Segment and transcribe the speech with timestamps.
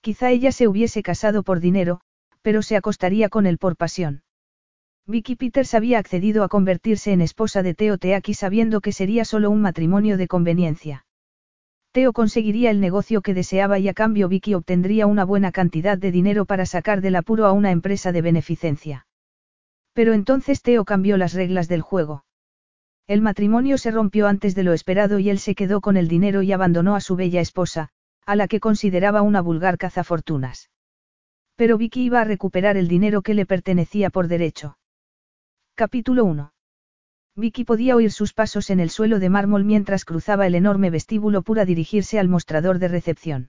[0.00, 2.00] Quizá ella se hubiese casado por dinero,
[2.42, 4.22] pero se acostaría con él por pasión.
[5.06, 9.50] Vicky Peters había accedido a convertirse en esposa de Teo Teaki sabiendo que sería solo
[9.50, 11.06] un matrimonio de conveniencia.
[11.92, 16.12] Teo conseguiría el negocio que deseaba y a cambio Vicky obtendría una buena cantidad de
[16.12, 19.06] dinero para sacar del apuro a una empresa de beneficencia.
[19.94, 22.24] Pero entonces Teo cambió las reglas del juego.
[23.06, 26.42] El matrimonio se rompió antes de lo esperado y él se quedó con el dinero
[26.42, 27.88] y abandonó a su bella esposa,
[28.28, 30.68] a la que consideraba una vulgar cazafortunas.
[31.56, 34.76] Pero Vicky iba a recuperar el dinero que le pertenecía por derecho.
[35.74, 36.52] Capítulo 1.
[37.36, 41.40] Vicky podía oír sus pasos en el suelo de mármol mientras cruzaba el enorme vestíbulo
[41.40, 43.48] para dirigirse al mostrador de recepción.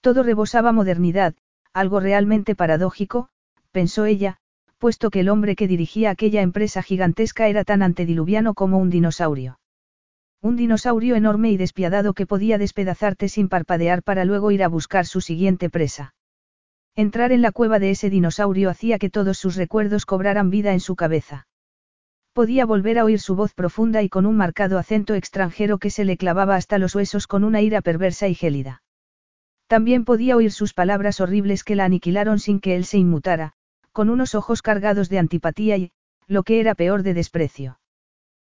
[0.00, 1.34] Todo rebosaba modernidad,
[1.74, 3.28] algo realmente paradójico,
[3.72, 4.38] pensó ella,
[4.78, 9.58] puesto que el hombre que dirigía aquella empresa gigantesca era tan antediluviano como un dinosaurio.
[10.42, 15.06] Un dinosaurio enorme y despiadado que podía despedazarte sin parpadear para luego ir a buscar
[15.06, 16.14] su siguiente presa.
[16.96, 20.80] Entrar en la cueva de ese dinosaurio hacía que todos sus recuerdos cobraran vida en
[20.80, 21.46] su cabeza.
[22.32, 26.04] Podía volver a oír su voz profunda y con un marcado acento extranjero que se
[26.04, 28.82] le clavaba hasta los huesos con una ira perversa y gélida.
[29.68, 33.52] También podía oír sus palabras horribles que la aniquilaron sin que él se inmutara,
[33.92, 35.92] con unos ojos cargados de antipatía y,
[36.26, 37.78] lo que era peor de desprecio.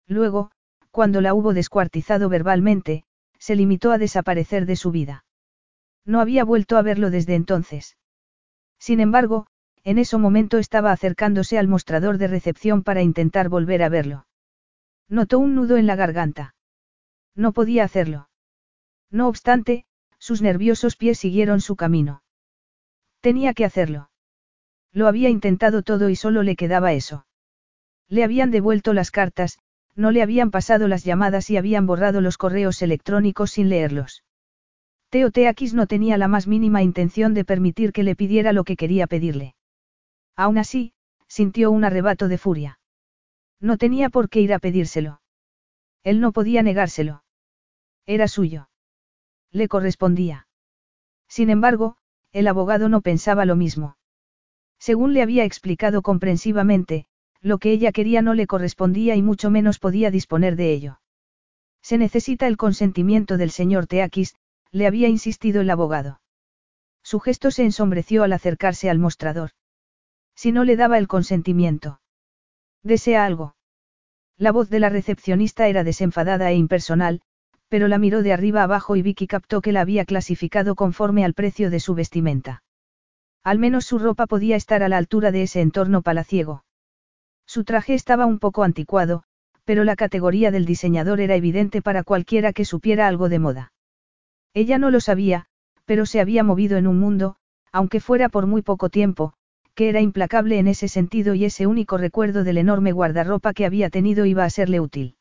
[0.06, 0.50] Luego,
[0.90, 3.04] cuando la hubo descuartizado verbalmente,
[3.38, 5.24] se limitó a desaparecer de su vida.
[6.04, 7.96] No había vuelto a verlo desde entonces.
[8.78, 9.46] Sin embargo,
[9.84, 14.26] en ese momento estaba acercándose al mostrador de recepción para intentar volver a verlo.
[15.08, 16.54] Notó un nudo en la garganta.
[17.34, 18.28] No podía hacerlo.
[19.10, 19.86] No obstante,
[20.18, 22.22] sus nerviosos pies siguieron su camino.
[23.20, 24.10] Tenía que hacerlo.
[24.92, 27.26] Lo había intentado todo y solo le quedaba eso.
[28.08, 29.58] Le habían devuelto las cartas,
[29.98, 34.22] no le habían pasado las llamadas y habían borrado los correos electrónicos sin leerlos.
[35.10, 38.76] Teo Teakis no tenía la más mínima intención de permitir que le pidiera lo que
[38.76, 39.56] quería pedirle.
[40.36, 40.92] Aún así,
[41.26, 42.78] sintió un arrebato de furia.
[43.58, 45.20] No tenía por qué ir a pedírselo.
[46.04, 47.24] Él no podía negárselo.
[48.06, 48.70] Era suyo.
[49.50, 50.46] Le correspondía.
[51.26, 51.96] Sin embargo,
[52.30, 53.96] el abogado no pensaba lo mismo.
[54.78, 57.08] Según le había explicado comprensivamente,
[57.40, 61.00] lo que ella quería no le correspondía y mucho menos podía disponer de ello.
[61.82, 64.34] Se necesita el consentimiento del señor Teakis,
[64.70, 66.20] le había insistido el abogado.
[67.02, 69.50] Su gesto se ensombreció al acercarse al mostrador.
[70.34, 72.00] Si no le daba el consentimiento.
[72.82, 73.56] ¿Desea algo?
[74.36, 77.22] La voz de la recepcionista era desenfadada e impersonal,
[77.68, 81.34] pero la miró de arriba abajo y Vicky captó que la había clasificado conforme al
[81.34, 82.62] precio de su vestimenta.
[83.42, 86.64] Al menos su ropa podía estar a la altura de ese entorno palaciego.
[87.48, 89.22] Su traje estaba un poco anticuado,
[89.64, 93.72] pero la categoría del diseñador era evidente para cualquiera que supiera algo de moda.
[94.52, 95.46] Ella no lo sabía,
[95.86, 97.36] pero se había movido en un mundo,
[97.72, 99.32] aunque fuera por muy poco tiempo,
[99.74, 103.88] que era implacable en ese sentido y ese único recuerdo del enorme guardarropa que había
[103.88, 105.16] tenido iba a serle útil.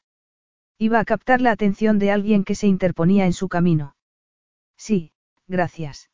[0.77, 3.95] Iba a captar la atención de alguien que se interponía en su camino.
[4.75, 5.13] Sí,
[5.47, 6.09] gracias.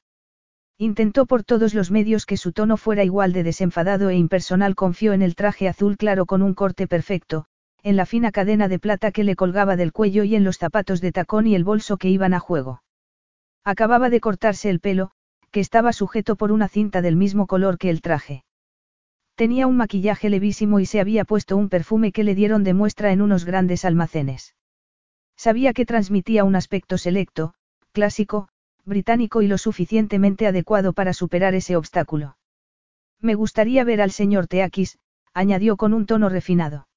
[0.78, 4.76] Intentó por todos los medios que su tono fuera igual de desenfadado e impersonal.
[4.76, 7.46] Confió en el traje azul claro con un corte perfecto,
[7.84, 11.02] en la fina cadena de plata que le colgaba del cuello y en los zapatos
[11.02, 12.82] de tacón y el bolso que iban a juego.
[13.64, 15.12] Acababa de cortarse el pelo,
[15.52, 18.44] que estaba sujeto por una cinta del mismo color que el traje.
[19.36, 23.12] Tenía un maquillaje levísimo y se había puesto un perfume que le dieron de muestra
[23.12, 24.56] en unos grandes almacenes.
[25.36, 27.54] Sabía que transmitía un aspecto selecto,
[27.92, 28.50] clásico,
[28.86, 32.38] británico y lo suficientemente adecuado para superar ese obstáculo.
[33.20, 35.00] Me gustaría ver al señor Teakis,
[35.34, 36.88] añadió con un tono refinado.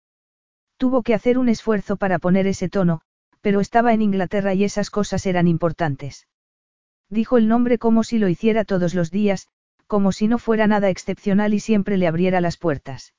[0.76, 3.00] Tuvo que hacer un esfuerzo para poner ese tono,
[3.40, 6.26] pero estaba en Inglaterra y esas cosas eran importantes.
[7.08, 9.48] Dijo el nombre como si lo hiciera todos los días,
[9.86, 13.14] como si no fuera nada excepcional y siempre le abriera las puertas.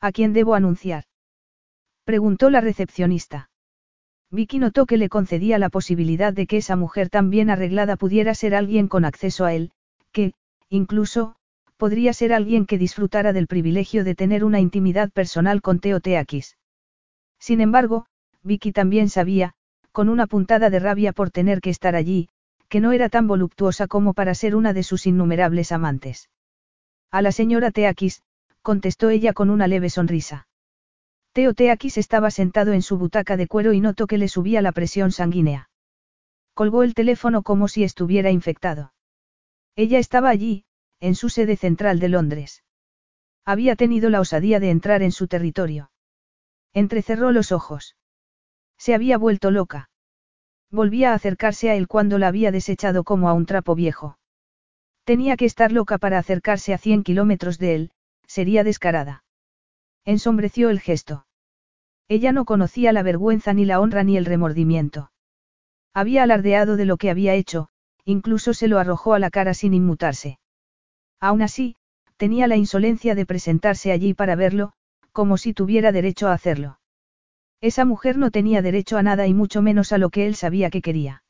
[0.00, 1.04] ¿A quién debo anunciar?
[2.04, 3.49] Preguntó la recepcionista.
[4.30, 8.34] Vicky notó que le concedía la posibilidad de que esa mujer tan bien arreglada pudiera
[8.34, 9.72] ser alguien con acceso a él,
[10.12, 10.34] que,
[10.68, 11.34] incluso,
[11.76, 16.56] podría ser alguien que disfrutara del privilegio de tener una intimidad personal con Teo Teakis.
[17.40, 18.06] Sin embargo,
[18.42, 19.54] Vicky también sabía,
[19.90, 22.28] con una puntada de rabia por tener que estar allí,
[22.68, 26.30] que no era tan voluptuosa como para ser una de sus innumerables amantes.
[27.10, 28.22] A la señora Teakis,
[28.62, 30.46] contestó ella con una leve sonrisa.
[31.32, 34.72] Teo Teakis estaba sentado en su butaca de cuero y notó que le subía la
[34.72, 35.70] presión sanguínea.
[36.54, 38.92] Colgó el teléfono como si estuviera infectado.
[39.76, 40.64] Ella estaba allí,
[40.98, 42.64] en su sede central de Londres.
[43.44, 45.90] Había tenido la osadía de entrar en su territorio.
[46.72, 47.96] Entrecerró los ojos.
[48.76, 49.90] Se había vuelto loca.
[50.70, 54.18] Volvía a acercarse a él cuando la había desechado como a un trapo viejo.
[55.04, 57.90] Tenía que estar loca para acercarse a cien kilómetros de él,
[58.26, 59.24] sería descarada.
[60.04, 61.26] Ensombreció el gesto.
[62.08, 65.12] Ella no conocía la vergüenza ni la honra ni el remordimiento.
[65.94, 67.68] Había alardeado de lo que había hecho,
[68.04, 70.38] incluso se lo arrojó a la cara sin inmutarse.
[71.20, 71.76] Aún así,
[72.16, 74.72] tenía la insolencia de presentarse allí para verlo,
[75.12, 76.80] como si tuviera derecho a hacerlo.
[77.60, 80.70] Esa mujer no tenía derecho a nada y mucho menos a lo que él sabía
[80.70, 81.22] que quería.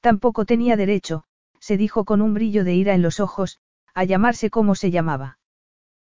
[0.00, 1.24] Tampoco tenía derecho,
[1.60, 3.60] se dijo con un brillo de ira en los ojos,
[3.94, 5.38] a llamarse como se llamaba.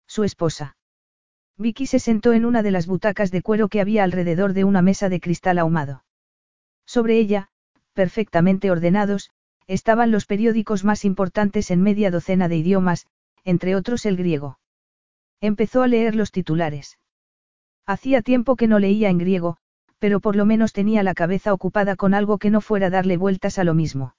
[0.07, 0.77] Su esposa.
[1.61, 4.81] Vicky se sentó en una de las butacas de cuero que había alrededor de una
[4.81, 6.05] mesa de cristal ahumado.
[6.87, 7.49] Sobre ella,
[7.93, 9.31] perfectamente ordenados,
[9.67, 13.07] estaban los periódicos más importantes en media docena de idiomas,
[13.45, 14.59] entre otros el griego.
[15.43, 16.99] Empezó a leer los titulares.
[17.85, 19.59] Hacía tiempo que no leía en griego,
[19.99, 23.59] pero por lo menos tenía la cabeza ocupada con algo que no fuera darle vueltas
[23.59, 24.15] a lo mismo.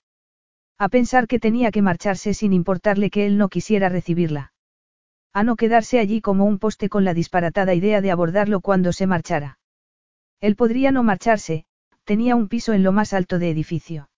[0.78, 4.54] A pensar que tenía que marcharse sin importarle que él no quisiera recibirla.
[5.34, 9.08] A no quedarse allí como un poste con la disparatada idea de abordarlo cuando se
[9.08, 9.60] marchara.
[10.42, 11.66] Él podría no marcharse,
[12.04, 14.10] tenía un piso en lo más alto de edificio.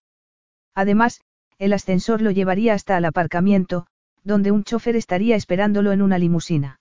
[0.74, 1.20] Además,
[1.58, 3.86] el ascensor lo llevaría hasta el aparcamiento,
[4.24, 6.80] donde un chofer estaría esperándolo en una limusina.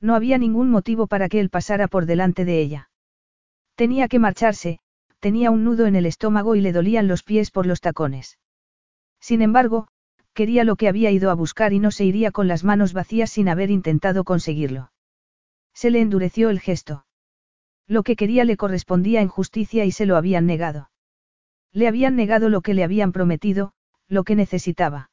[0.00, 2.90] No había ningún motivo para que él pasara por delante de ella.
[3.76, 4.80] Tenía que marcharse,
[5.20, 8.38] tenía un nudo en el estómago y le dolían los pies por los tacones.
[9.20, 9.88] Sin embargo,
[10.34, 13.30] quería lo que había ido a buscar y no se iría con las manos vacías
[13.30, 14.92] sin haber intentado conseguirlo.
[15.72, 17.06] Se le endureció el gesto.
[17.86, 20.90] Lo que quería le correspondía en justicia y se lo habían negado.
[21.72, 23.72] Le habían negado lo que le habían prometido,
[24.08, 25.10] lo que necesitaba.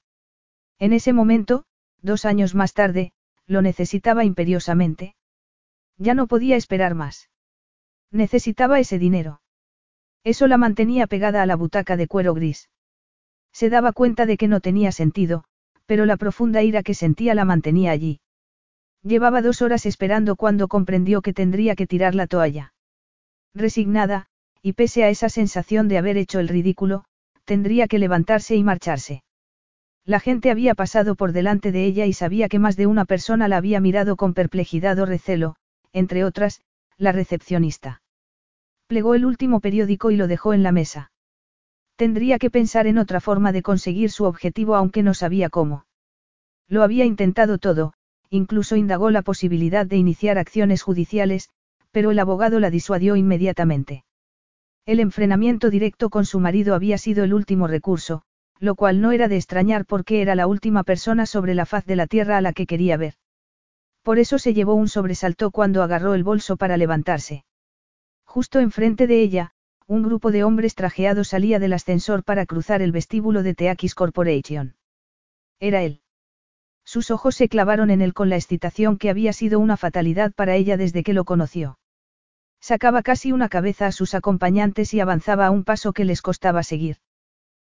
[0.80, 1.66] En ese momento,
[2.02, 3.14] dos años más tarde,
[3.46, 5.16] lo necesitaba imperiosamente.
[5.98, 7.30] Ya no podía esperar más.
[8.12, 9.42] Necesitaba ese dinero.
[10.24, 12.70] Eso la mantenía pegada a la butaca de cuero gris.
[13.54, 15.44] Se daba cuenta de que no tenía sentido,
[15.86, 18.20] pero la profunda ira que sentía la mantenía allí.
[19.04, 22.74] Llevaba dos horas esperando cuando comprendió que tendría que tirar la toalla.
[23.54, 24.28] Resignada,
[24.62, 27.04] y pese a esa sensación de haber hecho el ridículo,
[27.46, 29.24] tendría que levantarse y marcharse.
[30.06, 33.48] La gente había pasado por delante de ella y sabía que más de una persona
[33.48, 35.56] la había mirado con perplejidad o recelo,
[35.94, 36.62] entre otras,
[36.98, 38.02] la recepcionista.
[38.88, 41.11] Plegó el último periódico y lo dejó en la mesa.
[42.02, 45.86] Tendría que pensar en otra forma de conseguir su objetivo aunque no sabía cómo.
[46.68, 47.94] Lo había intentado todo,
[48.32, 51.50] incluso indagó la posibilidad de iniciar acciones judiciales,
[51.92, 54.04] pero el abogado la disuadió inmediatamente.
[54.88, 58.24] El enfrenamiento directo con su marido había sido el último recurso,
[58.58, 61.98] lo cual no era de extrañar porque era la última persona sobre la faz de
[61.98, 63.14] la tierra a la que quería ver.
[64.02, 67.46] Por eso se llevó un sobresalto cuando agarró el bolso para levantarse.
[68.26, 69.54] Justo enfrente de ella,
[69.88, 74.76] un grupo de hombres trajeados salía del ascensor para cruzar el vestíbulo de Teakis Corporation.
[75.60, 76.02] Era él.
[76.84, 80.56] Sus ojos se clavaron en él con la excitación que había sido una fatalidad para
[80.56, 81.78] ella desde que lo conoció.
[82.60, 86.64] Sacaba casi una cabeza a sus acompañantes y avanzaba a un paso que les costaba
[86.64, 86.98] seguir.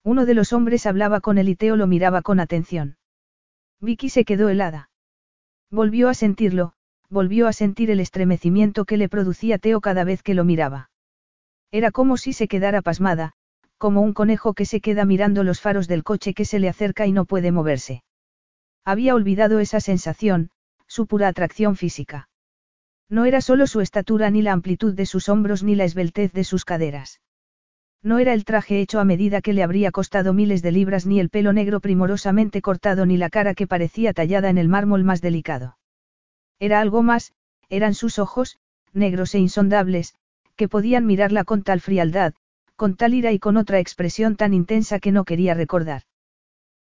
[0.04, 2.98] Uno de los hombres hablaba con él y Teo lo miraba con atención.
[3.80, 4.90] Vicky se quedó helada.
[5.72, 6.74] Volvió a sentirlo,
[7.10, 10.90] volvió a sentir el estremecimiento que le producía Teo cada vez que lo miraba.
[11.74, 13.32] Era como si se quedara pasmada,
[13.80, 17.08] como un conejo que se queda mirando los faros del coche que se le acerca
[17.08, 18.04] y no puede moverse.
[18.86, 20.52] Había olvidado esa sensación,
[20.86, 22.30] su pura atracción física.
[23.10, 26.44] No era solo su estatura ni la amplitud de sus hombros ni la esbeltez de
[26.44, 27.22] sus caderas.
[28.04, 31.20] No era el traje hecho a medida que le habría costado miles de libras ni
[31.20, 35.22] el pelo negro primorosamente cortado ni la cara que parecía tallada en el mármol más
[35.22, 35.80] delicado.
[36.60, 37.34] Era algo más,
[37.68, 38.60] eran sus ojos,
[38.94, 40.14] negros e insondables,
[40.56, 42.34] que podían mirarla con tal frialdad,
[42.76, 46.04] con tal ira y con otra expresión tan intensa que no quería recordar.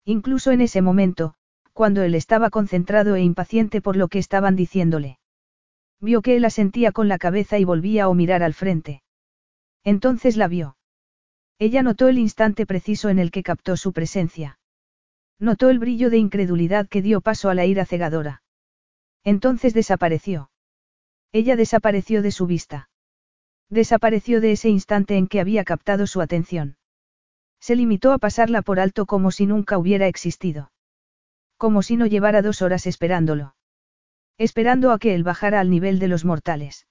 [0.06, 1.36] Incluso en ese momento,
[1.74, 5.20] cuando él estaba concentrado e impaciente por lo que estaban diciéndole.
[6.00, 9.04] Vio que él asentía con la cabeza y volvía a mirar al frente.
[9.84, 10.78] Entonces la vio.
[11.60, 14.60] Ella notó el instante preciso en el que captó su presencia.
[15.40, 18.44] Notó el brillo de incredulidad que dio paso a la ira cegadora.
[19.24, 20.52] Entonces desapareció.
[21.32, 22.90] Ella desapareció de su vista.
[23.72, 26.76] Desapareció de ese instante en que había captado su atención.
[27.62, 30.74] Se limitó a pasarla por alto como si nunca hubiera existido.
[31.56, 33.56] Como si no llevara dos horas esperándolo.
[34.38, 36.86] Esperando a que él bajara al nivel de los mortales.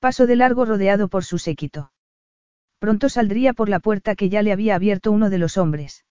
[0.00, 1.92] Pasó de largo rodeado por su séquito.
[2.80, 6.04] Pronto saldría por la puerta que ya le había abierto uno de los hombres.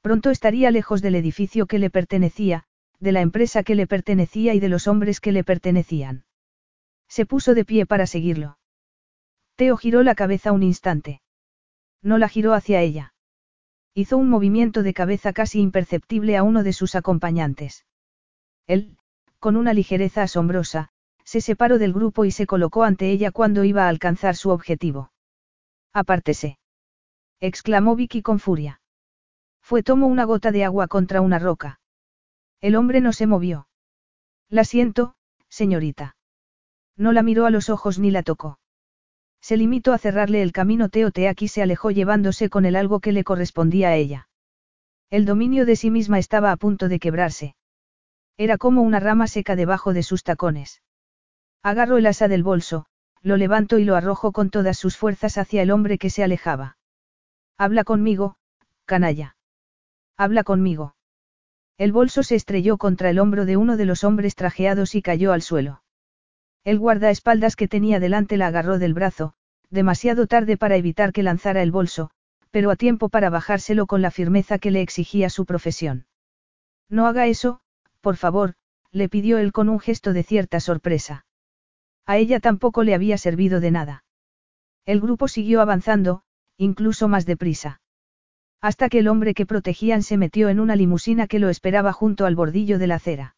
[0.00, 2.64] Pronto estaría lejos del edificio que le pertenecía,
[2.98, 6.24] de la empresa que le pertenecía y de los hombres que le pertenecían.
[7.08, 8.56] Se puso de pie para seguirlo.
[9.56, 11.22] Teo giró la cabeza un instante.
[12.02, 13.14] No la giró hacia ella.
[13.94, 17.86] Hizo un movimiento de cabeza casi imperceptible a uno de sus acompañantes.
[18.66, 18.98] Él,
[19.38, 20.90] con una ligereza asombrosa,
[21.24, 25.10] se separó del grupo y se colocó ante ella cuando iba a alcanzar su objetivo.
[25.92, 26.58] Apártese.
[27.40, 28.80] exclamó Vicky con furia.
[29.62, 31.80] Fue tomó una gota de agua contra una roca.
[32.60, 33.68] El hombre no se movió.
[34.48, 35.16] La siento,
[35.48, 36.16] señorita.
[36.96, 38.58] No la miró a los ojos ni la tocó.
[39.46, 43.12] Se limitó a cerrarle el camino Teo Teaki se alejó llevándose con el algo que
[43.12, 44.28] le correspondía a ella.
[45.08, 47.54] El dominio de sí misma estaba a punto de quebrarse.
[48.36, 50.82] Era como una rama seca debajo de sus tacones.
[51.62, 52.86] Agarró el asa del bolso,
[53.22, 56.76] lo levantó y lo arrojó con todas sus fuerzas hacia el hombre que se alejaba.
[57.56, 58.38] Habla conmigo,
[58.84, 59.36] canalla.
[60.16, 60.96] Habla conmigo.
[61.78, 65.32] El bolso se estrelló contra el hombro de uno de los hombres trajeados y cayó
[65.32, 65.84] al suelo.
[66.66, 69.34] El guardaespaldas que tenía delante la agarró del brazo,
[69.70, 72.10] demasiado tarde para evitar que lanzara el bolso,
[72.50, 76.06] pero a tiempo para bajárselo con la firmeza que le exigía su profesión.
[76.88, 77.60] No haga eso,
[78.00, 78.54] por favor,
[78.90, 81.24] le pidió él con un gesto de cierta sorpresa.
[82.04, 84.04] A ella tampoco le había servido de nada.
[84.86, 86.24] El grupo siguió avanzando,
[86.56, 87.80] incluso más deprisa.
[88.60, 92.26] Hasta que el hombre que protegían se metió en una limusina que lo esperaba junto
[92.26, 93.36] al bordillo de la acera.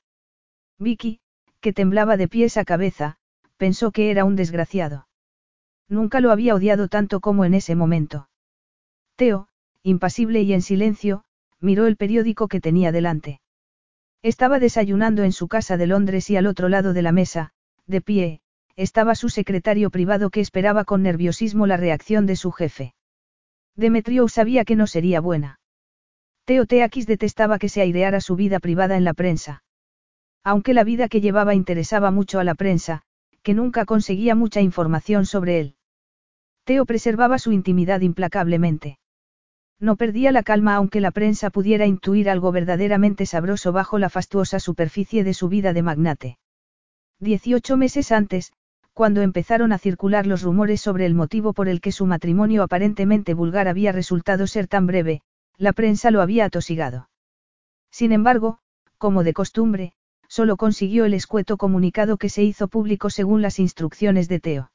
[0.78, 1.20] Vicky,
[1.60, 3.16] que temblaba de pies a cabeza,
[3.56, 5.08] pensó que era un desgraciado.
[5.88, 8.28] Nunca lo había odiado tanto como en ese momento.
[9.16, 9.48] Teo,
[9.82, 11.24] impasible y en silencio,
[11.60, 13.40] miró el periódico que tenía delante.
[14.22, 17.52] Estaba desayunando en su casa de Londres y al otro lado de la mesa,
[17.86, 18.40] de pie,
[18.76, 22.94] estaba su secretario privado que esperaba con nerviosismo la reacción de su jefe.
[23.74, 25.60] Demetrio sabía que no sería buena.
[26.44, 29.62] Teo Teakis detestaba que se aireara su vida privada en la prensa.
[30.50, 33.02] Aunque la vida que llevaba interesaba mucho a la prensa,
[33.42, 35.74] que nunca conseguía mucha información sobre él.
[36.64, 38.98] Teo preservaba su intimidad implacablemente.
[39.78, 44.58] No perdía la calma aunque la prensa pudiera intuir algo verdaderamente sabroso bajo la fastuosa
[44.58, 46.38] superficie de su vida de magnate.
[47.20, 48.54] Dieciocho meses antes,
[48.94, 53.34] cuando empezaron a circular los rumores sobre el motivo por el que su matrimonio aparentemente
[53.34, 55.20] vulgar había resultado ser tan breve,
[55.58, 57.10] la prensa lo había atosigado.
[57.90, 58.60] Sin embargo,
[58.96, 59.92] como de costumbre,
[60.28, 64.72] solo consiguió el escueto comunicado que se hizo público según las instrucciones de Teo.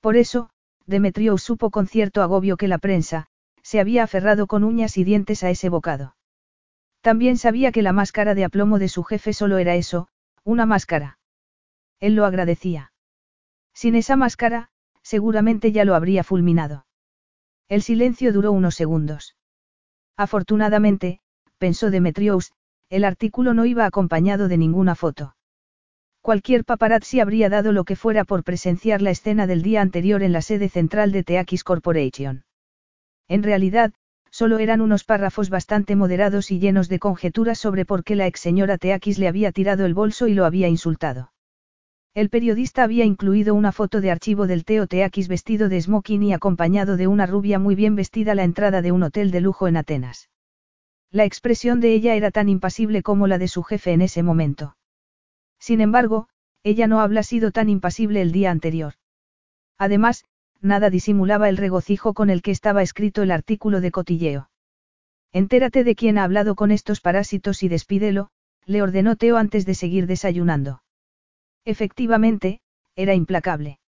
[0.00, 0.50] Por eso,
[0.86, 3.26] Demetrio supo con cierto agobio que la prensa,
[3.62, 6.16] se había aferrado con uñas y dientes a ese bocado.
[7.00, 10.08] También sabía que la máscara de aplomo de su jefe solo era eso,
[10.44, 11.18] una máscara.
[11.98, 12.92] Él lo agradecía.
[13.74, 14.70] Sin esa máscara,
[15.02, 16.86] seguramente ya lo habría fulminado.
[17.68, 19.36] El silencio duró unos segundos.
[20.16, 21.20] Afortunadamente,
[21.58, 22.52] pensó Demetrios,
[22.90, 25.36] el artículo no iba acompañado de ninguna foto.
[26.22, 30.32] Cualquier paparazzi habría dado lo que fuera por presenciar la escena del día anterior en
[30.32, 32.44] la sede central de Teakis Corporation.
[33.28, 33.92] En realidad,
[34.30, 38.40] solo eran unos párrafos bastante moderados y llenos de conjeturas sobre por qué la ex
[38.40, 41.32] señora Teakis le había tirado el bolso y lo había insultado.
[42.12, 46.32] El periodista había incluido una foto de archivo del Teo Teakis vestido de smoking y
[46.32, 49.68] acompañado de una rubia muy bien vestida a la entrada de un hotel de lujo
[49.68, 50.28] en Atenas.
[51.12, 54.76] La expresión de ella era tan impasible como la de su jefe en ese momento.
[55.58, 56.28] Sin embargo,
[56.62, 58.94] ella no habla sido tan impasible el día anterior.
[59.76, 60.24] Además,
[60.60, 64.50] nada disimulaba el regocijo con el que estaba escrito el artículo de cotilleo.
[65.32, 68.30] Entérate de quién ha hablado con estos parásitos y despídelo,
[68.66, 70.82] le ordenó Teo antes de seguir desayunando.
[71.64, 72.60] Efectivamente,
[72.94, 73.78] era implacable.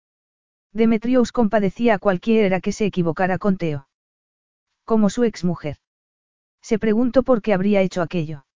[0.73, 3.87] Demetrios compadecía a cualquiera que se equivocara con Teo.
[4.85, 5.76] Como su exmujer.
[6.62, 8.47] Se preguntó por qué habría hecho aquello.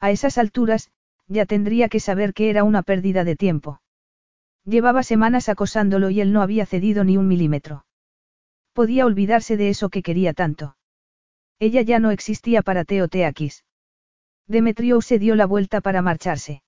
[0.00, 0.90] A esas alturas,
[1.26, 3.80] ya tendría que saber que era una pérdida de tiempo.
[4.64, 7.84] Llevaba semanas acosándolo y él no había cedido ni un milímetro.
[8.72, 10.76] Podía olvidarse de eso que quería tanto.
[11.58, 13.08] Ella ya no existía para Teo.
[14.46, 16.62] Demetrio se dio la vuelta para marcharse.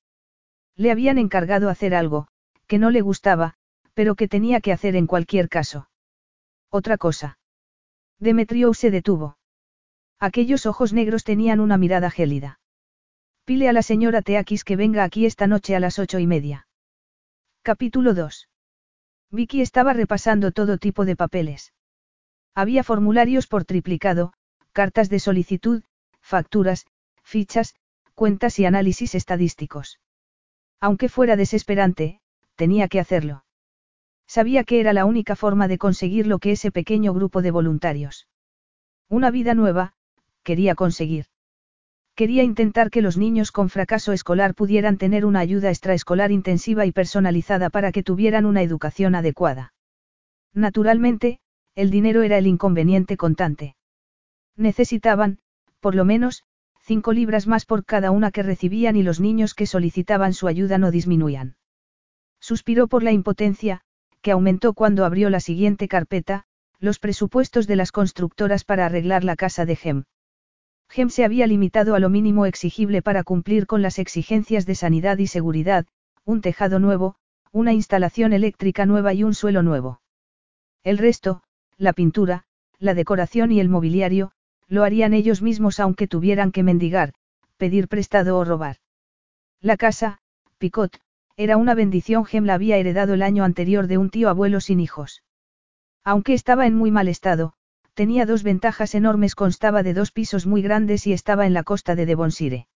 [0.76, 2.28] Le habían encargado hacer algo,
[2.66, 3.54] que no le gustaba,
[3.94, 5.88] pero que tenía que hacer en cualquier caso.
[6.70, 7.38] Otra cosa.
[8.18, 9.37] Demetrio se detuvo.
[10.18, 12.58] Aquellos ojos negros tenían una mirada gélida.
[13.44, 16.66] Pile a la señora Teakis que venga aquí esta noche a las ocho y media.
[17.62, 18.49] Capítulo 2.
[19.30, 21.75] Vicky estaba repasando todo tipo de papeles.
[22.54, 24.32] Había formularios por triplicado,
[24.73, 25.82] cartas de solicitud,
[26.23, 26.87] facturas,
[27.23, 27.75] fichas,
[28.14, 30.00] cuentas y análisis estadísticos.
[30.80, 32.20] Aunque fuera desesperante,
[32.54, 33.44] tenía que hacerlo.
[34.26, 38.26] Sabía que era la única forma de conseguir lo que ese pequeño grupo de voluntarios.
[39.08, 39.92] Una vida nueva,
[40.48, 41.24] quería conseguir.
[42.14, 46.92] Quería intentar que los niños con fracaso escolar pudieran tener una ayuda extraescolar intensiva y
[46.92, 49.74] personalizada para que tuvieran una educación adecuada.
[50.54, 51.40] Naturalmente,
[51.74, 53.76] el dinero era el inconveniente contante.
[54.56, 55.40] Necesitaban,
[55.80, 56.44] por lo menos,
[56.80, 60.78] cinco libras más por cada una que recibían y los niños que solicitaban su ayuda
[60.78, 61.56] no disminuían.
[62.40, 63.82] Suspiró por la impotencia,
[64.22, 66.44] que aumentó cuando abrió la siguiente carpeta,
[66.78, 70.04] los presupuestos de las constructoras para arreglar la casa de Gem.
[70.88, 75.19] Gem se había limitado a lo mínimo exigible para cumplir con las exigencias de sanidad
[75.19, 75.87] y seguridad,
[76.25, 77.16] un tejado nuevo,
[77.52, 80.00] una instalación eléctrica nueva y un suelo nuevo.
[80.85, 81.43] El resto,
[81.76, 82.45] la pintura,
[82.78, 84.33] la decoración y el mobiliario,
[84.69, 87.12] lo harían ellos mismos aunque tuvieran que mendigar,
[87.57, 88.76] pedir prestado o robar.
[89.61, 90.19] La casa,
[90.59, 91.00] Picot,
[91.37, 92.25] era una bendición.
[92.25, 95.23] Gem la había heredado el año anterior de un tío abuelo sin hijos.
[96.05, 97.55] Aunque estaba en muy mal estado,
[97.96, 99.34] tenía dos ventajas enormes.
[99.34, 102.68] Constaba de dos pisos muy grandes y estaba en la costa de Devonshire.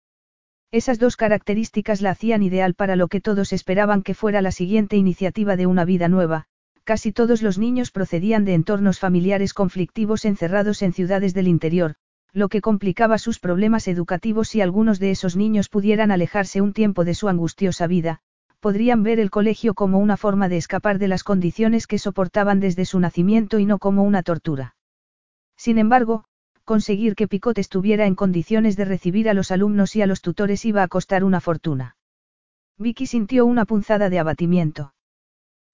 [0.71, 4.97] Esas dos características la hacían ideal para lo que todos esperaban que fuera la siguiente
[4.97, 6.47] iniciativa de una vida nueva,
[6.89, 11.97] Casi todos los niños procedían de entornos familiares conflictivos encerrados en ciudades del interior,
[12.33, 17.05] lo que complicaba sus problemas educativos si algunos de esos niños pudieran alejarse un tiempo
[17.05, 18.21] de su angustiosa vida,
[18.61, 22.87] podrían ver el colegio como una forma de escapar de las condiciones que soportaban desde
[22.87, 24.75] su nacimiento y no como una tortura.
[25.59, 26.25] Sin embargo,
[26.65, 30.65] conseguir que Picot estuviera en condiciones de recibir a los alumnos y a los tutores
[30.65, 31.97] iba a costar una fortuna.
[32.79, 34.95] Vicky sintió una punzada de abatimiento.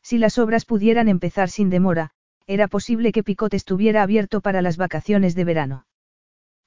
[0.03, 2.12] Si las obras pudieran empezar sin demora,
[2.47, 5.87] era posible que Picot estuviera abierto para las vacaciones de verano.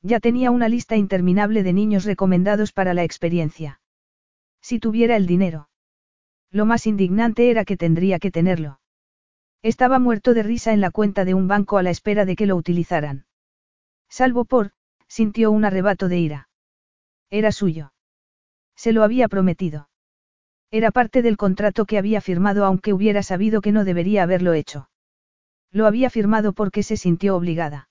[0.04, 3.82] Ya tenía una lista interminable de niños recomendados para la experiencia.
[4.62, 5.70] Si tuviera el dinero.
[6.51, 8.80] Lo más indignante era que tendría que tenerlo.
[9.68, 12.46] Estaba muerto de risa en la cuenta de un banco a la espera de que
[12.46, 13.25] lo utilizaran.
[14.08, 14.72] Salvo por,
[15.10, 16.50] sintió un arrebato de ira.
[17.30, 17.92] Era suyo.
[18.77, 19.90] Se lo había prometido.
[20.72, 24.90] Era parte del contrato que había firmado aunque hubiera sabido que no debería haberlo hecho.
[25.74, 27.90] Lo había firmado porque se sintió obligada.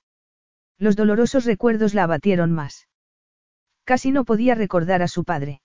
[0.79, 2.89] Los dolorosos recuerdos la abatieron más.
[3.85, 5.61] Casi no podía recordar a su padre.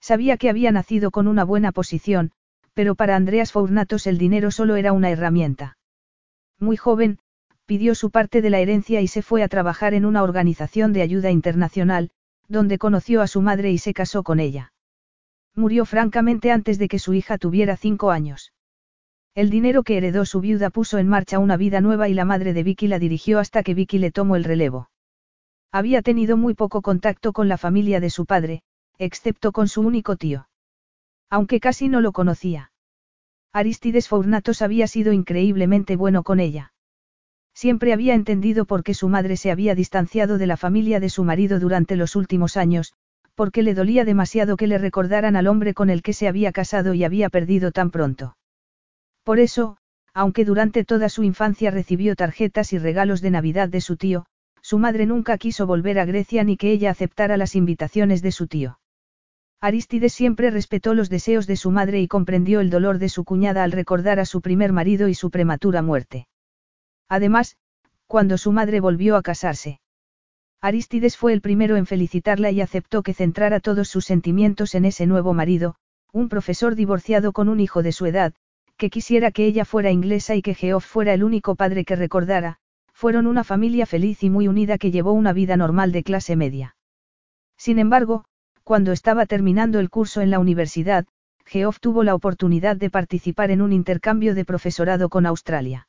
[0.00, 2.30] Sabía que había nacido con una buena posición,
[2.74, 5.78] pero para Andreas Fournatos el dinero solo era una herramienta.
[6.58, 7.18] Muy joven,
[7.66, 11.02] pidió su parte de la herencia y se fue a trabajar en una organización de
[11.02, 12.10] ayuda internacional,
[12.48, 14.72] donde conoció a su madre y se casó con ella.
[15.54, 18.52] Murió francamente antes de que su hija tuviera cinco años.
[19.34, 22.52] El dinero que heredó su viuda puso en marcha una vida nueva y la madre
[22.52, 24.90] de Vicky la dirigió hasta que Vicky le tomó el relevo.
[25.72, 28.62] Había tenido muy poco contacto con la familia de su padre,
[28.98, 30.46] excepto con su único tío.
[31.34, 32.70] Aunque casi no lo conocía.
[33.52, 36.72] Aristides Fournatos había sido increíblemente bueno con ella.
[37.52, 41.24] Siempre había entendido por qué su madre se había distanciado de la familia de su
[41.24, 42.92] marido durante los últimos años,
[43.34, 46.94] porque le dolía demasiado que le recordaran al hombre con el que se había casado
[46.94, 48.36] y había perdido tan pronto.
[49.24, 49.76] Por eso,
[50.12, 54.24] aunque durante toda su infancia recibió tarjetas y regalos de Navidad de su tío,
[54.62, 58.46] su madre nunca quiso volver a Grecia ni que ella aceptara las invitaciones de su
[58.46, 58.78] tío.
[59.64, 63.64] Aristides siempre respetó los deseos de su madre y comprendió el dolor de su cuñada
[63.64, 66.28] al recordar a su primer marido y su prematura muerte.
[67.08, 67.56] Además,
[68.06, 69.80] cuando su madre volvió a casarse,
[70.60, 75.06] Aristides fue el primero en felicitarla y aceptó que centrara todos sus sentimientos en ese
[75.06, 75.76] nuevo marido,
[76.12, 78.34] un profesor divorciado con un hijo de su edad,
[78.76, 82.58] que quisiera que ella fuera inglesa y que Geoff fuera el único padre que recordara,
[82.92, 86.76] fueron una familia feliz y muy unida que llevó una vida normal de clase media.
[87.56, 88.26] Sin embargo,
[88.64, 91.06] cuando estaba terminando el curso en la universidad,
[91.44, 95.86] Geoff tuvo la oportunidad de participar en un intercambio de profesorado con Australia.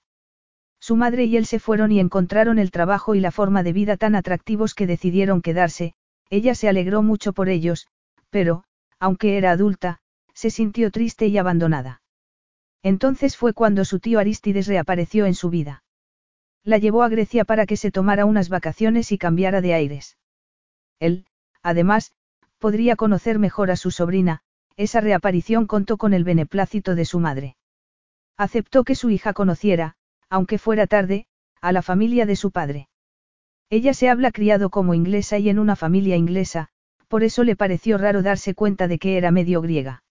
[0.80, 3.96] Su madre y él se fueron y encontraron el trabajo y la forma de vida
[3.96, 5.94] tan atractivos que decidieron quedarse,
[6.30, 7.88] ella se alegró mucho por ellos,
[8.30, 8.66] pero,
[9.00, 10.00] aunque era adulta,
[10.34, 12.02] se sintió triste y abandonada.
[12.84, 15.84] Entonces fue cuando su tío Aristides reapareció en su vida.
[16.64, 20.18] La llevó a Grecia para que se tomara unas vacaciones y cambiara de aires.
[21.00, 21.26] Él,
[21.64, 22.14] además,
[22.60, 24.42] podría conocer mejor a su sobrina,
[24.78, 27.56] esa reaparición contó con el beneplácito de su madre.
[28.38, 29.96] Aceptó que su hija conociera,
[30.30, 31.28] aunque fuera tarde,
[31.62, 32.90] a la familia de su padre.
[33.70, 36.70] Ella se habla criado como inglesa y en una familia inglesa,
[37.08, 40.04] por eso le pareció raro darse cuenta de que era medio griega.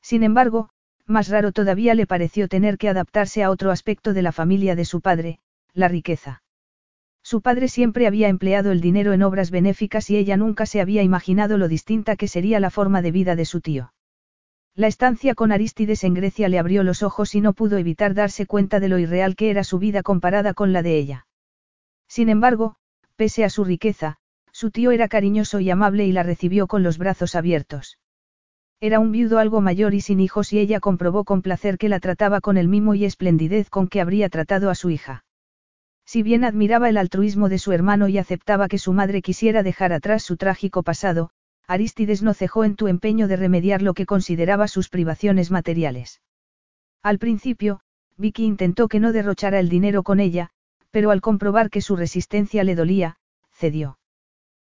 [0.00, 0.70] Sin embargo,
[1.06, 4.84] más raro todavía le pareció tener que adaptarse a otro aspecto de la familia de
[4.84, 5.38] su padre,
[5.74, 6.41] la riqueza.
[7.32, 11.02] Su padre siempre había empleado el dinero en obras benéficas y ella nunca se había
[11.02, 13.94] imaginado lo distinta que sería la forma de vida de su tío.
[14.74, 18.44] La estancia con Aristides en Grecia le abrió los ojos y no pudo evitar darse
[18.44, 21.26] cuenta de lo irreal que era su vida comparada con la de ella.
[22.06, 22.76] Sin embargo,
[23.16, 24.18] pese a su riqueza,
[24.50, 27.98] su tío era cariñoso y amable y la recibió con los brazos abiertos.
[28.78, 31.98] Era un viudo algo mayor y sin hijos y ella comprobó con placer que la
[31.98, 35.24] trataba con el mimo y esplendidez con que habría tratado a su hija.
[36.12, 39.94] Si bien admiraba el altruismo de su hermano y aceptaba que su madre quisiera dejar
[39.94, 41.30] atrás su trágico pasado,
[41.66, 46.20] Aristides no cejó en tu empeño de remediar lo que consideraba sus privaciones materiales.
[47.02, 47.80] Al principio,
[48.18, 50.50] Vicky intentó que no derrochara el dinero con ella,
[50.90, 53.16] pero al comprobar que su resistencia le dolía,
[53.50, 53.98] cedió.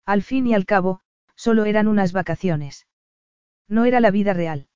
[0.04, 1.02] Al fin y al cabo,
[1.36, 2.88] solo eran unas vacaciones.
[3.68, 4.66] No era la vida real.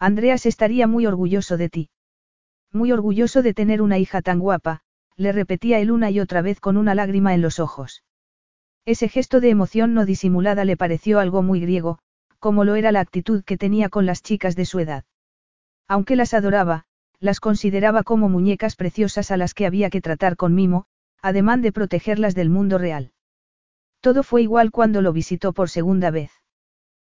[0.00, 1.90] Andreas estaría muy orgulloso de ti.
[2.72, 4.82] Muy orgulloso de tener una hija tan guapa,
[5.16, 8.04] le repetía él una y otra vez con una lágrima en los ojos.
[8.84, 11.98] Ese gesto de emoción no disimulada le pareció algo muy griego,
[12.38, 15.04] como lo era la actitud que tenía con las chicas de su edad.
[15.88, 16.84] Aunque las adoraba,
[17.18, 20.86] las consideraba como muñecas preciosas a las que había que tratar con mimo,
[21.22, 23.12] además de protegerlas del mundo real.
[24.00, 26.30] Todo fue igual cuando lo visitó por segunda vez.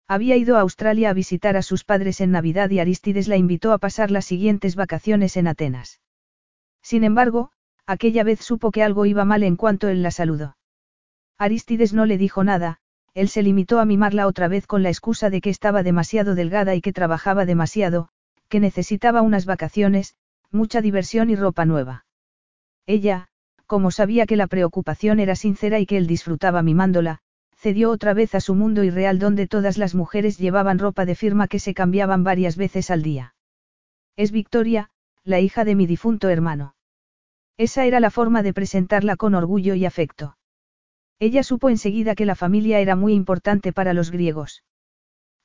[0.07, 3.73] Había ido a Australia a visitar a sus padres en Navidad y Aristides la invitó
[3.73, 5.99] a pasar las siguientes vacaciones en Atenas.
[6.81, 7.51] Sin embargo,
[7.87, 10.57] aquella vez supo que algo iba mal en cuanto él la saludó.
[11.39, 12.79] Aristides no le dijo nada,
[13.13, 16.75] él se limitó a mimarla otra vez con la excusa de que estaba demasiado delgada
[16.75, 18.09] y que trabajaba demasiado,
[18.47, 20.15] que necesitaba unas vacaciones,
[20.51, 22.05] mucha diversión y ropa nueva.
[22.85, 23.27] Ella,
[23.65, 27.19] como sabía que la preocupación era sincera y que él disfrutaba mimándola,
[27.55, 31.47] cedió otra vez a su mundo irreal donde todas las mujeres llevaban ropa de firma
[31.47, 33.35] que se cambiaban varias veces al día.
[34.15, 34.89] Es Victoria,
[35.23, 36.75] la hija de mi difunto hermano.
[37.57, 40.37] Esa era la forma de presentarla con orgullo y afecto.
[41.19, 44.63] Ella supo enseguida que la familia era muy importante para los griegos.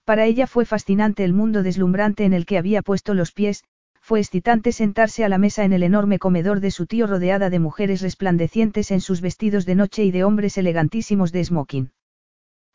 [0.05, 3.65] Para ella fue fascinante el mundo deslumbrante en el que había puesto los pies,
[4.03, 7.61] fue excitante sentarse a la mesa en el enorme comedor de su tío rodeada de
[7.61, 11.93] mujeres resplandecientes en sus vestidos de noche y de hombres elegantísimos de smoking.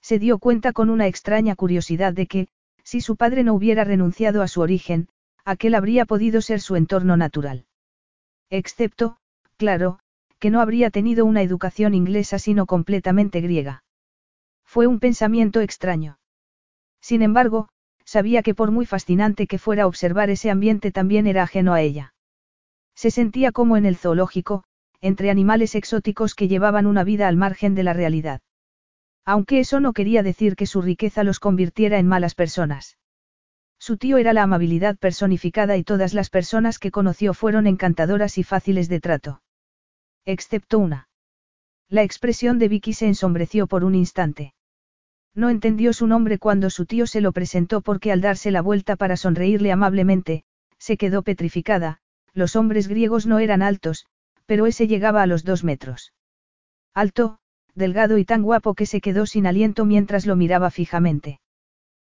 [0.01, 2.47] Se dio cuenta con una extraña curiosidad de que,
[2.83, 5.09] si su padre no hubiera renunciado a su origen,
[5.43, 7.65] aquel habría podido ser su entorno natural.
[8.49, 9.17] Excepto,
[9.57, 9.99] claro,
[10.39, 13.83] que no habría tenido una educación inglesa sino completamente griega.
[14.63, 16.19] Fue un pensamiento extraño.
[17.01, 17.69] Sin embargo,
[18.05, 22.13] sabía que por muy fascinante que fuera observar ese ambiente también era ajeno a ella.
[22.95, 24.63] Se sentía como en el zoológico,
[25.01, 28.41] entre animales exóticos que llevaban una vida al margen de la realidad.
[29.25, 32.97] Aunque eso no quería decir que su riqueza los convirtiera en malas personas.
[33.79, 38.43] Su tío era la amabilidad personificada y todas las personas que conoció fueron encantadoras y
[38.43, 39.41] fáciles de trato.
[40.27, 41.07] Excepto una.
[41.87, 44.53] La expresión de Vicky se ensombreció por un instante.
[45.33, 48.97] No entendió su nombre cuando su tío se lo presentó porque al darse la vuelta
[48.97, 50.43] para sonreírle amablemente,
[50.77, 51.99] se quedó petrificada,
[52.33, 54.05] los hombres griegos no eran altos,
[54.45, 56.11] pero ese llegaba a los dos metros.
[56.93, 57.37] Alto,
[57.73, 61.39] delgado y tan guapo que se quedó sin aliento mientras lo miraba fijamente.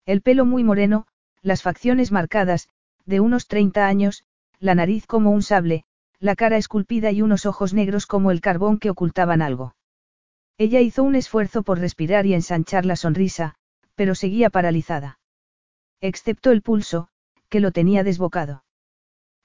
[0.05, 1.07] El pelo muy moreno,
[1.41, 2.67] las facciones marcadas,
[3.05, 4.25] de unos 30 años,
[4.59, 5.85] la nariz como un sable,
[6.21, 9.73] la cara esculpida y unos ojos negros como el carbón que ocultaban algo.
[10.59, 13.55] Ella hizo un esfuerzo por respirar y ensanchar la sonrisa,
[13.95, 15.19] pero seguía paralizada.
[15.99, 17.07] Excepto el pulso,
[17.49, 18.63] que lo tenía desbocado.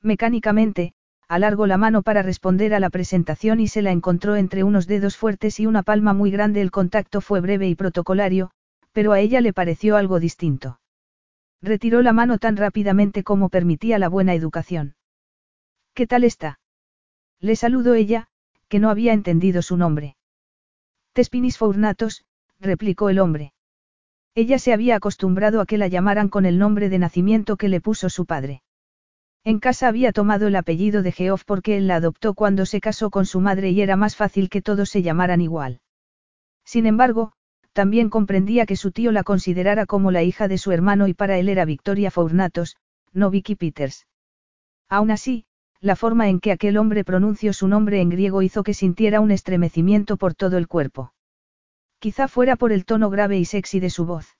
[0.02, 0.92] Mecánicamente,
[1.28, 5.16] alargó la mano para responder a la presentación y se la encontró entre unos dedos
[5.16, 6.60] fuertes y una palma muy grande.
[6.60, 8.50] El contacto fue breve y protocolario,
[8.92, 10.78] pero a ella le pareció algo distinto.
[11.62, 14.94] Retiró la mano tan rápidamente como permitía la buena educación.
[15.94, 16.58] ¿Qué tal está?
[17.40, 18.28] Le saludó ella,
[18.68, 20.16] que no había entendido su nombre.
[21.12, 22.24] Tespinis Fournatos,
[22.60, 23.52] replicó el hombre.
[24.34, 27.80] Ella se había acostumbrado a que la llamaran con el nombre de nacimiento que le
[27.80, 28.62] puso su padre.
[29.44, 33.10] En casa había tomado el apellido de Geoff porque él la adoptó cuando se casó
[33.10, 35.80] con su madre y era más fácil que todos se llamaran igual.
[36.64, 37.32] Sin embargo,
[37.72, 41.38] también comprendía que su tío la considerara como la hija de su hermano y para
[41.38, 42.76] él era Victoria Fournatos,
[43.12, 44.06] no Vicky Peters.
[44.88, 45.44] Aún así,
[45.80, 49.30] la forma en que aquel hombre pronunció su nombre en griego hizo que sintiera un
[49.30, 51.12] estremecimiento por todo el cuerpo.
[51.98, 54.36] Quizá fuera por el tono grave y sexy de su voz.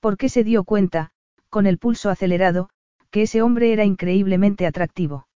[0.00, 1.12] Porque se dio cuenta,
[1.48, 2.70] con el pulso acelerado,
[3.10, 5.26] que ese hombre era increíblemente atractivo.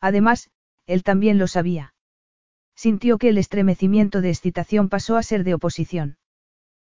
[0.00, 0.50] Además,
[0.86, 1.94] él también lo sabía.
[2.74, 6.16] Sintió que el estremecimiento de excitación pasó a ser de oposición.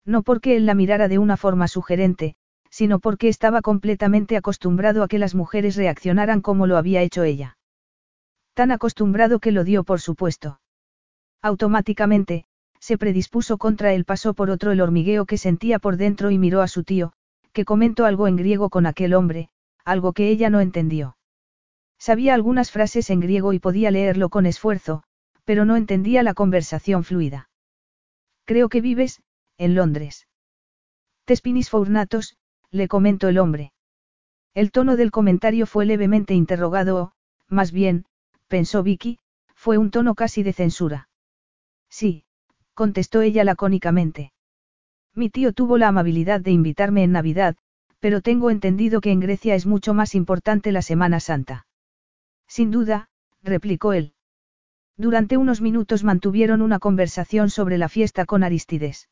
[0.05, 2.35] No porque él la mirara de una forma sugerente,
[2.69, 7.57] sino porque estaba completamente acostumbrado a que las mujeres reaccionaran como lo había hecho ella.
[8.53, 10.59] Tan acostumbrado que lo dio por supuesto.
[11.41, 12.45] Automáticamente,
[12.79, 16.61] se predispuso contra él, pasó por otro el hormigueo que sentía por dentro y miró
[16.61, 17.13] a su tío,
[17.53, 19.49] que comentó algo en griego con aquel hombre,
[19.83, 21.17] algo que ella no entendió.
[21.99, 25.03] Sabía algunas frases en griego y podía leerlo con esfuerzo,
[25.45, 27.49] pero no entendía la conversación fluida.
[28.45, 29.21] Creo que vives,
[29.57, 30.27] en Londres.
[31.25, 32.37] Tespinis Fournatos,
[32.71, 33.71] le comentó el hombre.
[34.53, 37.11] El tono del comentario fue levemente interrogado o,
[37.47, 38.05] más bien,
[38.47, 39.19] pensó Vicky,
[39.55, 41.09] fue un tono casi de censura.
[41.89, 42.25] Sí,
[42.73, 44.31] contestó ella lacónicamente.
[45.13, 47.55] Mi tío tuvo la amabilidad de invitarme en Navidad,
[47.99, 51.65] pero tengo entendido que en Grecia es mucho más importante la Semana Santa.
[52.47, 53.09] Sin duda,
[53.41, 54.13] replicó él.
[54.95, 59.09] Durante unos minutos mantuvieron una conversación sobre la fiesta con Aristides.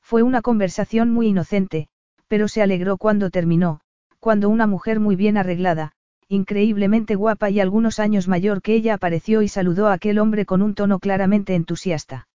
[0.00, 1.88] Fue una conversación muy inocente,
[2.28, 3.80] pero se alegró cuando terminó,
[4.20, 5.92] cuando una mujer muy bien arreglada,
[6.28, 10.60] increíblemente guapa y algunos años mayor que ella apareció y saludó a aquel hombre con
[10.62, 12.28] un tono claramente entusiasta.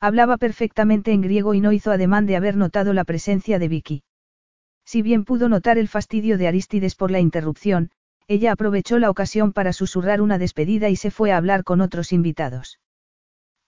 [0.00, 4.02] Hablaba perfectamente en griego y no hizo ademán de haber notado la presencia de Vicky.
[4.86, 7.90] Si bien pudo notar el fastidio de Aristides por la interrupción,
[8.26, 12.12] ella aprovechó la ocasión para susurrar una despedida y se fue a hablar con otros
[12.12, 12.78] invitados.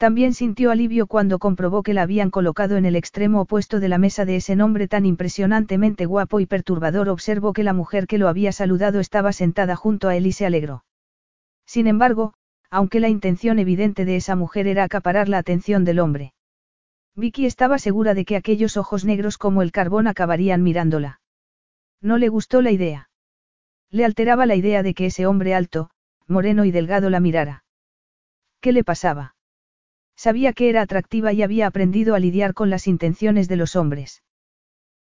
[0.02, 3.98] También sintió alivio cuando comprobó que la habían colocado en el extremo opuesto de la
[3.98, 7.08] mesa de ese nombre tan impresionantemente guapo y perturbador.
[7.08, 10.44] Observó que la mujer que lo había saludado estaba sentada junto a él y se
[10.44, 10.84] alegró.
[11.66, 12.34] Sin embargo,
[12.68, 16.34] aunque la intención evidente de esa mujer era acaparar la atención del hombre.
[17.14, 21.20] Vicky estaba segura de que aquellos ojos negros como el carbón acabarían mirándola.
[22.00, 23.08] No le gustó la idea.
[23.88, 25.90] Le alteraba la idea de que ese hombre alto,
[26.26, 27.62] moreno y delgado la mirara.
[28.60, 29.36] ¿Qué le pasaba?
[30.16, 34.22] Sabía que era atractiva y había aprendido a lidiar con las intenciones de los hombres.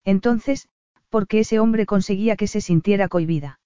[0.03, 0.67] Entonces,
[1.09, 3.59] ¿por qué ese hombre conseguía que se sintiera cohibida?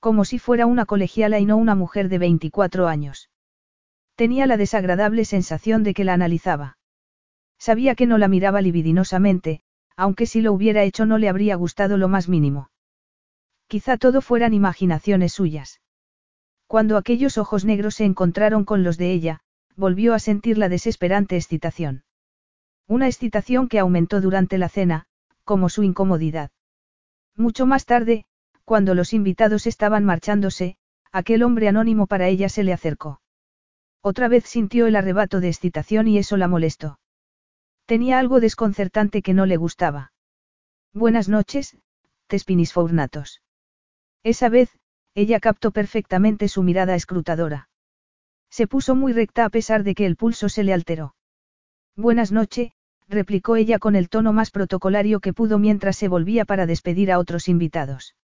[0.00, 3.30] Como si fuera una colegiala y no una mujer de 24 años.
[4.16, 6.78] Tenía la desagradable sensación de que la analizaba.
[7.58, 9.62] Sabía que no la miraba libidinosamente,
[9.96, 12.70] aunque si lo hubiera hecho no le habría gustado lo más mínimo.
[13.66, 15.80] Quizá todo fueran imaginaciones suyas.
[16.66, 19.40] Cuando aquellos ojos negros se encontraron con los de ella,
[19.76, 22.04] volvió a sentir la desesperante excitación.
[22.88, 25.06] Una excitación que aumentó durante la cena,
[25.44, 26.50] como su incomodidad.
[27.36, 28.24] Mucho más tarde,
[28.64, 30.76] cuando los invitados estaban marchándose,
[31.12, 33.20] aquel hombre anónimo para ella se le acercó.
[34.02, 36.98] Otra vez sintió el arrebato de excitación y eso la molestó.
[37.86, 40.12] Tenía algo desconcertante que no le gustaba.
[40.92, 41.76] Buenas noches,
[42.26, 43.42] Tespinis Fournatos.
[44.22, 44.70] Esa vez,
[45.14, 47.68] ella captó perfectamente su mirada escrutadora.
[48.56, 51.14] Se puso muy recta a pesar de que el pulso se le alteró.
[51.94, 52.72] Buenas noches,
[53.06, 57.18] replicó ella con el tono más protocolario que pudo mientras se volvía para despedir a
[57.18, 58.16] otros invitados.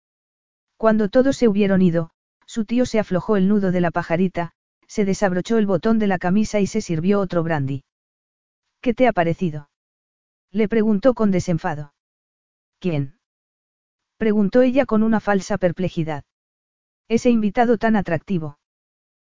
[0.78, 2.12] Cuando todos se hubieron ido,
[2.46, 4.52] su tío se aflojó el nudo de la pajarita,
[4.86, 7.84] se desabrochó el botón de la camisa y se sirvió otro brandy.
[8.80, 9.68] ¿Qué te ha parecido?
[10.50, 11.92] Le preguntó con desenfado.
[12.78, 13.18] ¿Quién?
[14.16, 16.24] Preguntó ella con una falsa perplejidad.
[17.06, 18.58] Ese invitado tan atractivo.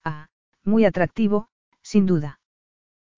[0.05, 0.29] Ah,
[0.65, 1.47] muy atractivo,
[1.81, 2.39] sin duda.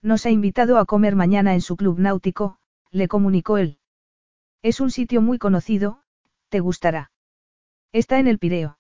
[0.02, 2.58] Nos ha invitado a comer mañana en su club náutico,
[2.92, 3.80] le comunicó él.
[4.62, 6.04] Es un sitio muy conocido,
[6.50, 7.12] te gustará.
[7.92, 8.78] Está en el Pireo.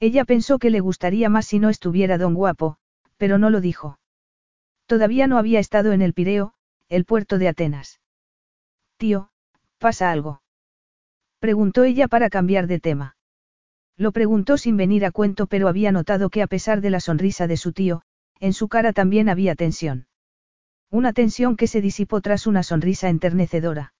[0.00, 2.76] Ella pensó que le gustaría más si no estuviera don guapo,
[3.16, 3.98] pero no lo dijo.
[4.86, 6.54] Todavía no había estado en el Pireo,
[6.88, 8.00] el puerto de Atenas.
[8.98, 9.30] Tío,
[9.78, 10.42] ¿pasa algo?
[11.38, 13.15] Preguntó ella para cambiar de tema.
[13.96, 17.46] Lo preguntó sin venir a cuento, pero había notado que a pesar de la sonrisa
[17.46, 18.02] de su tío,
[18.40, 20.06] en su cara también había tensión.
[20.90, 23.94] Una tensión que se disipó tras una sonrisa enternecedora.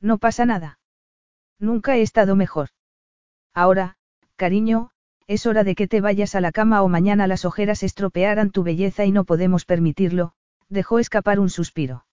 [0.00, 0.80] No pasa nada.
[1.58, 2.70] Nunca he estado mejor.
[3.54, 3.96] Ahora,
[4.36, 4.90] cariño,
[5.28, 8.64] es hora de que te vayas a la cama o mañana las ojeras estropearán tu
[8.64, 10.32] belleza y no podemos permitirlo,
[10.68, 12.04] dejó escapar un suspiro.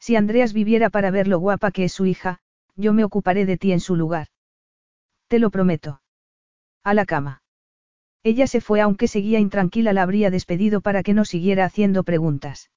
[0.00, 2.40] Si Andreas viviera para ver lo guapa que es su hija,
[2.74, 4.28] yo me ocuparé de ti en su lugar.
[5.28, 6.02] Te lo prometo.
[6.84, 7.42] A la cama.
[8.22, 12.70] Ella se fue aunque seguía intranquila la habría despedido para que no siguiera haciendo preguntas.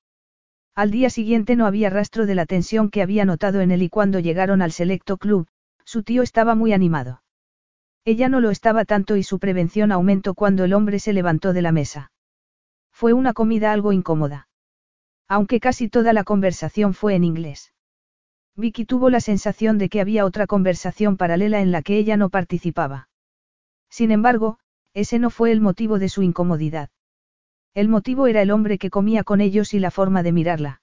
[0.75, 3.89] Al día siguiente no había rastro de la tensión que había notado en él y
[3.89, 5.47] cuando llegaron al selecto club,
[5.83, 7.21] su tío estaba muy animado.
[8.05, 11.61] Ella no lo estaba tanto y su prevención aumentó cuando el hombre se levantó de
[11.61, 12.11] la mesa.
[12.93, 14.47] Fue una comida algo incómoda.
[15.27, 17.73] Aunque casi toda la conversación fue en inglés.
[18.55, 22.29] Vicky tuvo la sensación de que había otra conversación paralela en la que ella no
[22.29, 23.09] participaba.
[23.89, 24.59] Sin embargo,
[24.93, 26.89] ese no fue el motivo de su incomodidad.
[27.73, 30.81] El motivo era el hombre que comía con ellos y la forma de mirarla.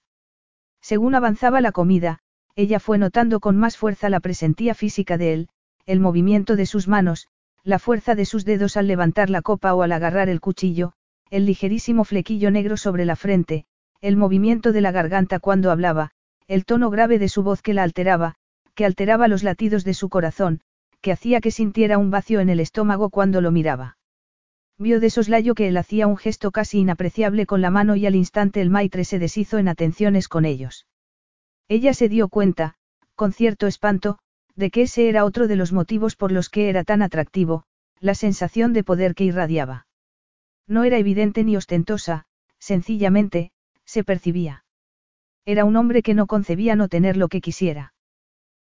[0.81, 2.19] Según avanzaba la comida,
[2.55, 5.49] ella fue notando con más fuerza la presentía física de él,
[5.85, 7.27] el movimiento de sus manos,
[7.63, 10.93] la fuerza de sus dedos al levantar la copa o al agarrar el cuchillo,
[11.29, 13.65] el ligerísimo flequillo negro sobre la frente,
[14.01, 16.11] el movimiento de la garganta cuando hablaba,
[16.47, 18.35] el tono grave de su voz que la alteraba,
[18.75, 20.61] que alteraba los latidos de su corazón,
[21.05, 23.99] que hacía que sintiera un vacío en el estómago cuando lo miraba.
[24.79, 28.15] Vio de soslayo que él hacía un gesto casi inapreciable con la mano y al
[28.15, 30.87] instante el maitre se deshizo en atenciones con ellos.
[31.67, 32.73] Ella se dio cuenta,
[33.13, 34.17] con cierto espanto,
[34.55, 37.65] de que ese era otro de los motivos por los que era tan atractivo,
[37.99, 39.85] la sensación de poder que irradiaba.
[40.65, 42.25] No era evidente ni ostentosa,
[42.57, 43.51] sencillamente,
[43.85, 44.65] se percibía.
[45.45, 47.93] Era un hombre que no concebía no tener lo que quisiera.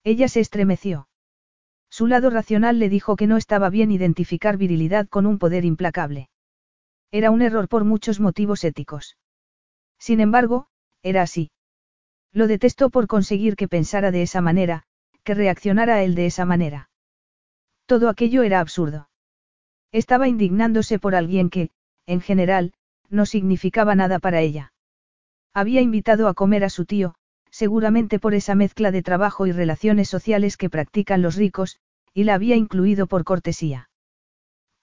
[0.03, 1.07] Ella se estremeció.
[1.97, 6.29] Su lado racional le dijo que no estaba bien identificar virilidad con un poder implacable.
[7.13, 9.17] Era un error por muchos motivos éticos.
[10.01, 10.67] Sin embargo,
[11.05, 11.53] era así.
[12.33, 14.83] Lo detestó por conseguir que pensara de esa manera,
[15.23, 16.91] que reaccionara a él de esa manera.
[17.87, 19.09] Todo aquello era absurdo.
[19.93, 21.71] Estaba indignándose por alguien que,
[22.07, 22.73] en general,
[23.09, 24.73] no significaba nada para ella.
[25.53, 27.15] Había invitado a comer a su tío,
[27.53, 31.79] seguramente por esa mezcla de trabajo y relaciones sociales que practican los ricos,
[32.15, 33.91] y la había incluido por cortesía.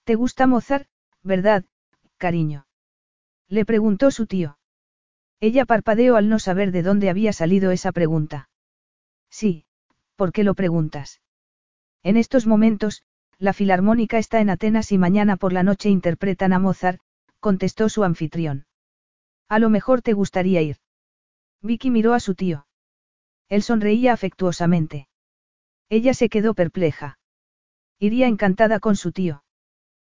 [0.04, 0.88] ¿Te gusta Mozart,
[1.22, 1.64] verdad,
[2.18, 2.66] cariño?
[3.48, 4.58] Le preguntó su tío.
[5.40, 8.48] Ella parpadeó al no saber de dónde había salido esa pregunta.
[9.30, 9.64] Sí,
[10.14, 11.20] ¿por qué lo preguntas?
[12.02, 13.02] En estos momentos,
[13.38, 17.00] la filarmónica está en Atenas y mañana por la noche interpretan a Mozart,
[17.40, 18.66] contestó su anfitrión.
[19.48, 20.76] A lo mejor te gustaría ir.
[21.60, 22.66] Vicky miró a su tío.
[23.48, 25.08] Él sonreía afectuosamente.
[25.88, 27.18] Ella se quedó perpleja.
[28.02, 29.44] Iría encantada con su tío.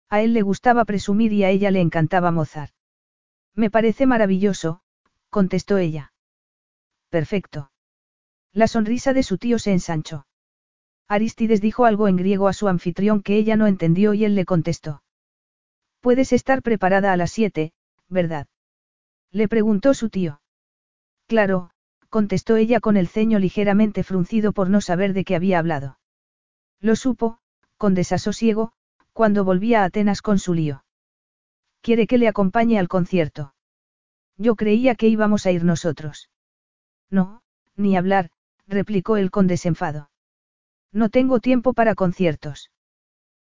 [0.09, 2.75] A él le gustaba presumir y a ella le encantaba Mozart.
[3.55, 4.81] Me parece maravilloso,
[5.31, 6.13] contestó ella.
[7.11, 7.71] Perfecto.
[8.53, 10.27] La sonrisa de su tío se ensanchó.
[11.07, 14.47] Aristides dijo algo en griego a su anfitrión que ella no entendió y él le
[14.47, 15.05] contestó.
[16.01, 17.73] Puedes estar preparada a las siete,
[18.09, 18.49] ¿verdad?
[19.31, 20.41] Le preguntó su tío.
[21.29, 21.71] Claro,
[22.11, 26.01] contestó ella con el ceño ligeramente fruncido por no saber de qué había hablado.
[26.81, 27.39] Lo supo,
[27.77, 28.73] con desasosiego,
[29.13, 30.85] cuando volvía a Atenas con su lío.
[31.81, 33.55] ¿Quiere que le acompañe al concierto?
[34.37, 36.31] Yo creía que íbamos a ir nosotros.
[37.11, 37.43] No,
[37.77, 38.31] ni hablar,
[38.67, 40.11] replicó él con desenfado.
[40.93, 42.71] No tengo tiempo para conciertos.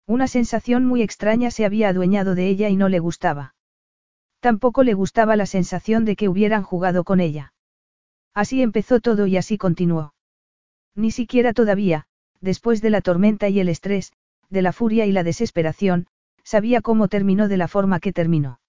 [0.06, 3.54] Una sensación muy extraña se había adueñado de ella y no le gustaba.
[4.40, 7.52] Tampoco le gustaba la sensación de que hubieran jugado con ella.
[8.34, 10.14] Así empezó todo y así continuó.
[10.94, 12.06] Ni siquiera todavía,
[12.40, 14.12] después de la tormenta y el estrés,
[14.50, 16.06] de la furia y la desesperación,
[16.44, 18.60] sabía cómo terminó de la forma que terminó.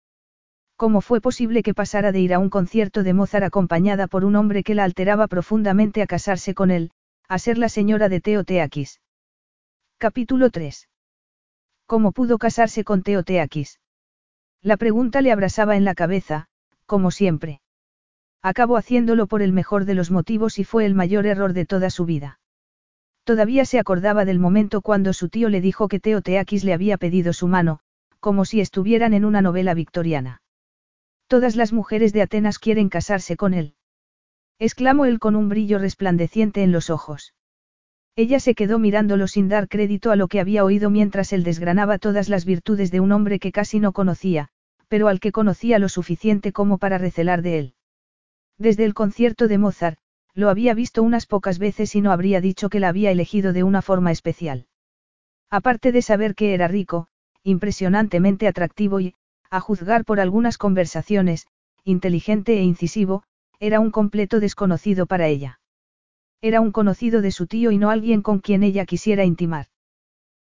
[0.76, 4.36] ¿Cómo fue posible que pasara de ir a un concierto de Mozart acompañada por un
[4.36, 6.92] hombre que la alteraba profundamente a casarse con él,
[7.28, 9.00] a ser la señora de Teoteakis?
[10.00, 10.90] Capítulo 3.
[11.86, 13.80] ¿Cómo pudo casarse con Teoteakis?
[14.64, 16.48] La pregunta le abrasaba en la cabeza,
[16.88, 17.62] como siempre.
[18.42, 21.90] Acabó haciéndolo por el mejor de los motivos y fue el mayor error de toda
[21.90, 22.41] su vida.
[23.24, 27.34] Todavía se acordaba del momento cuando su tío le dijo que Teoteakis le había pedido
[27.34, 27.80] su mano,
[28.20, 30.42] como si estuvieran en una novela victoriana.
[31.28, 33.76] Todas las mujeres de Atenas quieren casarse con él.
[34.60, 37.34] Exclamó él con un brillo resplandeciente en los ojos.
[38.16, 41.98] Ella se quedó mirándolo sin dar crédito a lo que había oído mientras él desgranaba
[41.98, 44.50] todas las virtudes de un hombre que casi no conocía,
[44.88, 47.74] pero al que conocía lo suficiente como para recelar de él.
[48.58, 49.98] Desde el concierto de Mozart,
[50.34, 53.64] lo había visto unas pocas veces y no habría dicho que la había elegido de
[53.64, 54.68] una forma especial.
[55.50, 57.08] Aparte de saber que era rico,
[57.44, 59.14] impresionantemente atractivo y,
[59.50, 61.48] a juzgar por algunas conversaciones,
[61.84, 63.24] inteligente e incisivo,
[63.60, 65.60] era un completo desconocido para ella.
[66.42, 69.68] Era un conocido de su tío y no alguien con quien ella quisiera intimar.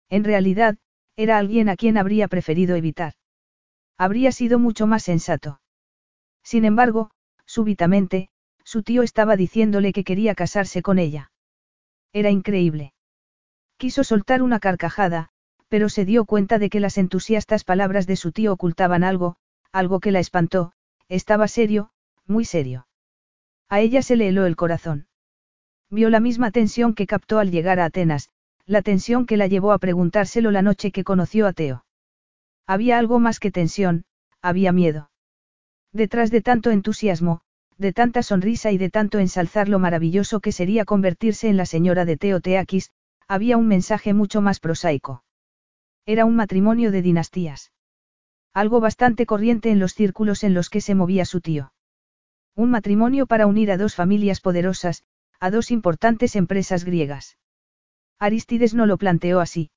[0.10, 0.78] En realidad,
[1.16, 3.14] era alguien a quien habría preferido evitar.
[3.98, 5.60] Habría sido mucho más sensato.
[6.44, 7.12] Sin embargo,
[7.46, 8.30] súbitamente,
[8.70, 11.32] su tío estaba diciéndole que quería casarse con ella.
[12.14, 12.94] Era increíble.
[13.78, 15.30] Quiso soltar una carcajada,
[15.70, 19.38] pero se dio cuenta de que las entusiastas palabras de su tío ocultaban algo,
[19.72, 20.72] algo que la espantó,
[21.08, 21.90] estaba serio,
[22.28, 22.86] muy serio.
[23.70, 25.08] A ella se le heló el corazón.
[25.90, 28.30] Vio la misma tensión que captó al llegar a Atenas,
[28.68, 31.86] la tensión que la llevó a preguntárselo la noche que conoció a Teo.
[32.68, 34.06] Había algo más que tensión,
[34.44, 35.10] había miedo.
[35.92, 37.42] Detrás de tanto entusiasmo,
[37.80, 42.04] de tanta sonrisa y de tanto ensalzar lo maravilloso que sería convertirse en la señora
[42.04, 42.92] de Teo Teakis,
[43.28, 45.24] había un mensaje mucho más prosaico.
[46.06, 47.72] Era un matrimonio de dinastías.
[48.54, 51.72] Algo bastante corriente en los círculos en los que se movía su tío.
[52.54, 55.06] Un matrimonio para unir a dos familias poderosas,
[55.40, 57.38] a dos importantes empresas griegas.
[58.20, 59.72] Aristides no lo planteó así.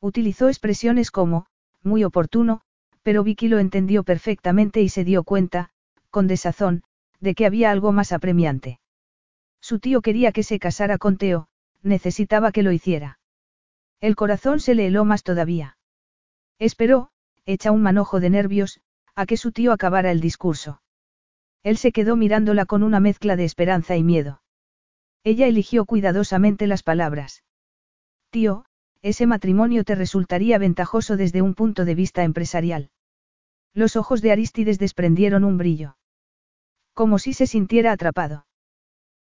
[0.00, 1.46] Utilizó expresiones como,
[1.82, 2.62] muy oportuno,
[3.02, 5.70] pero Vicky lo entendió perfectamente y se dio cuenta,
[6.10, 6.82] con desazón,
[7.20, 8.80] de que había algo más apremiante.
[9.60, 11.48] Su tío quería que se casara con Teo,
[11.82, 13.18] necesitaba que lo hiciera.
[14.00, 15.76] El corazón se le heló más todavía.
[16.58, 17.10] Esperó,
[17.46, 18.80] hecha un manojo de nervios,
[19.14, 20.80] a que su tío acabara el discurso.
[21.62, 24.42] Él se quedó mirándola con una mezcla de esperanza y miedo.
[25.24, 27.42] Ella eligió cuidadosamente las palabras.
[28.30, 28.64] Tío,
[29.02, 32.90] ese matrimonio te resultaría ventajoso desde un punto de vista empresarial.
[33.74, 35.96] Los ojos de Aristides desprendieron un brillo.
[36.98, 38.44] Como si se sintiera atrapado.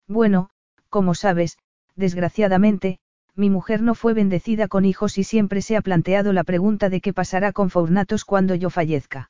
[0.08, 0.50] Bueno,
[0.90, 1.60] como sabes,
[1.96, 2.98] desgraciadamente,
[3.36, 7.02] mi mujer no fue bendecida con hijos y siempre se ha planteado la pregunta de
[7.02, 9.30] qué pasará con Faurnatos cuando yo fallezca.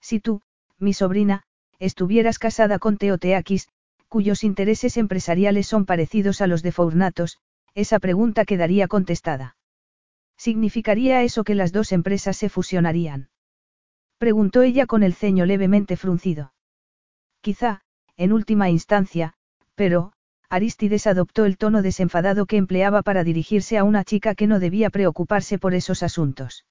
[0.00, 0.42] Si tú,
[0.78, 1.42] mi sobrina,
[1.80, 3.68] estuvieras casada con Teoteakis,
[4.06, 7.38] cuyos intereses empresariales son parecidos a los de Faurnatos,
[7.74, 9.56] esa pregunta quedaría contestada.
[10.36, 13.28] ¿Significaría eso que las dos empresas se fusionarían?
[14.18, 16.52] Preguntó ella con el ceño levemente fruncido.
[17.46, 17.80] Quizá,
[18.16, 19.34] en última instancia,
[19.76, 20.10] pero,
[20.50, 24.90] Aristides adoptó el tono desenfadado que empleaba para dirigirse a una chica que no debía
[24.90, 26.66] preocuparse por esos asuntos.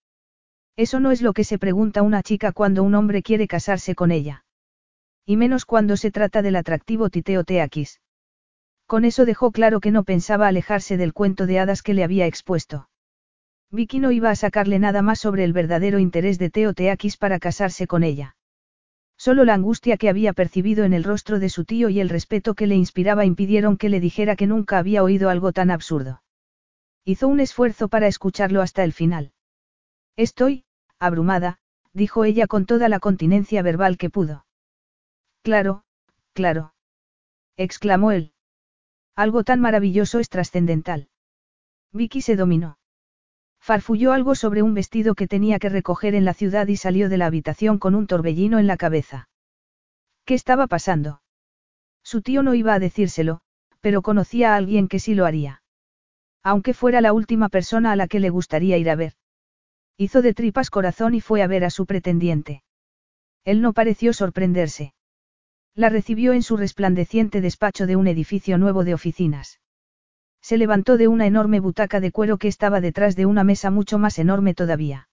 [0.75, 4.11] Eso no es lo que se pregunta una chica cuando un hombre quiere casarse con
[4.11, 4.43] ella.
[5.25, 8.01] Y menos cuando se trata del atractivo Titeo Teakis.
[8.85, 12.25] Con eso dejó claro que no pensaba alejarse del cuento de hadas que le había
[12.25, 12.89] expuesto.
[13.71, 17.39] Vicky no iba a sacarle nada más sobre el verdadero interés de Teo Teakis para
[17.39, 18.35] casarse con ella.
[19.17, 22.53] Solo la angustia que había percibido en el rostro de su tío y el respeto
[22.53, 26.21] que le inspiraba impidieron que le dijera que nunca había oído algo tan absurdo.
[27.05, 29.31] Hizo un esfuerzo para escucharlo hasta el final.
[30.17, 30.65] Estoy,
[30.99, 31.59] abrumada,
[31.93, 34.45] dijo ella con toda la continencia verbal que pudo.
[35.43, 35.83] Claro,
[36.33, 36.73] claro.
[37.57, 38.33] exclamó él.
[39.15, 41.07] Algo tan maravilloso es trascendental.
[41.93, 42.77] Vicky se dominó.
[43.65, 47.17] Farfulló algo sobre un vestido que tenía que recoger en la ciudad y salió de
[47.17, 49.27] la habitación con un torbellino en la cabeza.
[50.23, 51.23] ¿Qué estaba pasando?
[52.03, 53.41] Su tío no iba a decírselo,
[53.81, 55.63] pero conocía a alguien que sí lo haría.
[56.43, 59.13] Aunque fuera la última persona a la que le gustaría ir a ver.
[59.97, 62.61] Hizo de tripas corazón y fue a ver a su pretendiente.
[63.45, 64.93] Él no pareció sorprenderse.
[65.73, 69.59] La recibió en su resplandeciente despacho de un edificio nuevo de oficinas.
[70.45, 73.97] Se levantó de una enorme butaca de cuero que estaba detrás de una mesa mucho
[73.97, 75.09] más enorme todavía.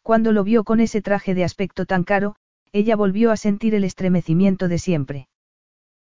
[0.00, 2.36] Cuando lo vio con ese traje de aspecto tan caro,
[2.70, 5.28] ella volvió a sentir el estremecimiento de siempre.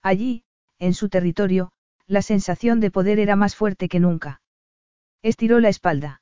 [0.01, 0.45] Allí,
[0.79, 1.73] en su territorio,
[2.05, 4.41] la sensación de poder era más fuerte que nunca.
[5.21, 6.21] Estiró la espalda.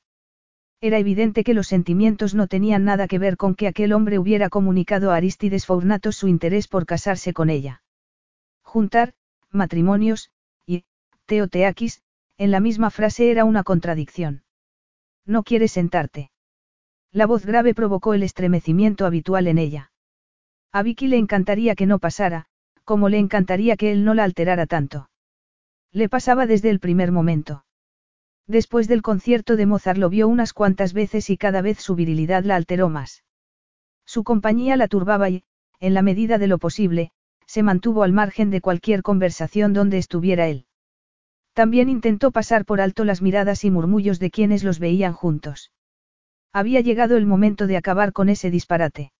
[0.81, 4.49] Era evidente que los sentimientos no tenían nada que ver con que aquel hombre hubiera
[4.49, 7.83] comunicado a Aristides Fournatos su interés por casarse con ella.
[8.63, 9.13] Juntar,
[9.51, 10.31] matrimonios,
[10.65, 10.85] y,
[11.27, 12.01] Teoteakis,
[12.37, 14.43] en la misma frase era una contradicción.
[15.25, 16.31] No quieres sentarte.
[17.11, 19.91] La voz grave provocó el estremecimiento habitual en ella.
[20.71, 22.47] A Vicky le encantaría que no pasara,
[22.83, 25.09] como le encantaría que él no la alterara tanto.
[25.91, 27.65] Le pasaba desde el primer momento.
[28.47, 32.43] Después del concierto de Mozart lo vio unas cuantas veces y cada vez su virilidad
[32.43, 33.23] la alteró más.
[34.05, 35.43] Su compañía la turbaba y,
[35.79, 37.11] en la medida de lo posible,
[37.47, 40.64] se mantuvo al margen de cualquier conversación donde estuviera él.
[41.55, 45.71] También intentó pasar por alto las miradas y murmullos de quienes los veían juntos.
[46.51, 49.13] Había llegado el momento de acabar con ese disparate.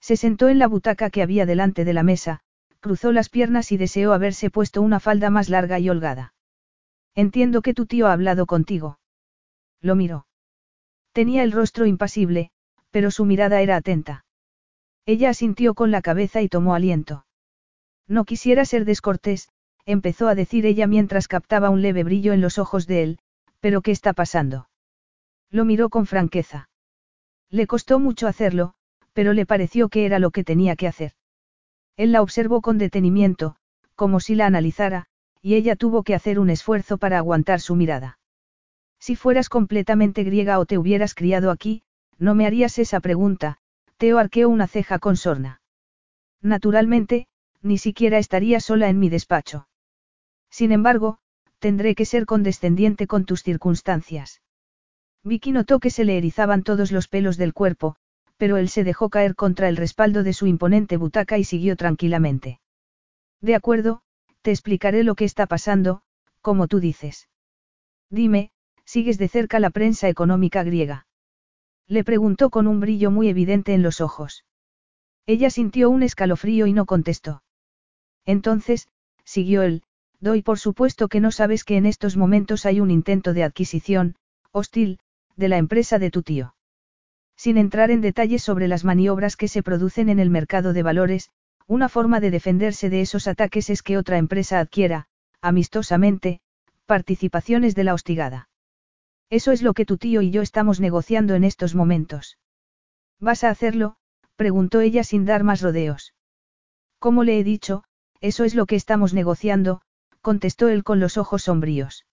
[0.00, 2.40] Se sentó en la butaca que había delante de la mesa,
[2.80, 6.34] cruzó las piernas y deseó haberse puesto una falda más larga y holgada.
[7.14, 8.98] Entiendo que tu tío ha hablado contigo.
[9.80, 10.26] Lo miró.
[11.12, 12.50] Tenía el rostro impasible,
[12.90, 14.24] pero su mirada era atenta.
[15.06, 17.24] Ella asintió con la cabeza y tomó aliento.
[18.08, 19.51] No quisiera ser descortés,
[19.86, 23.18] empezó a decir ella mientras captaba un leve brillo en los ojos de él,
[23.60, 24.68] pero ¿qué está pasando?
[25.50, 26.68] Lo miró con franqueza.
[27.50, 28.74] Le costó mucho hacerlo,
[29.12, 31.12] pero le pareció que era lo que tenía que hacer.
[31.96, 33.56] Él la observó con detenimiento,
[33.94, 35.06] como si la analizara,
[35.42, 38.18] y ella tuvo que hacer un esfuerzo para aguantar su mirada.
[38.98, 41.82] Si fueras completamente griega o te hubieras criado aquí,
[42.18, 43.58] no me harías esa pregunta,
[43.96, 45.60] Teo arqueó una ceja con sorna.
[46.40, 47.26] Naturalmente,
[47.60, 49.66] ni siquiera estaría sola en mi despacho.
[50.52, 51.18] Sin embargo,
[51.58, 54.42] tendré que ser condescendiente con tus circunstancias.
[55.24, 57.96] Vicky notó que se le erizaban todos los pelos del cuerpo,
[58.36, 62.60] pero él se dejó caer contra el respaldo de su imponente butaca y siguió tranquilamente.
[63.40, 64.02] De acuerdo,
[64.42, 66.02] te explicaré lo que está pasando,
[66.42, 67.28] como tú dices.
[68.10, 68.50] Dime,
[68.84, 71.06] ¿sigues de cerca la prensa económica griega?
[71.86, 74.44] Le preguntó con un brillo muy evidente en los ojos.
[75.24, 77.42] Ella sintió un escalofrío y no contestó.
[78.26, 78.88] Entonces,
[79.24, 79.84] siguió él,
[80.22, 84.14] doy por supuesto que no sabes que en estos momentos hay un intento de adquisición,
[84.52, 85.00] hostil,
[85.36, 86.54] de la empresa de tu tío.
[87.36, 91.30] Sin entrar en detalles sobre las maniobras que se producen en el mercado de valores,
[91.66, 95.06] una forma de defenderse de esos ataques es que otra empresa adquiera,
[95.40, 96.40] amistosamente,
[96.86, 98.48] participaciones de la hostigada.
[99.28, 102.38] Eso es lo que tu tío y yo estamos negociando en estos momentos.
[103.18, 103.96] ¿Vas a hacerlo?
[104.36, 106.14] preguntó ella sin dar más rodeos.
[107.00, 107.82] Como le he dicho,
[108.20, 109.80] eso es lo que estamos negociando,
[110.22, 112.06] contestó él con los ojos sombríos.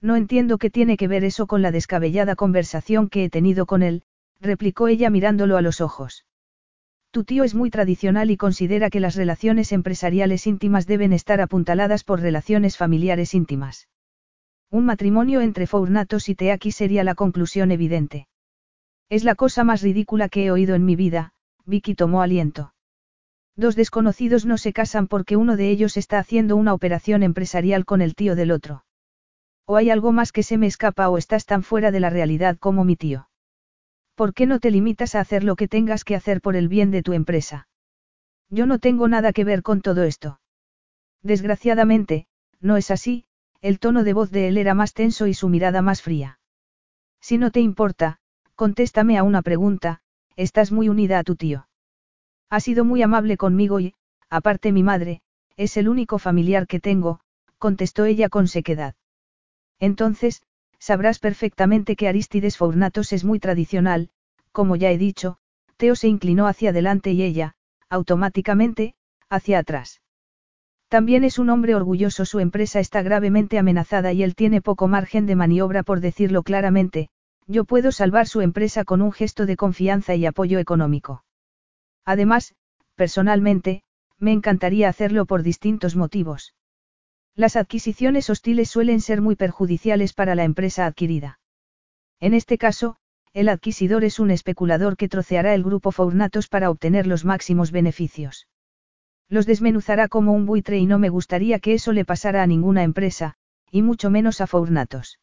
[0.00, 3.82] No entiendo qué tiene que ver eso con la descabellada conversación que he tenido con
[3.82, 4.02] él,
[4.40, 6.26] replicó ella mirándolo a los ojos.
[7.10, 12.04] Tu tío es muy tradicional y considera que las relaciones empresariales íntimas deben estar apuntaladas
[12.04, 13.88] por relaciones familiares íntimas.
[14.70, 18.28] Un matrimonio entre Fournatos y Teaki sería la conclusión evidente.
[19.08, 21.32] Es la cosa más ridícula que he oído en mi vida,
[21.64, 22.74] Vicky tomó aliento.
[23.56, 28.02] Dos desconocidos no se casan porque uno de ellos está haciendo una operación empresarial con
[28.02, 28.84] el tío del otro.
[29.64, 32.58] O hay algo más que se me escapa o estás tan fuera de la realidad
[32.58, 33.28] como mi tío.
[34.14, 36.90] ¿Por qué no te limitas a hacer lo que tengas que hacer por el bien
[36.90, 37.68] de tu empresa?
[38.50, 40.40] Yo no tengo nada que ver con todo esto.
[41.22, 42.26] Desgraciadamente,
[42.60, 43.24] no es así,
[43.60, 46.38] el tono de voz de él era más tenso y su mirada más fría.
[47.20, 48.18] Si no te importa,
[48.54, 50.02] contéstame a una pregunta,
[50.36, 51.66] estás muy unida a tu tío.
[52.50, 53.94] Ha sido muy amable conmigo y,
[54.30, 55.20] aparte mi madre,
[55.56, 57.20] es el único familiar que tengo,
[57.58, 58.94] contestó ella con sequedad.
[59.80, 60.42] Entonces,
[60.78, 64.10] sabrás perfectamente que Aristides Fournatos es muy tradicional,
[64.52, 65.38] como ya he dicho,
[65.76, 67.54] Teo se inclinó hacia adelante y ella,
[67.90, 68.94] automáticamente,
[69.28, 70.00] hacia atrás.
[70.88, 75.26] También es un hombre orgulloso, su empresa está gravemente amenazada y él tiene poco margen
[75.26, 77.08] de maniobra por decirlo claramente,
[77.48, 81.25] yo puedo salvar su empresa con un gesto de confianza y apoyo económico.
[82.06, 82.54] Además,
[82.94, 83.82] personalmente,
[84.18, 86.54] me encantaría hacerlo por distintos motivos.
[87.34, 91.38] Las adquisiciones hostiles suelen ser muy perjudiciales para la empresa adquirida.
[92.20, 92.96] En este caso,
[93.34, 98.48] el adquisidor es un especulador que troceará el grupo Fournatos para obtener los máximos beneficios.
[99.28, 102.84] Los desmenuzará como un buitre y no me gustaría que eso le pasara a ninguna
[102.84, 103.34] empresa,
[103.70, 105.18] y mucho menos a Fournatos.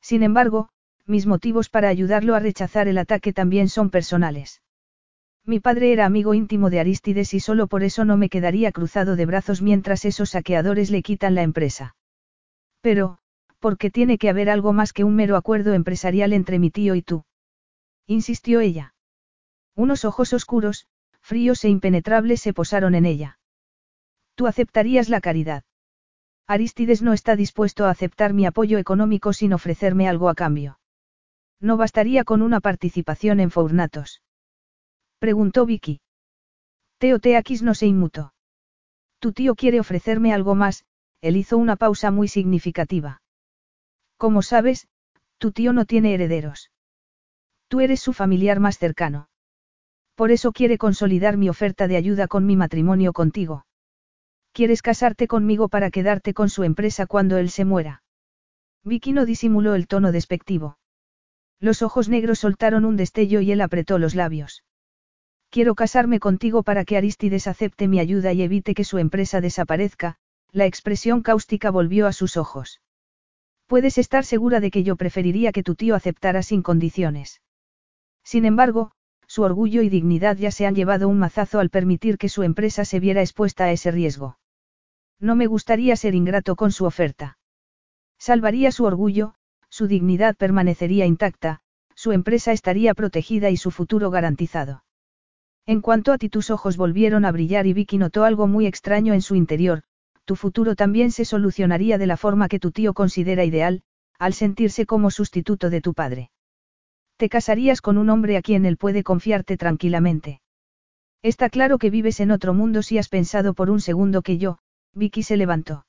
[0.00, 0.70] Sin embargo,
[1.04, 4.62] mis motivos para ayudarlo a rechazar el ataque también son personales.
[5.48, 9.14] Mi padre era amigo íntimo de Aristides y solo por eso no me quedaría cruzado
[9.14, 11.94] de brazos mientras esos saqueadores le quitan la empresa.
[12.80, 13.18] Pero,
[13.60, 16.96] ¿por qué tiene que haber algo más que un mero acuerdo empresarial entre mi tío
[16.96, 17.24] y tú?
[18.08, 18.94] insistió ella.
[19.76, 20.88] Unos ojos oscuros,
[21.20, 23.38] fríos e impenetrables se posaron en ella.
[24.34, 25.62] Tú aceptarías la caridad.
[26.48, 30.80] Aristides no está dispuesto a aceptar mi apoyo económico sin ofrecerme algo a cambio.
[31.60, 34.22] No bastaría con una participación en Fournatos.
[35.18, 36.00] Preguntó Vicky.
[36.98, 38.32] Teoteakis no se inmutó.
[39.18, 40.84] Tu tío quiere ofrecerme algo más,
[41.20, 43.22] él hizo una pausa muy significativa.
[44.16, 44.88] Como sabes,
[45.38, 46.70] tu tío no tiene herederos.
[47.68, 49.28] Tú eres su familiar más cercano.
[50.14, 53.66] Por eso quiere consolidar mi oferta de ayuda con mi matrimonio contigo.
[54.52, 58.02] ¿Quieres casarte conmigo para quedarte con su empresa cuando él se muera?
[58.84, 60.78] Vicky no disimuló el tono despectivo.
[61.60, 64.62] Los ojos negros soltaron un destello y él apretó los labios.
[65.56, 70.16] Quiero casarme contigo para que Aristides acepte mi ayuda y evite que su empresa desaparezca,
[70.52, 72.82] la expresión cáustica volvió a sus ojos.
[73.66, 77.40] Puedes estar segura de que yo preferiría que tu tío aceptara sin condiciones.
[78.22, 78.92] Sin embargo,
[79.26, 82.84] su orgullo y dignidad ya se han llevado un mazazo al permitir que su empresa
[82.84, 84.38] se viera expuesta a ese riesgo.
[85.18, 87.38] No me gustaría ser ingrato con su oferta.
[88.18, 89.36] Salvaría su orgullo,
[89.70, 91.62] su dignidad permanecería intacta,
[91.94, 94.82] su empresa estaría protegida y su futuro garantizado.
[95.66, 99.14] En cuanto a ti tus ojos volvieron a brillar y Vicky notó algo muy extraño
[99.14, 99.82] en su interior,
[100.24, 103.82] tu futuro también se solucionaría de la forma que tu tío considera ideal,
[104.18, 106.30] al sentirse como sustituto de tu padre.
[107.16, 110.40] Te casarías con un hombre a quien él puede confiarte tranquilamente.
[111.22, 114.58] Está claro que vives en otro mundo si has pensado por un segundo que yo,
[114.92, 115.86] Vicky se levantó.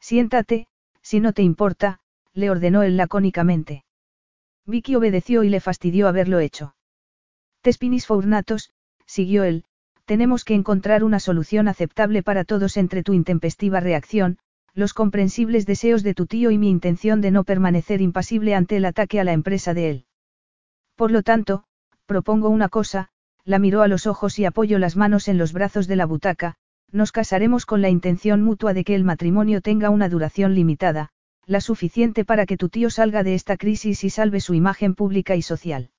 [0.00, 0.66] Siéntate,
[1.02, 2.00] si no te importa,
[2.32, 3.84] le ordenó él lacónicamente.
[4.66, 6.74] Vicky obedeció y le fastidió haberlo hecho.
[7.62, 8.72] Tespinis Fournatos,
[9.08, 9.64] siguió él,
[10.04, 14.38] tenemos que encontrar una solución aceptable para todos entre tu intempestiva reacción,
[14.74, 18.84] los comprensibles deseos de tu tío y mi intención de no permanecer impasible ante el
[18.84, 20.04] ataque a la empresa de él.
[20.94, 21.64] Por lo tanto,
[22.06, 23.08] propongo una cosa,
[23.44, 26.54] la miró a los ojos y apoyó las manos en los brazos de la butaca,
[26.92, 31.10] nos casaremos con la intención mutua de que el matrimonio tenga una duración limitada,
[31.44, 35.34] la suficiente para que tu tío salga de esta crisis y salve su imagen pública
[35.34, 35.90] y social.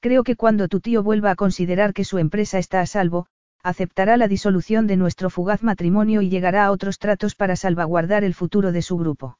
[0.00, 3.26] Creo que cuando tu tío vuelva a considerar que su empresa está a salvo,
[3.62, 8.34] aceptará la disolución de nuestro fugaz matrimonio y llegará a otros tratos para salvaguardar el
[8.34, 9.38] futuro de su grupo.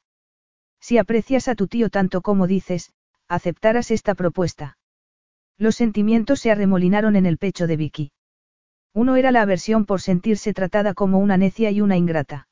[0.79, 2.93] Si aprecias a tu tío tanto como dices,
[3.29, 4.77] aceptaras esta propuesta.
[5.57, 8.13] Los sentimientos se arremolinaron en el pecho de Vicky.
[8.93, 12.49] Uno era la aversión por sentirse tratada como una necia y una ingrata.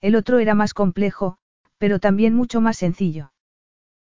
[0.00, 1.38] El otro era más complejo,
[1.78, 3.32] pero también mucho más sencillo.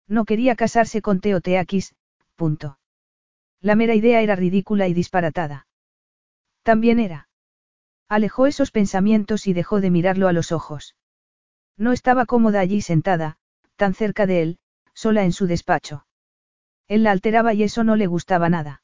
[0.07, 1.95] No quería casarse con Teoteakis,
[2.35, 2.77] punto.
[3.65, 5.65] La mera idea era ridícula y disparatada.
[6.61, 7.29] También era.
[8.07, 10.95] Alejó esos pensamientos y dejó de mirarlo a los ojos.
[11.75, 13.37] No estaba cómoda allí sentada,
[13.75, 14.59] tan cerca de él,
[14.93, 16.05] sola en su despacho.
[16.87, 18.83] Él la alteraba y eso no le gustaba nada.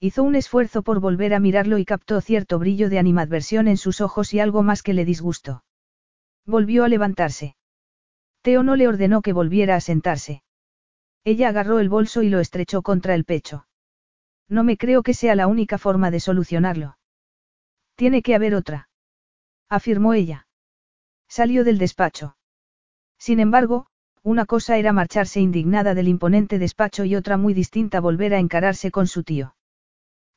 [0.00, 4.00] Hizo un esfuerzo por volver a mirarlo y captó cierto brillo de animadversión en sus
[4.00, 5.62] ojos y algo más que le disgustó.
[6.44, 7.54] Volvió a levantarse.
[8.40, 10.42] Teo no le ordenó que volviera a sentarse.
[11.22, 13.64] Ella agarró el bolso y lo estrechó contra el pecho.
[14.48, 16.98] No me creo que sea la única forma de solucionarlo.
[17.94, 18.88] Tiene que haber otra.
[19.68, 20.46] Afirmó ella.
[21.28, 22.36] Salió del despacho.
[23.18, 23.86] Sin embargo,
[24.22, 28.90] una cosa era marcharse indignada del imponente despacho y otra muy distinta volver a encararse
[28.90, 29.56] con su tío.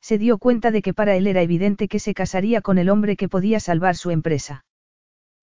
[0.00, 3.16] Se dio cuenta de que para él era evidente que se casaría con el hombre
[3.16, 4.64] que podía salvar su empresa.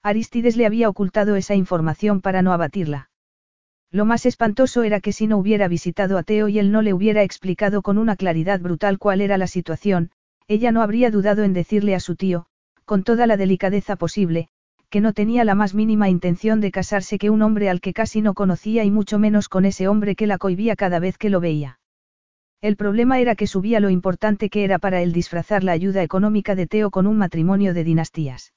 [0.01, 3.09] Aristides le había ocultado esa información para no abatirla.
[3.93, 6.95] Lo más espantoso era que si no hubiera visitado a Teo y él no le
[6.95, 10.09] hubiera explicado con una claridad brutal cuál era la situación,
[10.47, 12.47] ella no habría dudado en decirle a su tío,
[12.85, 14.47] con toda la delicadeza posible,
[14.89, 18.21] que no tenía la más mínima intención de casarse que un hombre al que casi
[18.21, 21.39] no conocía y mucho menos con ese hombre que la cohibía cada vez que lo
[21.39, 21.79] veía.
[22.61, 26.55] El problema era que subía lo importante que era para él disfrazar la ayuda económica
[26.55, 28.53] de Teo con un matrimonio de dinastías.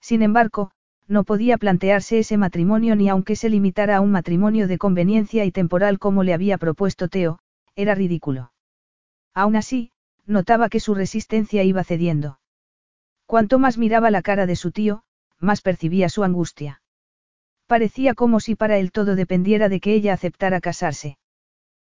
[0.00, 0.72] Sin embargo,
[1.08, 5.50] no podía plantearse ese matrimonio ni aunque se limitara a un matrimonio de conveniencia y
[5.50, 7.38] temporal como le había propuesto Teo,
[7.74, 8.52] era ridículo.
[9.34, 9.90] Aún así,
[10.26, 12.38] notaba que su resistencia iba cediendo.
[13.26, 15.02] Cuanto más miraba la cara de su tío,
[15.40, 16.82] más percibía su angustia.
[17.66, 21.18] Parecía como si para él todo dependiera de que ella aceptara casarse.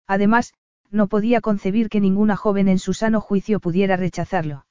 [0.06, 0.54] Además,
[0.90, 4.66] no podía concebir que ninguna joven en su sano juicio pudiera rechazarlo.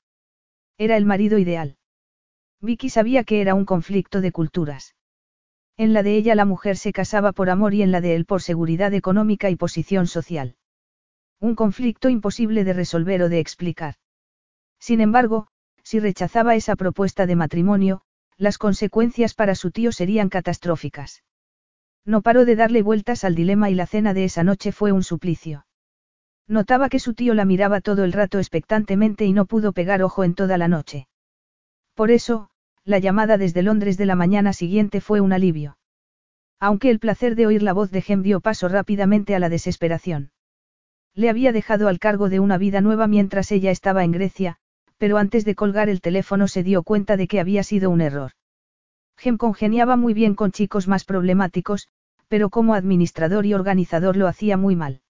[0.78, 1.78] Era el marido ideal.
[2.66, 4.96] Vicky sabía que era un conflicto de culturas.
[5.78, 8.26] En la de ella la mujer se casaba por amor y en la de él
[8.26, 10.56] por seguridad económica y posición social.
[11.40, 13.96] Un conflicto imposible de resolver o de explicar.
[14.80, 15.48] Sin embargo,
[15.84, 18.02] si rechazaba esa propuesta de matrimonio,
[18.38, 21.24] las consecuencias para su tío serían catastróficas.
[22.06, 25.04] No paró de darle vueltas al dilema y la cena de esa noche fue un
[25.04, 25.66] suplicio.
[26.48, 30.24] Notaba que su tío la miraba todo el rato expectantemente y no pudo pegar ojo
[30.24, 31.08] en toda la noche.
[31.96, 32.50] Por eso,
[32.86, 35.78] la llamada desde Londres de la mañana siguiente fue un alivio.
[36.60, 40.32] Aunque el placer de oír la voz de Gem dio paso rápidamente a la desesperación.
[41.16, 44.58] Le había dejado al cargo de una vida nueva mientras ella estaba en Grecia,
[44.98, 48.32] pero antes de colgar el teléfono se dio cuenta de que había sido un error.
[49.18, 51.88] Gem congeniaba muy bien con chicos más problemáticos,
[52.28, 55.02] pero como administrador y organizador lo hacía muy mal.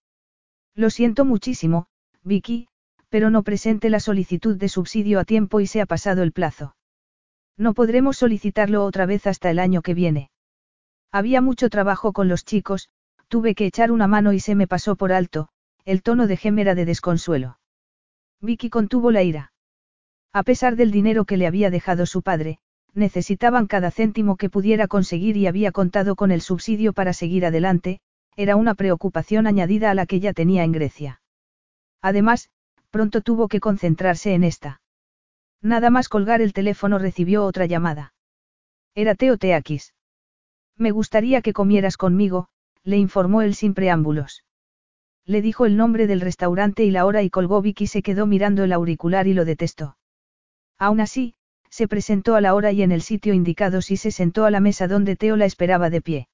[0.75, 1.87] Lo siento muchísimo,
[2.23, 2.67] Vicky,
[3.09, 6.74] pero no presente la solicitud de subsidio a tiempo y se ha pasado el plazo.
[7.57, 10.29] No podremos solicitarlo otra vez hasta el año que viene.
[11.11, 12.89] Había mucho trabajo con los chicos,
[13.27, 15.47] tuve que echar una mano y se me pasó por alto,
[15.85, 17.59] el tono de Gem era de desconsuelo.
[18.41, 19.53] Vicky contuvo la ira.
[20.33, 22.59] A pesar del dinero que le había dejado su padre,
[22.93, 27.99] necesitaban cada céntimo que pudiera conseguir y había contado con el subsidio para seguir adelante,
[28.35, 31.21] era una preocupación añadida a la que ya tenía en Grecia.
[32.01, 32.49] Además,
[32.89, 34.81] pronto tuvo que concentrarse en esta.
[35.61, 38.13] Nada más colgar el teléfono recibió otra llamada.
[38.93, 39.93] Era Teo Teakis.
[40.77, 42.47] Me gustaría que comieras conmigo,
[42.83, 44.43] le informó él sin preámbulos.
[45.25, 48.63] Le dijo el nombre del restaurante y la hora y colgó Vicky se quedó mirando
[48.63, 49.97] el auricular y lo detestó.
[50.77, 51.33] Aún así,
[51.69, 54.59] se presentó a la hora y en el sitio indicado y se sentó a la
[54.59, 56.27] mesa donde Teo la esperaba de pie.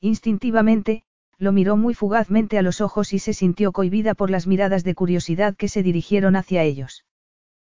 [0.00, 1.04] Instintivamente,
[1.38, 4.94] lo miró muy fugazmente a los ojos y se sintió cohibida por las miradas de
[4.94, 7.04] curiosidad que se dirigieron hacia ellos.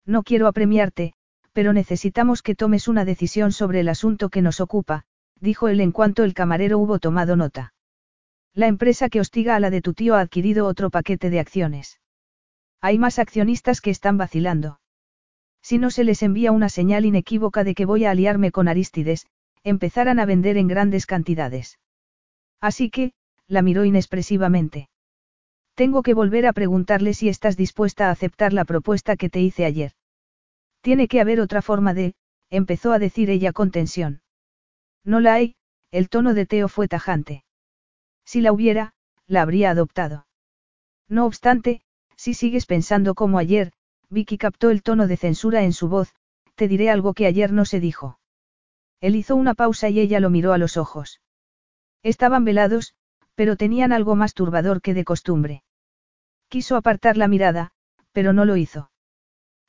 [0.07, 1.15] No quiero apremiarte,
[1.53, 5.05] pero necesitamos que tomes una decisión sobre el asunto que nos ocupa,
[5.41, 7.75] dijo él en cuanto el camarero hubo tomado nota.
[8.55, 12.01] La empresa que hostiga a la de tu tío ha adquirido otro paquete de acciones.
[12.81, 14.81] Hay más accionistas que están vacilando.
[15.61, 19.27] Si no se les envía una señal inequívoca de que voy a aliarme con Aristides,
[19.65, 21.81] empezarán a vender en grandes cantidades.
[22.61, 23.13] Así que,
[23.49, 24.89] la miró inexpresivamente.
[25.75, 29.65] Tengo que volver a preguntarle si estás dispuesta a aceptar la propuesta que te hice
[29.65, 29.93] ayer.
[30.87, 32.15] Tiene que haber otra forma de,
[32.49, 34.23] empezó a decir ella con tensión.
[35.03, 35.57] No la hay,
[35.91, 37.43] el tono de Teo fue tajante.
[38.25, 38.95] Si la hubiera,
[39.27, 40.29] la habría adoptado.
[41.09, 41.81] No obstante,
[42.15, 43.73] si sigues pensando como ayer,
[44.11, 46.15] Vicky captó el tono de censura en su voz,
[46.55, 48.21] te diré algo que ayer no se dijo.
[49.01, 51.21] Él hizo una pausa y ella lo miró a los ojos.
[52.05, 52.95] Estaban velados,
[53.35, 55.65] Pero tenían algo más turbador que de costumbre.
[56.49, 57.73] Quiso apartar la mirada,
[58.13, 58.89] pero no lo hizo.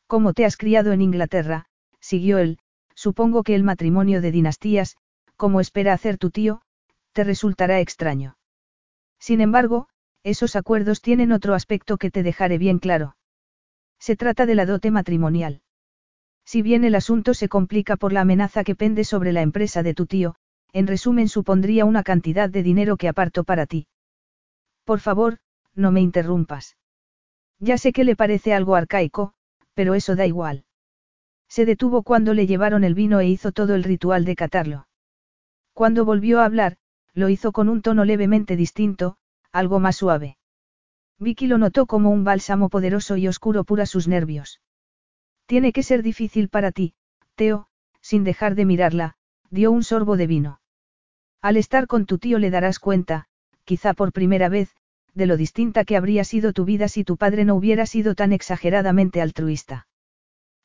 [0.07, 1.65] Como te has criado en Inglaterra,
[1.99, 2.59] siguió él,
[2.95, 4.95] supongo que el matrimonio de dinastías,
[5.35, 6.61] como espera hacer tu tío,
[7.11, 8.37] te resultará extraño.
[9.19, 9.89] Sin embargo,
[10.23, 13.17] esos acuerdos tienen otro aspecto que te dejaré bien claro.
[13.99, 15.61] Se trata de la dote matrimonial.
[16.45, 19.93] Si bien el asunto se complica por la amenaza que pende sobre la empresa de
[19.93, 20.35] tu tío,
[20.71, 23.87] en resumen supondría una cantidad de dinero que aparto para ti.
[24.85, 25.39] Por favor,
[25.75, 26.77] no me interrumpas.
[27.59, 29.33] Ya sé que le parece algo arcaico,
[29.77, 30.65] pero eso da igual.
[31.47, 34.87] Se detuvo cuando le llevaron el vino e hizo todo el ritual de catarlo.
[35.73, 36.77] Cuando volvió a hablar,
[37.13, 39.17] lo hizo con un tono levemente distinto,
[39.51, 40.39] algo más suave.
[41.19, 44.61] Vicky lo notó como un bálsamo poderoso y oscuro pura sus nervios.
[45.45, 46.95] Tiene que ser difícil para ti,
[47.35, 47.67] Teo,
[48.01, 49.13] sin dejar de mirarla,
[49.51, 50.59] dio un sorbo de vino.
[51.39, 53.27] Al estar con tu tío le darás cuenta,
[53.63, 54.75] quizá por primera vez,
[55.13, 58.31] de lo distinta que habría sido tu vida si tu padre no hubiera sido tan
[58.33, 59.87] exageradamente altruista.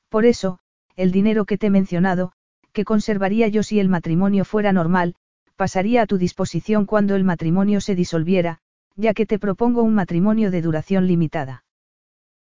[0.09, 0.59] Por eso,
[0.97, 2.32] el dinero que te he mencionado,
[2.72, 5.14] que conservaría yo si el matrimonio fuera normal,
[5.57, 8.59] pasaría a tu disposición cuando el matrimonio se disolviera,
[8.97, 11.64] ya que te propongo un matrimonio de duración limitada.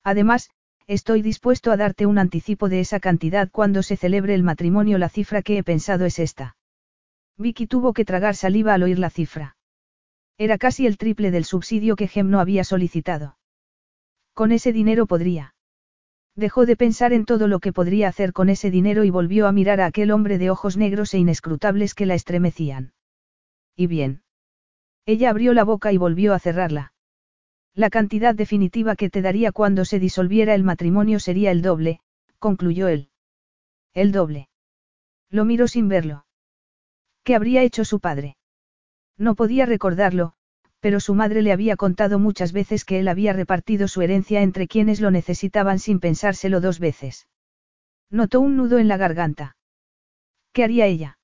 [0.04, 0.50] Además,
[0.88, 4.98] estoy dispuesto a darte un anticipo de esa cantidad cuando se celebre el matrimonio.
[4.98, 6.56] La cifra que he pensado es esta.
[7.38, 9.56] Vicky tuvo que tragar saliva al oír la cifra.
[10.42, 13.38] Era casi el triple del subsidio que Gem no había solicitado.
[14.34, 15.54] Con ese dinero podría.
[16.36, 19.52] Dejó de pensar en todo lo que podría hacer con ese dinero y volvió a
[19.52, 22.94] mirar a aquel hombre de ojos negros e inescrutables que la estremecían.
[23.76, 24.24] ¿Y bien?
[25.06, 26.92] Ella abrió la boca y volvió a cerrarla.
[27.76, 32.00] La cantidad definitiva que te daría cuando se disolviera el matrimonio sería el doble,
[32.40, 33.10] concluyó él.
[33.94, 34.50] El doble.
[35.30, 36.26] Lo miró sin verlo.
[37.24, 38.38] ¿Qué habría hecho su padre?
[39.22, 40.34] No podía recordarlo,
[40.80, 44.68] pero su madre le había contado muchas veces que él había repartido su herencia entre
[44.68, 47.28] quienes lo necesitaban sin pensárselo dos veces.
[48.10, 49.56] Notó un nudo en la garganta.
[50.54, 51.20] ¿Qué haría ella?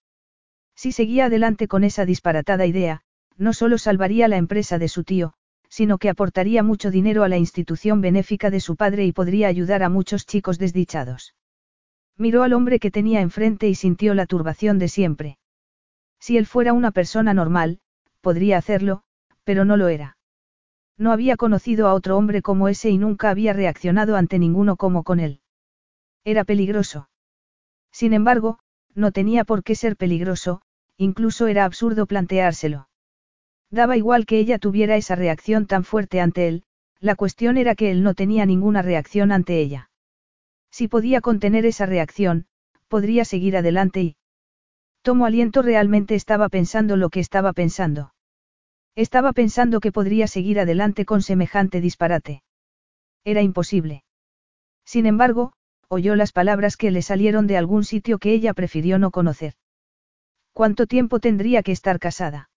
[0.76, 3.02] Si seguía adelante con esa disparatada idea,
[3.36, 5.34] no solo salvaría la empresa de su tío,
[5.68, 9.82] sino que aportaría mucho dinero a la institución benéfica de su padre y podría ayudar
[9.82, 11.34] a muchos chicos desdichados.
[12.16, 15.40] Miró al hombre que tenía enfrente y sintió la turbación de siempre.
[16.20, 17.80] Si él fuera una persona normal,
[18.22, 19.04] podría hacerlo,
[19.44, 20.18] pero no lo era.
[20.98, 25.04] No había conocido a otro hombre como ese y nunca había reaccionado ante ninguno como
[25.04, 25.42] con él.
[26.24, 27.10] Era peligroso.
[27.92, 28.60] Sin embargo,
[28.96, 30.62] no tenía por qué ser peligroso,
[30.98, 32.90] incluso era absurdo planteárselo.
[33.70, 36.64] Daba igual que ella tuviera esa reacción tan fuerte ante él,
[37.00, 39.90] la cuestión era que él no tenía ninguna reacción ante ella.
[40.72, 42.48] Si podía contener esa reacción,
[42.88, 44.17] podría seguir adelante y...
[45.08, 48.14] Tomo aliento realmente estaba pensando lo que estaba pensando.
[48.94, 52.44] Estaba pensando que podría seguir adelante con semejante disparate.
[53.24, 54.04] Era imposible.
[54.84, 55.54] Sin embargo,
[55.88, 59.54] oyó las palabras que le salieron de algún sitio que ella prefirió no conocer.
[60.52, 62.50] ¿Cuánto tiempo tendría que estar casada?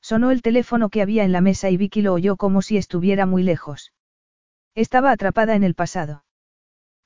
[0.00, 3.24] Sonó el teléfono que había en la mesa y Vicky lo oyó como si estuviera
[3.24, 3.92] muy lejos.
[4.74, 6.24] Estaba atrapada en el pasado.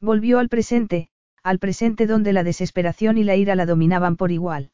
[0.00, 1.10] Volvió al presente,
[1.42, 4.70] al presente donde la desesperación y la ira la dominaban por igual.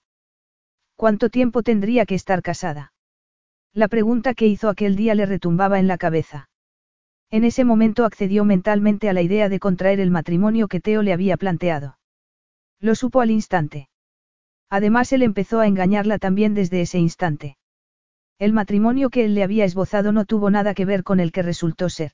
[0.96, 2.92] ¿Cuánto tiempo tendría que estar casada?
[3.72, 6.48] La pregunta que hizo aquel día le retumbaba en la cabeza.
[7.30, 11.12] En ese momento accedió mentalmente a la idea de contraer el matrimonio que Teo le
[11.12, 11.98] había planteado.
[12.80, 13.88] Lo supo al instante.
[14.70, 17.56] Además él empezó a engañarla también desde ese instante.
[18.38, 21.42] El matrimonio que él le había esbozado no tuvo nada que ver con el que
[21.42, 22.12] resultó ser.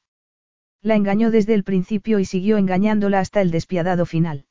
[0.85, 4.45] La engañó desde el principio y siguió engañándola hasta el despiadado final.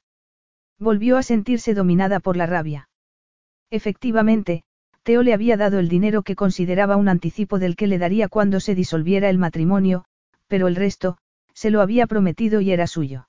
[0.80, 2.90] Volvió a sentirse dominada por la rabia.
[3.70, 4.64] Efectivamente,
[5.04, 8.60] Teo le había dado el dinero que consideraba un anticipo del que le daría cuando
[8.60, 10.06] se disolviera el matrimonio,
[10.48, 11.20] pero el resto,
[11.54, 13.28] se lo había prometido y era suyo.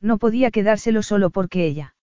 [0.00, 1.94] No podía quedárselo solo porque ella.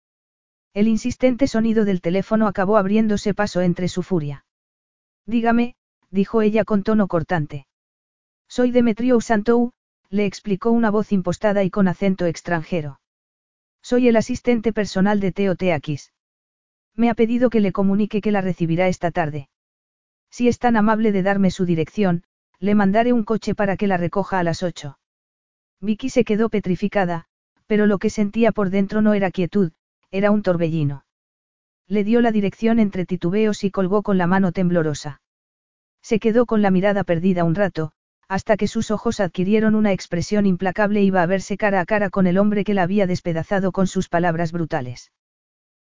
[0.75, 4.45] El insistente sonido del teléfono acabó abriéndose paso entre su furia.
[5.25, 5.73] Dígame,
[6.11, 7.65] dijo ella con tono cortante.
[8.47, 9.71] Soy Demetrio Santou,
[10.11, 12.99] le explicó una voz impostada y con acento extranjero.
[13.81, 16.13] Soy el asistente personal de Teo Teakis.
[16.95, 19.47] Me ha pedido que le comunique que la recibirá esta tarde.
[20.29, 22.25] Si es tan amable de darme su dirección,
[22.59, 24.99] le mandaré un coche para que la recoja a las ocho.
[25.79, 27.25] Vicky se quedó petrificada,
[27.65, 29.71] pero lo que sentía por dentro no era quietud,
[30.11, 31.05] era un torbellino.
[31.87, 35.21] Le dio la dirección entre titubeos y colgó con la mano temblorosa.
[36.01, 37.93] Se quedó con la mirada perdida un rato,
[38.31, 42.09] hasta que sus ojos adquirieron una expresión implacable y iba a verse cara a cara
[42.09, 45.11] con el hombre que la había despedazado con sus palabras brutales.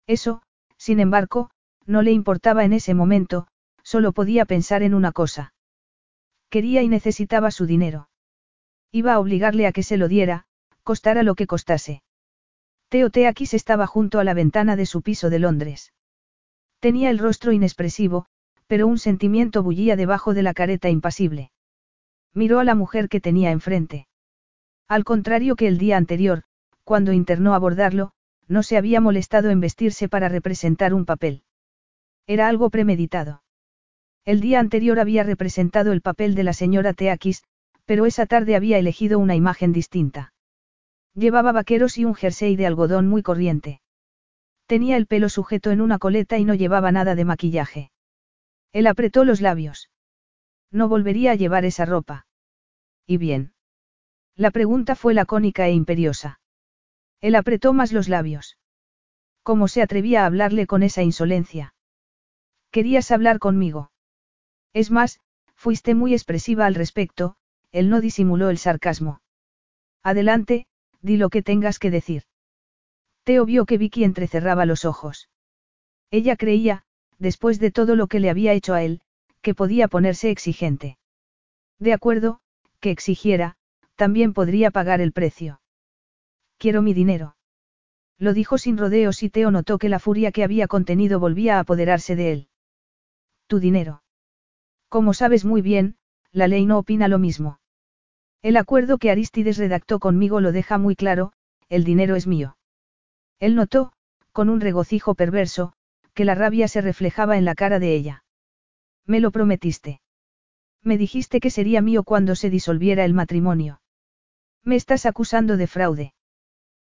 [0.07, 0.43] Eso,
[0.77, 1.49] sin embargo,
[1.87, 3.47] no le importaba en ese momento,
[3.83, 5.55] solo podía pensar en una cosa.
[6.51, 8.11] Quería y necesitaba su dinero.
[8.93, 10.45] Iba a obligarle a que se lo diera,
[10.83, 12.03] costara lo que costase.
[12.91, 15.95] Teo Teakis estaba junto a la ventana de su piso de Londres.
[16.79, 18.27] Tenía el rostro inexpresivo,
[18.67, 21.51] pero un sentimiento bullía debajo de la careta impasible.
[22.35, 24.09] Miró a la mujer que tenía enfrente.
[24.89, 26.43] Al contrario que el día anterior,
[26.83, 28.13] cuando internó abordarlo,
[28.49, 31.43] no se había molestado en vestirse para representar un papel.
[32.27, 33.43] Era algo premeditado.
[34.25, 37.45] El día anterior había representado el papel de la señora Teakis,
[37.85, 40.33] pero esa tarde había elegido una imagen distinta.
[41.15, 43.81] Llevaba vaqueros y un jersey de algodón muy corriente.
[44.67, 47.91] Tenía el pelo sujeto en una coleta y no llevaba nada de maquillaje.
[48.73, 49.91] Él apretó los labios.
[50.75, 52.27] No volvería a llevar esa ropa.
[53.07, 53.53] ¿Y bien?
[54.35, 56.41] La pregunta fue lacónica e imperiosa.
[57.21, 58.59] Él apretó más los labios.
[59.45, 61.77] ¿Cómo se atrevía a hablarle con esa insolencia?
[62.73, 63.93] Querías hablar conmigo.
[64.73, 65.21] Es más,
[65.55, 67.37] fuiste muy expresiva al respecto,
[67.71, 69.21] él no disimuló el sarcasmo.
[70.03, 70.67] Adelante,
[71.01, 72.25] di lo que tengas que decir.
[73.23, 75.31] Teo vio que Vicky entrecerraba los ojos.
[76.11, 76.83] Ella creía,
[77.21, 79.03] después de todo lo que le había hecho a él,
[79.45, 80.97] que podía ponerse exigente.
[81.79, 82.41] De acuerdo,
[82.81, 83.57] que exigiera,
[83.95, 85.61] también podría pagar el precio.
[86.57, 87.37] Quiero mi dinero.
[88.19, 91.61] Lo dijo sin rodeos y Teo notó que la furia que había contenido volvía a
[91.61, 92.49] apoderarse de él.
[93.47, 94.03] Tu dinero.
[94.89, 95.97] Como sabes muy bien,
[96.33, 97.61] la ley no opina lo mismo.
[98.41, 101.33] El acuerdo que Aristides redactó conmigo lo deja muy claro,
[101.69, 102.57] el dinero es mío.
[103.41, 103.93] Él notó,
[104.33, 105.75] con un regocijo perverso,
[106.15, 108.24] que la rabia se reflejaba en la cara de ella.
[109.07, 110.01] Me lo prometiste.
[110.83, 113.81] Me dijiste que sería mío cuando se disolviera el matrimonio.
[114.63, 116.15] Me estás acusando de fraude.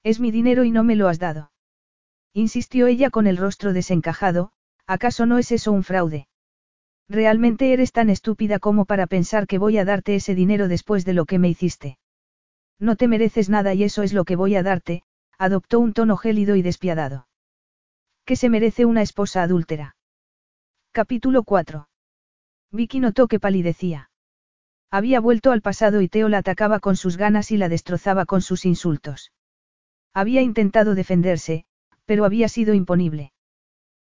[0.02, 1.52] Es mi dinero y no me lo has dado.
[2.34, 4.52] Insistió ella con el rostro desencajado,
[4.86, 6.28] ¿acaso no es eso un fraude?
[7.08, 11.12] Realmente eres tan estúpida como para pensar que voy a darte ese dinero después de
[11.12, 11.98] lo que me hiciste.
[12.78, 15.02] No te mereces nada y eso es lo que voy a darte,
[15.38, 17.28] adoptó un tono gélido y despiadado.
[18.24, 19.96] ¿Qué se merece una esposa adúltera?
[20.92, 21.88] Capítulo 4.
[22.72, 24.10] Vicky notó que palidecía.
[24.90, 28.40] Había vuelto al pasado y Teo la atacaba con sus ganas y la destrozaba con
[28.40, 29.32] sus insultos.
[30.14, 31.64] Había intentado defenderse,
[32.06, 33.32] pero había sido imponible.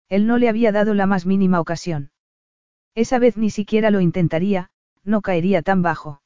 [0.09, 2.11] Él no le había dado la más mínima ocasión.
[2.95, 4.69] Esa vez ni siquiera lo intentaría,
[5.03, 6.21] no caería tan bajo.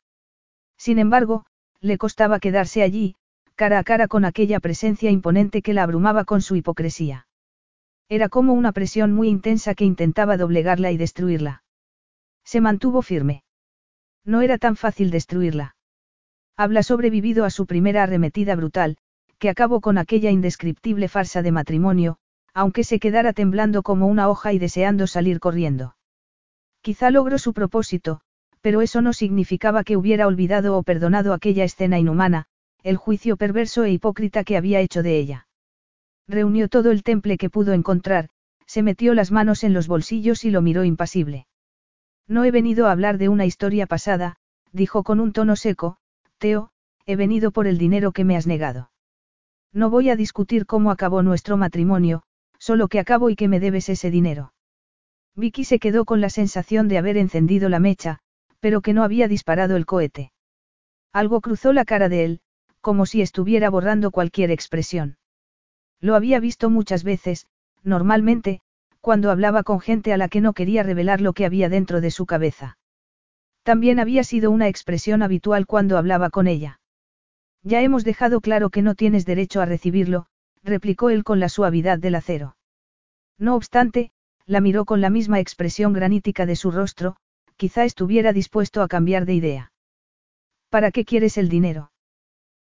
[0.78, 1.46] Sin embargo,
[1.80, 3.16] le costaba quedarse allí,
[3.56, 7.28] cara a cara con aquella presencia imponente que la abrumaba con su hipocresía.
[8.10, 11.64] Era como una presión muy intensa que intentaba doblegarla y destruirla.
[12.44, 13.44] Se mantuvo firme.
[14.26, 15.76] No era tan fácil destruirla.
[16.58, 18.98] Habla sobrevivido a su primera arremetida brutal,
[19.40, 22.18] que acabó con aquella indescriptible farsa de matrimonio,
[22.54, 25.96] aunque se quedara temblando como una hoja y deseando salir corriendo.
[26.82, 28.22] Quizá logró su propósito,
[28.62, 32.46] pero eso no significaba que hubiera olvidado o perdonado aquella escena inhumana,
[32.84, 35.48] el juicio perverso e hipócrita que había hecho de ella.
[36.28, 38.30] Reunió todo el temple que pudo encontrar,
[38.66, 41.48] se metió las manos en los bolsillos y lo miró impasible.
[42.32, 44.38] No he venido a hablar de una historia pasada,
[44.72, 45.98] dijo con un tono seco,
[46.38, 46.72] Teo,
[47.06, 48.90] he venido por el dinero que me has negado.
[49.74, 52.24] No voy a discutir cómo acabó nuestro matrimonio,
[52.58, 54.54] solo que acabo y que me debes ese dinero.
[55.36, 58.20] Vicky se quedó con la sensación de haber encendido la mecha,
[58.62, 60.32] pero que no había disparado el cohete.
[61.12, 62.40] Algo cruzó la cara de él,
[62.80, 65.18] como si estuviera borrando cualquier expresión.
[66.00, 67.48] Lo había visto muchas veces,
[67.84, 68.62] normalmente,
[69.02, 72.12] cuando hablaba con gente a la que no quería revelar lo que había dentro de
[72.12, 72.78] su cabeza.
[73.64, 76.80] También había sido una expresión habitual cuando hablaba con ella.
[77.64, 80.28] Ya hemos dejado claro que no tienes derecho a recibirlo,
[80.64, 82.56] replicó él con la suavidad del acero.
[83.38, 84.12] No obstante,
[84.46, 87.18] la miró con la misma expresión granítica de su rostro,
[87.58, 89.72] quizá estuviera dispuesto a cambiar de idea.
[90.70, 91.92] ¿Para qué quieres el dinero?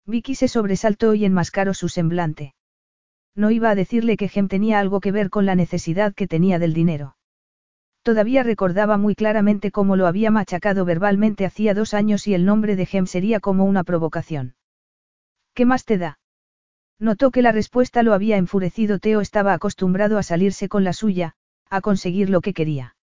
[0.05, 2.53] Vicky se sobresaltó y enmascaró su semblante.
[3.35, 6.59] No iba a decirle que Gem tenía algo que ver con la necesidad que tenía
[6.59, 7.17] del dinero.
[8.03, 12.75] Todavía recordaba muy claramente cómo lo había machacado verbalmente hacía dos años y el nombre
[12.75, 14.55] de Gem sería como una provocación.
[15.53, 16.19] ¿Qué más te da?
[16.99, 18.99] Notó que la respuesta lo había enfurecido.
[18.99, 21.35] Teo estaba acostumbrado a salirse con la suya,
[21.69, 22.95] a conseguir lo que quería.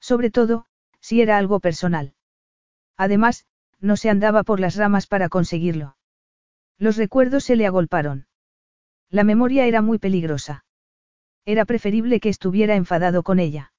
[0.00, 0.66] Sobre todo,
[1.00, 2.14] si era algo personal.
[2.96, 3.46] Además,
[3.80, 5.96] no se andaba por las ramas para conseguirlo.
[6.78, 8.26] Los recuerdos se le agolparon.
[9.10, 10.64] La memoria era muy peligrosa.
[11.44, 13.72] Era preferible que estuviera enfadado con ella.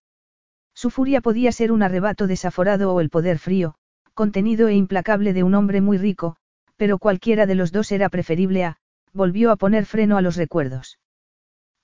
[0.74, 3.76] Su furia podía ser un arrebato desaforado o el poder frío,
[4.14, 6.38] contenido e implacable de un hombre muy rico,
[6.76, 8.78] pero cualquiera de los dos era preferible a,
[9.12, 11.00] volvió a poner freno a los recuerdos.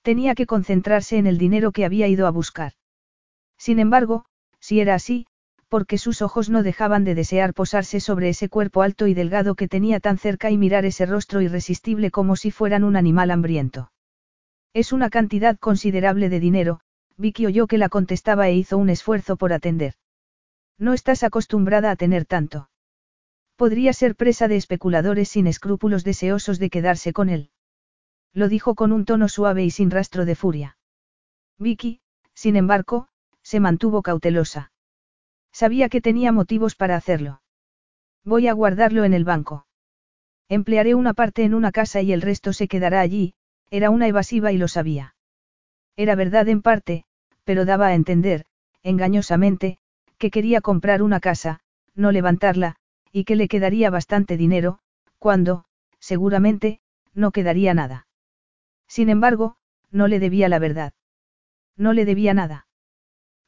[0.02, 2.72] Tenía que concentrarse en el dinero que había ido a buscar.
[3.58, 4.24] Sin embargo,
[4.60, 5.26] si era así,
[5.74, 9.66] porque sus ojos no dejaban de desear posarse sobre ese cuerpo alto y delgado que
[9.66, 13.90] tenía tan cerca y mirar ese rostro irresistible como si fueran un animal hambriento.
[14.72, 16.78] Es una cantidad considerable de dinero,
[17.16, 19.94] Vicky oyó que la contestaba e hizo un esfuerzo por atender.
[20.78, 22.70] No estás acostumbrada a tener tanto.
[23.56, 27.50] Podría ser presa de especuladores sin escrúpulos deseosos de quedarse con él.
[28.32, 30.78] Lo dijo con un tono suave y sin rastro de furia.
[31.58, 32.00] Vicky,
[32.32, 33.08] sin embargo,
[33.42, 34.70] se mantuvo cautelosa.
[35.54, 37.40] Sabía que tenía motivos para hacerlo.
[38.24, 39.68] Voy a guardarlo en el banco.
[40.48, 43.34] Emplearé una parte en una casa y el resto se quedará allí,
[43.70, 45.14] era una evasiva y lo sabía.
[45.94, 47.04] Era verdad en parte,
[47.44, 48.46] pero daba a entender,
[48.82, 49.78] engañosamente,
[50.18, 51.60] que quería comprar una casa,
[51.94, 52.74] no levantarla,
[53.12, 54.80] y que le quedaría bastante dinero,
[55.20, 55.66] cuando,
[56.00, 56.80] seguramente,
[57.14, 58.08] no quedaría nada.
[58.88, 59.56] Sin embargo,
[59.92, 60.94] no le debía la verdad.
[61.76, 62.66] No le debía nada.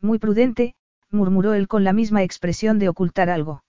[0.00, 0.76] Muy prudente,
[1.10, 3.64] murmuró él con la misma expresión de ocultar algo.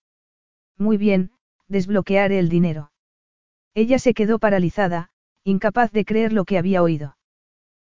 [0.77, 1.31] Muy bien,
[1.67, 2.91] desbloquearé el dinero.
[3.73, 5.11] Ella se quedó paralizada,
[5.43, 7.17] incapaz de creer lo que había oído.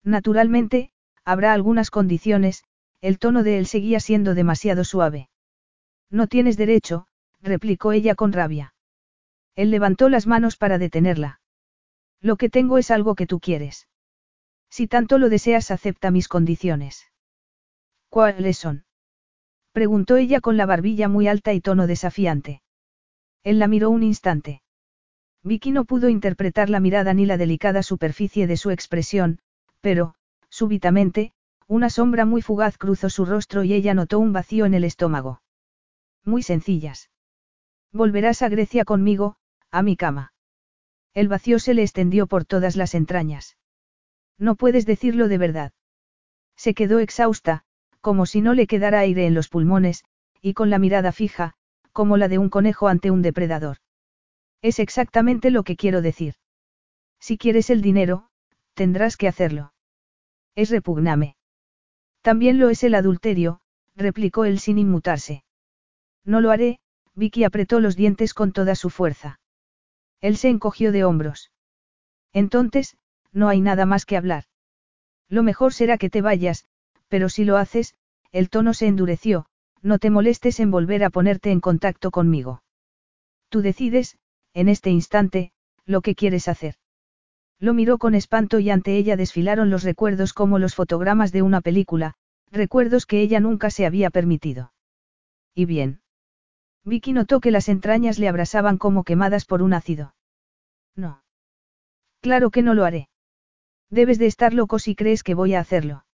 [0.05, 0.93] Naturalmente,
[1.25, 2.65] habrá algunas condiciones,
[3.01, 5.29] el tono de él seguía siendo demasiado suave.
[6.11, 7.07] No tienes derecho,
[7.41, 8.75] replicó ella con rabia.
[9.55, 11.41] Él levantó las manos para detenerla.
[12.21, 13.89] Lo que tengo es algo que tú quieres.
[14.71, 17.11] Si tanto lo deseas, acepta mis condiciones.
[18.09, 18.85] ¿Cuáles son?
[19.73, 22.63] Preguntó ella con la barbilla muy alta y tono desafiante.
[23.43, 24.63] Él la miró un instante.
[25.43, 29.41] Vicky no pudo interpretar la mirada ni la delicada superficie de su expresión,
[29.81, 30.15] pero,
[30.49, 31.33] súbitamente,
[31.67, 35.43] una sombra muy fugaz cruzó su rostro y ella notó un vacío en el estómago.
[36.25, 37.11] Muy sencillas.
[37.93, 39.37] Volverás a Grecia conmigo,
[39.71, 40.33] a mi cama.
[41.15, 43.57] El vacío se le extendió por todas las entrañas.
[44.39, 45.73] No puedes decirlo de verdad.
[46.57, 47.65] Se quedó exhausta,
[48.03, 50.05] como si no le quedara aire en los pulmones,
[50.43, 51.55] y con la mirada fija,
[51.93, 53.79] como la de un conejo ante un depredador.
[54.61, 56.35] Es exactamente lo que quiero decir.
[57.21, 58.29] Si quieres el dinero,
[58.75, 59.73] tendrás que hacerlo.
[60.55, 61.37] Es repugname.
[62.21, 63.61] También lo es el adulterio,
[63.95, 65.45] replicó él sin inmutarse.
[66.25, 66.81] No lo haré,
[67.15, 69.41] Vicky apretó los dientes con toda su fuerza.
[70.21, 71.51] Él se encogió de hombros.
[72.33, 72.97] Entonces,
[73.33, 74.45] no hay nada más que hablar.
[75.29, 76.67] Lo mejor será que te vayas,
[77.13, 77.95] pero si lo haces,
[78.31, 79.45] el tono se endureció,
[79.83, 82.63] no te molestes en volver a ponerte en contacto conmigo.
[83.51, 84.17] Tú decides,
[84.55, 85.53] en este instante,
[85.85, 86.77] lo que quieres hacer.
[87.61, 91.61] Lo miró con espanto y ante ella desfilaron los recuerdos como los fotogramas de una
[91.61, 92.15] película,
[92.51, 94.73] recuerdos que ella nunca se había permitido.
[95.55, 96.01] ¿Y bien?
[96.83, 100.15] Vicky notó que las entrañas le abrasaban como quemadas por un ácido.
[100.97, 101.23] No.
[102.23, 103.11] Claro que no lo haré.
[103.91, 106.07] Debes de estar loco si crees que voy a hacerlo.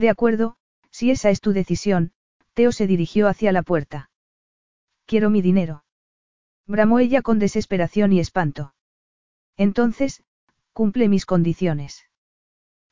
[0.00, 0.56] De acuerdo,
[0.90, 2.12] si esa es tu decisión,
[2.54, 4.10] Teo se dirigió hacia la puerta.
[5.04, 5.84] Quiero mi dinero.
[6.66, 8.72] Bramó ella con desesperación y espanto.
[9.58, 10.22] Entonces,
[10.72, 12.08] cumple mis condiciones.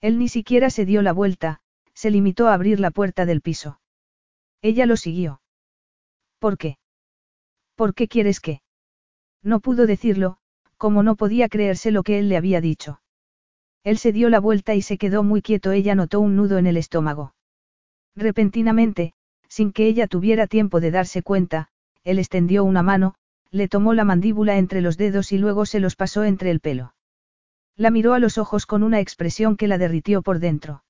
[0.03, 1.63] Él ni siquiera se dio la vuelta,
[1.95, 3.81] se limitó a abrir la puerta del piso.
[4.61, 5.41] Ella lo siguió.
[6.39, 6.77] ¿Por qué?
[7.75, 8.61] ¿Por qué quieres que?
[9.43, 10.37] No pudo decirlo,
[10.77, 13.01] como no podía creerse lo que él le había dicho.
[13.85, 15.72] Él se dio la vuelta y se quedó muy quieto.
[15.72, 17.35] Ella notó un nudo en el estómago.
[18.16, 19.14] Repentinamente,
[19.49, 21.68] sin que ella tuviera tiempo de darse cuenta,
[22.05, 23.14] él extendió una mano,
[23.51, 26.95] le tomó la mandíbula entre los dedos y luego se los pasó entre el pelo.
[27.76, 30.85] La miró a los ojos con una expresión que la derritió por dentro.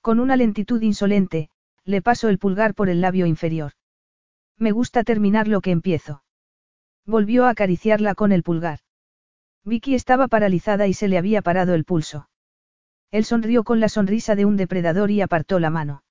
[0.00, 1.50] Con una lentitud insolente,
[1.84, 3.72] le pasó el pulgar por el labio inferior.
[4.58, 6.22] Me gusta terminar lo que empiezo.
[7.06, 8.80] Volvió a acariciarla con el pulgar.
[9.64, 12.28] Vicky estaba paralizada y se le había parado el pulso.
[13.10, 16.02] Él sonrió con la sonrisa de un depredador y apartó la mano.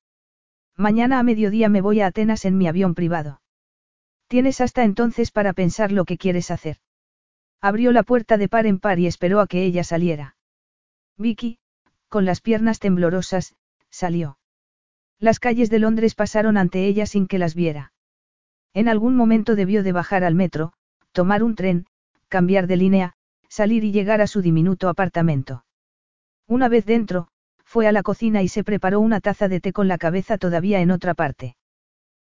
[0.76, 3.42] Mañana a mediodía me voy a Atenas en mi avión privado.
[4.28, 6.78] Tienes hasta entonces para pensar lo que quieres hacer.
[7.62, 10.36] Abrió la puerta de par en par y esperó a que ella saliera.
[11.18, 11.60] Vicky,
[12.08, 13.56] con las piernas temblorosas,
[13.90, 14.38] salió.
[15.20, 17.92] Las calles de Londres pasaron ante ella sin que las viera.
[18.74, 20.74] En algún momento debió de bajar al metro,
[21.12, 21.88] tomar un tren,
[22.30, 23.14] cambiar de línea,
[23.50, 25.66] salir y llegar a su diminuto apartamento.
[26.48, 27.28] Una vez dentro,
[27.66, 30.82] fue a la cocina y se preparó una taza de té con la cabeza todavía
[30.82, 31.56] en otra parte.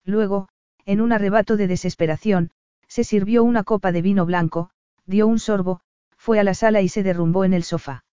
[0.04, 0.48] Luego,
[0.84, 2.50] en un arrebato de desesperación,
[2.88, 4.70] se sirvió una copa de vino blanco,
[5.04, 5.80] dio un sorbo,
[6.16, 8.04] fue a la sala y se derrumbó en el sofá.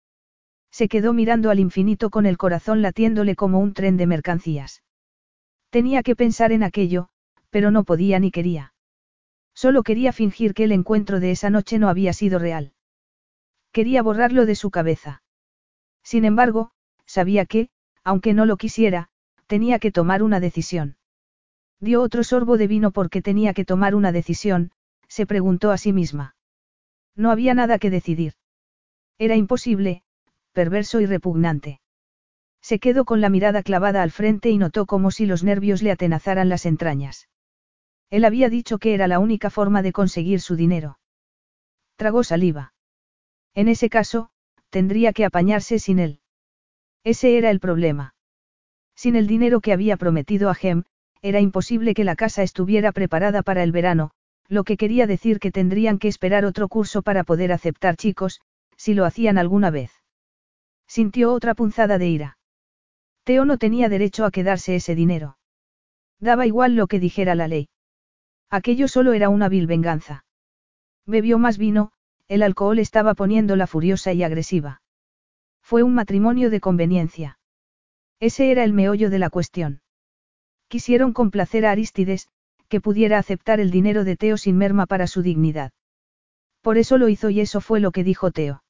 [0.70, 4.82] Se quedó mirando al infinito con el corazón latiéndole como un tren de mercancías.
[5.70, 7.08] Tenía que pensar en aquello,
[7.50, 8.72] pero no podía ni quería.
[9.54, 12.72] Solo quería fingir que el encuentro de esa noche no había sido real.
[13.72, 15.22] Quería borrarlo de su cabeza.
[16.02, 16.72] Sin embargo,
[17.06, 17.70] sabía que,
[18.04, 19.08] aunque no lo quisiera,
[19.46, 20.96] tenía que tomar una decisión.
[21.80, 24.70] Dio otro sorbo de vino porque tenía que tomar una decisión,
[25.08, 26.36] se preguntó a sí misma.
[27.16, 28.34] No había nada que decidir.
[29.18, 30.02] Era imposible,
[30.52, 31.80] perverso y repugnante.
[32.60, 35.90] Se quedó con la mirada clavada al frente y notó como si los nervios le
[35.90, 37.28] atenazaran las entrañas.
[38.10, 40.98] Él había dicho que era la única forma de conseguir su dinero.
[41.96, 42.74] Tragó saliva.
[43.54, 44.30] En ese caso,
[44.70, 46.20] tendría que apañarse sin él.
[47.04, 48.14] Ese era el problema.
[48.94, 50.84] Sin el dinero que había prometido a Gem,
[51.20, 54.10] era imposible que la casa estuviera preparada para el verano,
[54.48, 58.40] lo que quería decir que tendrían que esperar otro curso para poder aceptar chicos,
[58.76, 59.92] si lo hacían alguna vez.
[60.86, 62.38] Sintió otra punzada de ira.
[63.24, 65.38] Teo no tenía derecho a quedarse ese dinero.
[66.18, 67.68] Daba igual lo que dijera la ley.
[68.50, 70.24] Aquello solo era una vil venganza.
[71.06, 71.92] Bebió más vino,
[72.32, 74.80] el alcohol estaba poniéndola furiosa y agresiva.
[75.60, 77.38] Fue un matrimonio de conveniencia.
[78.20, 79.82] Ese era el meollo de la cuestión.
[80.68, 82.28] Quisieron complacer a Aristides,
[82.68, 85.72] que pudiera aceptar el dinero de Teo sin merma para su dignidad.
[86.62, 88.64] Por eso lo hizo y eso fue lo que dijo Teo.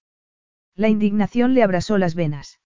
[0.75, 2.59] La indignación le abrasó las venas.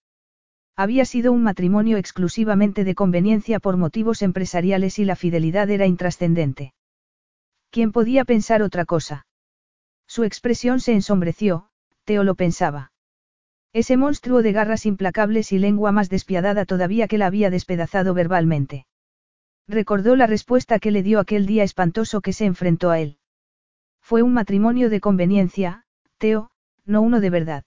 [0.75, 6.73] Había sido un matrimonio exclusivamente de conveniencia por motivos empresariales y la fidelidad era intrascendente.
[7.69, 9.26] ¿Quién podía pensar otra cosa?
[10.07, 11.69] Su expresión se ensombreció,
[12.05, 12.91] Teo lo pensaba.
[13.73, 18.87] Ese monstruo de garras implacables y lengua más despiadada todavía que la había despedazado verbalmente.
[19.67, 23.17] Recordó la respuesta que le dio aquel día espantoso que se enfrentó a él.
[24.01, 25.83] Fue un matrimonio de conveniencia,
[26.17, 26.49] Teo,
[26.85, 27.65] no uno de verdad.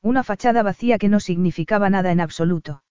[0.00, 2.82] Una fachada vacía que no significaba nada en absoluto.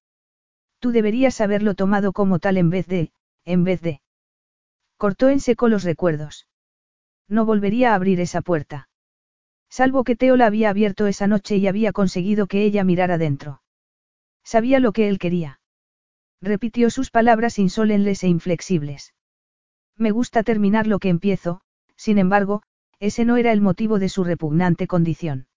[0.78, 3.12] Tú deberías haberlo tomado como tal en vez de,
[3.46, 4.02] en vez de.
[4.98, 6.49] Cortó en seco los recuerdos.
[7.30, 8.90] No volvería a abrir esa puerta.
[9.70, 13.62] Salvo que Teo la había abierto esa noche y había conseguido que ella mirara dentro.
[14.44, 15.62] Sabía lo que él quería.
[16.42, 19.14] Repitió sus palabras insolenles e inflexibles.
[19.96, 21.62] Me gusta terminar lo que empiezo,
[21.96, 22.64] sin embargo,
[23.00, 25.48] ese no era el motivo de su repugnante condición.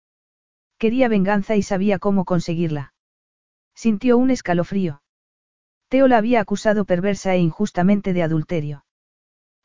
[0.78, 2.92] Quería venganza y sabía cómo conseguirla.
[3.74, 5.02] Sintió un escalofrío.
[5.88, 8.84] Teo la había acusado perversa e injustamente de adulterio.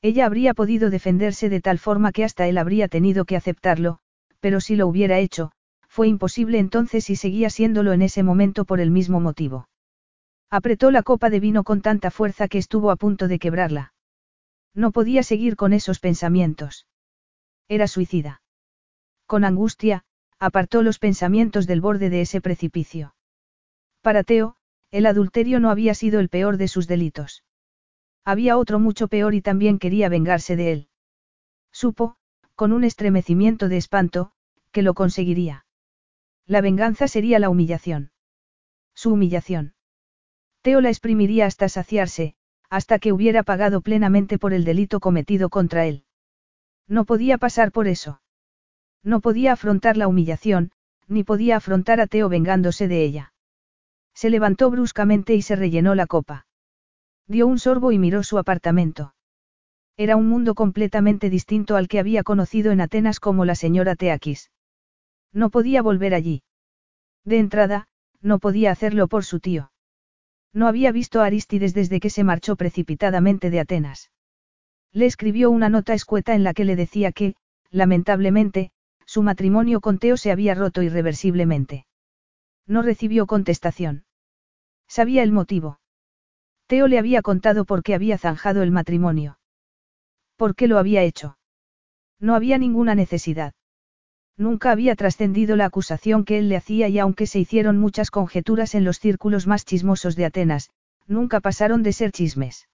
[0.07, 3.99] Ella habría podido defenderse de tal forma que hasta él habría tenido que aceptarlo,
[4.39, 5.51] pero si lo hubiera hecho,
[5.89, 9.67] fue imposible entonces y seguía siéndolo en ese momento por el mismo motivo.
[10.49, 13.93] Apretó la copa de vino con tanta fuerza que estuvo a punto de quebrarla.
[14.73, 16.87] No podía seguir con esos pensamientos.
[17.67, 18.41] Era suicida.
[19.25, 20.05] Con angustia,
[20.39, 23.13] apartó los pensamientos del borde de ese precipicio.
[24.01, 24.55] Para Teo,
[24.89, 27.43] el adulterio no había sido el peor de sus delitos.
[28.27, 30.89] Había otro mucho peor y también quería vengarse de él.
[31.71, 32.17] Supo,
[32.55, 34.31] con un estremecimiento de espanto,
[34.73, 35.65] que lo conseguiría.
[36.45, 38.11] La venganza sería la humillación.
[38.93, 39.75] Su humillación.
[40.61, 42.35] Teo la exprimiría hasta saciarse,
[42.69, 46.03] hasta que hubiera pagado plenamente por el delito cometido contra él.
[46.85, 48.19] No podía pasar por eso.
[49.03, 50.73] No podía afrontar la humillación,
[51.07, 53.33] ni podía afrontar a Teo vengándose de ella.
[54.13, 56.46] Se levantó bruscamente y se rellenó la copa.
[57.27, 59.13] Dio un sorbo y miró su apartamento.
[59.97, 64.51] Era un mundo completamente distinto al que había conocido en Atenas como la señora Teakis.
[65.33, 66.43] No podía volver allí.
[67.25, 67.87] De entrada,
[68.21, 69.71] no podía hacerlo por su tío.
[70.53, 74.11] No había visto a Aristides desde que se marchó precipitadamente de Atenas.
[74.93, 77.35] Le escribió una nota escueta en la que le decía que,
[77.69, 78.71] lamentablemente,
[79.05, 81.85] su matrimonio con Teo se había roto irreversiblemente.
[82.65, 84.05] No recibió contestación.
[84.87, 85.79] Sabía el motivo.
[86.67, 89.39] Teo le había contado por qué había zanjado el matrimonio.
[90.35, 91.37] ¿Por qué lo había hecho?
[92.19, 93.53] No había ninguna necesidad.
[94.35, 98.75] Nunca había trascendido la acusación que él le hacía y aunque se hicieron muchas conjeturas
[98.75, 100.69] en los círculos más chismosos de Atenas,
[101.07, 102.67] nunca pasaron de ser chismes.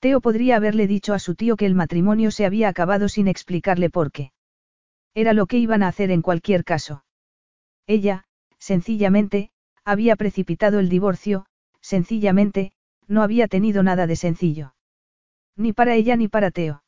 [0.00, 3.90] Teo podría haberle dicho a su tío que el matrimonio se había acabado sin explicarle
[3.90, 4.32] por qué.
[5.14, 7.04] Era lo que iban a hacer en cualquier caso.
[7.86, 8.24] Ella,
[8.58, 9.50] sencillamente,
[9.84, 11.46] había precipitado el divorcio,
[11.80, 12.72] sencillamente,
[13.12, 14.74] no había tenido nada de sencillo.
[15.54, 16.82] Ni para ella ni para Teo.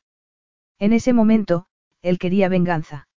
[0.79, 1.67] En ese momento,
[2.01, 3.07] él quería venganza.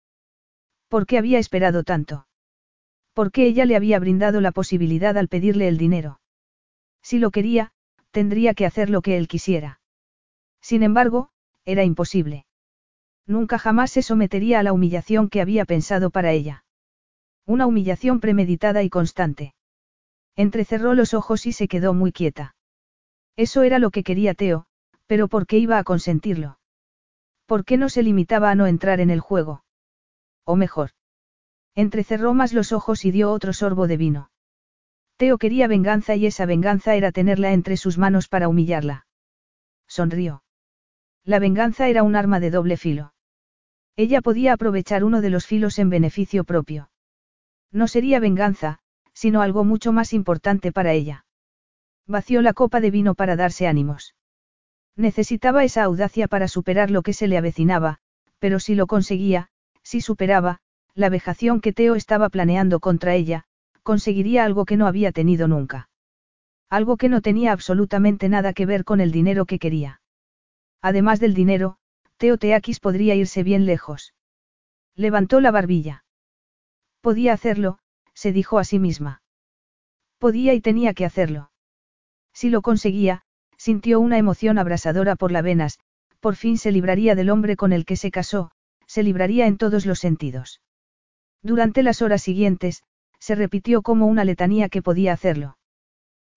[0.87, 2.27] ¿Por qué había esperado tanto?
[3.13, 6.21] ¿Por qué ella le había brindado la posibilidad al pedirle el dinero?
[7.01, 7.71] Si lo quería,
[8.11, 9.81] tendría que hacer lo que él quisiera.
[10.61, 11.31] Sin embargo,
[11.65, 12.45] era imposible.
[13.25, 16.63] Nunca jamás se sometería a la humillación que había pensado para ella.
[17.45, 19.55] Una humillación premeditada y constante.
[20.35, 22.55] Entrecerró los ojos y se quedó muy quieta.
[23.39, 24.65] Eso era lo que quería Teo,
[25.07, 26.59] pero ¿por qué iba a consentirlo?
[27.45, 29.63] ¿Por qué no se limitaba a no entrar en el juego?
[30.43, 30.89] O mejor.
[31.73, 34.29] Entrecerró más los ojos y dio otro sorbo de vino.
[35.15, 39.07] Teo quería venganza y esa venganza era tenerla entre sus manos para humillarla.
[39.87, 40.43] sonrió.
[41.23, 43.13] La venganza era un arma de doble filo.
[43.95, 46.91] Ella podía aprovechar uno de los filos en beneficio propio.
[47.71, 48.79] No sería venganza,
[49.13, 51.23] sino algo mucho más importante para ella.
[52.09, 54.15] Vació la copa de vino para darse ánimos.
[54.95, 57.99] Necesitaba esa audacia para superar lo que se le avecinaba,
[58.39, 59.49] pero si lo conseguía,
[59.83, 60.57] si superaba,
[60.95, 63.43] la vejación que Teo estaba planeando contra ella,
[63.83, 65.87] conseguiría algo que no había tenido nunca.
[66.67, 70.01] Algo que no tenía absolutamente nada que ver con el dinero que quería.
[70.81, 71.77] Además del dinero,
[72.17, 74.15] Teo Teakis podría irse bien lejos.
[74.95, 76.05] Levantó la barbilla.
[77.01, 77.77] Podía hacerlo,
[78.15, 79.21] se dijo a sí misma.
[80.17, 81.51] Podía y tenía que hacerlo.
[82.33, 83.23] Si lo conseguía,
[83.57, 85.79] sintió una emoción abrasadora por las venas,
[86.19, 88.51] por fin se libraría del hombre con el que se casó,
[88.87, 90.61] se libraría en todos los sentidos.
[91.41, 92.83] Durante las horas siguientes,
[93.19, 95.57] se repitió como una letanía que podía hacerlo.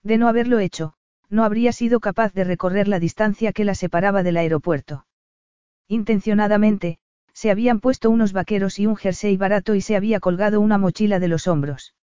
[0.02, 0.94] De no haberlo hecho,
[1.28, 5.06] no habría sido capaz de recorrer la distancia que la separaba del aeropuerto.
[5.88, 6.98] Intencionadamente,
[7.32, 11.18] se habían puesto unos vaqueros y un jersey barato y se había colgado una mochila
[11.18, 11.94] de los hombros.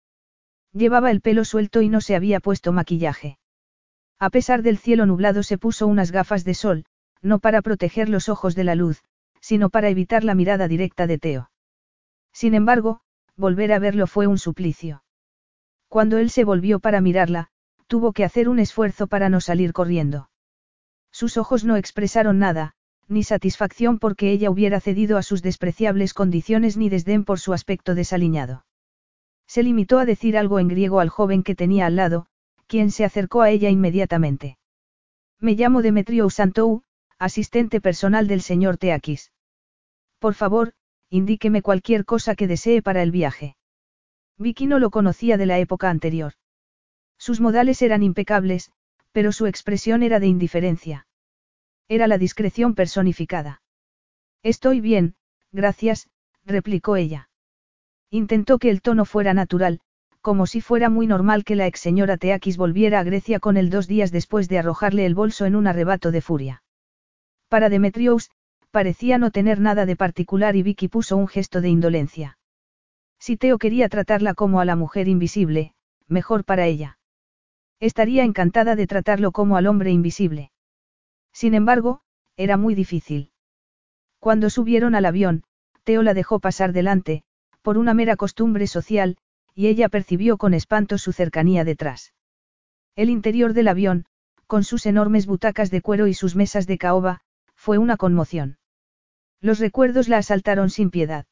[0.73, 3.38] Llevaba el pelo suelto y no se había puesto maquillaje.
[4.19, 6.85] A pesar del cielo nublado se puso unas gafas de sol,
[7.23, 9.03] no para proteger los ojos de la luz,
[9.41, 11.51] sino para evitar la mirada directa de Teo.
[12.33, 13.01] Sin embargo,
[13.37, 15.03] volver a verlo fue un suplicio.
[15.89, 17.49] Cuando él se volvió para mirarla,
[17.87, 20.31] tuvo que hacer un esfuerzo para no salir corriendo.
[21.11, 22.75] Sus ojos no expresaron nada,
[23.09, 27.95] ni satisfacción porque ella hubiera cedido a sus despreciables condiciones ni desdén por su aspecto
[27.95, 28.67] desaliñado.
[29.47, 32.27] Se limitó a decir algo en griego al joven que tenía al lado,
[32.69, 34.59] quien se acercó a ella inmediatamente.
[35.41, 36.83] Me llamo Demetrio Santou,
[37.19, 39.33] asistente personal del señor Teakis.
[40.19, 40.75] Por favor,
[41.11, 43.57] indíqueme cualquier cosa que desee para el viaje.
[44.37, 46.35] Vicky no lo conocía de la época anterior.
[47.17, 48.71] Sus modales eran impecables,
[49.11, 51.07] pero su expresión era de indiferencia.
[51.89, 53.63] Era la discreción personificada.
[54.43, 55.17] Estoy bien,
[55.51, 56.09] gracias,
[56.45, 57.31] replicó ella.
[58.11, 59.81] Intentó que el tono fuera natural,
[60.21, 63.71] como si fuera muy normal que la ex señora Teakis volviera a Grecia con él
[63.71, 66.63] dos días después de arrojarle el bolso en un arrebato de furia.
[67.49, 68.31] Para Demetrios,
[68.71, 72.39] parecía no tener nada de particular y Vicky puso un gesto de indolencia.
[73.19, 75.73] Si Teo quería tratarla como a la mujer invisible,
[76.07, 76.99] mejor para ella.
[77.81, 80.51] Estaría encantada de tratarlo como al hombre invisible.
[81.33, 82.01] Sin embargo,
[82.37, 83.31] era muy difícil.
[84.19, 85.45] Cuando subieron al avión,
[85.85, 87.23] Teo la dejó pasar delante,
[87.63, 89.17] por una mera costumbre social,
[89.59, 92.13] y ella percibió con espanto su cercanía detrás.
[92.95, 94.05] El interior del avión,
[94.47, 97.23] con sus enormes butacas de cuero y sus mesas de caoba,
[97.57, 98.59] fue una conmoción.
[99.41, 101.27] Los recuerdos la asaltaron sin piedad.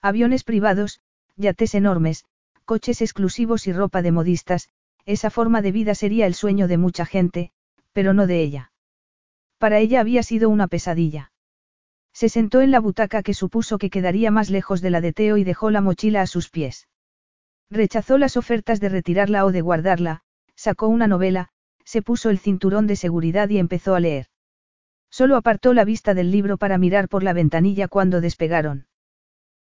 [0.00, 1.00] Aviones privados,
[1.34, 2.24] yates enormes,
[2.64, 4.68] coches exclusivos y ropa de modistas,
[5.04, 7.50] esa forma de vida sería el sueño de mucha gente,
[7.92, 8.70] pero no de ella.
[9.58, 11.32] Para ella había sido una pesadilla.
[12.12, 15.36] Se sentó en la butaca que supuso que quedaría más lejos de la de Teo
[15.36, 16.86] y dejó la mochila a sus pies.
[17.70, 20.22] Rechazó las ofertas de retirarla o de guardarla,
[20.56, 21.48] sacó una novela,
[21.84, 24.26] se puso el cinturón de seguridad y empezó a leer.
[25.08, 28.86] Solo apartó la vista del libro para mirar por la ventanilla cuando despegaron.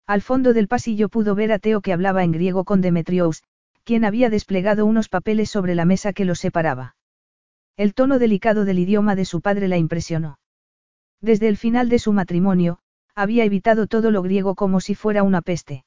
[0.05, 3.43] Al fondo del pasillo pudo ver a Teo que hablaba en griego con Demetrios,
[3.83, 6.95] quien había desplegado unos papeles sobre la mesa que los separaba.
[7.75, 10.39] El tono delicado del idioma de su padre la impresionó.
[11.21, 12.79] Desde el final de su matrimonio,
[13.15, 15.83] había evitado todo lo griego como si fuera una peste.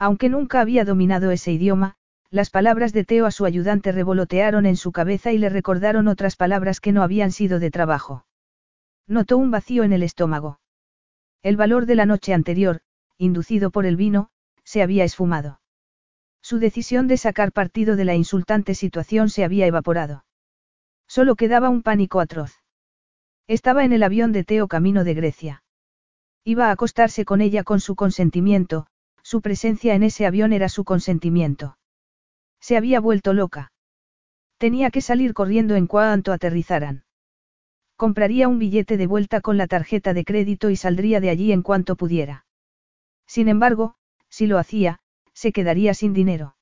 [0.00, 1.94] Aunque nunca había dominado ese idioma,
[2.30, 6.36] las palabras de Teo a su ayudante revolotearon en su cabeza y le recordaron otras
[6.36, 8.24] palabras que no habían sido de trabajo.
[9.06, 10.58] Notó un vacío en el estómago.
[11.42, 12.80] El valor de la noche anterior,
[13.18, 14.30] inducido por el vino,
[14.64, 15.60] se había esfumado.
[16.40, 20.24] Su decisión de sacar partido de la insultante situación se había evaporado.
[21.08, 22.54] Solo quedaba un pánico atroz.
[23.46, 25.62] Estaba en el avión de Teo camino de Grecia.
[26.42, 28.86] Iba a acostarse con ella con su consentimiento,
[29.30, 31.78] su presencia en ese avión era su consentimiento.
[32.60, 33.70] Se había vuelto loca.
[34.58, 37.04] Tenía que salir corriendo en cuanto aterrizaran.
[37.94, 41.62] Compraría un billete de vuelta con la tarjeta de crédito y saldría de allí en
[41.62, 42.44] cuanto pudiera.
[43.24, 43.94] Sin embargo,
[44.28, 44.98] si lo hacía,
[45.32, 46.56] se quedaría sin dinero.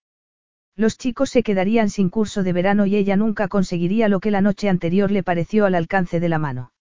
[0.77, 4.43] Los chicos se quedarían sin curso de verano y ella nunca conseguiría lo que la
[4.43, 6.73] noche anterior le pareció al alcance de la mano.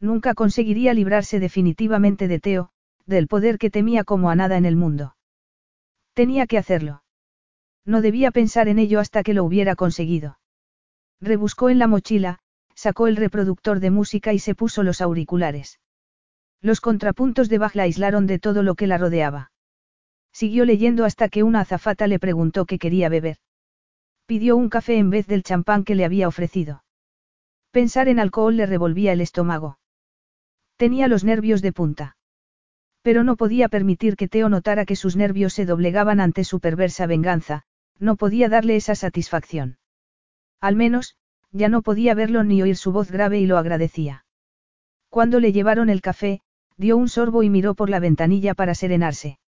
[0.00, 2.72] Nunca conseguiría librarse definitivamente de Teo,
[3.06, 5.16] del poder que temía como a nada en el mundo.
[6.14, 7.02] Tenía que hacerlo.
[7.84, 10.38] No debía pensar en ello hasta que lo hubiera conseguido.
[11.20, 12.38] Rebuscó en la mochila,
[12.74, 15.80] sacó el reproductor de música y se puso los auriculares.
[16.60, 19.52] Los contrapuntos de Bach la aislaron de todo lo que la rodeaba.
[20.32, 23.36] Siguió leyendo hasta que una azafata le preguntó qué quería beber.
[24.26, 26.82] Pidió un café en vez del champán que le había ofrecido.
[27.70, 29.78] Pensar en alcohol le revolvía el estómago.
[30.76, 32.16] Tenía los nervios de punta.
[33.04, 37.06] Pero no podía permitir que Teo notara que sus nervios se doblegaban ante su perversa
[37.06, 37.64] venganza,
[37.98, 39.76] no podía darle esa satisfacción.
[40.58, 41.14] Al menos,
[41.52, 44.24] ya no podía verlo ni oír su voz grave y lo agradecía.
[45.10, 46.40] Cuando le llevaron el café,
[46.78, 49.38] dio un sorbo y miró por la ventanilla para serenarse.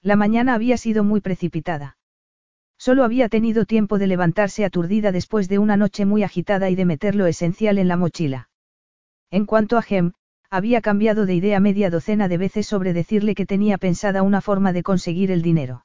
[0.00, 1.98] La mañana había sido muy precipitada.
[2.78, 6.84] Solo había tenido tiempo de levantarse aturdida después de una noche muy agitada y de
[6.84, 8.48] meter lo esencial en la mochila.
[9.32, 10.12] En cuanto a Gem,
[10.56, 14.72] había cambiado de idea media docena de veces sobre decirle que tenía pensada una forma
[14.72, 15.84] de conseguir el dinero.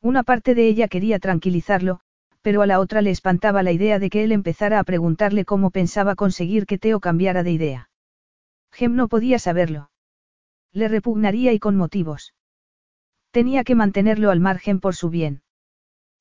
[0.00, 2.00] Una parte de ella quería tranquilizarlo,
[2.40, 5.70] pero a la otra le espantaba la idea de que él empezara a preguntarle cómo
[5.70, 7.90] pensaba conseguir que Teo cambiara de idea.
[8.72, 9.90] Gem no podía saberlo.
[10.72, 12.32] Le repugnaría y con motivos.
[13.32, 15.42] Tenía que mantenerlo al margen por su bien.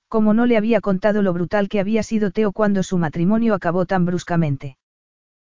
[0.08, 3.86] Como no le había contado lo brutal que había sido Teo cuando su matrimonio acabó
[3.86, 4.78] tan bruscamente.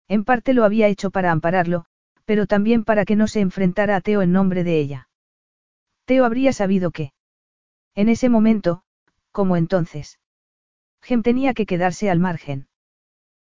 [0.08, 1.84] En parte lo había hecho para ampararlo,
[2.28, 5.08] pero también para que no se enfrentara a Teo en nombre de ella.
[6.04, 7.12] Teo habría sabido que.
[7.94, 8.82] En ese momento,
[9.32, 10.20] como entonces.
[11.00, 12.68] Gem tenía que quedarse al margen.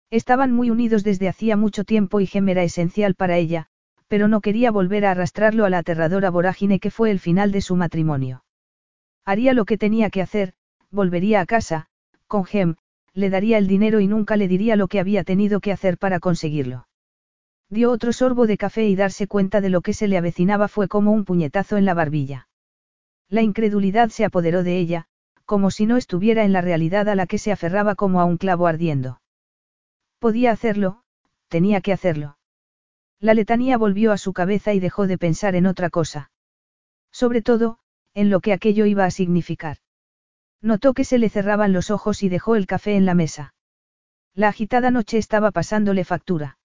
[0.09, 3.67] Estaban muy unidos desde hacía mucho tiempo y Gem era esencial para ella,
[4.07, 7.59] pero no quería volver a arrastrarlo a la aterradora vorágine que fue el final de
[7.59, 8.45] su matrimonio.
[9.25, 10.53] Haría lo que tenía que hacer,
[10.91, 11.87] volvería a casa,
[12.27, 12.77] con Gem,
[13.13, 16.21] le daría el dinero y nunca le diría lo que había tenido que hacer para
[16.21, 16.87] conseguirlo.
[17.69, 20.87] Dio otro sorbo de café y darse cuenta de lo que se le avecinaba fue
[20.87, 22.47] como un puñetazo en la barbilla.
[23.29, 25.07] La incredulidad se apoderó de ella,
[25.43, 28.37] como si no estuviera en la realidad a la que se aferraba como a un
[28.37, 29.21] clavo ardiendo.
[30.19, 31.03] Podía hacerlo,
[31.49, 32.37] tenía que hacerlo.
[33.19, 36.31] La letanía volvió a su cabeza y dejó de pensar en otra cosa.
[37.11, 37.79] Sobre todo,
[38.13, 39.77] en lo que aquello iba a significar.
[40.61, 43.53] Notó que se le cerraban los ojos y dejó el café en la mesa.
[44.33, 46.57] La agitada noche estaba pasándole factura.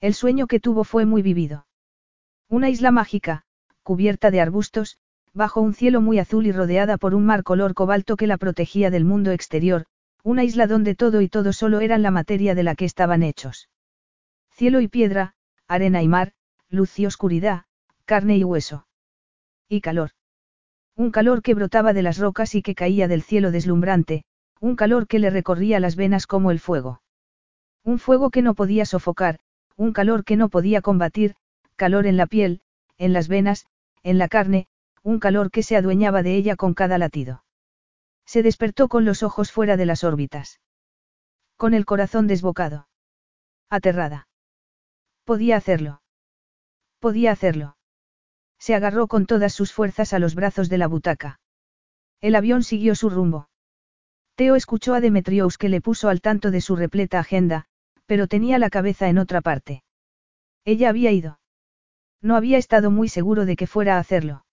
[0.00, 1.66] El sueño que tuvo fue muy vivido.
[2.48, 3.42] Una isla mágica,
[3.82, 4.98] cubierta de arbustos,
[5.34, 8.90] bajo un cielo muy azul y rodeada por un mar color cobalto que la protegía
[8.90, 9.86] del mundo exterior,
[10.22, 13.68] una isla donde todo y todo solo eran la materia de la que estaban hechos.
[14.52, 15.34] Cielo y piedra,
[15.66, 16.32] arena y mar,
[16.68, 17.64] luz y oscuridad,
[18.04, 18.86] carne y hueso.
[19.68, 20.10] Y calor.
[20.96, 24.24] Un calor que brotaba de las rocas y que caía del cielo deslumbrante,
[24.60, 27.02] un calor que le recorría las venas como el fuego.
[27.84, 29.38] Un fuego que no podía sofocar,
[29.78, 31.36] un calor que no podía combatir,
[31.76, 32.60] calor en la piel,
[32.98, 33.66] en las venas,
[34.02, 34.66] en la carne,
[35.04, 37.44] un calor que se adueñaba de ella con cada latido.
[38.26, 40.60] Se despertó con los ojos fuera de las órbitas.
[41.56, 42.88] Con el corazón desbocado.
[43.70, 44.28] Aterrada.
[45.24, 46.02] Podía hacerlo.
[46.98, 47.76] Podía hacerlo.
[48.58, 51.40] Se agarró con todas sus fuerzas a los brazos de la butaca.
[52.20, 53.48] El avión siguió su rumbo.
[54.34, 57.66] Teo escuchó a Demetrios que le puso al tanto de su repleta agenda,
[58.08, 59.84] pero tenía la cabeza en otra parte.
[60.64, 61.38] Ella había ido.
[62.22, 64.46] No había estado muy seguro de que fuera a hacerlo.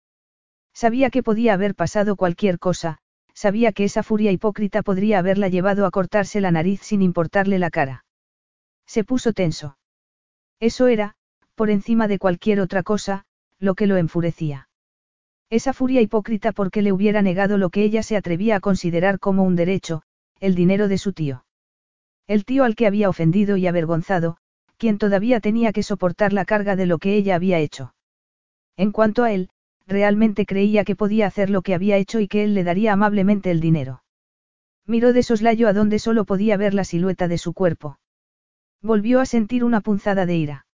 [0.74, 2.98] Sabía que podía haber pasado cualquier cosa,
[3.34, 7.70] sabía que esa furia hipócrita podría haberla llevado a cortarse la nariz sin importarle la
[7.70, 8.04] cara.
[8.86, 9.78] Se puso tenso.
[10.60, 11.16] Eso era,
[11.56, 13.24] por encima de cualquier otra cosa,
[13.58, 14.68] lo que lo enfurecía.
[15.50, 19.44] Esa furia hipócrita porque le hubiera negado lo que ella se atrevía a considerar como
[19.44, 20.02] un derecho,
[20.42, 21.45] el dinero de su tío.
[22.28, 24.38] El tío al que había ofendido y avergonzado,
[24.78, 27.94] quien todavía tenía que soportar la carga de lo que ella había hecho.
[28.78, 29.50] En cuanto a él,
[29.88, 33.52] realmente creía que podía hacer lo que había hecho y que él le daría amablemente
[33.52, 34.04] el dinero.
[34.88, 38.00] Miró de soslayo a donde solo podía ver la silueta de su cuerpo.
[38.82, 40.66] Volvió a sentir una punzada de ira.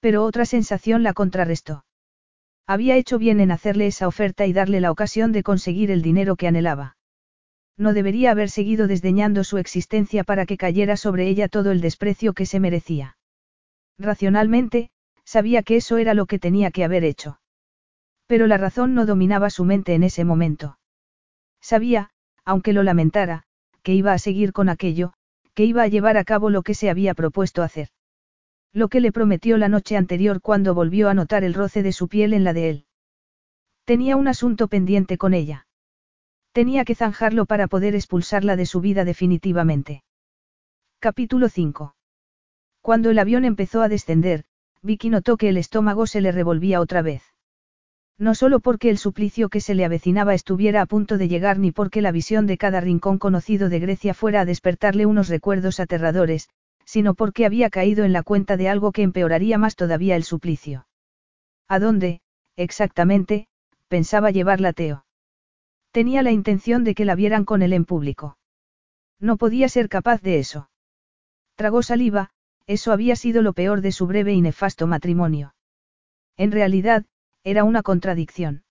[0.00, 1.84] Pero otra sensación la contrarrestó.
[2.66, 6.36] Había hecho bien en hacerle esa oferta y darle la ocasión de conseguir el dinero
[6.36, 6.96] que anhelaba.
[7.76, 12.32] No debería haber seguido desdeñando su existencia para que cayera sobre ella todo el desprecio
[12.32, 13.16] que se merecía.
[13.98, 14.90] Racionalmente,
[15.24, 17.40] sabía que eso era lo que tenía que haber hecho.
[18.26, 20.78] Pero la razón no dominaba su mente en ese momento.
[21.60, 22.10] Sabía,
[22.44, 23.44] aunque lo lamentara,
[23.82, 25.12] que iba a seguir con aquello,
[25.54, 27.88] que iba a llevar a cabo lo que se había propuesto hacer.
[28.72, 32.08] Lo que le prometió la noche anterior cuando volvió a notar el roce de su
[32.08, 32.86] piel en la de él.
[33.84, 35.66] Tenía un asunto pendiente con ella.
[36.52, 40.02] Tenía que zanjarlo para poder expulsarla de su vida definitivamente.
[40.98, 41.94] Capítulo 5.
[42.82, 44.44] Cuando el avión empezó a descender,
[44.82, 47.22] Vicky notó que el estómago se le revolvía otra vez.
[48.18, 51.72] No solo porque el suplicio que se le avecinaba estuviera a punto de llegar ni
[51.72, 56.50] porque la visión de cada rincón conocido de Grecia fuera a despertarle unos recuerdos aterradores,
[56.84, 60.86] sino porque había caído en la cuenta de algo que empeoraría más todavía el suplicio.
[61.66, 62.20] ¿A dónde,
[62.56, 63.46] exactamente,
[63.88, 65.06] pensaba llevarla Teo?
[65.92, 68.38] Tenía la intención de que la vieran con él en público.
[69.20, 70.70] No podía ser capaz de eso.
[71.54, 72.30] Tragó saliva,
[72.66, 75.54] eso había sido lo peor de su breve y nefasto matrimonio.
[76.38, 77.04] En realidad,
[77.44, 78.64] era una contradicción.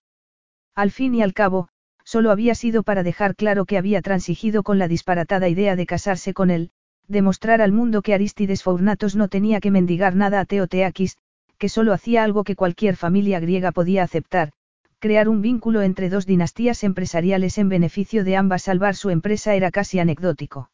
[0.73, 1.69] Al fin y al cabo,
[2.03, 6.33] solo había sido para dejar claro que había transigido con la disparatada idea de casarse
[6.33, 6.71] con él,
[7.07, 11.17] demostrar al mundo que Aristides Fournatos no tenía que mendigar nada a Teoteakis,
[11.59, 14.53] que solo hacía algo que cualquier familia griega podía aceptar,
[15.01, 18.61] crear un vínculo entre dos dinastías empresariales en beneficio de ambas.
[18.61, 20.69] Salvar su empresa era casi anecdótico.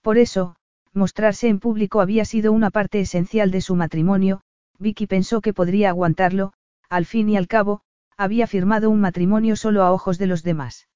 [0.00, 0.56] Por eso,
[0.94, 4.40] mostrarse en público había sido una parte esencial de su matrimonio,
[4.78, 6.54] Vicky pensó que podría aguantarlo,
[6.88, 7.82] al fin y al cabo,
[8.16, 10.88] había firmado un matrimonio solo a ojos de los demás.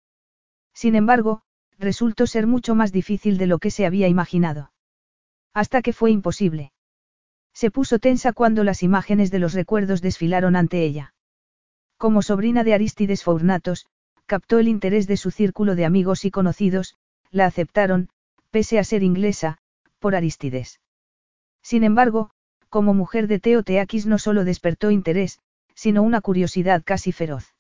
[0.73, 1.43] Sin embargo,
[1.79, 4.73] resultó ser mucho más difícil de lo que se había imaginado.
[5.53, 6.73] Hasta que fue imposible.
[7.53, 11.13] Se puso tensa cuando las imágenes de los recuerdos desfilaron ante ella.
[11.99, 13.87] Como sobrina de Aristides Fournatos,
[14.27, 16.95] captó el interés de su círculo de amigos y conocidos,
[17.33, 18.09] la aceptaron,
[18.51, 19.59] pese a ser inglesa,
[19.99, 20.81] por Aristides.
[21.61, 22.31] Sin embargo,
[22.69, 25.41] como mujer de Teo Teakis no solo despertó interés,
[25.75, 27.55] sino una curiosidad casi feroz.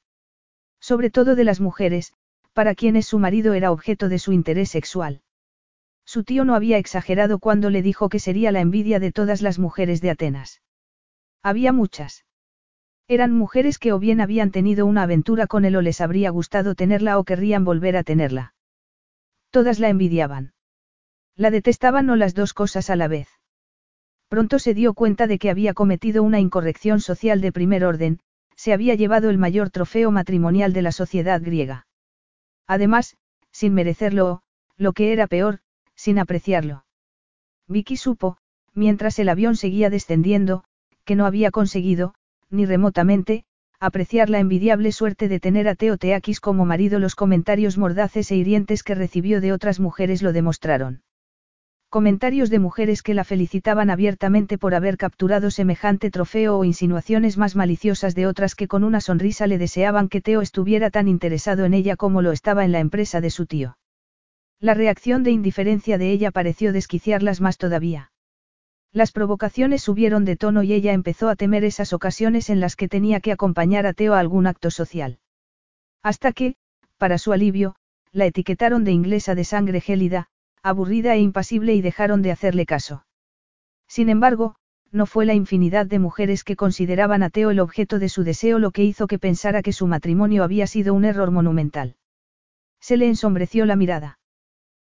[0.80, 2.12] Sobre todo de las mujeres,
[2.52, 5.20] para quienes su marido era objeto de su interés sexual.
[6.04, 9.58] Su tío no había exagerado cuando le dijo que sería la envidia de todas las
[9.58, 10.62] mujeres de Atenas.
[11.42, 12.24] Había muchas.
[13.08, 16.74] Eran mujeres que o bien habían tenido una aventura con él o les habría gustado
[16.74, 18.54] tenerla o querrían volver a tenerla.
[19.50, 20.52] Todas la envidiaban.
[21.34, 23.28] La detestaban o las dos cosas a la vez.
[24.28, 28.20] Pronto se dio cuenta de que había cometido una incorrección social de primer orden,
[28.56, 31.86] se había llevado el mayor trofeo matrimonial de la sociedad griega.
[32.66, 33.16] Además,
[33.50, 34.42] sin merecerlo
[34.76, 35.60] lo que era peor,
[35.94, 36.84] sin apreciarlo.
[37.66, 38.36] Vicky supo,
[38.74, 40.64] mientras el avión seguía descendiendo,
[41.04, 42.14] que no había conseguido,
[42.50, 43.44] ni remotamente,
[43.80, 46.98] apreciar la envidiable suerte de tener a Teo Teakis como marido.
[46.98, 51.02] Los comentarios mordaces e hirientes que recibió de otras mujeres lo demostraron.
[51.90, 57.56] Comentarios de mujeres que la felicitaban abiertamente por haber capturado semejante trofeo o insinuaciones más
[57.56, 61.72] maliciosas de otras que con una sonrisa le deseaban que Teo estuviera tan interesado en
[61.72, 63.78] ella como lo estaba en la empresa de su tío.
[64.60, 68.10] La reacción de indiferencia de ella pareció desquiciarlas más todavía.
[68.92, 72.88] Las provocaciones subieron de tono y ella empezó a temer esas ocasiones en las que
[72.88, 75.18] tenía que acompañar a Teo a algún acto social.
[76.02, 76.56] Hasta que,
[76.96, 77.74] para su alivio,
[78.12, 80.28] la etiquetaron de inglesa de sangre gélida,
[80.62, 83.04] aburrida e impasible y dejaron de hacerle caso.
[83.86, 84.56] Sin embargo,
[84.90, 88.58] no fue la infinidad de mujeres que consideraban a Teo el objeto de su deseo
[88.58, 91.96] lo que hizo que pensara que su matrimonio había sido un error monumental.
[92.80, 94.18] Se le ensombreció la mirada.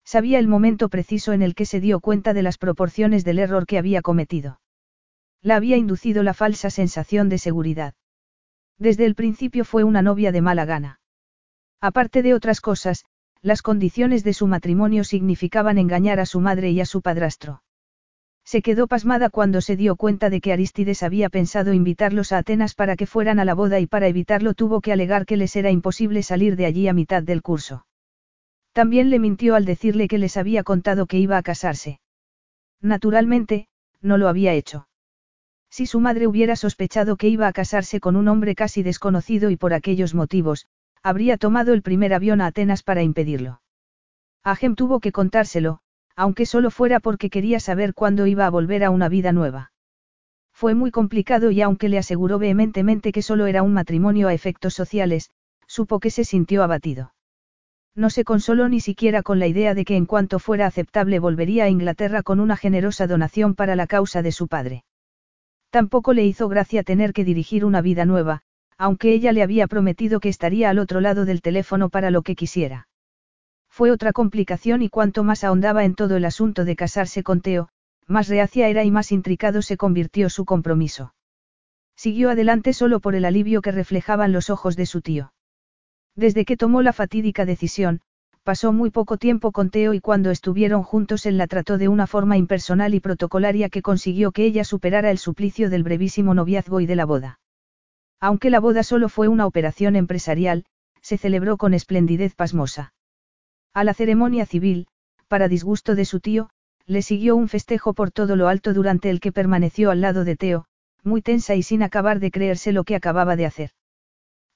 [0.05, 3.65] Sabía el momento preciso en el que se dio cuenta de las proporciones del error
[3.65, 4.59] que había cometido.
[5.41, 7.93] La había inducido la falsa sensación de seguridad.
[8.77, 10.99] Desde el principio fue una novia de mala gana.
[11.79, 13.05] Aparte de otras cosas,
[13.41, 17.61] las condiciones de su matrimonio significaban engañar a su madre y a su padrastro.
[18.45, 22.75] Se quedó pasmada cuando se dio cuenta de que Aristides había pensado invitarlos a Atenas
[22.75, 25.71] para que fueran a la boda y para evitarlo tuvo que alegar que les era
[25.71, 27.85] imposible salir de allí a mitad del curso.
[28.73, 31.99] También le mintió al decirle que les había contado que iba a casarse.
[32.81, 33.67] Naturalmente,
[34.01, 34.87] no lo había hecho.
[35.69, 39.57] Si su madre hubiera sospechado que iba a casarse con un hombre casi desconocido y
[39.57, 40.67] por aquellos motivos,
[41.03, 43.61] habría tomado el primer avión a Atenas para impedirlo.
[44.43, 45.79] Agem tuvo que contárselo,
[46.15, 49.71] aunque solo fuera porque quería saber cuándo iba a volver a una vida nueva.
[50.51, 54.73] Fue muy complicado y aunque le aseguró vehementemente que solo era un matrimonio a efectos
[54.73, 55.31] sociales,
[55.67, 57.12] supo que se sintió abatido.
[57.95, 61.65] No se consoló ni siquiera con la idea de que en cuanto fuera aceptable volvería
[61.65, 64.83] a Inglaterra con una generosa donación para la causa de su padre.
[65.69, 68.41] Tampoco le hizo gracia tener que dirigir una vida nueva,
[68.77, 72.35] aunque ella le había prometido que estaría al otro lado del teléfono para lo que
[72.35, 72.87] quisiera.
[73.69, 77.69] Fue otra complicación y cuanto más ahondaba en todo el asunto de casarse con Teo,
[78.07, 81.13] más reacia era y más intricado se convirtió su compromiso.
[81.95, 85.32] Siguió adelante solo por el alivio que reflejaban los ojos de su tío.
[86.15, 88.01] Desde que tomó la fatídica decisión,
[88.43, 92.07] pasó muy poco tiempo con Teo y cuando estuvieron juntos él la trató de una
[92.07, 96.85] forma impersonal y protocolaria que consiguió que ella superara el suplicio del brevísimo noviazgo y
[96.85, 97.39] de la boda.
[98.19, 100.65] Aunque la boda solo fue una operación empresarial,
[101.01, 102.93] se celebró con esplendidez pasmosa.
[103.73, 104.87] A la ceremonia civil,
[105.27, 106.49] para disgusto de su tío,
[106.85, 110.35] le siguió un festejo por todo lo alto durante el que permaneció al lado de
[110.35, 110.65] Teo,
[111.03, 113.71] muy tensa y sin acabar de creerse lo que acababa de hacer.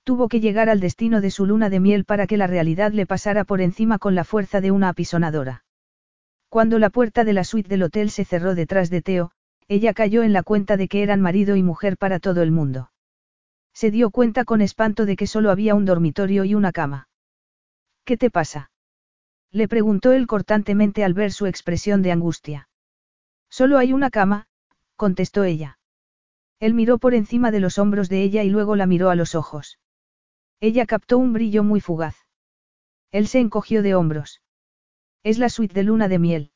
[0.07, 3.05] Tuvo que llegar al destino de su luna de miel para que la realidad le
[3.05, 5.65] pasara por encima con la fuerza de una apisonadora.
[6.47, 9.31] Cuando la puerta de la suite del hotel se cerró detrás de Teo,
[9.67, 12.89] ella cayó en la cuenta de que eran marido y mujer para todo el mundo.
[13.73, 17.09] Se dio cuenta con espanto de que solo había un dormitorio y una cama.
[18.05, 18.71] ¿Qué te pasa?
[19.51, 22.69] Le preguntó él cortantemente al ver su expresión de angustia.
[23.49, 24.47] Solo hay una cama,
[24.95, 25.79] contestó ella.
[26.61, 29.35] Él miró por encima de los hombros de ella y luego la miró a los
[29.35, 29.79] ojos.
[30.59, 32.15] Ella captó un brillo muy fugaz.
[33.11, 34.41] Él se encogió de hombros.
[35.23, 36.51] Es la suite de luna de miel.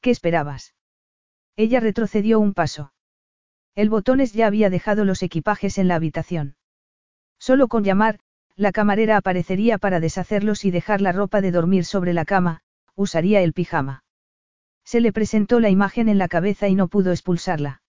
[0.00, 0.74] ¿Qué esperabas?
[1.56, 2.92] Ella retrocedió un paso.
[3.74, 6.56] El botones ya había dejado los equipajes en la habitación.
[7.38, 8.20] Solo con llamar,
[8.56, 12.62] la camarera aparecería para deshacerlos y dejar la ropa de dormir sobre la cama,
[12.94, 14.04] usaría el pijama.
[14.84, 17.82] Se le presentó la imagen en la cabeza y no pudo expulsarla.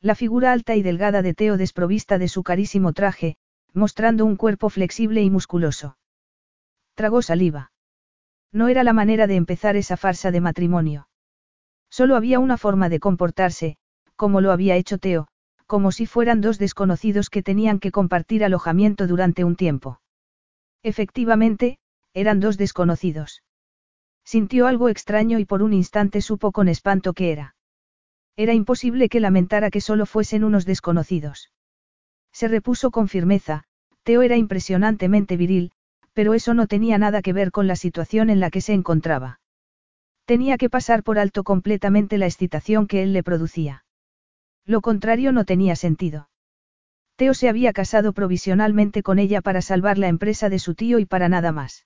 [0.00, 3.38] La figura alta y delgada de Teo desprovista de su carísimo traje,
[3.76, 5.98] mostrando un cuerpo flexible y musculoso.
[6.94, 7.72] Tragó saliva.
[8.50, 11.08] No era la manera de empezar esa farsa de matrimonio.
[11.90, 13.76] Solo había una forma de comportarse,
[14.16, 15.28] como lo había hecho Teo,
[15.66, 20.00] como si fueran dos desconocidos que tenían que compartir alojamiento durante un tiempo.
[20.82, 21.78] Efectivamente,
[22.14, 23.42] eran dos desconocidos.
[24.24, 27.56] Sintió algo extraño y por un instante supo con espanto qué era.
[28.36, 31.50] Era imposible que lamentara que solo fuesen unos desconocidos.
[32.32, 33.65] Se repuso con firmeza,
[34.06, 35.72] Teo era impresionantemente viril,
[36.12, 39.40] pero eso no tenía nada que ver con la situación en la que se encontraba.
[40.26, 43.84] Tenía que pasar por alto completamente la excitación que él le producía.
[44.64, 46.30] Lo contrario no tenía sentido.
[47.16, 51.04] Teo se había casado provisionalmente con ella para salvar la empresa de su tío y
[51.04, 51.84] para nada más.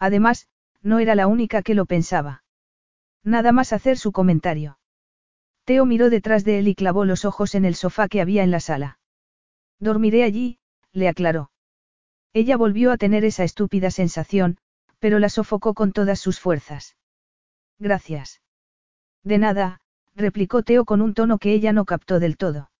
[0.00, 0.48] Además,
[0.82, 2.42] no era la única que lo pensaba.
[3.22, 4.80] Nada más hacer su comentario.
[5.64, 8.50] Teo miró detrás de él y clavó los ojos en el sofá que había en
[8.50, 8.98] la sala.
[9.78, 10.57] Dormiré allí,
[10.92, 11.50] le aclaró.
[12.32, 14.58] Ella volvió a tener esa estúpida sensación,
[14.98, 16.96] pero la sofocó con todas sus fuerzas.
[17.78, 18.42] Gracias.
[19.22, 19.80] De nada,
[20.14, 22.70] replicó Teo con un tono que ella no captó del todo.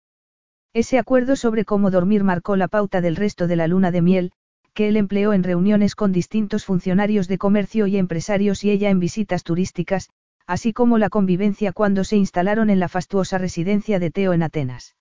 [0.75, 4.33] Ese acuerdo sobre cómo dormir marcó la pauta del resto de la luna de miel,
[4.75, 9.01] que él empleó en reuniones con distintos funcionarios de comercio y empresarios y ella en
[9.01, 10.11] visitas turísticas,
[10.47, 14.97] así como la convivencia cuando se instalaron en la fastuosa residencia de Teo en Atenas.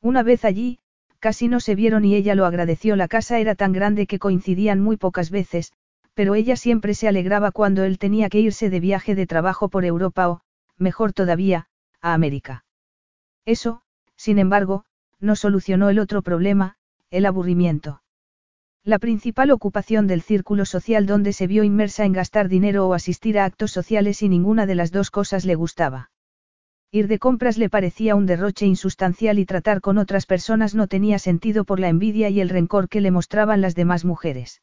[0.00, 0.78] Una vez allí,
[1.22, 2.96] casi no se vieron y ella lo agradeció.
[2.96, 5.72] La casa era tan grande que coincidían muy pocas veces,
[6.14, 9.84] pero ella siempre se alegraba cuando él tenía que irse de viaje de trabajo por
[9.84, 10.40] Europa o,
[10.78, 11.68] mejor todavía,
[12.00, 12.64] a América.
[13.44, 13.82] Eso,
[14.16, 14.84] sin embargo,
[15.20, 16.74] no solucionó el otro problema,
[17.10, 18.02] el aburrimiento.
[18.82, 23.38] La principal ocupación del círculo social donde se vio inmersa en gastar dinero o asistir
[23.38, 26.10] a actos sociales y ninguna de las dos cosas le gustaba.
[26.94, 31.18] Ir de compras le parecía un derroche insustancial y tratar con otras personas no tenía
[31.18, 34.60] sentido por la envidia y el rencor que le mostraban las demás mujeres.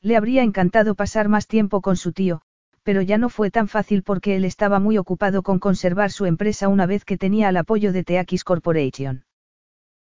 [0.00, 2.40] Le habría encantado pasar más tiempo con su tío,
[2.84, 6.68] pero ya no fue tan fácil porque él estaba muy ocupado con conservar su empresa
[6.68, 9.24] una vez que tenía el apoyo de Teakis Corporation.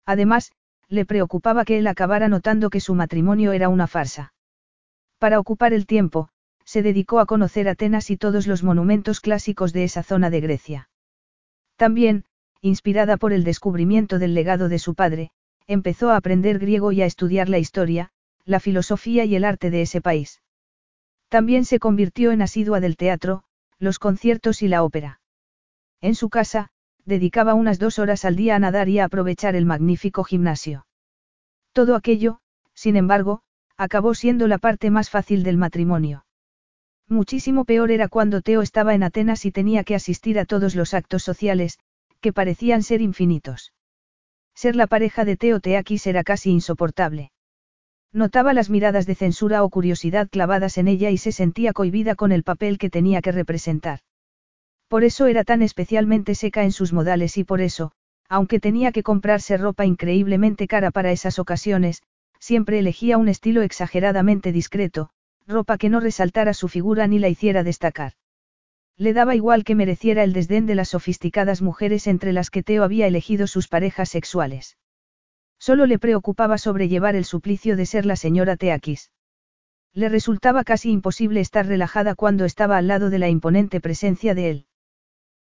[0.04, 0.52] Además,
[0.90, 4.34] le preocupaba que él acabara notando que su matrimonio era una farsa.
[5.18, 6.28] Para ocupar el tiempo,
[6.66, 10.88] se dedicó a conocer Atenas y todos los monumentos clásicos de esa zona de Grecia.
[11.78, 12.24] También,
[12.60, 15.30] inspirada por el descubrimiento del legado de su padre,
[15.68, 18.10] empezó a aprender griego y a estudiar la historia,
[18.44, 20.42] la filosofía y el arte de ese país.
[21.28, 23.44] También se convirtió en asidua del teatro,
[23.78, 25.20] los conciertos y la ópera.
[26.00, 26.70] En su casa,
[27.04, 30.84] dedicaba unas dos horas al día a nadar y a aprovechar el magnífico gimnasio.
[31.72, 32.40] Todo aquello,
[32.74, 33.42] sin embargo,
[33.76, 36.24] acabó siendo la parte más fácil del matrimonio.
[37.10, 40.92] Muchísimo peor era cuando Teo estaba en Atenas y tenía que asistir a todos los
[40.92, 41.78] actos sociales,
[42.20, 43.72] que parecían ser infinitos.
[44.54, 47.30] Ser la pareja de Teo Teakis era casi insoportable.
[48.12, 52.32] Notaba las miradas de censura o curiosidad clavadas en ella y se sentía cohibida con
[52.32, 54.00] el papel que tenía que representar.
[54.88, 57.92] Por eso era tan especialmente seca en sus modales y por eso,
[58.28, 62.02] aunque tenía que comprarse ropa increíblemente cara para esas ocasiones,
[62.38, 65.10] siempre elegía un estilo exageradamente discreto,
[65.48, 68.12] ropa que no resaltara su figura ni la hiciera destacar.
[68.98, 72.84] Le daba igual que mereciera el desdén de las sofisticadas mujeres entre las que Teo
[72.84, 74.76] había elegido sus parejas sexuales.
[75.58, 79.10] Solo le preocupaba sobrellevar el suplicio de ser la señora Teakis.
[79.94, 84.50] Le resultaba casi imposible estar relajada cuando estaba al lado de la imponente presencia de
[84.50, 84.66] él.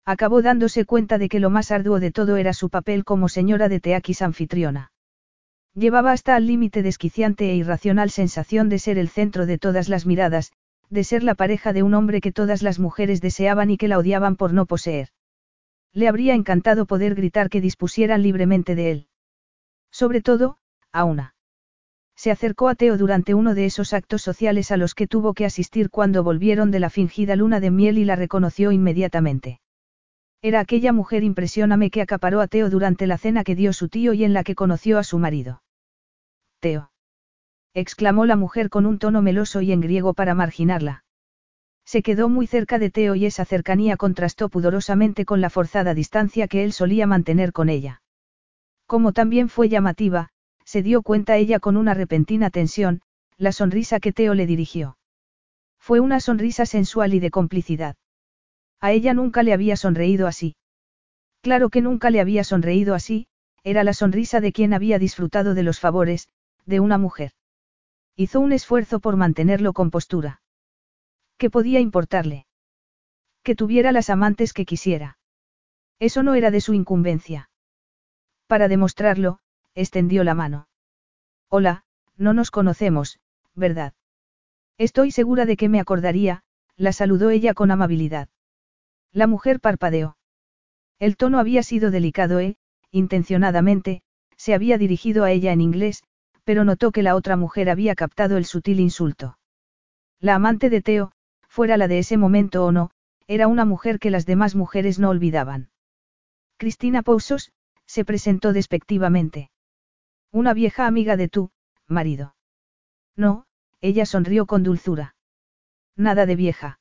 [0.05, 3.69] Acabó dándose cuenta de que lo más arduo de todo era su papel como señora
[3.71, 4.93] de Teakis anfitriona.
[5.77, 10.07] Llevaba hasta al límite desquiciante e irracional sensación de ser el centro de todas las
[10.07, 10.53] miradas,
[10.89, 13.99] de ser la pareja de un hombre que todas las mujeres deseaban y que la
[13.99, 15.09] odiaban por no poseer.
[15.93, 19.09] Le habría encantado poder gritar que dispusieran libremente de él.
[19.91, 20.59] Sobre todo,
[20.93, 21.35] a una.
[22.15, 25.45] Se acercó a Teo durante uno de esos actos sociales a los que tuvo que
[25.45, 29.61] asistir cuando volvieron de la fingida luna de miel y la reconoció inmediatamente.
[30.41, 34.13] Era aquella mujer impresióname que acaparó a Teo durante la cena que dio su tío
[34.13, 35.64] y en la que conoció a su marido.
[36.65, 36.91] Teo.
[37.75, 41.05] exclamó la mujer con un tono meloso y en griego para marginarla.
[41.85, 46.49] Se quedó muy cerca de Teo y esa cercanía contrastó pudorosamente con la forzada distancia
[46.49, 48.01] que él solía mantener con ella.
[48.87, 50.31] Como también fue llamativa,
[50.65, 53.03] se dio cuenta ella con una repentina tensión,
[53.37, 54.97] la sonrisa que Teo le dirigió.
[55.79, 57.97] Fue una sonrisa sensual y de complicidad.
[58.81, 60.57] A ella nunca le había sonreído así.
[61.43, 63.27] Claro que nunca le había sonreído así,
[63.65, 66.29] era la sonrisa de quien había disfrutado de los favores,
[66.67, 67.33] de una mujer.
[68.17, 70.43] Hizo un esfuerzo por mantenerlo con postura.
[71.37, 72.47] ¿Qué podía importarle?
[73.43, 75.19] Que tuviera las amantes que quisiera.
[75.99, 77.51] Eso no era de su incumbencia.
[78.47, 79.41] Para demostrarlo,
[79.75, 80.69] extendió la mano.
[81.49, 81.85] Hola,
[82.17, 83.19] no nos conocemos,
[83.55, 83.95] ¿verdad?
[84.79, 86.43] Estoy segura de que me acordaría,
[86.77, 88.29] la saludó ella con amabilidad.
[89.13, 90.17] La mujer parpadeó.
[90.99, 92.57] El tono había sido delicado e,
[92.91, 94.03] intencionadamente,
[94.37, 96.03] se había dirigido a ella en inglés,
[96.45, 99.39] pero notó que la otra mujer había captado el sutil insulto.
[100.21, 101.13] La amante de Teo,
[101.49, 102.91] fuera la de ese momento o no,
[103.27, 105.71] era una mujer que las demás mujeres no olvidaban.
[106.57, 107.53] Cristina Pousos,
[107.87, 109.51] se presentó despectivamente.
[110.31, 111.51] Una vieja amiga de tu,
[111.87, 112.35] marido.
[113.17, 113.47] No,
[113.81, 115.15] ella sonrió con dulzura.
[115.97, 116.81] Nada de vieja.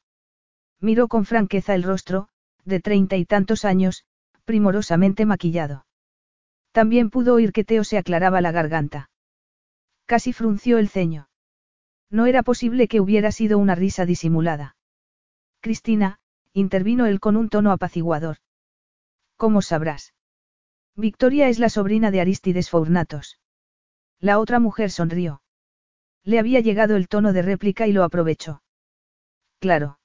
[0.79, 2.29] Miró con franqueza el rostro,
[2.65, 4.05] de treinta y tantos años,
[4.45, 5.85] primorosamente maquillado.
[6.71, 9.09] También pudo oír que Teo se aclaraba la garganta.
[10.05, 11.29] Casi frunció el ceño.
[12.09, 14.75] No era posible que hubiera sido una risa disimulada.
[15.61, 16.19] Cristina,
[16.53, 18.37] intervino él con un tono apaciguador.
[19.37, 20.13] ¿Cómo sabrás?
[20.95, 23.39] Victoria es la sobrina de Aristides Fournatos.
[24.19, 25.41] La otra mujer sonrió.
[26.23, 28.61] Le había llegado el tono de réplica y lo aprovechó.
[29.59, 29.99] Claro.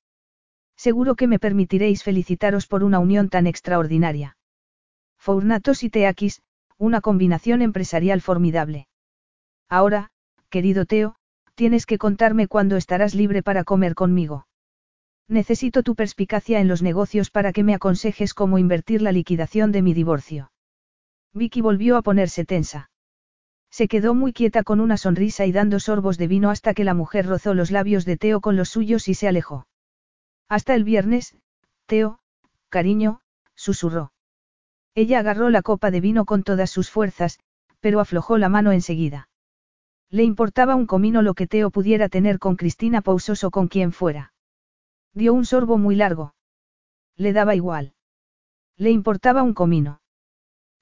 [0.76, 4.36] Seguro que me permitiréis felicitaros por una unión tan extraordinaria.
[5.18, 6.40] Fournatos y Teakis,
[6.78, 8.87] una combinación empresarial formidable.
[9.68, 10.10] Ahora,
[10.50, 11.16] querido Teo,
[11.54, 14.46] tienes que contarme cuándo estarás libre para comer conmigo.
[15.28, 19.82] Necesito tu perspicacia en los negocios para que me aconsejes cómo invertir la liquidación de
[19.82, 20.50] mi divorcio.
[21.34, 22.90] Vicky volvió a ponerse tensa.
[23.70, 26.94] Se quedó muy quieta con una sonrisa y dando sorbos de vino hasta que la
[26.94, 29.66] mujer rozó los labios de Teo con los suyos y se alejó.
[30.48, 31.36] Hasta el viernes,
[31.84, 32.20] Teo,
[32.70, 33.20] cariño,
[33.54, 34.12] susurró.
[34.94, 37.38] Ella agarró la copa de vino con todas sus fuerzas,
[37.80, 39.27] pero aflojó la mano enseguida.
[40.10, 43.92] Le importaba un comino lo que Teo pudiera tener con Cristina Pousos o con quien
[43.92, 44.32] fuera.
[45.12, 46.34] Dio un sorbo muy largo.
[47.16, 47.94] Le daba igual.
[48.76, 50.00] Le importaba un comino.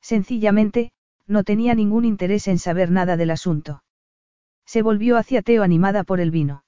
[0.01, 0.93] Sencillamente,
[1.27, 3.83] no tenía ningún interés en saber nada del asunto.
[4.65, 6.65] Se volvió hacia Teo animada por el vino.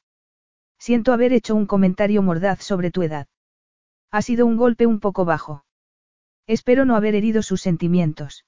[0.78, 3.28] Siento haber hecho un comentario mordaz sobre tu edad.
[4.10, 5.64] Ha sido un golpe un poco bajo.
[6.46, 8.46] Espero no haber herido sus sentimientos.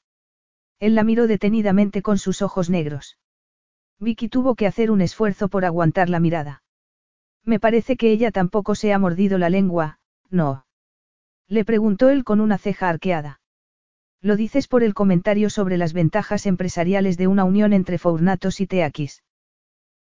[0.81, 3.19] Él la miró detenidamente con sus ojos negros.
[4.01, 6.62] Vicky tuvo que hacer un esfuerzo por aguantar la mirada.
[7.44, 9.98] Me parece que ella tampoco se ha mordido la lengua,
[10.31, 10.64] ¿no?
[11.47, 13.40] Le preguntó él con una ceja arqueada.
[14.22, 18.66] Lo dices por el comentario sobre las ventajas empresariales de una unión entre Fournatos y
[18.66, 19.22] Teakis.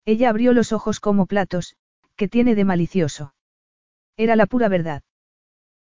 [0.04, 1.76] Ella abrió los ojos como platos,
[2.16, 3.34] que tiene de malicioso.
[4.16, 5.02] Era la pura verdad.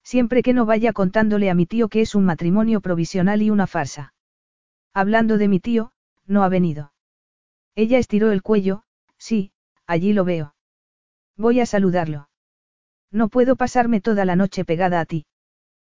[0.03, 3.67] Siempre que no vaya contándole a mi tío que es un matrimonio provisional y una
[3.67, 4.13] farsa.
[4.93, 5.91] Hablando de mi tío,
[6.25, 6.93] no ha venido.
[7.77, 8.81] Ella estiró el cuello,
[9.19, 9.51] sí,
[9.85, 10.55] allí lo veo.
[11.35, 12.27] Voy a saludarlo.
[13.11, 15.27] No puedo pasarme toda la noche pegada a ti.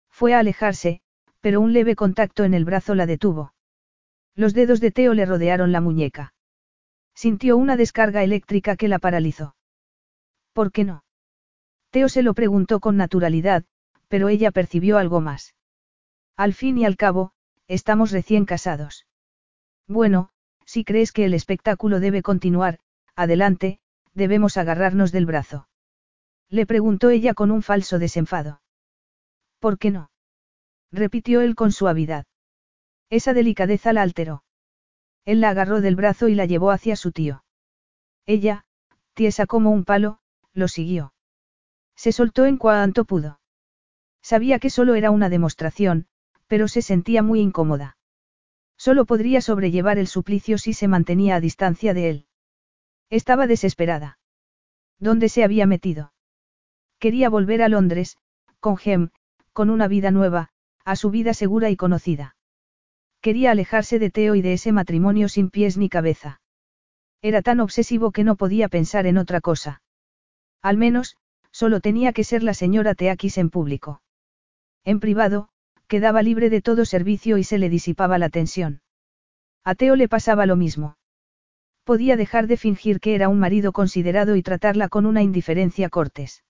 [0.09, 0.99] Fue a alejarse,
[1.39, 3.53] pero un leve contacto en el brazo la detuvo.
[4.35, 6.33] Los dedos de Teo le rodearon la muñeca.
[7.15, 9.55] Sintió una descarga eléctrica que la paralizó.
[10.51, 11.05] ¿Por qué no?
[11.91, 13.63] Teo se lo preguntó con naturalidad,
[14.09, 15.55] pero ella percibió algo más.
[16.35, 17.31] Al fin y al cabo,
[17.69, 19.07] estamos recién casados.
[19.87, 20.31] Bueno,
[20.69, 22.77] si crees que el espectáculo debe continuar,
[23.15, 23.79] adelante,
[24.13, 25.67] debemos agarrarnos del brazo.
[26.47, 28.61] Le preguntó ella con un falso desenfado.
[29.57, 30.11] ¿Por qué no?
[30.91, 32.27] repitió él con suavidad.
[33.09, 34.43] Esa delicadeza la alteró.
[35.25, 37.43] Él la agarró del brazo y la llevó hacia su tío.
[38.27, 38.63] Ella,
[39.15, 40.19] tiesa como un palo,
[40.53, 41.15] lo siguió.
[41.95, 43.39] Se soltó en cuanto pudo.
[44.21, 46.05] Sabía que solo era una demostración,
[46.45, 47.97] pero se sentía muy incómoda.
[48.79, 52.25] Solo podría sobrellevar el suplicio si se mantenía a distancia de él.
[53.09, 54.19] Estaba desesperada.
[54.99, 56.13] ¿Dónde se había metido?
[56.97, 58.17] Quería volver a Londres,
[58.61, 59.09] con Gem,
[59.51, 60.49] con una vida nueva,
[60.85, 62.37] a su vida segura y conocida.
[63.19, 66.39] Quería alejarse de Teo y de ese matrimonio sin pies ni cabeza.
[67.21, 69.81] Era tan obsesivo que no podía pensar en otra cosa.
[70.61, 71.17] Al menos,
[71.51, 74.01] solo tenía que ser la señora Teakis en público.
[74.85, 75.49] En privado,
[75.89, 78.81] quedaba libre de todo servicio y se le disipaba la tensión.
[79.65, 80.95] A Teo le pasaba lo mismo.
[81.83, 86.43] Podía dejar de fingir que era un marido considerado y tratarla con una indiferencia cortés.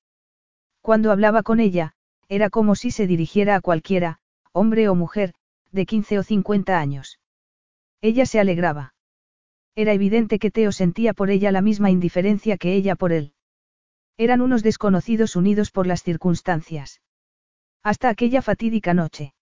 [0.82, 1.94] Cuando hablaba con ella,
[2.28, 4.20] era como si se dirigiera a cualquiera,
[4.52, 5.34] hombre o mujer,
[5.72, 7.20] de 15 o 50 años.
[8.02, 8.94] Ella se alegraba.
[9.74, 13.34] Era evidente que Teo sentía por ella la misma indiferencia que ella por él.
[14.18, 16.99] Eran unos desconocidos unidos por las circunstancias.
[17.84, 19.34] Hasta aquella fatídica noche.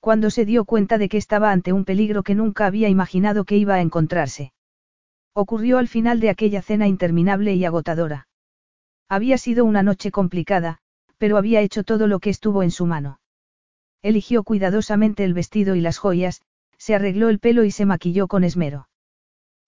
[0.00, 3.56] Cuando se dio cuenta de que estaba ante un peligro que nunca había imaginado que
[3.56, 4.52] iba a encontrarse.
[5.34, 8.28] Ocurrió al final de aquella cena interminable y agotadora.
[9.08, 10.78] Había sido una noche complicada,
[11.18, 13.20] pero había hecho todo lo que estuvo en su mano.
[14.02, 16.40] Eligió cuidadosamente el vestido y las joyas,
[16.78, 18.88] se arregló el pelo y se maquilló con esmero.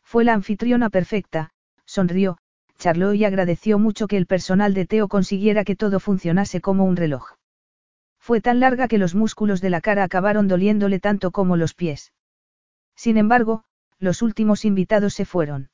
[0.03, 1.51] Fue la anfitriona perfecta,
[1.85, 2.39] sonrió,
[2.79, 6.97] charló y agradeció mucho que el personal de Teo consiguiera que todo funcionase como un
[6.97, 7.35] reloj.
[8.23, 12.13] Fue tan larga que los músculos de la cara acabaron doliéndole tanto como los pies.
[12.95, 13.65] Sin embargo,
[13.99, 15.71] los últimos invitados se fueron.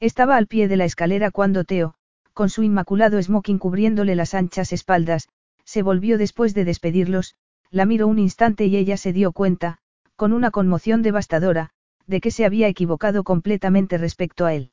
[0.00, 1.94] Estaba al pie de la escalera cuando Teo,
[2.32, 5.28] con su inmaculado smoking cubriéndole las anchas espaldas,
[5.64, 7.34] se volvió después de despedirlos,
[7.70, 9.76] la miró un instante y ella se dio cuenta,
[10.16, 11.68] con una conmoción devastadora,
[12.06, 14.72] de que se había equivocado completamente respecto a él.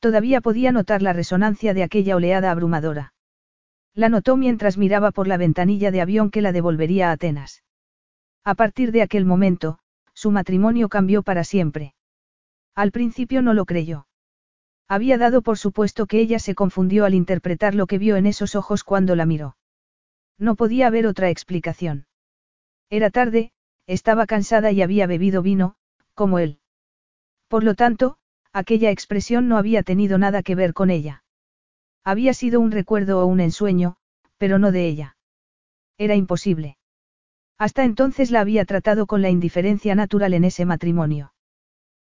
[0.00, 3.12] Todavía podía notar la resonancia de aquella oleada abrumadora.
[3.94, 7.62] La notó mientras miraba por la ventanilla de avión que la devolvería a Atenas.
[8.44, 9.78] A partir de aquel momento,
[10.14, 11.94] su matrimonio cambió para siempre.
[12.74, 14.06] Al principio no lo creyó.
[14.88, 18.54] Había dado por supuesto que ella se confundió al interpretar lo que vio en esos
[18.54, 19.56] ojos cuando la miró.
[20.38, 22.06] No podía haber otra explicación.
[22.88, 23.52] Era tarde,
[23.86, 25.74] estaba cansada y había bebido vino,
[26.14, 26.60] como él.
[27.48, 28.16] Por lo tanto,
[28.52, 31.24] aquella expresión no había tenido nada que ver con ella.
[32.04, 33.96] Había sido un recuerdo o un ensueño,
[34.38, 35.16] pero no de ella.
[35.98, 36.78] Era imposible.
[37.58, 41.34] Hasta entonces la había tratado con la indiferencia natural en ese matrimonio.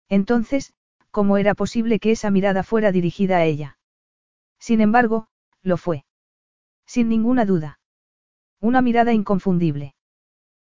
[0.09, 0.73] Entonces,
[1.10, 3.78] ¿cómo era posible que esa mirada fuera dirigida a ella?
[4.59, 5.28] Sin embargo,
[5.62, 6.05] lo fue.
[6.86, 7.81] Sin ninguna duda.
[8.60, 9.94] Una mirada inconfundible.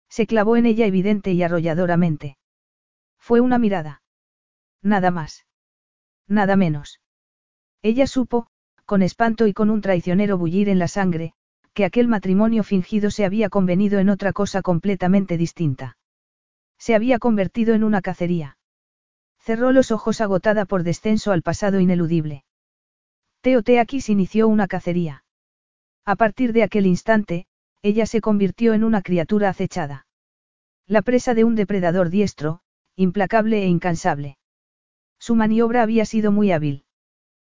[0.09, 2.37] Se clavó en ella evidente y arrolladoramente.
[3.17, 4.03] Fue una mirada.
[4.81, 5.45] Nada más.
[6.27, 7.01] Nada menos.
[7.81, 8.47] Ella supo,
[8.85, 11.33] con espanto y con un traicionero bullir en la sangre,
[11.73, 15.97] que aquel matrimonio fingido se había convenido en otra cosa completamente distinta.
[16.77, 18.57] Se había convertido en una cacería.
[19.39, 22.45] Cerró los ojos agotada por descenso al pasado ineludible.
[23.41, 25.23] Teoteakis inició una cacería.
[26.05, 27.45] A partir de aquel instante,
[27.81, 30.07] ella se convirtió en una criatura acechada.
[30.87, 32.61] La presa de un depredador diestro,
[32.95, 34.37] implacable e incansable.
[35.19, 36.84] Su maniobra había sido muy hábil.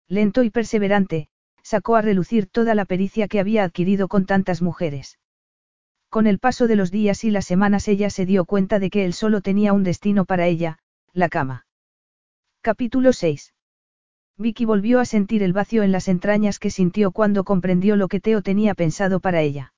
[0.08, 1.30] Lento y perseverante,
[1.64, 5.18] sacó a relucir toda la pericia que había adquirido con tantas mujeres.
[6.10, 9.04] Con el paso de los días y las semanas ella se dio cuenta de que
[9.04, 10.78] él solo tenía un destino para ella,
[11.12, 11.66] la cama.
[12.62, 13.54] Capítulo 6.
[14.38, 18.20] Vicky volvió a sentir el vacío en las entrañas que sintió cuando comprendió lo que
[18.20, 19.74] Teo tenía pensado para ella.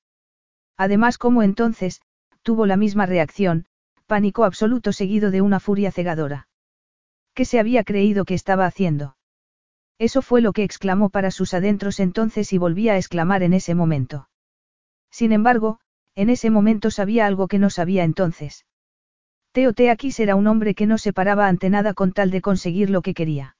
[0.76, 2.00] Además, como entonces,
[2.42, 3.66] tuvo la misma reacción,
[4.06, 6.48] pánico absoluto seguido de una furia cegadora.
[7.34, 9.17] ¿Qué se había creído que estaba haciendo?
[9.98, 13.74] Eso fue lo que exclamó para sus adentros entonces y volvía a exclamar en ese
[13.74, 14.28] momento.
[15.10, 15.80] Sin embargo,
[16.14, 18.64] en ese momento sabía algo que no sabía entonces.
[19.52, 22.90] Teo Teakis era un hombre que no se paraba ante nada con tal de conseguir
[22.90, 23.56] lo que quería.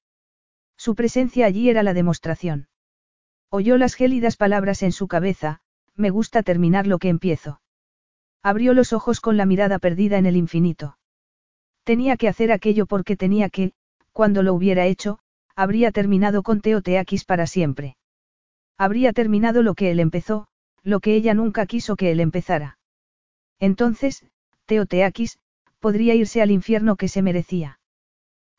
[0.77, 2.69] Su presencia allí era la demostración.
[3.51, 5.61] Oyó las gélidas palabras en su cabeza,
[5.97, 7.61] me gusta terminar lo que empiezo.
[8.43, 10.99] Abrió los ojos con la mirada perdida en el infinito.
[11.83, 13.73] Tenía que hacer aquello porque tenía que,
[14.13, 15.19] cuando lo hubiera hecho,
[15.59, 17.97] habría terminado con Teoteakis para siempre.
[18.79, 20.47] Habría terminado lo que él empezó,
[20.85, 22.79] lo que ella nunca quiso que él empezara.
[23.59, 24.25] Entonces,
[24.67, 25.41] Teoteakis,
[25.81, 27.81] podría irse al infierno que se merecía.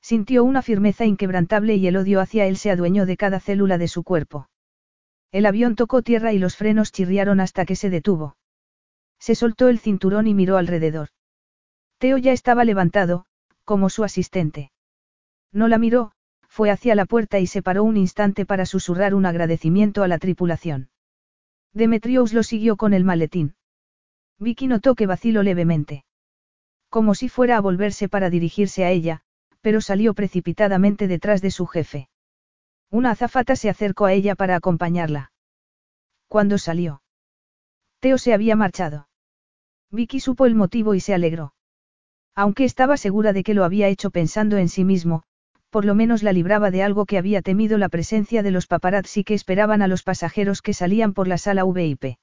[0.02, 3.88] Sintió una firmeza inquebrantable y el odio hacia él se adueñó de cada célula de
[3.88, 4.50] su cuerpo.
[5.32, 8.36] El avión tocó tierra y los frenos chirriaron hasta que se detuvo.
[9.20, 11.08] Se soltó el cinturón y miró alrededor.
[11.98, 13.26] Teo ya estaba levantado,
[13.64, 14.74] como su asistente.
[15.54, 16.12] No la miró,
[16.60, 20.18] fue hacia la puerta y se paró un instante para susurrar un agradecimiento a la
[20.18, 20.90] tripulación.
[21.74, 23.56] Demetrius lo siguió con el maletín.
[24.40, 26.04] Vicky notó que vaciló levemente.
[26.90, 29.22] Como si fuera a volverse para dirigirse a ella,
[29.62, 32.10] pero salió precipitadamente detrás de su jefe.
[32.90, 35.32] Una azafata se acercó a ella para acompañarla.
[36.28, 37.02] Cuando salió?
[38.02, 39.08] Teo se había marchado.
[39.92, 41.54] Vicky supo el motivo y se alegró.
[42.36, 45.24] Aunque estaba segura de que lo había hecho pensando en sí mismo,
[45.70, 49.24] por lo menos la libraba de algo que había temido la presencia de los paparazzi
[49.24, 52.18] que esperaban a los pasajeros que salían por la sala VIP.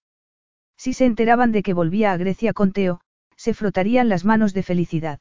[0.77, 3.01] Si se enteraban de que volvía a Grecia con Teo,
[3.37, 5.21] se frotarían las manos de felicidad.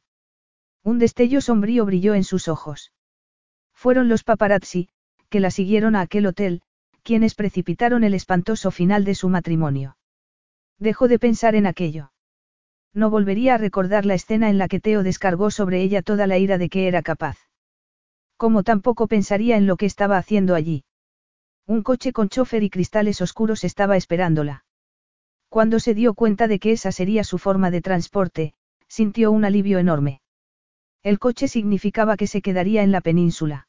[0.83, 2.91] Un destello sombrío brilló en sus ojos.
[3.73, 4.89] Fueron los paparazzi,
[5.29, 6.61] que la siguieron a aquel hotel,
[7.03, 9.97] quienes precipitaron el espantoso final de su matrimonio.
[10.79, 12.11] Dejó de pensar en aquello.
[12.93, 16.37] No volvería a recordar la escena en la que Teo descargó sobre ella toda la
[16.37, 17.37] ira de que era capaz.
[18.37, 20.83] Como tampoco pensaría en lo que estaba haciendo allí.
[21.65, 24.65] Un coche con chofer y cristales oscuros estaba esperándola.
[25.49, 28.53] Cuando se dio cuenta de que esa sería su forma de transporte,
[28.87, 30.21] sintió un alivio enorme.
[31.01, 33.67] El coche significaba que se quedaría en la península.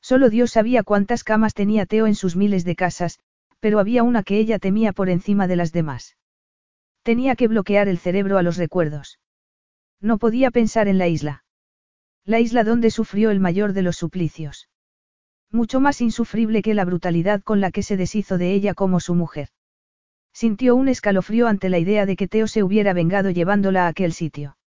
[0.00, 3.18] Solo Dios sabía cuántas camas tenía Teo en sus miles de casas,
[3.60, 6.16] pero había una que ella temía por encima de las demás.
[7.02, 9.18] Tenía que bloquear el cerebro a los recuerdos.
[10.00, 11.44] No podía pensar en la isla.
[12.28, 14.68] La isla donde sufrió el mayor de los suplicios.
[15.50, 19.14] Mucho más insufrible que la brutalidad con la que se deshizo de ella como su
[19.14, 19.48] mujer.
[20.34, 24.12] Sintió un escalofrío ante la idea de que Teo se hubiera vengado llevándola a aquel
[24.12, 24.58] sitio.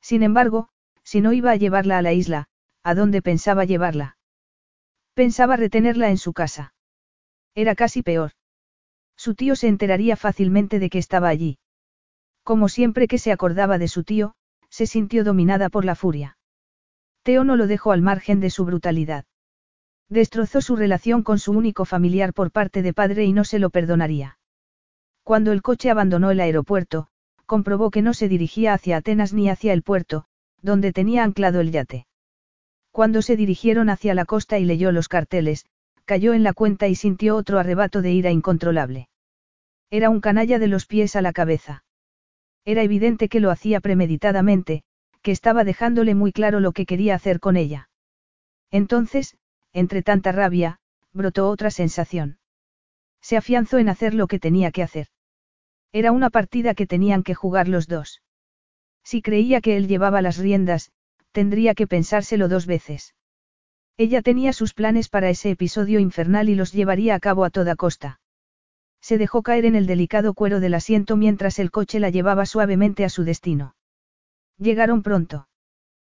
[0.00, 0.68] Sin embargo,
[1.04, 2.48] si no iba a llevarla a la isla,
[2.82, 4.16] ¿a dónde pensaba llevarla?
[5.14, 6.74] Pensaba retenerla en su casa.
[7.54, 8.32] Era casi peor.
[9.14, 11.60] Su tío se enteraría fácilmente de que estaba allí.
[12.42, 14.34] Como siempre que se acordaba de su tío,
[14.70, 16.36] se sintió dominada por la furia.
[17.22, 19.24] Teo no lo dejó al margen de su brutalidad.
[20.08, 23.70] Destrozó su relación con su único familiar por parte de padre y no se lo
[23.70, 24.38] perdonaría.
[25.22, 27.08] Cuando el coche abandonó el aeropuerto,
[27.46, 30.24] comprobó que no se dirigía hacia Atenas ni hacia el puerto,
[30.62, 32.06] donde tenía anclado el yate.
[32.90, 35.66] Cuando se dirigieron hacia la costa y leyó los carteles,
[36.04, 39.08] cayó en la cuenta y sintió otro arrebato de ira incontrolable.
[39.90, 41.84] Era un canalla de los pies a la cabeza.
[42.64, 44.82] Era evidente que lo hacía premeditadamente,
[45.22, 47.88] que estaba dejándole muy claro lo que quería hacer con ella.
[48.70, 49.36] Entonces,
[49.72, 50.80] entre tanta rabia,
[51.12, 52.38] brotó otra sensación.
[53.20, 55.08] Se afianzó en hacer lo que tenía que hacer.
[55.92, 58.22] Era una partida que tenían que jugar los dos.
[59.02, 60.92] Si creía que él llevaba las riendas,
[61.32, 63.14] tendría que pensárselo dos veces.
[63.96, 67.76] Ella tenía sus planes para ese episodio infernal y los llevaría a cabo a toda
[67.76, 68.20] costa.
[69.00, 73.04] Se dejó caer en el delicado cuero del asiento mientras el coche la llevaba suavemente
[73.04, 73.74] a su destino.
[74.60, 75.48] Llegaron pronto.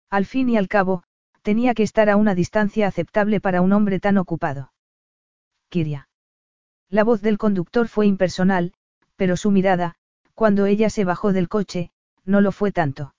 [0.09, 1.03] Al fin y al cabo,
[1.43, 4.73] tenía que estar a una distancia aceptable para un hombre tan ocupado.
[5.69, 6.09] Kiria.
[6.89, 8.73] La voz del conductor fue impersonal,
[9.17, 9.97] pero su mirada,
[10.35, 11.91] cuando ella se bajó del coche,
[12.25, 13.15] no lo fue tanto.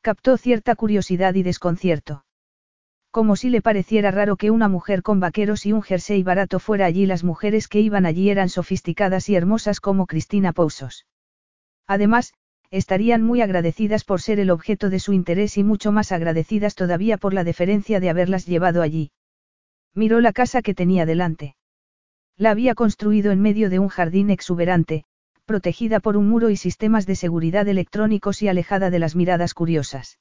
[0.00, 2.24] Captó cierta curiosidad y desconcierto.
[3.10, 6.86] Como si le pareciera raro que una mujer con vaqueros y un jersey barato fuera
[6.86, 11.06] allí, las mujeres que iban allí eran sofisticadas y hermosas como Cristina Pousos.
[11.88, 12.32] Además,
[12.70, 17.18] estarían muy agradecidas por ser el objeto de su interés y mucho más agradecidas todavía
[17.18, 19.10] por la deferencia de haberlas llevado allí.
[19.94, 21.56] Miró la casa que tenía delante.
[22.36, 25.04] La había construido en medio de un jardín exuberante,
[25.44, 30.18] protegida por un muro y sistemas de seguridad electrónicos y alejada de las miradas curiosas.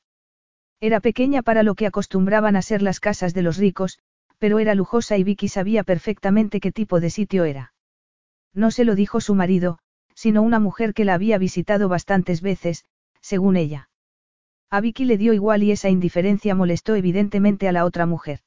[0.81, 3.99] Era pequeña para lo que acostumbraban a ser las casas de los ricos,
[4.39, 7.73] pero era lujosa y Vicky sabía perfectamente qué tipo de sitio era.
[8.53, 9.79] No se lo dijo su marido,
[10.19, 12.83] sino una mujer que la había visitado bastantes veces,
[13.21, 13.89] según ella.
[14.69, 18.41] A Vicky le dio igual y esa indiferencia molestó evidentemente a la otra mujer.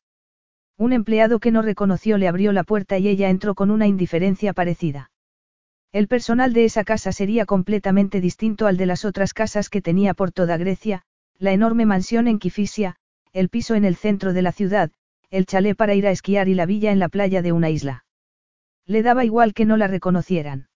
[0.77, 4.53] Un empleado que no reconoció le abrió la puerta y ella entró con una indiferencia
[4.53, 5.11] parecida.
[5.93, 10.13] El personal de esa casa sería completamente distinto al de las otras casas que tenía
[10.13, 11.05] por toda Grecia,
[11.39, 12.97] la enorme mansión en Kifisia,
[13.33, 14.91] el piso en el centro de la ciudad,
[15.31, 18.05] el chalet para ir a esquiar y la villa en la playa de una isla.
[18.85, 20.69] Le daba igual que no la reconocieran.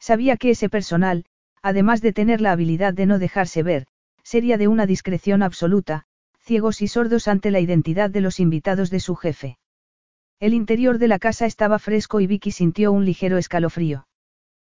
[0.00, 1.26] Sabía que ese personal,
[1.62, 3.86] además de tener la habilidad de no dejarse ver,
[4.24, 6.04] sería de una discreción absoluta,
[6.38, 9.58] ciegos y sordos ante la identidad de los invitados de su jefe.
[10.40, 14.08] El interior de la casa estaba fresco y Vicky sintió un ligero escalofrío.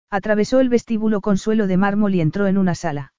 [0.10, 3.14] Atravesó el vestíbulo con suelo de mármol y entró en una sala.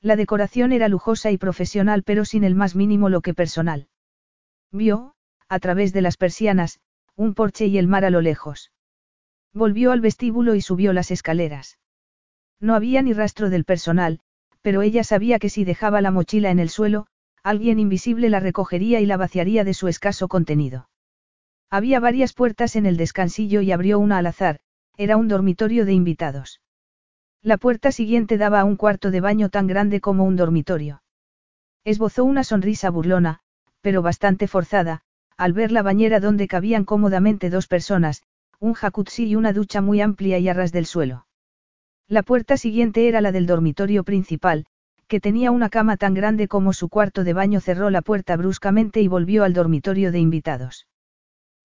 [0.00, 3.88] La decoración era lujosa y profesional pero sin el más mínimo lo que personal.
[4.72, 5.14] Vio,
[5.48, 6.80] a través de las persianas,
[7.16, 8.70] un porche y el mar a lo lejos.
[9.54, 11.78] Volvió al vestíbulo y subió las escaleras.
[12.60, 14.20] No había ni rastro del personal,
[14.62, 17.06] pero ella sabía que si dejaba la mochila en el suelo,
[17.42, 20.88] alguien invisible la recogería y la vaciaría de su escaso contenido.
[21.70, 24.60] Había varias puertas en el descansillo y abrió una al azar,
[24.96, 26.60] era un dormitorio de invitados.
[27.42, 31.02] La puerta siguiente daba a un cuarto de baño tan grande como un dormitorio.
[31.84, 33.40] Esbozó una sonrisa burlona,
[33.80, 35.02] pero bastante forzada,
[35.36, 38.22] al ver la bañera donde cabían cómodamente dos personas,
[38.60, 41.26] un jacuzzi y una ducha muy amplia y a ras del suelo.
[42.08, 44.66] La puerta siguiente era la del dormitorio principal,
[45.06, 49.00] que tenía una cama tan grande como su cuarto de baño cerró la puerta bruscamente
[49.00, 50.86] y volvió al dormitorio de invitados.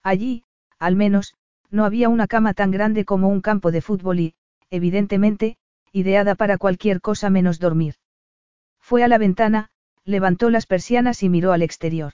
[0.02, 0.44] Allí,
[0.80, 1.36] al menos,
[1.70, 4.36] no había una cama tan grande como un campo de fútbol y,
[4.70, 5.58] evidentemente,
[5.92, 7.96] ideada para cualquier cosa menos dormir.
[8.80, 9.70] Fue a la ventana,
[10.06, 12.14] levantó las persianas y miró al exterior.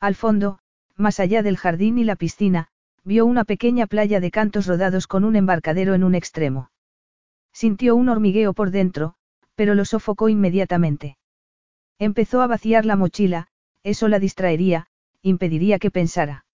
[0.00, 0.58] Al fondo,
[0.96, 2.68] más allá del jardín y la piscina,
[3.06, 6.72] vio una pequeña playa de cantos rodados con un embarcadero en un extremo.
[7.52, 9.14] Sintió un hormigueo por dentro,
[9.54, 11.16] pero lo sofocó inmediatamente.
[12.00, 13.46] Empezó a vaciar la mochila,
[13.84, 14.88] eso la distraería,
[15.22, 16.46] impediría que pensara.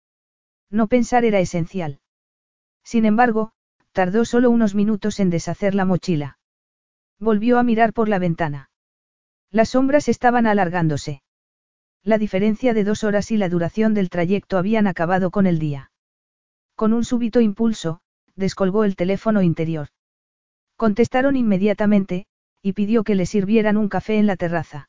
[0.71, 2.01] No pensar era esencial.
[2.83, 3.53] Sin embargo,
[3.93, 6.39] tardó solo unos minutos en deshacer la mochila.
[7.21, 8.71] Volvió a mirar por la ventana.
[9.53, 11.23] Las sombras estaban alargándose.
[12.03, 15.90] La diferencia de dos horas y la duración del trayecto habían acabado con el día.
[16.81, 18.01] Con un súbito impulso,
[18.37, 19.89] descolgó el teléfono interior.
[20.79, 22.25] Contestaron inmediatamente,
[22.63, 24.89] y pidió que le sirvieran un café en la terraza.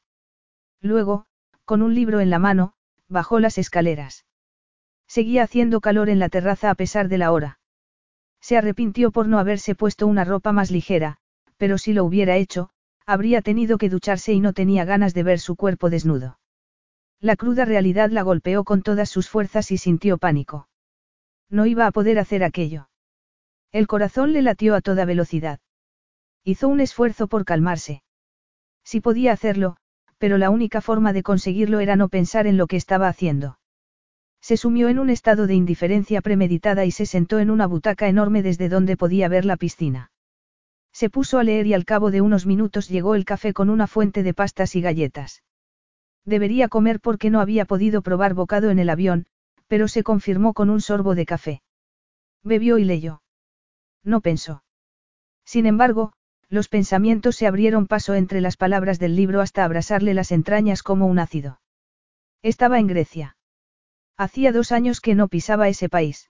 [0.80, 1.26] Luego,
[1.65, 2.72] con un libro en la mano,
[3.09, 4.26] bajó las escaleras.
[5.05, 7.59] Seguía haciendo calor en la terraza a pesar de la hora.
[8.39, 11.18] Se arrepintió por no haberse puesto una ropa más ligera,
[11.57, 12.69] pero si lo hubiera hecho,
[13.05, 16.39] habría tenido que ducharse y no tenía ganas de ver su cuerpo desnudo.
[17.19, 20.69] La cruda realidad la golpeó con todas sus fuerzas y sintió pánico.
[21.52, 22.90] No iba a poder hacer aquello.
[23.73, 25.60] El corazón le latió a toda velocidad.
[26.44, 28.03] Hizo un esfuerzo por calmarse.
[28.84, 29.76] Sí podía hacerlo,
[30.18, 33.60] pero la única forma de conseguirlo era no pensar en lo que estaba haciendo.
[34.41, 38.41] Se sumió en un estado de indiferencia premeditada y se sentó en una butaca enorme
[38.41, 40.11] desde donde podía ver la piscina.
[40.94, 43.88] Se puso a leer y al cabo de unos minutos llegó el café con una
[43.88, 45.44] fuente de pastas y galletas.
[46.26, 49.26] Debería comer porque no había podido probar bocado en el avión,
[49.72, 51.61] pero se confirmó con un sorbo de café.
[52.43, 53.23] Bebió y leyó.
[54.03, 54.65] No pensó.
[55.45, 56.11] Sin embargo,
[56.49, 61.06] los pensamientos se abrieron paso entre las palabras del libro hasta abrasarle las entrañas como
[61.06, 61.61] un ácido.
[62.41, 63.38] Estaba en Grecia.
[64.18, 66.30] Hacía dos años que no pisaba ese país.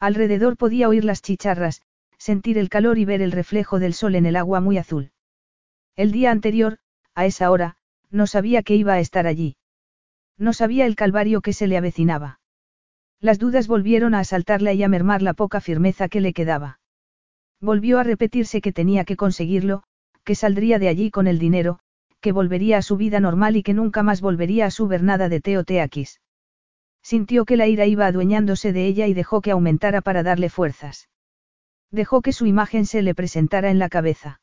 [0.00, 1.82] Alrededor podía oír las chicharras,
[2.16, 5.12] sentir el calor y ver el reflejo del sol en el agua muy azul.
[5.94, 6.78] El día anterior,
[7.14, 7.76] a esa hora,
[8.10, 9.56] no sabía que iba a estar allí.
[10.36, 12.40] No sabía el calvario que se le avecinaba.
[13.20, 16.78] Las dudas volvieron a asaltarla y a mermar la poca firmeza que le quedaba.
[17.60, 19.82] Volvió a repetirse que tenía que conseguirlo,
[20.22, 21.80] que saldría de allí con el dinero,
[22.20, 25.40] que volvería a su vida normal y que nunca más volvería a su nada de
[25.40, 26.20] Teoteakis.
[27.02, 31.08] Sintió que la ira iba adueñándose de ella y dejó que aumentara para darle fuerzas.
[31.90, 34.40] Dejó que su imagen se le presentara en la cabeza.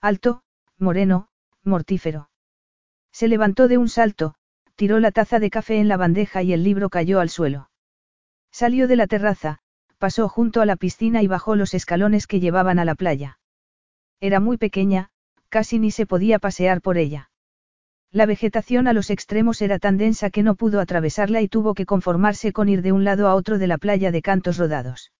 [0.00, 0.42] Alto,
[0.76, 1.28] moreno,
[1.64, 2.30] mortífero.
[3.10, 4.34] Se levantó de un salto,
[4.76, 7.70] tiró la taza de café en la bandeja y el libro cayó al suelo.
[8.58, 9.60] Salió de la terraza,
[9.98, 13.38] pasó junto a la piscina y bajó los escalones que llevaban a la playa.
[14.18, 15.10] Era muy pequeña,
[15.48, 17.30] casi ni se podía pasear por ella.
[18.10, 21.86] La vegetación a los extremos era tan densa que no pudo atravesarla y tuvo que
[21.86, 25.12] conformarse con ir de un lado a otro de la playa de cantos rodados.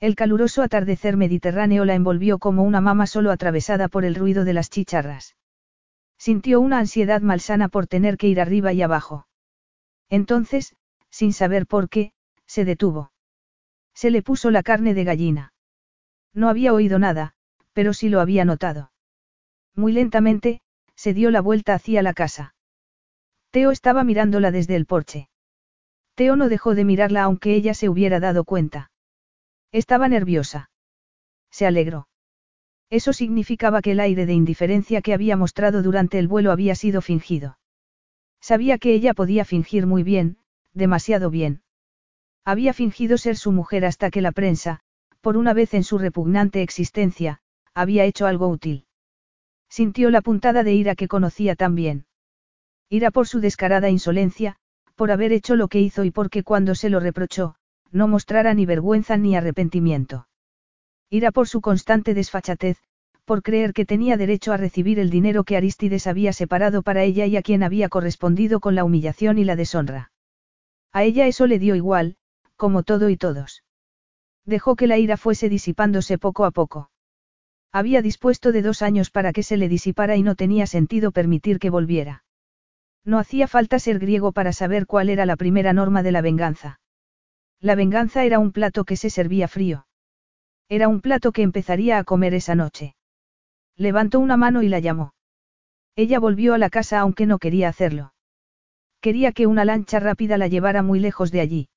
[0.00, 4.54] El caluroso atardecer mediterráneo la envolvió como una mama solo atravesada por el ruido de
[4.54, 5.36] las chicharras.
[6.16, 9.26] Sintió una ansiedad malsana por tener que ir arriba y abajo.
[10.08, 10.74] Entonces,
[11.10, 12.14] sin saber por qué,
[12.46, 13.12] se detuvo.
[13.94, 15.52] Se le puso la carne de gallina.
[16.32, 17.34] No había oído nada,
[17.72, 18.92] pero sí lo había notado.
[19.74, 20.60] Muy lentamente,
[20.94, 22.54] se dio la vuelta hacia la casa.
[23.50, 25.28] Teo estaba mirándola desde el porche.
[26.14, 28.90] Teo no dejó de mirarla aunque ella se hubiera dado cuenta.
[29.72, 30.70] Estaba nerviosa.
[31.50, 32.08] Se alegró.
[32.90, 37.00] Eso significaba que el aire de indiferencia que había mostrado durante el vuelo había sido
[37.00, 37.58] fingido.
[38.40, 40.38] Sabía que ella podía fingir muy bien,
[40.74, 41.63] demasiado bien.
[42.44, 44.80] Había fingido ser su mujer hasta que la prensa,
[45.22, 47.40] por una vez en su repugnante existencia,
[47.72, 48.84] había hecho algo útil.
[49.70, 52.06] Sintió la puntada de ira que conocía tan bien.
[52.90, 54.56] Ira por su descarada insolencia,
[54.94, 57.56] por haber hecho lo que hizo y porque cuando se lo reprochó,
[57.90, 60.28] no mostrara ni vergüenza ni arrepentimiento.
[61.08, 62.78] Ira por su constante desfachatez,
[63.24, 67.24] por creer que tenía derecho a recibir el dinero que Aristides había separado para ella
[67.24, 70.12] y a quien había correspondido con la humillación y la deshonra.
[70.92, 72.16] A ella eso le dio igual,
[72.56, 73.62] como todo y todos.
[74.44, 76.90] Dejó que la ira fuese disipándose poco a poco.
[77.72, 81.58] Había dispuesto de dos años para que se le disipara y no tenía sentido permitir
[81.58, 82.24] que volviera.
[83.04, 86.80] No hacía falta ser griego para saber cuál era la primera norma de la venganza.
[87.60, 89.86] La venganza era un plato que se servía frío.
[90.68, 92.94] Era un plato que empezaría a comer esa noche.
[93.76, 95.14] Levantó una mano y la llamó.
[95.96, 98.14] Ella volvió a la casa aunque no quería hacerlo.
[99.00, 101.68] Quería que una lancha rápida la llevara muy lejos de allí.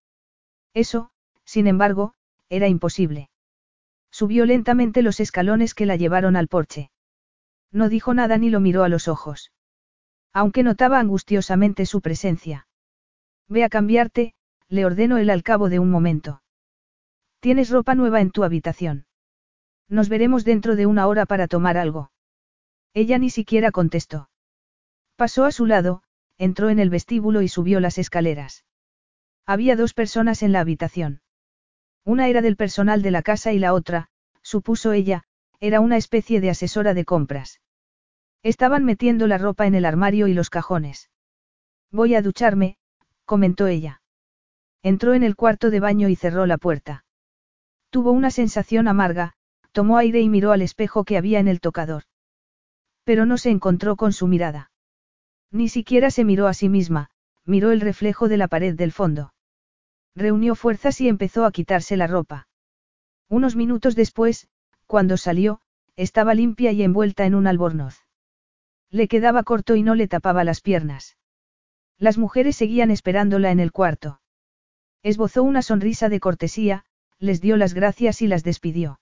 [0.77, 1.09] Eso,
[1.43, 2.13] sin embargo,
[2.49, 3.31] era imposible.
[4.11, 6.91] Subió lentamente los escalones que la llevaron al porche.
[7.71, 9.51] No dijo nada ni lo miró a los ojos.
[10.33, 12.67] Aunque notaba angustiosamente su presencia.
[13.47, 14.35] Ve a cambiarte,
[14.67, 16.43] le ordenó él al cabo de un momento.
[17.39, 19.07] Tienes ropa nueva en tu habitación.
[19.89, 22.11] Nos veremos dentro de una hora para tomar algo.
[22.93, 24.29] Ella ni siquiera contestó.
[25.15, 26.03] Pasó a su lado,
[26.37, 28.66] entró en el vestíbulo y subió las escaleras.
[29.49, 31.21] Había dos personas en la habitación.
[32.03, 34.09] Una era del personal de la casa y la otra,
[34.41, 35.23] supuso ella,
[35.61, 37.61] era una especie de asesora de compras.
[38.43, 41.09] Estaban metiendo la ropa en el armario y los cajones.
[41.91, 42.77] Voy a ducharme,
[43.23, 44.01] comentó ella.
[44.83, 47.05] Entró en el cuarto de baño y cerró la puerta.
[47.89, 49.33] Tuvo una sensación amarga,
[49.71, 52.03] tomó aire y miró al espejo que había en el tocador.
[53.05, 54.71] Pero no se encontró con su mirada.
[55.51, 57.11] Ni siquiera se miró a sí misma,
[57.45, 59.31] miró el reflejo de la pared del fondo.
[60.17, 62.47] Reunió fuerzas y empezó a quitarse la ropa.
[63.29, 64.47] Unos minutos después,
[64.87, 65.61] cuando salió,
[65.95, 67.99] estaba limpia y envuelta en un albornoz.
[68.89, 71.17] Le quedaba corto y no le tapaba las piernas.
[71.99, 74.19] Las mujeres seguían esperándola en el cuarto.
[75.03, 76.83] Esbozó una sonrisa de cortesía,
[77.19, 78.99] les dio las gracias y las despidió.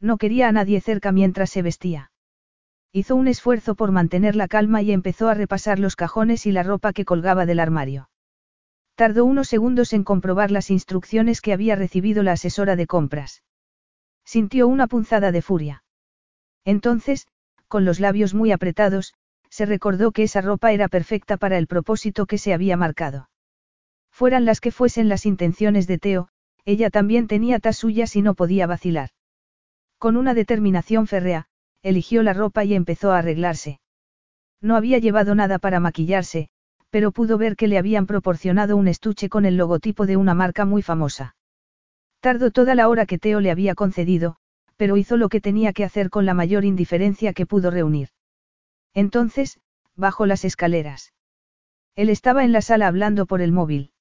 [0.00, 2.12] No quería a nadie cerca mientras se vestía.
[2.92, 6.62] Hizo un esfuerzo por mantener la calma y empezó a repasar los cajones y la
[6.62, 8.10] ropa que colgaba del armario.
[8.96, 13.42] Tardó unos segundos en comprobar las instrucciones que había recibido la asesora de compras.
[14.24, 15.84] Sintió una punzada de furia.
[16.64, 17.28] Entonces,
[17.68, 19.14] con los labios muy apretados,
[19.50, 23.28] se recordó que esa ropa era perfecta para el propósito que se había marcado.
[24.10, 26.28] Fueran las que fuesen las intenciones de Teo,
[26.64, 29.10] ella también tenía tas suyas y no podía vacilar.
[29.98, 31.48] Con una determinación férrea,
[31.82, 33.78] eligió la ropa y empezó a arreglarse.
[34.62, 36.48] No había llevado nada para maquillarse,
[36.96, 40.64] pero pudo ver que le habían proporcionado un estuche con el logotipo de una marca
[40.64, 41.36] muy famosa.
[42.20, 44.36] Tardó toda la hora que Teo le había concedido,
[44.78, 48.08] pero hizo lo que tenía que hacer con la mayor indiferencia que pudo reunir.
[48.94, 49.60] Entonces,
[49.94, 51.12] bajó las escaleras.
[51.96, 53.92] Él estaba en la sala hablando por el móvil.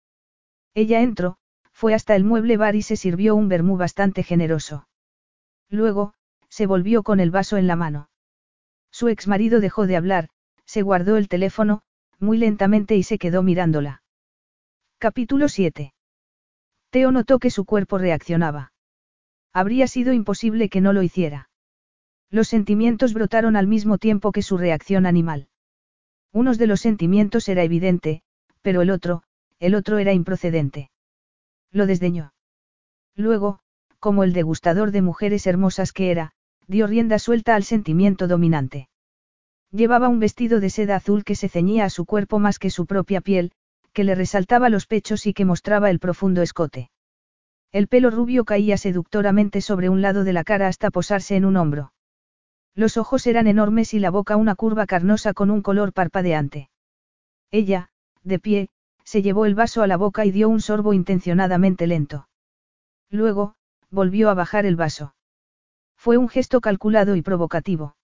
[0.74, 1.36] Ella entró,
[1.74, 4.88] fue hasta el mueble bar y se sirvió un vermú bastante generoso.
[5.70, 6.14] Luego,
[6.48, 8.08] se volvió con el vaso en la mano.
[8.90, 10.30] Su ex marido dejó de hablar,
[10.64, 11.82] se guardó el teléfono,
[12.20, 14.04] muy lentamente y se quedó mirándola.
[14.98, 15.94] Capítulo 7.
[16.90, 18.72] Teo notó que su cuerpo reaccionaba.
[19.54, 21.50] Habría sido imposible que no lo hiciera.
[22.30, 25.48] Los sentimientos brotaron al mismo tiempo que su reacción animal.
[26.32, 28.22] Uno de los sentimientos era evidente,
[28.62, 29.24] pero el otro,
[29.60, 30.90] el otro era improcedente.
[31.72, 32.34] Lo desdeñó.
[33.16, 33.60] Luego,
[34.00, 36.34] como el degustador de mujeres hermosas que era,
[36.68, 38.90] dio rienda suelta al sentimiento dominante.
[39.76, 42.86] Llevaba un vestido de seda azul que se ceñía a su cuerpo más que su
[42.86, 43.52] propia piel,
[43.92, 46.92] que le resaltaba los pechos y que mostraba el profundo escote.
[47.74, 51.58] El pelo rubio caía seductoramente sobre un lado de la cara hasta posarse en un
[51.58, 51.92] hombro.
[52.74, 56.70] Los ojos eran enormes y la boca una curva carnosa con un color parpadeante.
[57.52, 57.90] Ella,
[58.24, 58.70] de pie,
[59.04, 62.30] se llevó el vaso a la boca y dio un sorbo intencionadamente lento.
[63.10, 63.56] Luego,
[63.92, 65.16] volvió a bajar el vaso.
[65.98, 67.98] Fue un gesto calculado y provocativo.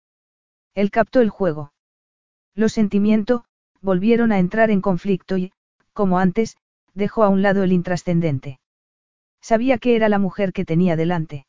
[0.74, 1.74] Él captó el juego.
[2.56, 3.44] Los sentimientos,
[3.82, 5.52] volvieron a entrar en conflicto y,
[5.94, 6.58] como antes,
[6.94, 8.60] dejó a un lado el intrascendente.
[9.42, 11.46] Sabía que era la mujer que tenía delante.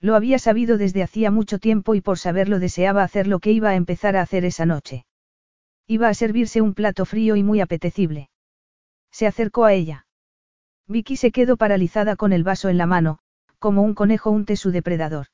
[0.00, 3.70] Lo había sabido desde hacía mucho tiempo y por saberlo deseaba hacer lo que iba
[3.70, 5.06] a empezar a hacer esa noche.
[5.86, 8.28] Iba a servirse un plato frío y muy apetecible.
[9.10, 10.06] Se acercó a ella.
[10.86, 13.18] Vicky se quedó paralizada con el vaso en la mano,
[13.58, 15.28] como un conejo unte su depredador.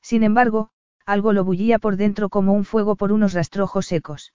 [0.00, 0.70] Sin embargo,
[1.06, 4.32] algo lo bullía por dentro como un fuego por unos rastrojos secos.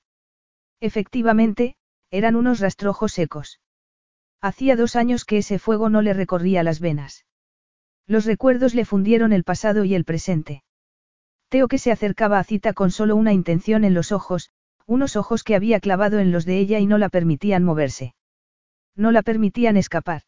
[0.79, 1.75] Efectivamente,
[2.11, 3.59] eran unos rastrojos secos.
[4.41, 7.25] Hacía dos años que ese fuego no le recorría las venas.
[8.07, 10.63] Los recuerdos le fundieron el pasado y el presente.
[11.49, 14.51] Teo que se acercaba a cita con solo una intención en los ojos,
[14.85, 18.15] unos ojos que había clavado en los de ella y no la permitían moverse.
[18.95, 20.23] No la permitían escapar.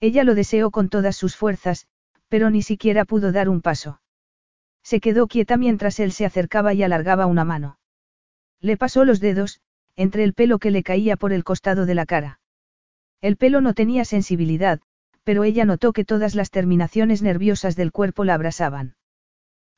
[0.00, 1.86] Ella lo deseó con todas sus fuerzas,
[2.28, 4.01] pero ni siquiera pudo dar un paso.
[4.82, 7.78] Se quedó quieta mientras él se acercaba y alargaba una mano.
[8.60, 9.60] Le pasó los dedos,
[9.96, 12.40] entre el pelo que le caía por el costado de la cara.
[13.20, 14.80] El pelo no tenía sensibilidad,
[15.24, 18.96] pero ella notó que todas las terminaciones nerviosas del cuerpo la abrasaban.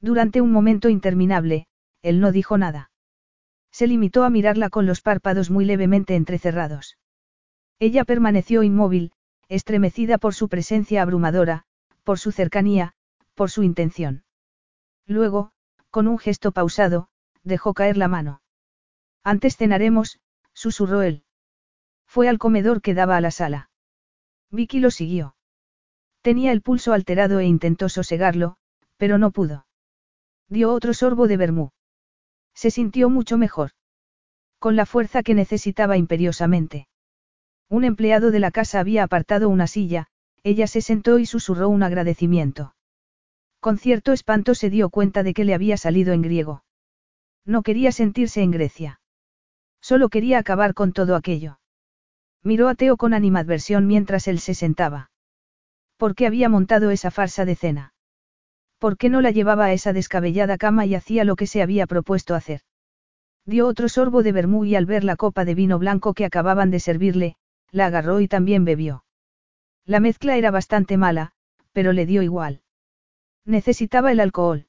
[0.00, 1.66] Durante un momento interminable,
[2.02, 2.90] él no dijo nada.
[3.70, 6.96] Se limitó a mirarla con los párpados muy levemente entrecerrados.
[7.78, 9.12] Ella permaneció inmóvil,
[9.48, 11.64] estremecida por su presencia abrumadora,
[12.04, 12.94] por su cercanía,
[13.34, 14.24] por su intención.
[15.06, 15.52] Luego,
[15.90, 17.08] con un gesto pausado,
[17.42, 18.42] dejó caer la mano.
[19.22, 20.20] Antes cenaremos,
[20.52, 21.24] susurró él.
[22.06, 23.70] Fue al comedor que daba a la sala.
[24.50, 25.36] Vicky lo siguió.
[26.22, 28.56] Tenía el pulso alterado e intentó sosegarlo,
[28.96, 29.66] pero no pudo.
[30.48, 31.70] Dio otro sorbo de vermú.
[32.54, 33.72] Se sintió mucho mejor.
[34.58, 36.88] Con la fuerza que necesitaba imperiosamente.
[37.68, 40.06] Un empleado de la casa había apartado una silla,
[40.42, 42.74] ella se sentó y susurró un agradecimiento.
[43.64, 46.64] Con cierto espanto se dio cuenta de que le había salido en griego.
[47.46, 49.00] No quería sentirse en Grecia.
[49.80, 51.60] Solo quería acabar con todo aquello.
[52.42, 55.10] Miró a Teo con animadversión mientras él se sentaba.
[55.96, 57.94] ¿Por qué había montado esa farsa de cena?
[58.78, 61.86] ¿Por qué no la llevaba a esa descabellada cama y hacía lo que se había
[61.86, 62.60] propuesto hacer?
[63.46, 66.70] Dio otro sorbo de vermú y al ver la copa de vino blanco que acababan
[66.70, 67.36] de servirle,
[67.70, 69.06] la agarró y también bebió.
[69.86, 71.32] La mezcla era bastante mala,
[71.72, 72.60] pero le dio igual.
[73.44, 74.66] Necesitaba el alcohol.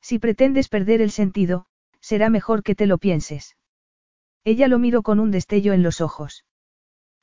[0.00, 1.66] Si pretendes perder el sentido,
[2.00, 3.56] será mejor que te lo pienses.
[4.44, 6.44] Ella lo miró con un destello en los ojos.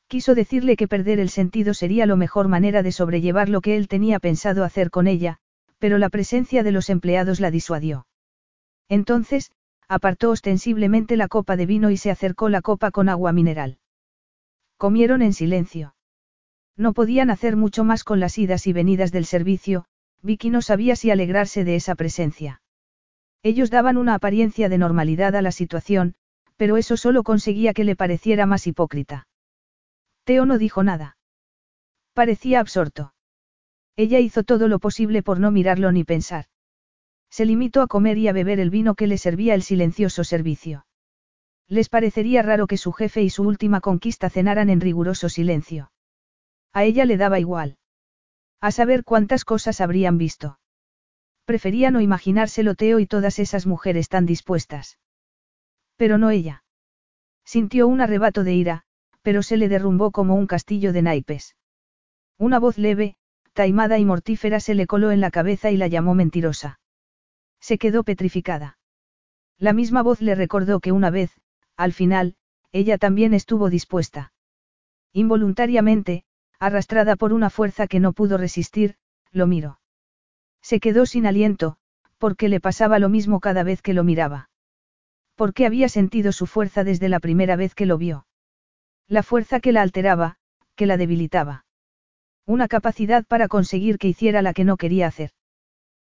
[0.07, 3.87] Quiso decirle que perder el sentido sería la mejor manera de sobrellevar lo que él
[3.87, 5.37] tenía pensado hacer con ella,
[5.77, 8.07] pero la presencia de los empleados la disuadió.
[8.89, 9.51] Entonces,
[9.87, 13.77] apartó ostensiblemente la copa de vino y se acercó la copa con agua mineral.
[14.77, 15.95] Comieron en silencio.
[16.75, 19.85] No podían hacer mucho más con las idas y venidas del servicio,
[20.23, 22.61] Vicky no sabía si alegrarse de esa presencia.
[23.43, 26.15] Ellos daban una apariencia de normalidad a la situación,
[26.57, 29.27] pero eso solo conseguía que le pareciera más hipócrita.
[30.23, 31.17] Teo no dijo nada.
[32.13, 33.13] Parecía absorto.
[33.95, 36.45] Ella hizo todo lo posible por no mirarlo ni pensar.
[37.29, 40.85] Se limitó a comer y a beber el vino que le servía el silencioso servicio.
[41.67, 45.91] Les parecería raro que su jefe y su última conquista cenaran en riguroso silencio.
[46.73, 47.77] A ella le daba igual.
[48.61, 50.59] A saber cuántas cosas habrían visto.
[51.45, 54.99] Prefería no imaginárselo Teo y todas esas mujeres tan dispuestas.
[55.97, 56.63] Pero no ella.
[57.43, 58.83] Sintió un arrebato de ira,
[59.23, 61.55] pero se le derrumbó como un castillo de naipes.
[62.37, 63.15] Una voz leve,
[63.53, 66.79] taimada y mortífera se le coló en la cabeza y la llamó mentirosa.
[67.59, 68.77] Se quedó petrificada.
[69.57, 71.31] La misma voz le recordó que una vez,
[71.77, 72.35] al final,
[72.71, 74.33] ella también estuvo dispuesta.
[75.13, 76.23] Involuntariamente,
[76.61, 78.95] arrastrada por una fuerza que no pudo resistir,
[79.33, 79.81] lo miró.
[80.61, 81.75] Se quedó sin aliento,
[82.17, 84.47] porque le pasaba lo mismo cada vez que lo miraba
[85.41, 88.27] porque había sentido su fuerza desde la primera vez que lo vio.
[89.07, 90.37] La fuerza que la alteraba,
[90.75, 91.65] que la debilitaba.
[92.45, 95.31] Una capacidad para conseguir que hiciera la que no quería hacer.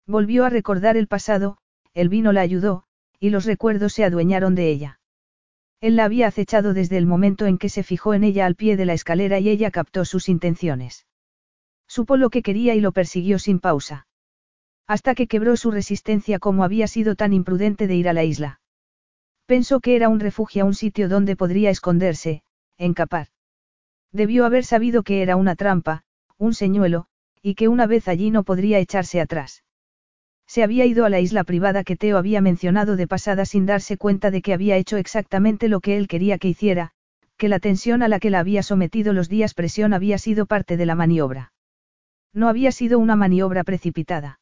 [0.06, 1.56] Volvió a recordar el pasado,
[1.94, 2.84] el vino la ayudó,
[3.18, 5.00] y los recuerdos se adueñaron de ella.
[5.82, 8.76] Él la había acechado desde el momento en que se fijó en ella al pie
[8.76, 11.06] de la escalera y ella captó sus intenciones.
[11.88, 14.06] Supo lo que quería y lo persiguió sin pausa.
[14.86, 18.60] Hasta que quebró su resistencia como había sido tan imprudente de ir a la isla.
[19.46, 22.44] Pensó que era un refugio, un sitio donde podría esconderse,
[22.78, 23.26] encapar.
[24.12, 26.04] Debió haber sabido que era una trampa,
[26.38, 27.06] un señuelo,
[27.42, 29.64] y que una vez allí no podría echarse atrás.
[30.52, 33.96] Se había ido a la isla privada que Teo había mencionado de pasada sin darse
[33.96, 36.90] cuenta de que había hecho exactamente lo que él quería que hiciera,
[37.38, 40.76] que la tensión a la que la había sometido los días presión había sido parte
[40.76, 41.54] de la maniobra.
[42.34, 44.40] No había sido una maniobra precipitada.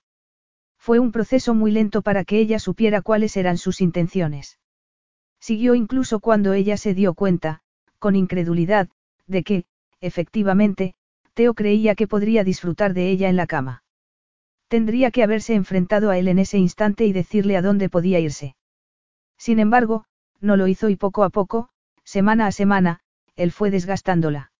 [0.78, 4.58] Fue un proceso muy lento para que ella supiera cuáles eran sus intenciones.
[5.38, 7.60] Siguió incluso cuando ella se dio cuenta,
[8.00, 8.88] con incredulidad,
[9.28, 9.64] de que,
[10.00, 10.96] efectivamente,
[11.34, 13.84] Teo creía que podría disfrutar de ella en la cama.
[14.70, 18.54] Tendría que haberse enfrentado a él en ese instante y decirle a dónde podía irse.
[19.36, 20.04] Sin embargo,
[20.40, 21.70] no lo hizo y poco a poco,
[22.04, 23.00] semana a semana,
[23.34, 24.52] él fue desgastándola.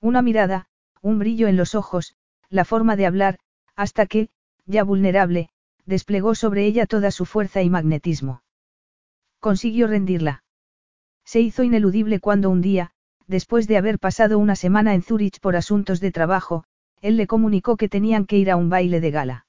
[0.00, 0.66] Una mirada,
[1.02, 2.16] un brillo en los ojos,
[2.50, 3.38] la forma de hablar,
[3.76, 4.28] hasta que,
[4.66, 5.50] ya vulnerable,
[5.86, 8.42] desplegó sobre ella toda su fuerza y magnetismo.
[9.38, 10.42] Consiguió rendirla.
[11.24, 12.90] Se hizo ineludible cuando un día,
[13.28, 16.64] después de haber pasado una semana en Zúrich por asuntos de trabajo,
[17.00, 19.46] él le comunicó que tenían que ir a un baile de gala.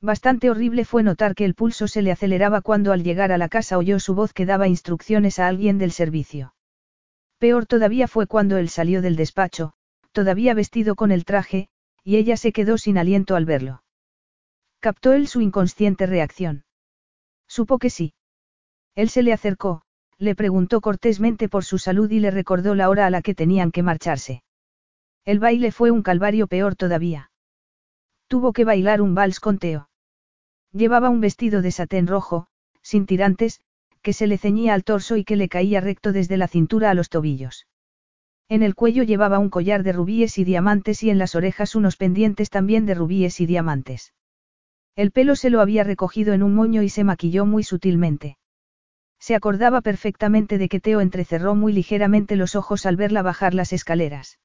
[0.00, 3.48] Bastante horrible fue notar que el pulso se le aceleraba cuando al llegar a la
[3.48, 6.54] casa oyó su voz que daba instrucciones a alguien del servicio.
[7.38, 9.74] Peor todavía fue cuando él salió del despacho,
[10.12, 11.68] todavía vestido con el traje,
[12.02, 13.82] y ella se quedó sin aliento al verlo.
[14.80, 16.64] Captó él su inconsciente reacción.
[17.46, 18.14] Supo que sí.
[18.96, 19.82] Él se le acercó,
[20.18, 23.70] le preguntó cortésmente por su salud y le recordó la hora a la que tenían
[23.70, 24.42] que marcharse.
[25.24, 27.30] El baile fue un calvario peor todavía.
[28.26, 29.88] Tuvo que bailar un vals con Teo.
[30.72, 32.48] Llevaba un vestido de satén rojo,
[32.82, 33.60] sin tirantes,
[34.02, 36.94] que se le ceñía al torso y que le caía recto desde la cintura a
[36.94, 37.68] los tobillos.
[38.48, 41.96] En el cuello llevaba un collar de rubíes y diamantes y en las orejas unos
[41.96, 44.12] pendientes también de rubíes y diamantes.
[44.96, 48.36] El pelo se lo había recogido en un moño y se maquilló muy sutilmente.
[49.20, 53.72] Se acordaba perfectamente de que Teo entrecerró muy ligeramente los ojos al verla bajar las
[53.72, 54.40] escaleras.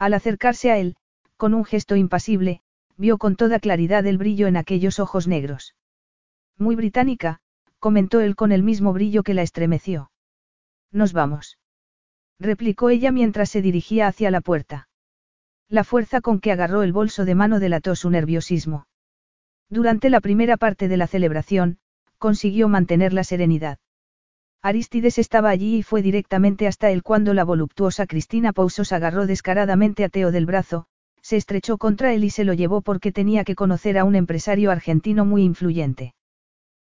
[0.00, 0.96] Al acercarse a él,
[1.36, 2.62] con un gesto impasible,
[2.96, 5.76] vio con toda claridad el brillo en aquellos ojos negros.
[6.56, 7.40] Muy británica,
[7.78, 10.10] comentó él con el mismo brillo que la estremeció.
[10.90, 11.58] Nos vamos.
[12.38, 14.88] Replicó ella mientras se dirigía hacia la puerta.
[15.68, 18.86] La fuerza con que agarró el bolso de mano delató su nerviosismo.
[19.68, 21.78] Durante la primera parte de la celebración,
[22.16, 23.78] consiguió mantener la serenidad.
[24.62, 30.04] Aristides estaba allí y fue directamente hasta él cuando la voluptuosa Cristina Pousos agarró descaradamente
[30.04, 30.84] a Teo del brazo,
[31.22, 34.70] se estrechó contra él y se lo llevó porque tenía que conocer a un empresario
[34.70, 36.14] argentino muy influyente.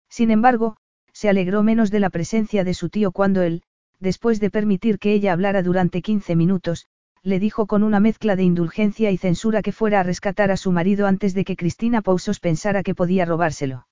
[0.08, 0.78] Sin embargo,
[1.14, 3.64] se alegró menos de la presencia de su tío cuando él,
[4.00, 6.86] después de permitir que ella hablara durante 15 minutos,
[7.24, 10.72] le dijo con una mezcla de indulgencia y censura que fuera a rescatar a su
[10.72, 13.88] marido antes de que Cristina Pausos pensara que podía robárselo.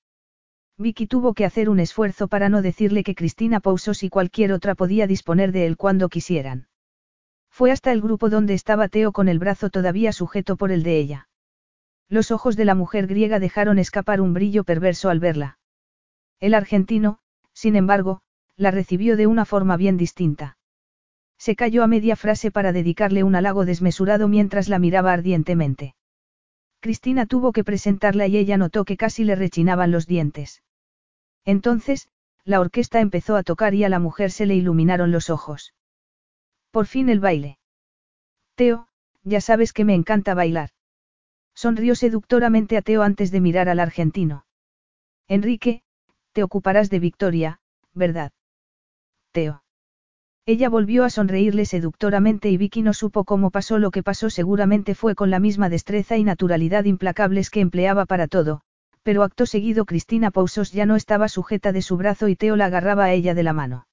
[0.78, 4.74] Vicky tuvo que hacer un esfuerzo para no decirle que Cristina Pausos y cualquier otra
[4.74, 6.68] podía disponer de él cuando quisieran.
[7.50, 10.98] Fue hasta el grupo donde estaba Teo con el brazo todavía sujeto por el de
[10.98, 11.28] ella.
[12.08, 15.58] Los ojos de la mujer griega dejaron escapar un brillo perverso al verla.
[16.40, 17.18] El argentino,
[17.52, 18.22] sin embargo,
[18.56, 20.56] la recibió de una forma bien distinta.
[21.38, 25.94] Se cayó a media frase para dedicarle un halago desmesurado mientras la miraba ardientemente.
[26.82, 30.62] Cristina tuvo que presentarla y ella notó que casi le rechinaban los dientes.
[31.44, 32.08] Entonces,
[32.44, 35.74] la orquesta empezó a tocar y a la mujer se le iluminaron los ojos.
[36.72, 37.58] Por fin el baile.
[38.56, 38.88] Teo,
[39.22, 40.70] ya sabes que me encanta bailar.
[41.54, 44.44] Sonrió seductoramente a Teo antes de mirar al argentino.
[45.28, 45.82] Enrique,
[46.32, 47.60] te ocuparás de Victoria,
[47.94, 48.32] ¿verdad?
[49.30, 49.62] Teo.
[50.44, 54.96] Ella volvió a sonreírle seductoramente y Vicky no supo cómo pasó lo que pasó seguramente
[54.96, 58.62] fue con la misma destreza y naturalidad implacables que empleaba para todo,
[59.04, 62.66] pero acto seguido Cristina Pausos ya no estaba sujeta de su brazo y Teo la
[62.66, 63.86] agarraba a ella de la mano.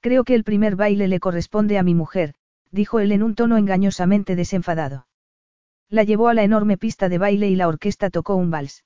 [0.00, 2.34] Creo que el primer baile le corresponde a mi mujer,
[2.72, 5.06] dijo él en un tono engañosamente desenfadado.
[5.88, 8.84] La llevó a la enorme pista de baile y la orquesta tocó un vals.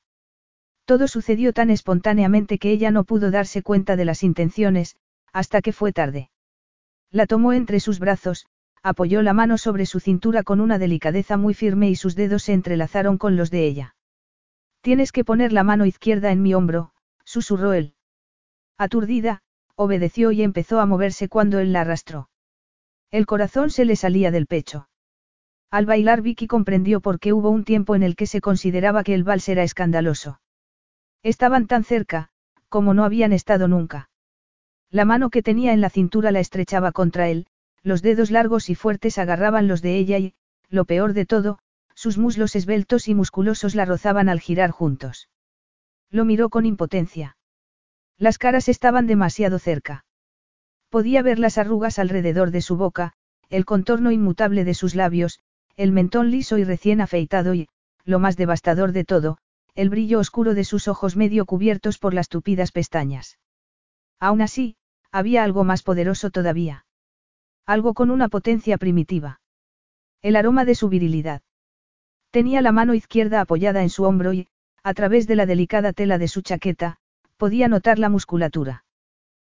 [0.84, 4.96] Todo sucedió tan espontáneamente que ella no pudo darse cuenta de las intenciones,
[5.32, 6.28] hasta que fue tarde.
[7.14, 8.46] La tomó entre sus brazos,
[8.82, 12.54] apoyó la mano sobre su cintura con una delicadeza muy firme y sus dedos se
[12.54, 13.94] entrelazaron con los de ella.
[14.80, 16.90] Tienes que poner la mano izquierda en mi hombro,
[17.24, 17.94] susurró él.
[18.78, 19.42] Aturdida,
[19.76, 22.30] obedeció y empezó a moverse cuando él la arrastró.
[23.12, 24.88] El corazón se le salía del pecho.
[25.70, 29.14] Al bailar Vicky comprendió por qué hubo un tiempo en el que se consideraba que
[29.14, 30.40] el vals era escandaloso.
[31.22, 32.30] Estaban tan cerca,
[32.68, 34.10] como no habían estado nunca.
[34.94, 37.48] La mano que tenía en la cintura la estrechaba contra él,
[37.82, 40.34] los dedos largos y fuertes agarraban los de ella y,
[40.70, 41.58] lo peor de todo,
[41.96, 45.28] sus muslos esbeltos y musculosos la rozaban al girar juntos.
[46.12, 47.36] Lo miró con impotencia.
[48.18, 50.04] Las caras estaban demasiado cerca.
[50.90, 53.14] Podía ver las arrugas alrededor de su boca,
[53.50, 55.40] el contorno inmutable de sus labios,
[55.74, 57.66] el mentón liso y recién afeitado y,
[58.04, 59.38] lo más devastador de todo,
[59.74, 63.38] el brillo oscuro de sus ojos medio cubiertos por las tupidas pestañas.
[64.20, 64.76] Aún así,
[65.14, 66.86] había algo más poderoso todavía.
[67.66, 69.40] Algo con una potencia primitiva.
[70.22, 71.40] El aroma de su virilidad.
[72.32, 74.48] Tenía la mano izquierda apoyada en su hombro y,
[74.82, 76.96] a través de la delicada tela de su chaqueta,
[77.36, 78.86] podía notar la musculatura.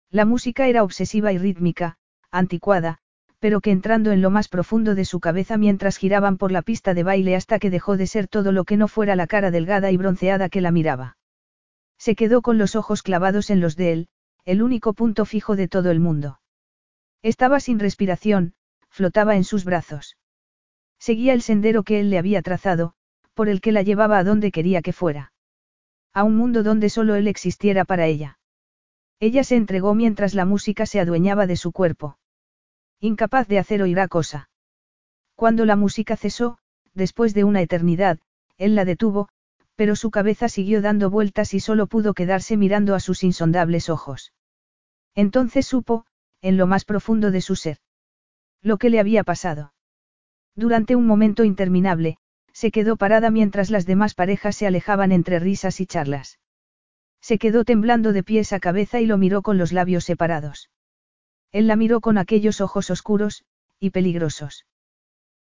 [0.09, 1.97] La música era obsesiva y rítmica,
[2.31, 2.99] anticuada,
[3.39, 6.93] pero que entrando en lo más profundo de su cabeza mientras giraban por la pista
[6.93, 9.91] de baile hasta que dejó de ser todo lo que no fuera la cara delgada
[9.91, 11.17] y bronceada que la miraba.
[11.97, 14.07] Se quedó con los ojos clavados en los de él,
[14.45, 16.39] el único punto fijo de todo el mundo.
[17.21, 18.53] Estaba sin respiración,
[18.89, 20.17] flotaba en sus brazos.
[20.99, 22.93] Seguía el sendero que él le había trazado,
[23.33, 25.31] por el que la llevaba a donde quería que fuera.
[26.13, 28.39] A un mundo donde solo él existiera para ella.
[29.19, 32.17] Ella se entregó mientras la música se adueñaba de su cuerpo.
[32.99, 34.49] Incapaz de hacer oír cosa.
[35.35, 36.57] Cuando la música cesó,
[36.93, 38.19] después de una eternidad,
[38.57, 39.29] él la detuvo,
[39.79, 44.33] pero su cabeza siguió dando vueltas y solo pudo quedarse mirando a sus insondables ojos.
[45.15, 46.05] Entonces supo,
[46.41, 47.77] en lo más profundo de su ser,
[48.61, 49.73] lo que le había pasado.
[50.53, 52.17] Durante un momento interminable,
[52.51, 56.39] se quedó parada mientras las demás parejas se alejaban entre risas y charlas.
[57.21, 60.69] Se quedó temblando de pies a cabeza y lo miró con los labios separados.
[61.53, 63.45] Él la miró con aquellos ojos oscuros,
[63.79, 64.65] y peligrosos.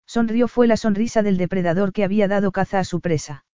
[0.07, 3.47] Sonrió fue la sonrisa del depredador que había dado caza a su presa.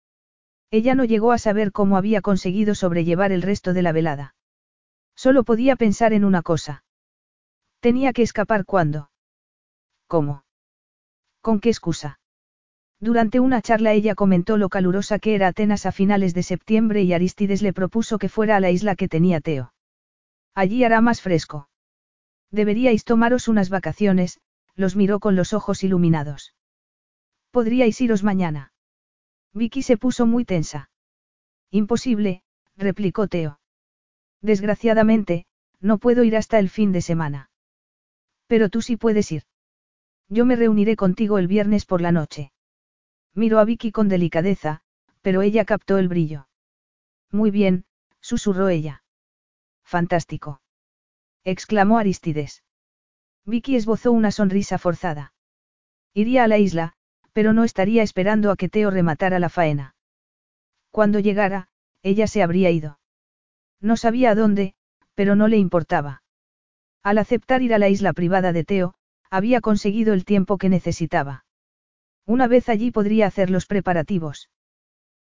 [0.72, 4.36] Ella no llegó a saber cómo había conseguido sobrellevar el resto de la velada.
[5.16, 6.84] Solo podía pensar en una cosa.
[7.80, 9.12] Tenía que escapar cuando.
[10.08, 10.46] ¿Cómo?
[11.42, 12.20] ¿Con qué excusa?
[13.00, 17.14] Durante una charla ella comentó lo calurosa que era Atenas a finales de septiembre y
[17.14, 19.74] Aristides le propuso que fuera a la isla que tenía Teo.
[20.56, 21.68] Allí hará más fresco.
[22.52, 24.40] Deberíais tomaros unas vacaciones,
[24.76, 26.56] los miró con los ojos iluminados.
[27.52, 28.73] Podríais iros mañana.
[29.54, 30.90] Vicky se puso muy tensa.
[31.70, 32.44] Imposible,
[32.76, 33.60] replicó Teo.
[34.42, 35.46] Desgraciadamente,
[35.80, 37.50] no puedo ir hasta el fin de semana.
[38.48, 39.44] Pero tú sí puedes ir.
[40.30, 42.52] Yo me reuniré contigo el viernes por la noche.
[43.34, 44.82] Miró a Vicky con delicadeza,
[45.22, 46.48] pero ella captó el brillo.
[47.32, 47.86] Muy bien,
[48.22, 49.04] susurró ella.
[49.84, 50.62] Fantástico.
[51.44, 52.64] exclamó Aristides.
[53.46, 55.34] Vicky esbozó una sonrisa forzada.
[56.14, 56.96] Iría a la isla,
[57.34, 59.96] pero no estaría esperando a que Teo rematara la faena.
[60.92, 61.68] Cuando llegara,
[62.04, 63.00] ella se habría ido.
[63.82, 64.76] No sabía a dónde,
[65.16, 66.24] pero no le importaba.
[67.02, 68.96] Al aceptar ir a la isla privada de Teo,
[69.30, 71.46] había conseguido el tiempo que necesitaba.
[72.26, 74.50] Una vez allí podría hacer los preparativos.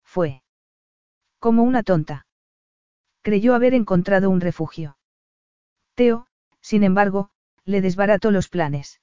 [0.05, 0.43] Fue.
[1.39, 2.27] Como una tonta.
[3.23, 4.97] Creyó haber encontrado un refugio.
[5.95, 6.29] Teo,
[6.61, 7.31] sin embargo,
[7.65, 9.01] le desbarató los planes.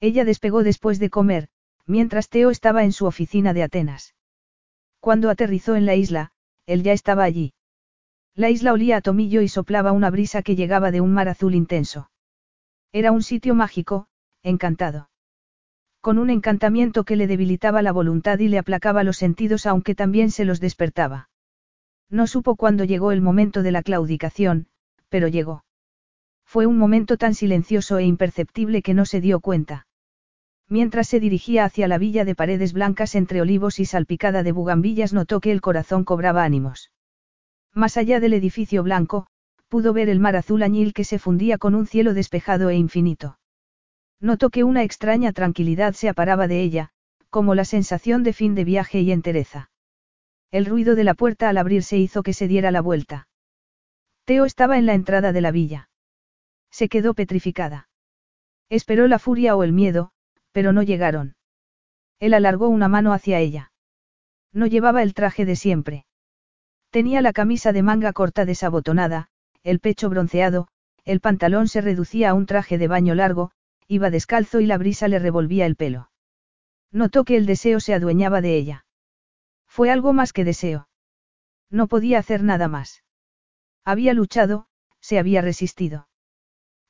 [0.00, 1.48] Ella despegó después de comer,
[1.86, 4.14] mientras Teo estaba en su oficina de Atenas.
[5.00, 6.32] Cuando aterrizó en la isla,
[6.66, 7.52] él ya estaba allí.
[8.34, 11.54] La isla olía a tomillo y soplaba una brisa que llegaba de un mar azul
[11.54, 12.10] intenso.
[12.92, 14.06] Era un sitio mágico,
[14.42, 15.10] encantado.
[16.00, 20.30] Con un encantamiento que le debilitaba la voluntad y le aplacaba los sentidos aunque también
[20.30, 21.28] se los despertaba.
[22.10, 24.68] No supo cuándo llegó el momento de la claudicación,
[25.08, 25.64] pero llegó.
[26.44, 29.86] Fue un momento tan silencioso e imperceptible que no se dio cuenta.
[30.74, 35.12] Mientras se dirigía hacia la villa de paredes blancas entre olivos y salpicada de bugambillas
[35.12, 36.90] notó que el corazón cobraba ánimos.
[37.72, 39.28] Más allá del edificio blanco,
[39.68, 43.38] pudo ver el mar azul añil que se fundía con un cielo despejado e infinito.
[44.18, 46.90] Notó que una extraña tranquilidad se aparaba de ella,
[47.30, 49.70] como la sensación de fin de viaje y entereza.
[50.50, 53.28] El ruido de la puerta al abrirse hizo que se diera la vuelta.
[54.24, 55.88] Teo estaba en la entrada de la villa.
[56.72, 57.88] Se quedó petrificada.
[58.68, 60.10] Esperó la furia o el miedo,
[60.54, 61.34] pero no llegaron.
[62.20, 63.72] Él alargó una mano hacia ella.
[64.52, 66.06] No llevaba el traje de siempre.
[66.90, 69.26] Tenía la camisa de manga corta desabotonada,
[69.64, 70.68] el pecho bronceado,
[71.04, 73.50] el pantalón se reducía a un traje de baño largo,
[73.88, 76.12] iba descalzo y la brisa le revolvía el pelo.
[76.92, 78.86] Notó que el deseo se adueñaba de ella.
[79.66, 80.88] Fue algo más que deseo.
[81.68, 83.02] No podía hacer nada más.
[83.84, 84.68] Había luchado,
[85.00, 86.06] se había resistido.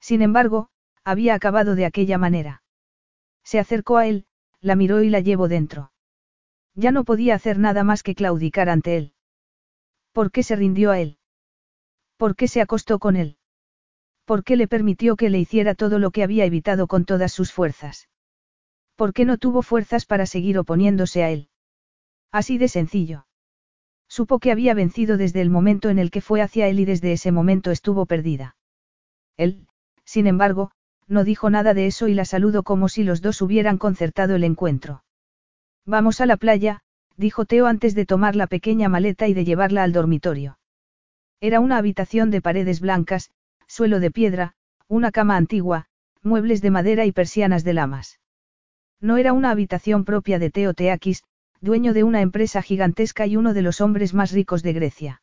[0.01, 0.69] Sin embargo,
[1.03, 2.64] había acabado de aquella manera.
[3.45, 4.27] Se acercó a él,
[4.61, 5.93] la miró y la llevó dentro.
[6.75, 9.13] Ya no podía hacer nada más que claudicar ante él.
[10.13, 11.19] ¿Por qué se rindió a él?
[12.17, 13.37] ¿Por qué se acostó con él?
[14.25, 17.53] ¿Por qué le permitió que le hiciera todo lo que había evitado con todas sus
[17.53, 18.09] fuerzas?
[18.97, 21.49] ¿Por qué no tuvo fuerzas para seguir oponiéndose a él?
[22.33, 23.27] Así de sencillo.
[24.09, 27.13] Supo que había vencido desde el momento en el que fue hacia él y desde
[27.13, 28.57] ese momento estuvo perdida.
[29.37, 29.67] Él,
[30.05, 30.71] sin embargo,
[31.07, 34.45] no dijo nada de eso y la saludó como si los dos hubieran concertado el
[34.45, 35.05] encuentro.
[35.87, 36.81] Vamos a la playa,
[37.17, 40.59] dijo Teo antes de tomar la pequeña maleta y de llevarla al dormitorio.
[41.41, 43.31] Era una habitación de paredes blancas,
[43.67, 44.55] suelo de piedra,
[44.89, 45.87] una cama antigua,
[46.23, 48.19] muebles de madera y persianas de lamas.
[49.01, 51.23] No era una habitación propia de Teo Teakis,
[51.61, 55.23] dueño de una empresa gigantesca y uno de los hombres más ricos de Grecia.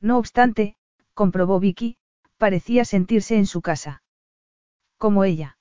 [0.00, 0.76] No obstante,
[1.14, 1.96] comprobó Vicky,
[2.36, 4.01] parecía sentirse en su casa.
[5.02, 5.58] Como ella.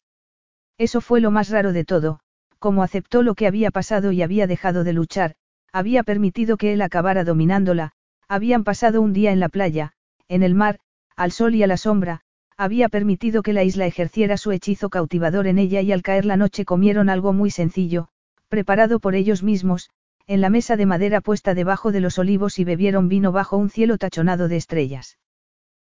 [0.77, 2.19] Eso fue lo más raro de todo,
[2.59, 5.34] como aceptó lo que había pasado y había dejado de luchar,
[5.73, 7.93] había permitido que él acabara dominándola,
[8.27, 9.93] habían pasado un día en la playa,
[10.27, 10.77] en el mar,
[11.15, 12.22] al sol y a la sombra,
[12.55, 16.38] había permitido que la isla ejerciera su hechizo cautivador en ella y al caer la
[16.38, 18.09] noche comieron algo muy sencillo,
[18.47, 19.89] preparado por ellos mismos,
[20.27, 23.72] en la mesa de madera puesta debajo de los olivos y bebieron vino bajo un
[23.72, 25.18] cielo tachonado de estrellas.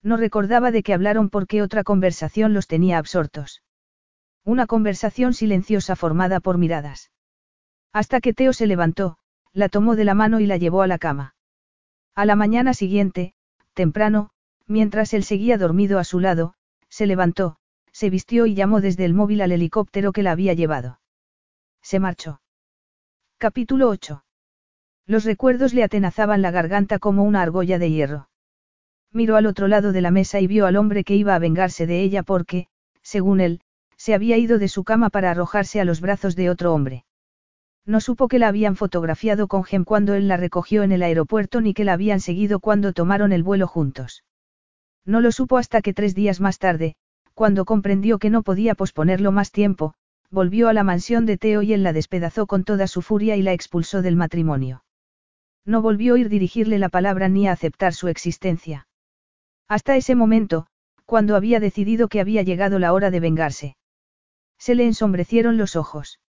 [0.05, 3.63] No recordaba de qué hablaron porque otra conversación los tenía absortos.
[4.45, 7.11] Una conversación silenciosa formada por miradas.
[7.91, 9.17] Hasta que Teo se levantó,
[9.55, 11.35] la tomó de la mano y la llevó a la cama.
[12.15, 13.33] A la mañana siguiente,
[13.73, 14.29] temprano,
[14.67, 16.53] mientras él seguía dormido a su lado,
[16.91, 17.57] se levantó,
[17.91, 21.01] se vistió y llamó desde el móvil al helicóptero que la había llevado.
[21.81, 22.43] Se marchó.
[23.39, 24.23] Capítulo 8.
[25.07, 28.29] Los recuerdos le atenazaban la garganta como una argolla de hierro
[29.15, 31.87] miró al otro lado de la mesa y vio al hombre que iba a vengarse
[31.87, 32.67] de ella porque,
[33.03, 33.61] según él,
[33.97, 37.05] se había ido de su cama para arrojarse a los brazos de otro hombre.
[37.87, 41.61] No supo que la habían fotografiado con Gem cuando él la recogió en el aeropuerto
[41.61, 44.25] ni que la habían seguido cuando tomaron el vuelo juntos.
[45.05, 46.97] No lo supo hasta que tres días más tarde,
[47.35, 49.95] cuando comprendió que no podía posponerlo más tiempo,
[50.31, 53.43] volvió a la mansión de Teo y él la despedazó con toda su furia y
[53.43, 54.83] la expulsó del matrimonio.
[55.67, 58.87] No volvió a ir dirigirle la palabra ni a aceptar su existencia.
[59.69, 60.67] Hasta ese momento,
[61.05, 63.77] cuando había decidido que había llegado la hora de vengarse.
[64.59, 66.21] Se le ensombrecieron los ojos.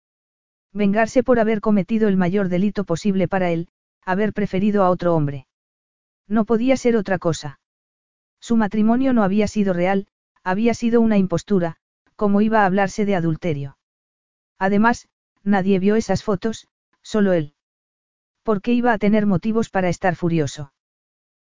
[0.73, 3.69] Vengarse por haber cometido el mayor delito posible para él,
[4.03, 5.47] haber preferido a otro hombre.
[6.27, 7.59] No podía ser otra cosa.
[8.39, 10.07] Su matrimonio no había sido real,
[10.43, 11.77] había sido una impostura,
[12.15, 13.77] como iba a hablarse de adulterio.
[14.59, 15.07] Además,
[15.43, 16.67] nadie vio esas fotos,
[17.01, 17.53] solo él.
[18.43, 20.71] ¿Por qué iba a tener motivos para estar furioso?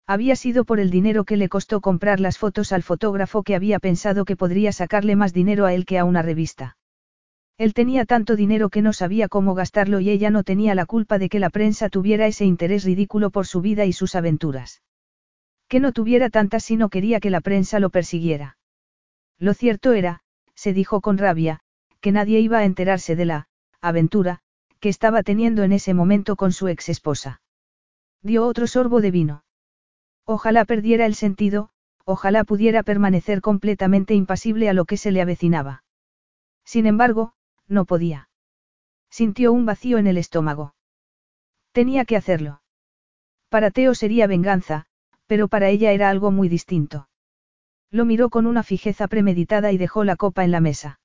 [0.09, 3.77] Había sido por el dinero que le costó comprar las fotos al fotógrafo que había
[3.77, 6.77] pensado que podría sacarle más dinero a él que a una revista.
[7.57, 11.17] Él tenía tanto dinero que no sabía cómo gastarlo y ella no tenía la culpa
[11.17, 14.81] de que la prensa tuviera ese interés ridículo por su vida y sus aventuras.
[15.67, 18.57] Que no tuviera tantas si no quería que la prensa lo persiguiera.
[19.37, 20.21] Lo cierto era,
[20.55, 21.59] se dijo con rabia,
[21.99, 23.49] que nadie iba a enterarse de la
[23.81, 24.39] aventura
[24.79, 27.41] que estaba teniendo en ese momento con su ex esposa.
[28.21, 29.43] Dio otro sorbo de vino.
[30.29, 31.69] Ojalá perdiera el sentido,
[32.03, 35.85] ojalá pudiera permanecer completamente impasible a lo que se le avecinaba.
[36.65, 37.31] Sin embargo,
[37.69, 38.29] no podía.
[39.09, 40.75] Sintió un vacío en el estómago.
[41.71, 42.61] Tenía que hacerlo.
[43.47, 44.85] Para Teo sería venganza,
[45.27, 47.07] pero para ella era algo muy distinto.
[47.89, 50.99] Lo miró con una fijeza premeditada y dejó la copa en la mesa.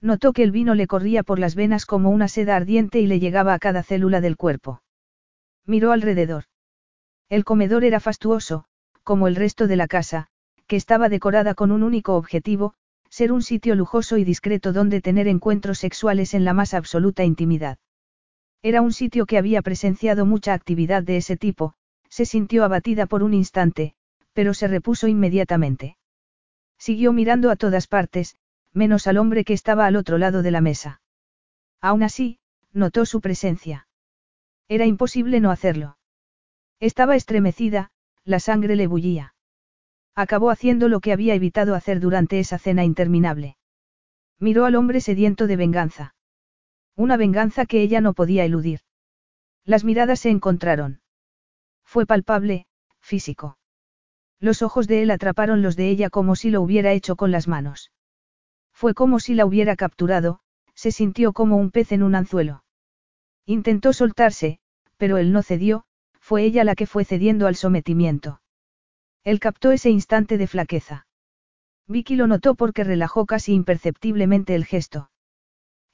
[0.00, 3.20] Notó que el vino le corría por las venas como una seda ardiente y le
[3.20, 4.80] llegaba a cada célula del cuerpo.
[5.66, 6.44] Miró alrededor.
[7.28, 8.64] El comedor era fastuoso,
[9.04, 10.28] como el resto de la casa,
[10.66, 12.74] que estaba decorada con un único objetivo,
[13.10, 17.78] ser un sitio lujoso y discreto donde tener encuentros sexuales en la más absoluta intimidad.
[18.62, 21.74] Era un sitio que había presenciado mucha actividad de ese tipo,
[22.08, 23.94] se sintió abatida por un instante,
[24.32, 25.96] pero se repuso inmediatamente.
[26.78, 28.36] Siguió mirando a todas partes,
[28.72, 31.02] menos al hombre que estaba al otro lado de la mesa.
[31.80, 32.38] Aún así,
[32.72, 33.86] notó su presencia.
[34.68, 35.97] Era imposible no hacerlo.
[36.80, 37.90] Estaba estremecida,
[38.24, 39.34] la sangre le bullía.
[40.14, 43.56] Acabó haciendo lo que había evitado hacer durante esa cena interminable.
[44.38, 46.14] Miró al hombre sediento de venganza.
[46.94, 48.80] Una venganza que ella no podía eludir.
[49.64, 51.00] Las miradas se encontraron.
[51.84, 52.66] Fue palpable,
[53.00, 53.58] físico.
[54.40, 57.48] Los ojos de él atraparon los de ella como si lo hubiera hecho con las
[57.48, 57.90] manos.
[58.72, 60.40] Fue como si la hubiera capturado,
[60.74, 62.62] se sintió como un pez en un anzuelo.
[63.46, 64.60] Intentó soltarse,
[64.96, 65.86] pero él no cedió,
[66.28, 68.42] fue ella la que fue cediendo al sometimiento.
[69.24, 71.06] Él captó ese instante de flaqueza.
[71.86, 75.10] Vicky lo notó porque relajó casi imperceptiblemente el gesto.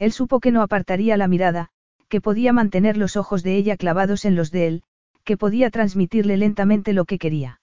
[0.00, 1.68] Él supo que no apartaría la mirada,
[2.08, 4.82] que podía mantener los ojos de ella clavados en los de él,
[5.22, 7.60] que podía transmitirle lentamente lo que quería.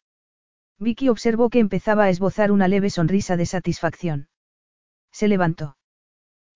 [0.79, 4.29] Vicky observó que empezaba a esbozar una leve sonrisa de satisfacción.
[5.11, 5.75] Se levantó.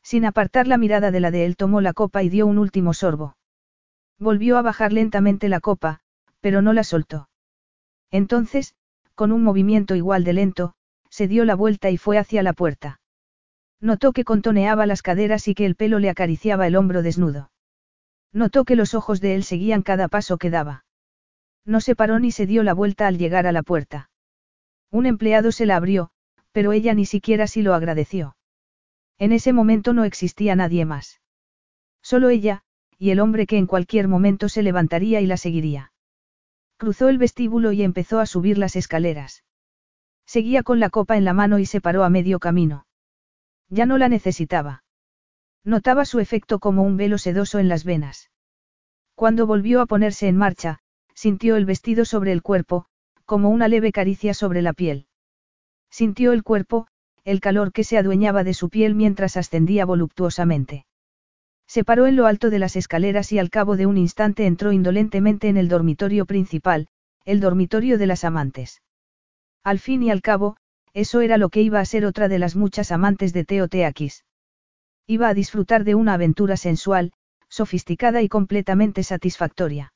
[0.02, 2.94] Sin apartar la mirada de la de él tomó la copa y dio un último
[2.94, 3.36] sorbo.
[4.18, 6.00] Volvió a bajar lentamente la copa,
[6.46, 7.28] pero no la soltó.
[8.12, 8.76] Entonces,
[9.16, 10.76] con un movimiento igual de lento,
[11.10, 13.02] se dio la vuelta y fue hacia la puerta.
[13.82, 17.50] Notó que contoneaba las caderas y que el pelo le acariciaba el hombro desnudo.
[18.32, 20.86] Notó que los ojos de él seguían cada paso que daba.
[21.66, 24.12] No se paró ni se dio la vuelta al llegar a la puerta.
[24.92, 26.12] Un empleado se la abrió,
[26.52, 28.38] pero ella ni siquiera sí lo agradeció.
[29.18, 31.22] En ese momento no existía nadie más.
[32.04, 32.62] Solo ella,
[33.00, 35.92] y el hombre que en cualquier momento se levantaría y la seguiría.
[36.78, 39.44] Cruzó el vestíbulo y empezó a subir las escaleras.
[40.26, 42.86] Seguía con la copa en la mano y se paró a medio camino.
[43.70, 44.84] Ya no la necesitaba.
[45.64, 48.30] Notaba su efecto como un velo sedoso en las venas.
[49.16, 50.80] Cuando volvió a ponerse en marcha,
[51.14, 52.86] sintió el vestido sobre el cuerpo,
[53.26, 55.08] como una leve caricia sobre la piel.
[55.90, 56.88] Sintió el cuerpo,
[57.24, 60.86] el calor que se adueñaba de su piel mientras ascendía voluptuosamente.
[61.68, 64.72] Se paró en lo alto de las escaleras y al cabo de un instante entró
[64.72, 66.88] indolentemente en el dormitorio principal,
[67.26, 68.82] el dormitorio de las amantes.
[69.64, 70.58] Al fin y al cabo,
[70.94, 74.26] eso era lo que iba a ser otra de las muchas amantes de Teo Teakis.
[75.08, 77.14] Iba a disfrutar de una aventura sensual,
[77.50, 79.94] sofisticada y completamente satisfactoria.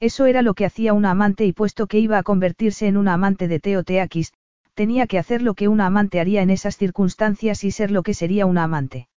[0.00, 3.14] Eso era lo que hacía una amante y puesto que iba a convertirse en una
[3.14, 4.32] amante de Teo Teakis,
[4.74, 8.14] tenía que hacer lo que una amante haría en esas circunstancias y ser lo que
[8.14, 9.09] sería una amante.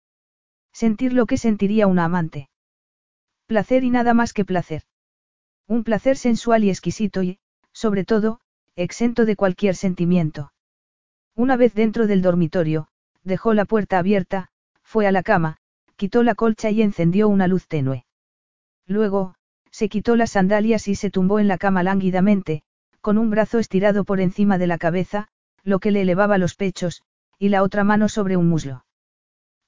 [0.73, 2.49] Sentir lo que sentiría una amante.
[3.45, 4.83] Placer y nada más que placer.
[5.67, 7.39] Un placer sensual y exquisito y,
[7.71, 8.39] sobre todo,
[8.75, 10.51] exento de cualquier sentimiento.
[11.35, 12.87] Una vez dentro del dormitorio,
[13.23, 14.49] dejó la puerta abierta,
[14.81, 15.57] fue a la cama,
[15.95, 18.05] quitó la colcha y encendió una luz tenue.
[18.87, 19.35] Luego,
[19.71, 22.63] se quitó las sandalias y se tumbó en la cama lánguidamente,
[23.01, 25.27] con un brazo estirado por encima de la cabeza,
[25.63, 27.03] lo que le elevaba los pechos,
[27.37, 28.85] y la otra mano sobre un muslo.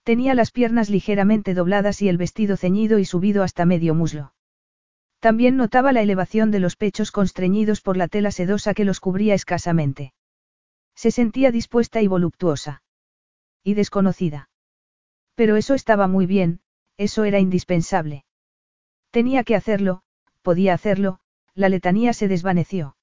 [0.06, 4.36] Tenía las piernas ligeramente dobladas y el vestido ceñido y subido hasta medio muslo.
[5.20, 9.34] También notaba la elevación de los pechos constreñidos por la tela sedosa que los cubría
[9.34, 10.14] escasamente.
[10.94, 12.84] Se sentía dispuesta y voluptuosa.
[13.64, 14.52] Y desconocida.
[15.34, 16.60] Pero eso estaba muy bien,
[16.98, 18.26] eso era indispensable.
[19.10, 20.04] Tenía que hacerlo,
[20.44, 21.18] podía hacerlo,
[21.56, 22.96] la letanía se desvaneció.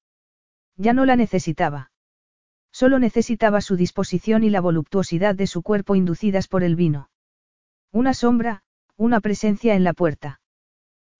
[0.77, 1.91] Ya no la necesitaba.
[2.73, 7.09] Solo necesitaba su disposición y la voluptuosidad de su cuerpo inducidas por el vino.
[7.91, 8.63] Una sombra,
[8.97, 10.41] una presencia en la puerta.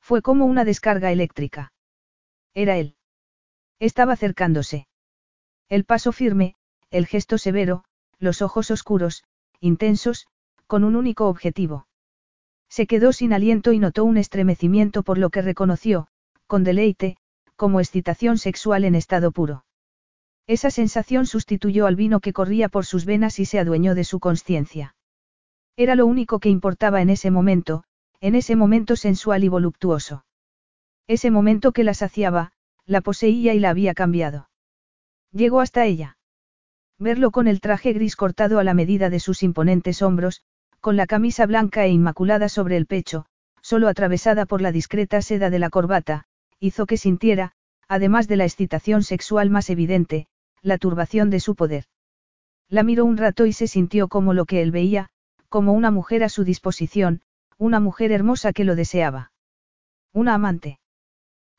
[0.01, 1.71] Fue como una descarga eléctrica.
[2.55, 2.95] Era él.
[3.79, 4.87] Estaba acercándose.
[5.69, 6.55] El paso firme,
[6.89, 7.83] el gesto severo,
[8.17, 9.23] los ojos oscuros,
[9.59, 10.27] intensos,
[10.65, 11.87] con un único objetivo.
[12.67, 16.07] Se quedó sin aliento y notó un estremecimiento por lo que reconoció,
[16.47, 17.17] con deleite,
[17.55, 19.65] como excitación sexual en estado puro.
[20.47, 24.19] Esa sensación sustituyó al vino que corría por sus venas y se adueñó de su
[24.19, 24.95] conciencia.
[25.77, 27.85] Era lo único que importaba en ese momento,
[28.19, 30.25] en ese momento sensual y voluptuoso.
[31.07, 32.51] Ese momento que la saciaba,
[32.85, 34.49] la poseía y la había cambiado.
[35.31, 36.17] Llegó hasta ella.
[36.99, 40.43] Verlo con el traje gris cortado a la medida de sus imponentes hombros,
[40.79, 43.25] con la camisa blanca e inmaculada sobre el pecho,
[43.61, 46.25] solo atravesada por la discreta seda de la corbata,
[46.59, 47.53] hizo que sintiera,
[47.87, 50.27] además de la excitación sexual más evidente,
[50.63, 51.85] la turbación de su poder.
[52.69, 55.09] La miró un rato y se sintió como lo que él veía,
[55.49, 57.21] como una mujer a su disposición,
[57.57, 59.31] una mujer hermosa que lo deseaba.
[60.13, 60.79] Una amante.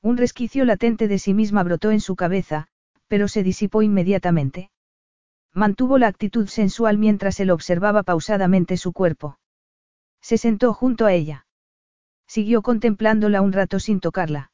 [0.02, 2.66] Un resquicio latente de sí misma brotó en su cabeza,
[3.06, 4.70] pero se disipó inmediatamente.
[5.52, 9.38] Mantuvo la actitud sensual mientras él observaba pausadamente su cuerpo.
[10.20, 11.46] Se sentó junto a ella.
[12.26, 14.50] Siguió contemplándola un rato sin tocarla.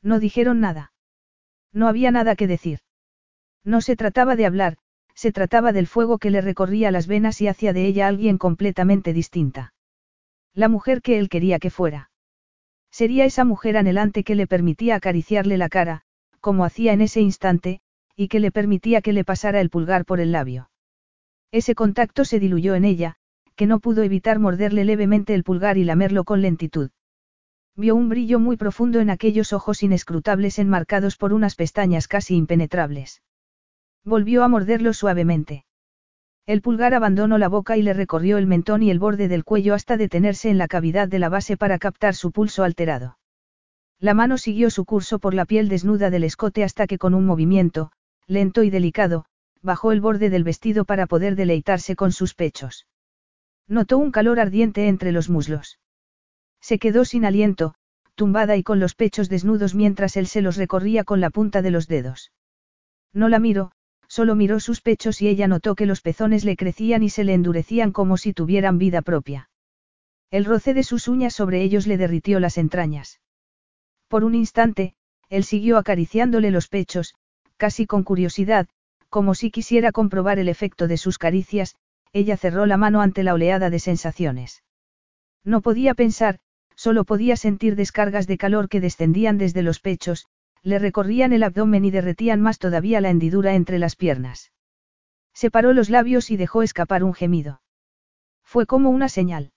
[0.00, 0.92] No dijeron nada.
[1.72, 2.80] No había nada que decir.
[3.64, 4.76] No se trataba de hablar,
[5.14, 9.12] se trataba del fuego que le recorría las venas y hacía de ella alguien completamente
[9.12, 9.72] distinta.
[10.52, 12.10] La mujer que él quería que fuera.
[12.90, 16.02] Sería esa mujer anhelante que le permitía acariciarle la cara,
[16.40, 17.80] como hacía en ese instante,
[18.14, 20.70] y que le permitía que le pasara el pulgar por el labio.
[21.50, 23.16] Ese contacto se diluyó en ella,
[23.56, 26.90] que no pudo evitar morderle levemente el pulgar y lamerlo con lentitud.
[27.76, 33.22] Vio un brillo muy profundo en aquellos ojos inescrutables enmarcados por unas pestañas casi impenetrables.
[34.04, 35.64] Volvió a morderlo suavemente.
[36.46, 39.72] El pulgar abandonó la boca y le recorrió el mentón y el borde del cuello
[39.72, 43.18] hasta detenerse en la cavidad de la base para captar su pulso alterado.
[43.98, 47.24] La mano siguió su curso por la piel desnuda del escote hasta que con un
[47.24, 47.92] movimiento,
[48.26, 49.24] lento y delicado,
[49.62, 52.86] bajó el borde del vestido para poder deleitarse con sus pechos.
[53.66, 55.78] Notó un calor ardiente entre los muslos.
[56.60, 57.74] Se quedó sin aliento,
[58.14, 61.70] tumbada y con los pechos desnudos mientras él se los recorría con la punta de
[61.70, 62.30] los dedos.
[63.14, 63.72] No la miró,
[64.08, 67.34] Solo miró sus pechos y ella notó que los pezones le crecían y se le
[67.34, 69.50] endurecían como si tuvieran vida propia.
[70.30, 73.20] El roce de sus uñas sobre ellos le derritió las entrañas.
[74.08, 74.94] Por un instante,
[75.28, 77.14] él siguió acariciándole los pechos,
[77.56, 78.68] casi con curiosidad,
[79.08, 81.76] como si quisiera comprobar el efecto de sus caricias,
[82.12, 84.62] ella cerró la mano ante la oleada de sensaciones.
[85.44, 86.38] No podía pensar,
[86.74, 90.26] solo podía sentir descargas de calor que descendían desde los pechos,
[90.64, 94.50] le recorrían el abdomen y derretían más todavía la hendidura entre las piernas.
[95.34, 97.60] Separó los labios y dejó escapar un gemido.
[98.42, 99.52] Fue como una señal.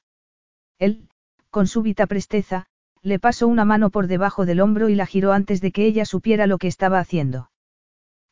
[0.79, 1.07] Él,
[1.49, 2.67] con súbita presteza,
[3.01, 6.03] le pasó una mano por debajo del hombro y la giró antes de que ella
[6.03, 7.51] supiera lo que estaba haciendo.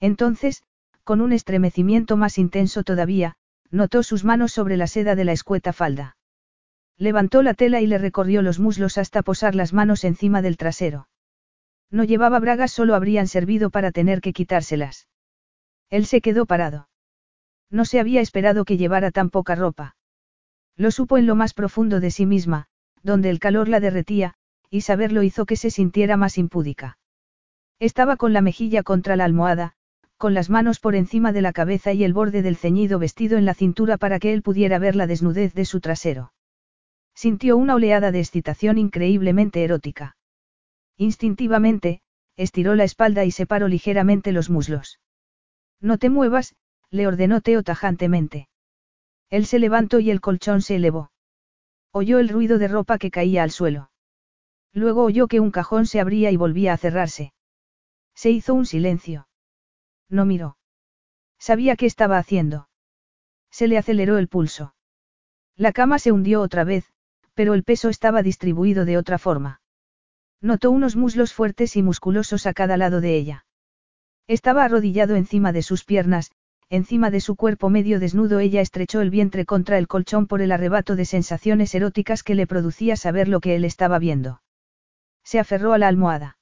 [0.02, 0.64] Entonces,
[1.06, 3.36] con un estremecimiento más intenso todavía,
[3.72, 6.18] notó sus manos sobre la seda de la escueta falda.
[6.98, 11.08] Levantó la tela y le recorrió los muslos hasta posar las manos encima del trasero.
[11.96, 15.08] No llevaba bragas, solo habrían servido para tener que quitárselas.
[15.90, 16.90] Él se quedó parado.
[17.72, 19.96] No se había esperado que llevara tan poca ropa.
[20.76, 22.66] Lo supo en lo más profundo de sí misma,
[23.02, 24.34] donde el calor la derretía,
[24.70, 26.98] y saberlo hizo que se sintiera más impúdica.
[27.80, 29.72] Estaba con la mejilla contra la almohada,
[30.18, 33.46] con las manos por encima de la cabeza y el borde del ceñido vestido en
[33.46, 36.34] la cintura para que él pudiera ver la desnudez de su trasero.
[37.14, 40.18] Sintió una oleada de excitación increíblemente erótica.
[40.98, 42.02] Instintivamente,
[42.36, 45.00] estiró la espalda y separó ligeramente los muslos.
[45.82, 46.56] No te muevas,
[46.90, 48.48] le ordenó Teo tajantemente.
[49.30, 51.12] Él se levantó y el colchón se elevó.
[51.92, 53.92] Oyó el ruido de ropa que caía al suelo.
[54.74, 57.34] Luego oyó que un cajón se abría y volvía a cerrarse.
[58.14, 59.28] Se hizo un silencio.
[60.10, 60.58] No miró.
[61.40, 62.70] Sabía qué estaba haciendo.
[63.52, 64.76] Se le aceleró el pulso.
[65.56, 66.92] La cama se hundió otra vez,
[67.34, 69.62] pero el peso estaba distribuido de otra forma.
[70.42, 73.46] Notó unos muslos fuertes y musculosos a cada lado de ella.
[74.28, 76.32] Estaba arrodillado encima de sus piernas,
[76.70, 80.52] encima de su cuerpo medio desnudo ella estrechó el vientre contra el colchón por el
[80.52, 84.42] arrebato de sensaciones eróticas que le producía saber lo que él estaba viendo.
[85.24, 86.38] Se aferró a la almohada.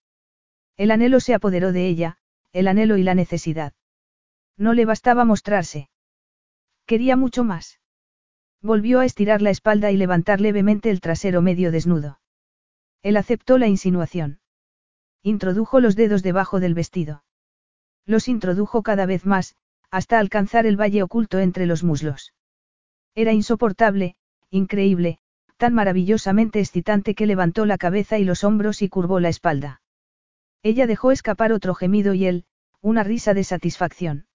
[0.77, 2.17] El anhelo se apoderó de ella,
[2.51, 3.73] el anhelo y la necesidad.
[4.57, 5.89] No le bastaba mostrarse.
[6.85, 7.79] Quería mucho más.
[8.61, 12.19] Volvió a estirar la espalda y levantar levemente el trasero medio desnudo.
[13.03, 14.39] Él aceptó la insinuación.
[15.21, 17.23] Introdujo los dedos debajo del vestido.
[18.05, 19.55] Los introdujo cada vez más,
[19.91, 22.33] hasta alcanzar el valle oculto entre los muslos.
[23.13, 24.15] Era insoportable,
[24.49, 25.19] increíble,
[25.57, 29.81] tan maravillosamente excitante que levantó la cabeza y los hombros y curvó la espalda.
[30.63, 32.45] Ella dejó escapar otro gemido y él,
[32.81, 34.27] una risa de satisfacción.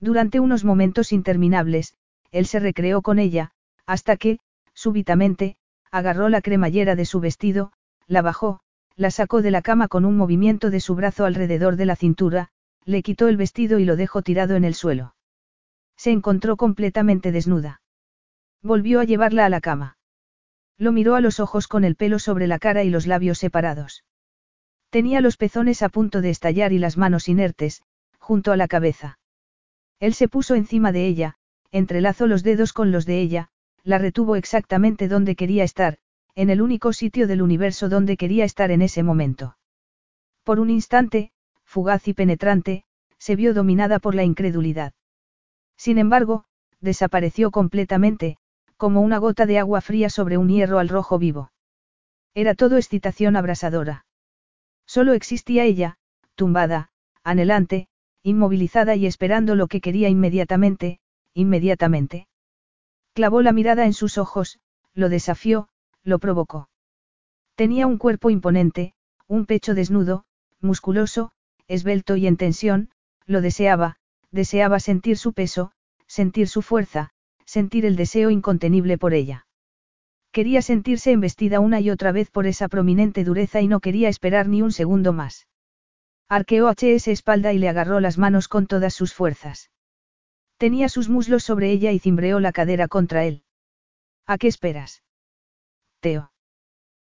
[0.00, 1.96] Durante unos momentos interminables,
[2.30, 3.52] él se recreó con ella,
[3.86, 4.38] hasta que,
[4.74, 5.56] súbitamente,
[5.90, 7.72] agarró la cremallera de su vestido,
[8.06, 8.60] la bajó,
[8.96, 12.48] la sacó de la cama con un movimiento de su brazo alrededor de la cintura,
[12.84, 15.14] le quitó el vestido y lo dejó tirado en el suelo.
[15.96, 17.80] Se encontró completamente desnuda.
[18.62, 19.96] Volvió a llevarla a la cama.
[20.76, 24.04] Lo miró a los ojos con el pelo sobre la cara y los labios separados.
[24.90, 27.82] Tenía los pezones a punto de estallar y las manos inertes,
[28.18, 29.18] junto a la cabeza.
[30.00, 31.36] Él se puso encima de ella,
[31.70, 33.48] entrelazó los dedos con los de ella,
[33.82, 35.98] la retuvo exactamente donde quería estar,
[36.34, 39.56] en el único sitio del universo donde quería estar en ese momento.
[40.42, 41.32] Por un instante,
[41.64, 42.84] fugaz y penetrante,
[43.18, 44.92] se vio dominada por la incredulidad.
[45.76, 46.44] Sin embargo,
[46.80, 48.36] desapareció completamente,
[48.76, 51.52] como una gota de agua fría sobre un hierro al rojo vivo.
[52.34, 54.04] Era todo excitación abrasadora.
[54.86, 55.96] Solo existía ella,
[56.34, 56.90] tumbada,
[57.22, 57.88] anhelante,
[58.22, 60.98] inmovilizada y esperando lo que quería inmediatamente,
[61.32, 62.26] inmediatamente.
[63.14, 64.58] Clavó la mirada en sus ojos,
[64.92, 65.68] lo desafió,
[66.04, 66.68] lo provocó.
[67.56, 68.94] Tenía un cuerpo imponente,
[69.26, 70.24] un pecho desnudo,
[70.60, 71.32] musculoso,
[71.66, 72.90] esbelto y en tensión,
[73.26, 73.96] lo deseaba,
[74.30, 75.72] deseaba sentir su peso,
[76.06, 77.10] sentir su fuerza,
[77.44, 79.46] sentir el deseo incontenible por ella.
[80.32, 84.48] Quería sentirse embestida una y otra vez por esa prominente dureza y no quería esperar
[84.48, 85.46] ni un segundo más.
[86.28, 89.70] Arqueó esa espalda y le agarró las manos con todas sus fuerzas.
[90.56, 93.44] Tenía sus muslos sobre ella y cimbreó la cadera contra él.
[94.26, 95.02] ¿A qué esperas?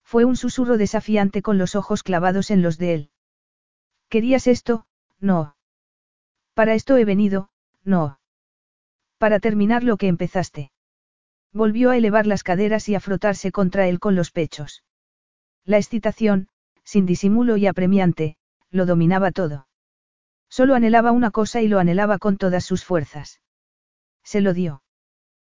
[0.03, 3.11] Fue un susurro desafiante con los ojos clavados en los de él.
[4.09, 4.87] ¿Querías esto?
[5.19, 5.57] No.
[6.55, 7.51] Para esto he venido,
[7.83, 8.21] no.
[9.19, 10.71] Para terminar lo que empezaste.
[11.53, 14.85] Volvió a elevar las caderas y a frotarse contra él con los pechos.
[15.65, 16.49] La excitación,
[16.85, 18.37] sin disimulo y apremiante,
[18.71, 19.67] lo dominaba todo.
[20.49, 23.41] Solo anhelaba una cosa y lo anhelaba con todas sus fuerzas.
[24.23, 24.83] Se lo dio.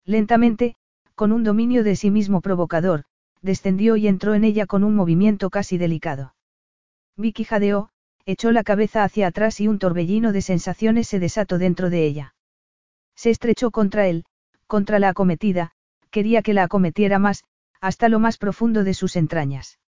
[0.05, 0.75] Lentamente,
[1.15, 3.05] con un dominio de sí mismo provocador,
[3.45, 6.35] descendió y entró en ella con un movimiento casi delicado.
[7.15, 7.89] Vicky jadeó,
[8.25, 12.35] echó la cabeza hacia atrás y un torbellino de sensaciones se desató dentro de ella.
[13.15, 14.25] Se estrechó contra él,
[14.67, 15.71] contra la acometida,
[16.09, 17.43] quería que la acometiera más,
[17.79, 19.79] hasta lo más profundo de sus entrañas.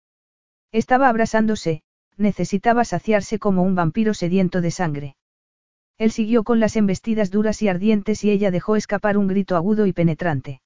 [0.71, 1.83] Estaba abrasándose,
[2.19, 5.17] necesitaba saciarse como un vampiro sediento de sangre.
[5.97, 9.87] Él siguió con las embestidas duras y ardientes y ella dejó escapar un grito agudo
[9.87, 10.61] y penetrante.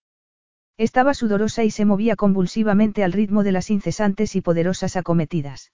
[0.80, 5.72] Estaba sudorosa y se movía convulsivamente al ritmo de las incesantes y poderosas acometidas.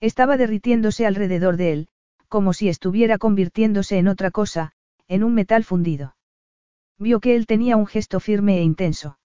[0.00, 1.88] Estaba derritiéndose alrededor de él,
[2.26, 4.72] como si estuviera convirtiéndose en otra cosa,
[5.06, 6.16] en un metal fundido.
[6.98, 9.16] Vio que él tenía un gesto firme e intenso.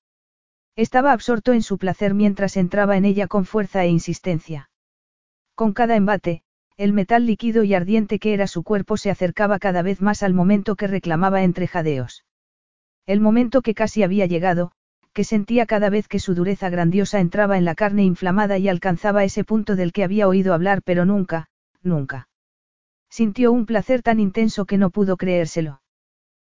[0.75, 4.69] Estaba absorto en su placer mientras entraba en ella con fuerza e insistencia.
[5.55, 6.43] Con cada embate,
[6.77, 10.35] el metal líquido y ardiente que era su cuerpo se acercaba cada vez más al
[10.35, 12.23] momento que reclamaba entre jadeos.
[13.07, 14.73] El momento que casi había llegado,
[15.14, 19.23] que sentía cada vez que su dureza grandiosa entraba en la carne inflamada y alcanzaba
[19.23, 21.48] ese punto del que había oído hablar pero nunca,
[21.81, 22.30] nunca.
[23.09, 25.81] Sintió un placer tan intenso que no pudo creérselo.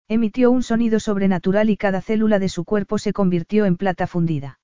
[0.07, 4.59] Emitió un sonido sobrenatural y cada célula de su cuerpo se convirtió en plata fundida.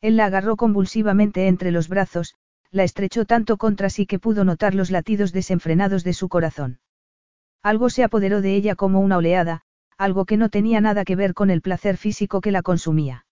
[0.00, 2.34] Él la agarró convulsivamente entre los brazos,
[2.70, 6.80] la estrechó tanto contra sí que pudo notar los latidos desenfrenados de su corazón.
[7.62, 9.62] Algo se apoderó de ella como una oleada,
[9.98, 13.26] algo que no tenía nada que ver con el placer físico que la consumía.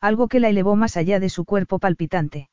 [0.00, 2.48] Algo que la elevó más allá de su cuerpo palpitante.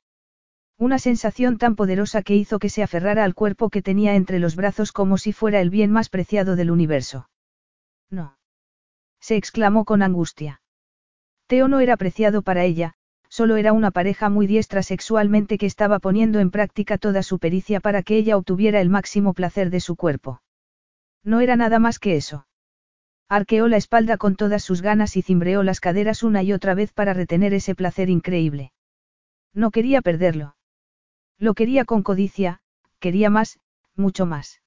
[0.78, 4.56] Una sensación tan poderosa que hizo que se aferrara al cuerpo que tenía entre los
[4.56, 7.30] brazos como si fuera el bien más preciado del universo.
[8.10, 8.38] No.
[9.20, 10.62] Se exclamó con angustia.
[11.48, 12.94] Teo no era preciado para ella,
[13.30, 17.80] solo era una pareja muy diestra sexualmente que estaba poniendo en práctica toda su pericia
[17.80, 20.42] para que ella obtuviera el máximo placer de su cuerpo.
[21.24, 22.47] No era nada más que eso.
[23.30, 26.94] Arqueó la espalda con todas sus ganas y cimbreó las caderas una y otra vez
[26.94, 28.72] para retener ese placer increíble.
[29.54, 30.56] No quería perderlo.
[31.38, 32.62] Lo quería con codicia,
[33.00, 33.60] quería más,
[33.96, 34.62] mucho más.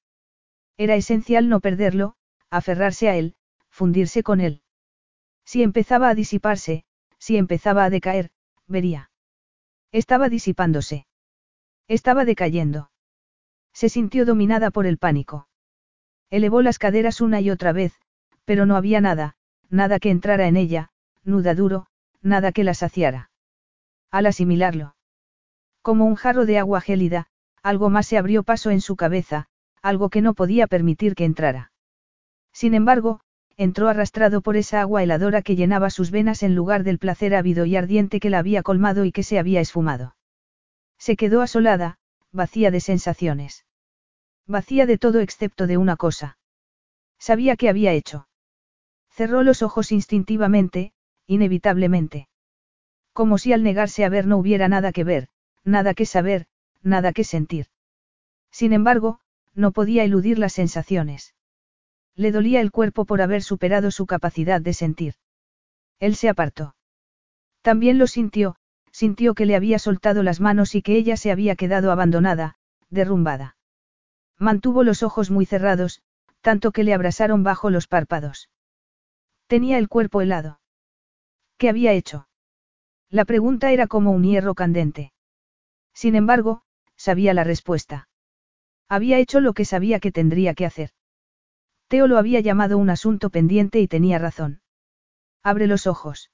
[0.77, 2.15] Era esencial no perderlo,
[2.49, 3.35] aferrarse a él,
[3.69, 4.61] fundirse con él.
[5.43, 6.85] Si empezaba a disiparse,
[7.17, 8.31] si empezaba a decaer,
[8.67, 9.11] vería.
[9.91, 11.07] Estaba disipándose.
[11.87, 12.91] Estaba decayendo.
[13.73, 15.47] Se sintió dominada por el pánico.
[16.29, 17.99] Elevó las caderas una y otra vez,
[18.45, 19.35] pero no había nada,
[19.69, 20.91] nada que entrara en ella,
[21.23, 21.87] nuda duro,
[22.21, 23.31] nada que la saciara.
[24.09, 24.95] Al asimilarlo.
[25.81, 27.27] Como un jarro de agua gélida,
[27.63, 29.47] algo más se abrió paso en su cabeza,
[29.81, 31.71] algo que no podía permitir que entrara.
[32.53, 33.21] Sin embargo,
[33.57, 37.65] entró arrastrado por esa agua heladora que llenaba sus venas en lugar del placer ávido
[37.65, 40.15] y ardiente que la había colmado y que se había esfumado.
[40.97, 41.97] Se quedó asolada,
[42.31, 43.65] vacía de sensaciones.
[44.47, 46.37] Vacía de todo excepto de una cosa.
[47.19, 48.27] Sabía qué había hecho.
[49.11, 50.93] Cerró los ojos instintivamente,
[51.27, 52.27] inevitablemente.
[53.13, 55.27] Como si al negarse a ver no hubiera nada que ver,
[55.63, 56.47] nada que saber,
[56.81, 57.67] nada que sentir.
[58.51, 59.19] Sin embargo,
[59.53, 61.35] no podía eludir las sensaciones.
[62.15, 65.15] Le dolía el cuerpo por haber superado su capacidad de sentir.
[65.99, 66.75] Él se apartó.
[67.61, 68.55] También lo sintió,
[68.91, 72.55] sintió que le había soltado las manos y que ella se había quedado abandonada,
[72.89, 73.55] derrumbada.
[74.37, 76.01] Mantuvo los ojos muy cerrados,
[76.41, 78.49] tanto que le abrasaron bajo los párpados.
[79.51, 80.61] Tenía el cuerpo helado.
[81.57, 82.29] ¿Qué había hecho?
[83.09, 85.11] La pregunta era como un hierro candente.
[85.93, 86.61] Sin embargo,
[86.95, 88.07] sabía la respuesta.
[88.87, 90.91] Había hecho lo que sabía que tendría que hacer.
[91.89, 94.61] Teo lo había llamado un asunto pendiente y tenía razón.
[95.43, 96.31] Abre los ojos.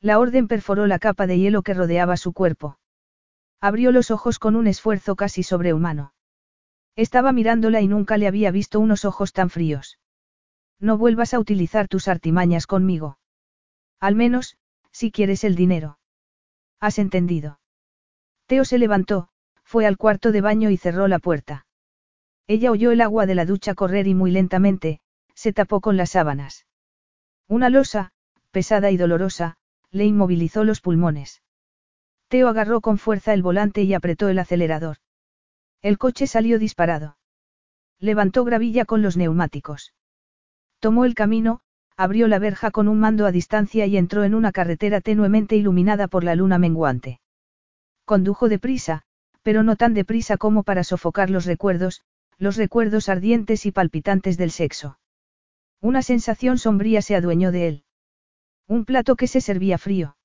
[0.00, 2.78] La orden perforó la capa de hielo que rodeaba su cuerpo.
[3.60, 6.14] Abrió los ojos con un esfuerzo casi sobrehumano.
[6.96, 9.99] Estaba mirándola y nunca le había visto unos ojos tan fríos.
[10.80, 13.18] No vuelvas a utilizar tus artimañas conmigo.
[14.00, 14.56] Al menos,
[14.90, 15.98] si quieres el dinero.
[16.80, 17.60] ¿Has entendido?
[18.46, 19.28] Teo se levantó,
[19.62, 21.66] fue al cuarto de baño y cerró la puerta.
[22.46, 25.00] Ella oyó el agua de la ducha correr y muy lentamente,
[25.34, 26.66] se tapó con las sábanas.
[27.46, 28.12] Una losa,
[28.50, 29.58] pesada y dolorosa,
[29.90, 31.42] le inmovilizó los pulmones.
[32.28, 34.96] Teo agarró con fuerza el volante y apretó el acelerador.
[35.82, 37.18] El coche salió disparado.
[37.98, 39.92] Levantó gravilla con los neumáticos.
[40.80, 41.60] Tomó el camino,
[41.96, 46.08] abrió la verja con un mando a distancia y entró en una carretera tenuemente iluminada
[46.08, 47.20] por la luna menguante.
[48.06, 49.02] Condujo deprisa,
[49.42, 52.00] pero no tan deprisa como para sofocar los recuerdos,
[52.38, 54.98] los recuerdos ardientes y palpitantes del sexo.
[55.82, 57.84] Una sensación sombría se adueñó de él.
[58.66, 60.16] Un plato que se servía frío.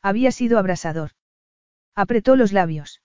[0.00, 1.10] Había sido abrasador.
[1.94, 3.02] Apretó los labios.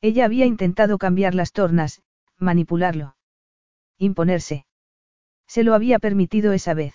[0.00, 2.02] Ella había intentado cambiar las tornas,
[2.38, 3.16] manipularlo.
[3.98, 4.66] Imponerse.
[5.52, 6.94] Se lo había permitido esa vez.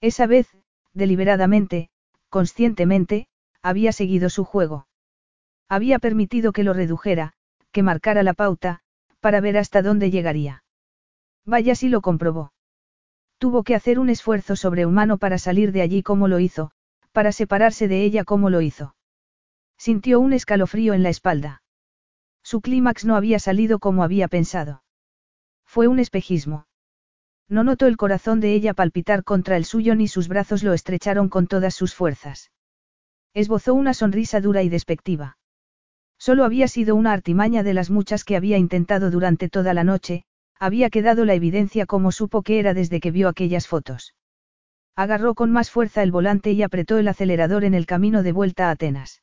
[0.00, 0.48] Esa vez,
[0.94, 1.90] deliberadamente,
[2.28, 3.28] conscientemente,
[3.62, 4.88] había seguido su juego.
[5.68, 7.34] Había permitido que lo redujera,
[7.70, 8.80] que marcara la pauta,
[9.20, 10.64] para ver hasta dónde llegaría.
[11.46, 12.52] Vaya si lo comprobó.
[13.38, 16.72] Tuvo que hacer un esfuerzo sobrehumano para salir de allí como lo hizo,
[17.12, 18.96] para separarse de ella como lo hizo.
[19.78, 21.62] Sintió un escalofrío en la espalda.
[22.42, 24.82] Su clímax no había salido como había pensado.
[25.64, 26.66] Fue un espejismo.
[27.52, 31.28] No notó el corazón de ella palpitar contra el suyo ni sus brazos lo estrecharon
[31.28, 32.50] con todas sus fuerzas.
[33.34, 35.36] Esbozó una sonrisa dura y despectiva.
[36.16, 40.24] Solo había sido una artimaña de las muchas que había intentado durante toda la noche,
[40.58, 44.14] había quedado la evidencia como supo que era desde que vio aquellas fotos.
[44.96, 48.68] Agarró con más fuerza el volante y apretó el acelerador en el camino de vuelta
[48.68, 49.22] a Atenas.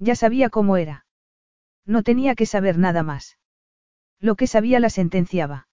[0.00, 1.06] Ya sabía cómo era.
[1.84, 3.38] No tenía que saber nada más.
[4.18, 5.65] Lo que sabía la sentenciaba.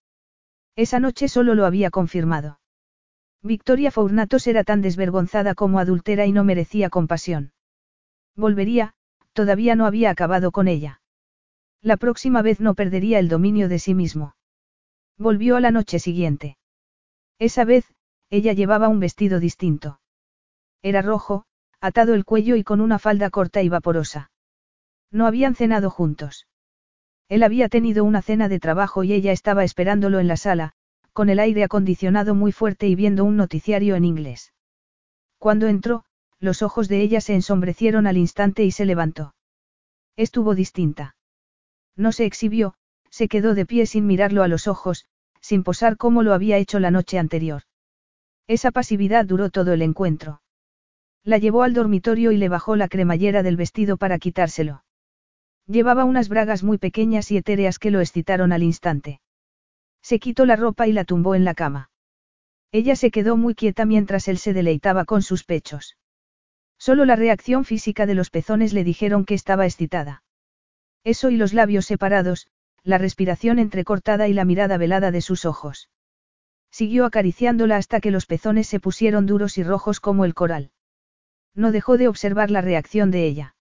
[0.76, 2.60] Esa noche solo lo había confirmado.
[3.42, 7.52] Victoria Fournatos era tan desvergonzada como adultera y no merecía compasión.
[8.36, 8.94] Volvería,
[9.34, 11.02] todavía no había acabado con ella.
[11.82, 14.36] La próxima vez no perdería el dominio de sí mismo.
[15.18, 16.58] Volvió a la noche siguiente.
[17.38, 17.94] Esa vez,
[18.30, 20.00] ella llevaba un vestido distinto.
[20.82, 21.46] Era rojo,
[21.82, 24.32] atado el cuello y con una falda corta y vaporosa.
[25.12, 26.48] No habían cenado juntos.
[27.30, 30.74] Él había tenido una cena de trabajo y ella estaba esperándolo en la sala,
[31.14, 34.54] con el aire acondicionado muy fuerte y viendo un noticiario en inglés.
[35.38, 36.06] Cuando entró,
[36.40, 39.36] los ojos de ella se ensombrecieron al instante y se levantó.
[40.16, 41.16] Estuvo distinta.
[41.96, 42.76] No se exhibió,
[43.10, 45.06] se quedó de pie sin mirarlo a los ojos,
[45.40, 47.64] sin posar como lo había hecho la noche anterior.
[48.48, 50.42] Esa pasividad duró todo el encuentro.
[51.24, 54.84] La llevó al dormitorio y le bajó la cremallera del vestido para quitárselo.
[55.68, 59.22] Llevaba unas bragas muy pequeñas y etéreas que lo excitaron al instante.
[60.02, 61.90] Se quitó la ropa y la tumbó en la cama.
[62.72, 65.98] Ella se quedó muy quieta mientras él se deleitaba con sus pechos.
[66.78, 70.24] Solo la reacción física de los pezones le dijeron que estaba excitada.
[71.04, 72.48] Eso y los labios separados,
[72.84, 75.90] la respiración entrecortada y la mirada velada de sus ojos.
[76.72, 80.72] Siguió acariciándola hasta que los pezones se pusieron duros y rojos como el coral.
[81.56, 83.56] No dejó de observar la reacción de ella.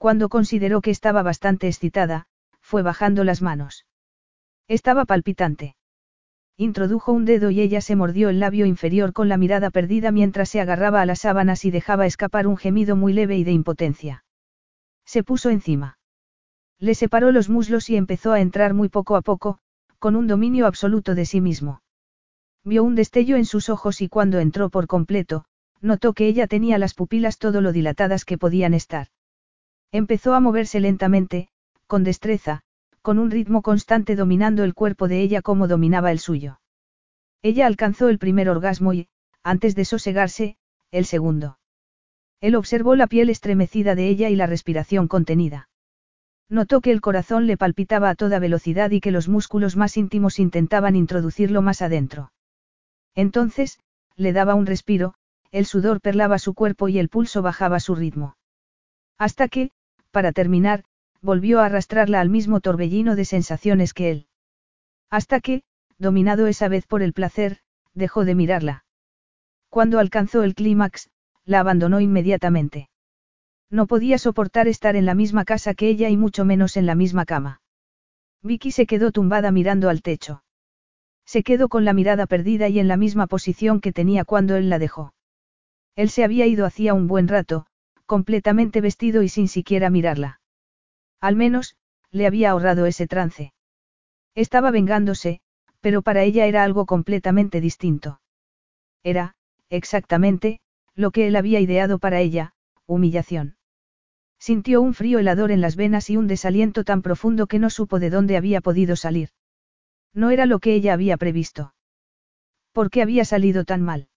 [0.00, 2.24] Cuando consideró que estaba bastante excitada,
[2.62, 3.84] fue bajando las manos.
[4.66, 5.76] Estaba palpitante.
[6.56, 10.48] Introdujo un dedo y ella se mordió el labio inferior con la mirada perdida mientras
[10.48, 14.24] se agarraba a las sábanas y dejaba escapar un gemido muy leve y de impotencia.
[15.04, 15.98] Se puso encima.
[16.78, 19.58] Le separó los muslos y empezó a entrar muy poco a poco,
[19.98, 21.82] con un dominio absoluto de sí mismo.
[22.64, 25.44] Vio un destello en sus ojos y cuando entró por completo,
[25.82, 29.08] notó que ella tenía las pupilas todo lo dilatadas que podían estar.
[29.92, 31.48] Empezó a moverse lentamente,
[31.86, 32.62] con destreza,
[33.02, 36.60] con un ritmo constante dominando el cuerpo de ella como dominaba el suyo.
[37.42, 39.08] Ella alcanzó el primer orgasmo y,
[39.42, 40.56] antes de sosegarse,
[40.90, 41.58] el segundo.
[42.40, 45.68] Él observó la piel estremecida de ella y la respiración contenida.
[46.48, 50.38] Notó que el corazón le palpitaba a toda velocidad y que los músculos más íntimos
[50.38, 52.32] intentaban introducirlo más adentro.
[53.14, 53.78] Entonces,
[54.16, 55.14] le daba un respiro,
[55.52, 58.36] el sudor perlaba su cuerpo y el pulso bajaba su ritmo.
[59.18, 59.70] Hasta que,
[60.10, 60.84] para terminar,
[61.22, 64.26] volvió a arrastrarla al mismo torbellino de sensaciones que él.
[65.10, 65.62] Hasta que,
[65.98, 67.58] dominado esa vez por el placer,
[67.94, 68.84] dejó de mirarla.
[69.68, 71.10] Cuando alcanzó el clímax,
[71.44, 72.88] la abandonó inmediatamente.
[73.70, 76.94] No podía soportar estar en la misma casa que ella y mucho menos en la
[76.94, 77.60] misma cama.
[78.42, 80.42] Vicky se quedó tumbada mirando al techo.
[81.24, 84.68] Se quedó con la mirada perdida y en la misma posición que tenía cuando él
[84.70, 85.14] la dejó.
[85.94, 87.66] Él se había ido hacía un buen rato,
[88.10, 90.40] completamente vestido y sin siquiera mirarla.
[91.20, 91.76] Al menos,
[92.10, 93.52] le había ahorrado ese trance.
[94.34, 95.40] Estaba vengándose,
[95.80, 98.20] pero para ella era algo completamente distinto.
[99.04, 99.36] Era,
[99.68, 100.58] exactamente,
[100.96, 102.52] lo que él había ideado para ella,
[102.84, 103.54] humillación.
[104.40, 108.00] Sintió un frío helador en las venas y un desaliento tan profundo que no supo
[108.00, 109.28] de dónde había podido salir.
[110.12, 111.74] No era lo que ella había previsto.
[112.72, 114.09] ¿Por qué había salido tan mal?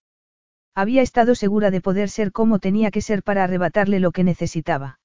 [0.76, 5.00] Había estado segura de poder ser como tenía que ser para arrebatarle lo que necesitaba.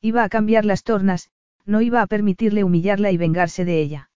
[0.00, 1.30] Iba a cambiar las tornas,
[1.64, 4.10] no iba a permitirle humillarla y vengarse de ella.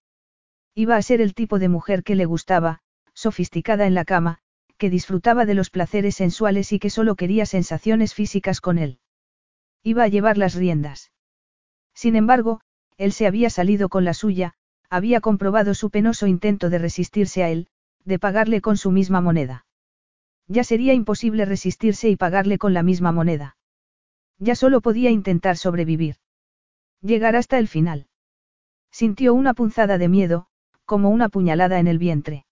[0.75, 2.81] Iba a ser el tipo de mujer que le gustaba,
[3.13, 4.39] sofisticada en la cama,
[4.77, 9.01] que disfrutaba de los placeres sensuales y que solo quería sensaciones físicas con él.
[9.83, 11.11] Iba a llevar las riendas.
[11.95, 12.61] Sin embargo,
[12.97, 14.55] él se había salido con la suya,
[14.89, 17.67] había comprobado su penoso intento de resistirse a él,
[18.05, 19.67] de pagarle con su misma moneda.
[20.49, 23.57] Ya sería imposible resistirse y pagarle con la misma moneda.
[24.39, 26.17] Ya solo podía intentar sobrevivir.
[27.03, 28.09] Llegar hasta el final.
[28.91, 30.47] Sintió una punzada de miedo,
[30.87, 32.47] como una puñalada en el vientre.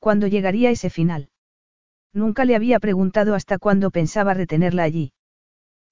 [0.00, 1.30] ¿Cuándo llegaría ese final?
[2.12, 5.12] Nunca le había preguntado hasta cuándo pensaba retenerla allí.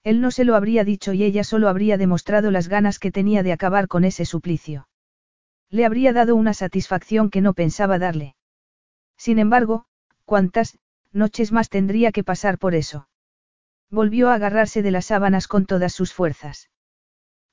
[0.03, 3.41] Él no se lo habría dicho y ella solo habría demostrado las ganas que tenía
[3.41, 4.87] de acabar con ese suplicio.
[5.69, 8.35] Le habría dado una satisfacción que no pensaba darle.
[9.17, 9.85] Sin embargo,
[10.25, 10.77] ¿cuántas
[11.15, 13.07] noches más tendría que pasar por eso?
[13.89, 16.69] Volvió a agarrarse de las sábanas con todas sus fuerzas.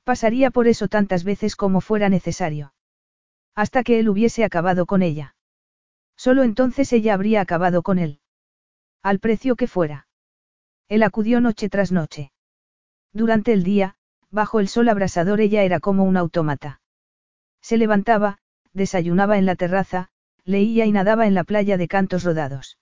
[0.04, 2.74] Pasaría por eso tantas veces como fuera necesario.
[3.54, 5.36] Hasta que él hubiese acabado con ella.
[6.16, 8.20] Solo entonces ella habría acabado con él.
[9.02, 10.08] Al precio que fuera.
[10.88, 12.32] Él acudió noche tras noche.
[13.12, 13.96] Durante el día,
[14.30, 16.80] bajo el sol abrasador ella era como un autómata.
[17.60, 18.38] Se levantaba,
[18.72, 20.10] desayunaba en la terraza,
[20.44, 22.78] leía y nadaba en la playa de cantos rodados.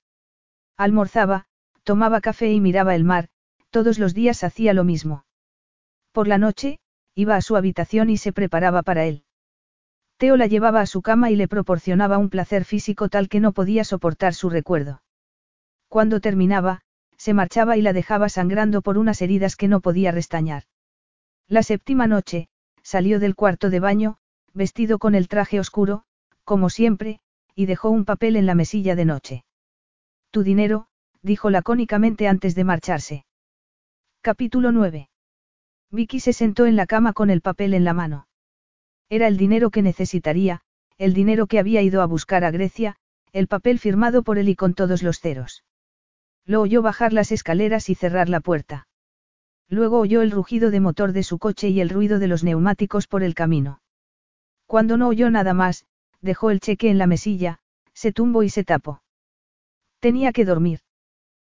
[0.80, 1.44] Almorzaba,
[1.84, 3.28] tomaba café y miraba el mar,
[3.68, 5.26] todos los días hacía lo mismo.
[6.10, 6.78] Por la noche,
[7.14, 9.24] iba a su habitación y se preparaba para él.
[10.16, 13.52] Teo la llevaba a su cama y le proporcionaba un placer físico tal que no
[13.52, 15.02] podía soportar su recuerdo.
[15.88, 16.80] Cuando terminaba,
[17.18, 20.62] se marchaba y la dejaba sangrando por unas heridas que no podía restañar.
[21.46, 22.48] La séptima noche,
[22.82, 24.16] salió del cuarto de baño,
[24.54, 26.04] vestido con el traje oscuro,
[26.44, 27.20] como siempre,
[27.54, 29.44] y dejó un papel en la mesilla de noche.
[30.32, 30.86] Tu dinero,
[31.22, 33.24] dijo lacónicamente antes de marcharse.
[34.20, 35.08] Capítulo 9.
[35.90, 38.28] Vicky se sentó en la cama con el papel en la mano.
[39.08, 40.60] Era el dinero que necesitaría,
[40.98, 42.94] el dinero que había ido a buscar a Grecia,
[43.32, 45.64] el papel firmado por él y con todos los ceros.
[46.46, 48.86] Lo oyó bajar las escaleras y cerrar la puerta.
[49.68, 53.08] Luego oyó el rugido de motor de su coche y el ruido de los neumáticos
[53.08, 53.82] por el camino.
[54.66, 55.86] Cuando no oyó nada más,
[56.20, 57.58] dejó el cheque en la mesilla,
[57.94, 59.02] se tumbó y se tapó.
[60.00, 60.80] Tenía que dormir.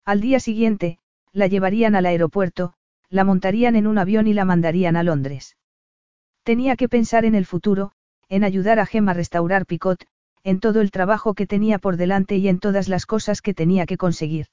[0.04, 0.98] Al día siguiente,
[1.32, 2.74] la llevarían al aeropuerto,
[3.10, 5.58] la montarían en un avión y la mandarían a Londres.
[6.44, 7.92] Tenía que pensar en el futuro,
[8.30, 10.08] en ayudar a Gem a restaurar Picot,
[10.44, 13.86] en todo el trabajo que tenía por delante y en todas las cosas que tenía
[13.86, 14.48] que conseguir.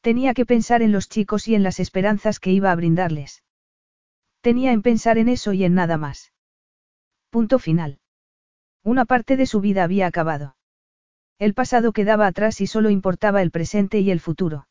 [0.00, 3.44] Tenía que pensar en los chicos y en las esperanzas que iba a brindarles.
[4.40, 6.32] Tenía en pensar en eso y en nada más.
[7.30, 7.98] Punto final.
[8.82, 10.56] Una parte de su vida había acabado.
[11.38, 14.68] El pasado quedaba atrás y solo importaba el presente y el futuro.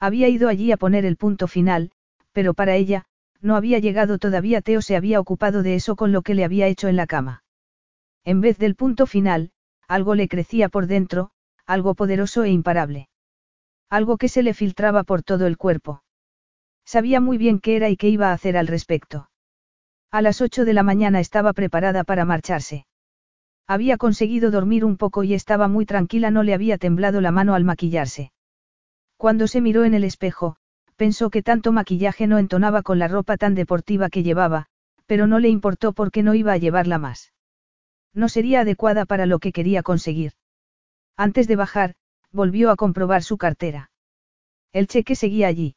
[0.00, 1.92] Había ido allí a poner el punto final,
[2.32, 3.06] pero para ella,
[3.40, 4.60] no había llegado todavía.
[4.60, 7.44] Teo se había ocupado de eso con lo que le había hecho en la cama.
[8.24, 9.52] En vez del punto final,
[9.86, 11.30] algo le crecía por dentro,
[11.64, 13.08] algo poderoso e imparable.
[13.88, 16.02] Algo que se le filtraba por todo el cuerpo.
[16.84, 19.30] Sabía muy bien qué era y qué iba a hacer al respecto.
[20.10, 22.86] A las ocho de la mañana estaba preparada para marcharse.
[23.66, 27.54] Había conseguido dormir un poco y estaba muy tranquila, no le había temblado la mano
[27.54, 28.32] al maquillarse.
[29.16, 30.56] Cuando se miró en el espejo,
[30.96, 34.66] pensó que tanto maquillaje no entonaba con la ropa tan deportiva que llevaba,
[35.06, 37.32] pero no le importó porque no iba a llevarla más.
[38.14, 40.32] No sería adecuada para lo que quería conseguir.
[41.16, 41.94] Antes de bajar,
[42.30, 43.90] volvió a comprobar su cartera.
[44.72, 45.76] El cheque seguía allí.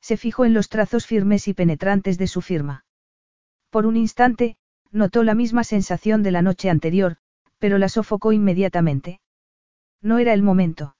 [0.00, 2.84] Se fijó en los trazos firmes y penetrantes de su firma.
[3.70, 4.56] Por un instante,
[4.92, 7.16] notó la misma sensación de la noche anterior,
[7.58, 9.20] pero la sofocó inmediatamente.
[10.02, 10.96] No era el momento.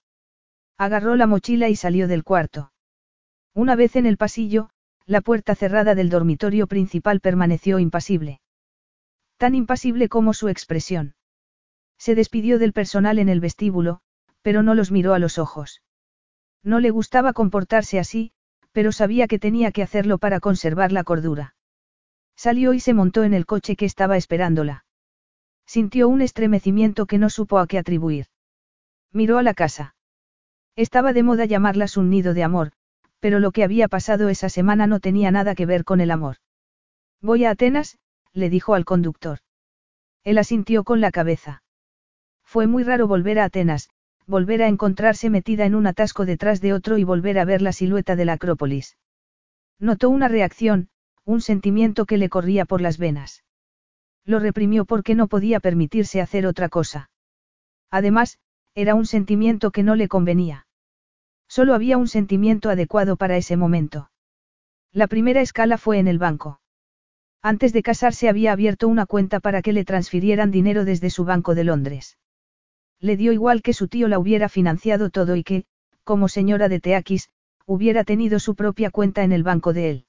[0.77, 2.73] Agarró la mochila y salió del cuarto.
[3.55, 4.71] Una vez en el pasillo,
[5.07, 8.41] la puerta cerrada del dormitorio principal permaneció impasible.
[9.37, 11.15] Tan impasible como su expresión.
[11.99, 14.01] Se despidió del personal en el vestíbulo,
[14.43, 15.83] pero no los miró a los ojos.
[16.63, 18.33] No le gustaba comportarse así,
[18.73, 21.55] pero sabía que tenía que hacerlo para conservar la cordura.
[22.41, 24.87] Salió y se montó en el coche que estaba esperándola.
[25.67, 28.29] Sintió un estremecimiento que no supo a qué atribuir.
[29.13, 29.95] Miró a la casa.
[30.75, 32.73] Estaba de moda llamarlas un nido de amor,
[33.19, 36.37] pero lo que había pasado esa semana no tenía nada que ver con el amor.
[37.21, 37.99] Voy a Atenas,
[38.33, 39.41] le dijo al conductor.
[40.25, 41.63] Él asintió con la cabeza.
[42.43, 43.91] Fue muy raro volver a Atenas,
[44.27, 47.75] volver a encontrarse metida en un atasco detrás de otro y volver a ver la
[47.75, 48.97] silueta de la Acrópolis.
[49.79, 50.89] Notó una reacción,
[51.25, 53.45] un sentimiento que le corría por las venas.
[54.25, 57.11] Lo reprimió porque no podía permitirse hacer otra cosa.
[57.91, 58.39] Además,
[58.75, 60.67] era un sentimiento que no le convenía.
[61.49, 64.11] Solo había un sentimiento adecuado para ese momento.
[64.93, 66.61] La primera escala fue en el banco.
[67.43, 71.55] Antes de casarse había abierto una cuenta para que le transfirieran dinero desde su banco
[71.55, 72.19] de Londres.
[73.01, 75.65] Le dio igual que su tío la hubiera financiado todo y que,
[76.05, 77.31] como señora de Teakis,
[77.67, 80.07] hubiera tenido su propia cuenta en el banco de él.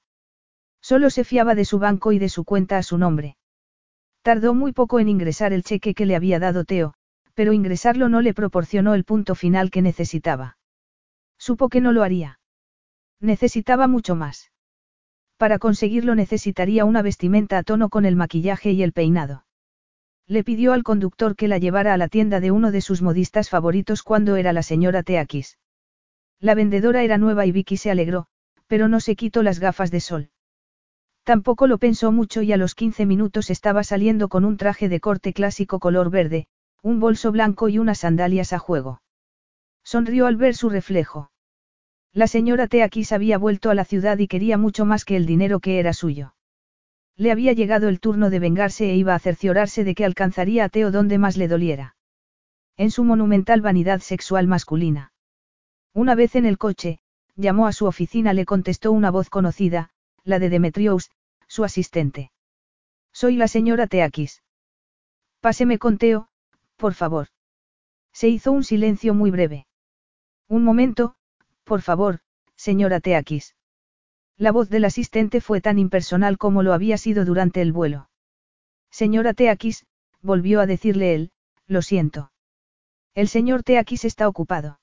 [0.82, 3.36] Solo se fiaba de su banco y de su cuenta a su nombre.
[4.22, 6.94] Tardó muy poco en ingresar el cheque que le había dado Teo,
[7.34, 10.58] pero ingresarlo no le proporcionó el punto final que necesitaba.
[11.38, 12.40] Supo que no lo haría.
[13.20, 14.50] Necesitaba mucho más.
[15.36, 19.44] Para conseguirlo necesitaría una vestimenta a tono con el maquillaje y el peinado.
[20.26, 23.50] Le pidió al conductor que la llevara a la tienda de uno de sus modistas
[23.50, 25.58] favoritos cuando era la señora Teakis.
[26.38, 28.26] La vendedora era nueva y Vicky se alegró,
[28.66, 30.31] pero no se quitó las gafas de sol.
[31.24, 34.98] Tampoco lo pensó mucho y a los 15 minutos estaba saliendo con un traje de
[34.98, 36.46] corte clásico color verde,
[36.82, 39.02] un bolso blanco y unas sandalias a juego.
[39.84, 41.30] Sonrió al ver su reflejo.
[42.12, 45.60] La señora Teakis había vuelto a la ciudad y quería mucho más que el dinero
[45.60, 46.34] que era suyo.
[47.16, 50.68] Le había llegado el turno de vengarse e iba a cerciorarse de que alcanzaría a
[50.68, 51.96] Teo donde más le doliera.
[52.76, 55.12] En su monumental vanidad sexual masculina.
[55.94, 56.98] Una vez en el coche,
[57.36, 59.90] llamó a su oficina, le contestó una voz conocida,
[60.24, 61.10] la de Demetrios,
[61.48, 62.30] su asistente.
[63.12, 64.42] Soy la señora Teakis.
[65.40, 66.28] Páseme con Teo,
[66.76, 67.28] por favor.
[68.12, 69.66] Se hizo un silencio muy breve.
[70.48, 71.14] Un momento,
[71.64, 72.20] por favor,
[72.56, 73.56] señora Teakis.
[74.36, 78.08] La voz del asistente fue tan impersonal como lo había sido durante el vuelo.
[78.90, 79.86] Señora Teakis,
[80.20, 81.32] volvió a decirle él,
[81.66, 82.32] lo siento.
[83.14, 84.80] El señor Teakis está ocupado.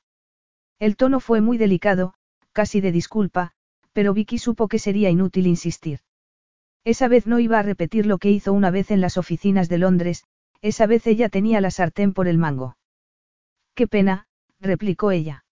[0.80, 2.14] El tono fue muy delicado,
[2.52, 3.54] casi de disculpa,
[3.94, 6.00] pero Vicky supo que sería inútil insistir.
[6.84, 9.78] Esa vez no iba a repetir lo que hizo una vez en las oficinas de
[9.78, 10.24] Londres,
[10.62, 12.78] esa vez ella tenía la sartén por el mango.
[13.76, 14.28] Qué pena,
[14.60, 15.46] replicó ella.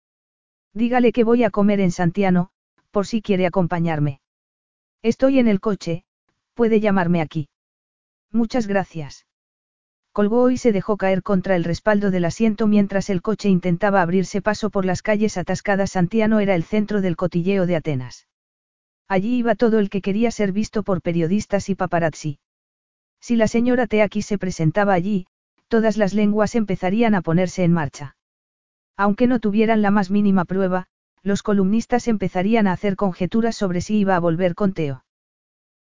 [0.74, 2.50] Dígale que voy a comer en Santiano,
[2.92, 4.22] por si quiere acompañarme.
[5.02, 6.04] Estoy en el coche,
[6.54, 7.50] puede llamarme aquí.
[8.32, 9.27] Muchas gracias.
[10.18, 14.42] Colgó y se dejó caer contra el respaldo del asiento mientras el coche intentaba abrirse
[14.42, 15.92] paso por las calles atascadas.
[15.92, 18.26] Santiano era el centro del cotilleo de Atenas.
[19.08, 22.40] Allí iba todo el que quería ser visto por periodistas y paparazzi.
[23.22, 25.28] Si la señora Teaki se presentaba allí,
[25.68, 28.16] todas las lenguas empezarían a ponerse en marcha.
[28.96, 30.88] Aunque no tuvieran la más mínima prueba,
[31.22, 35.06] los columnistas empezarían a hacer conjeturas sobre si iba a volver con Teo.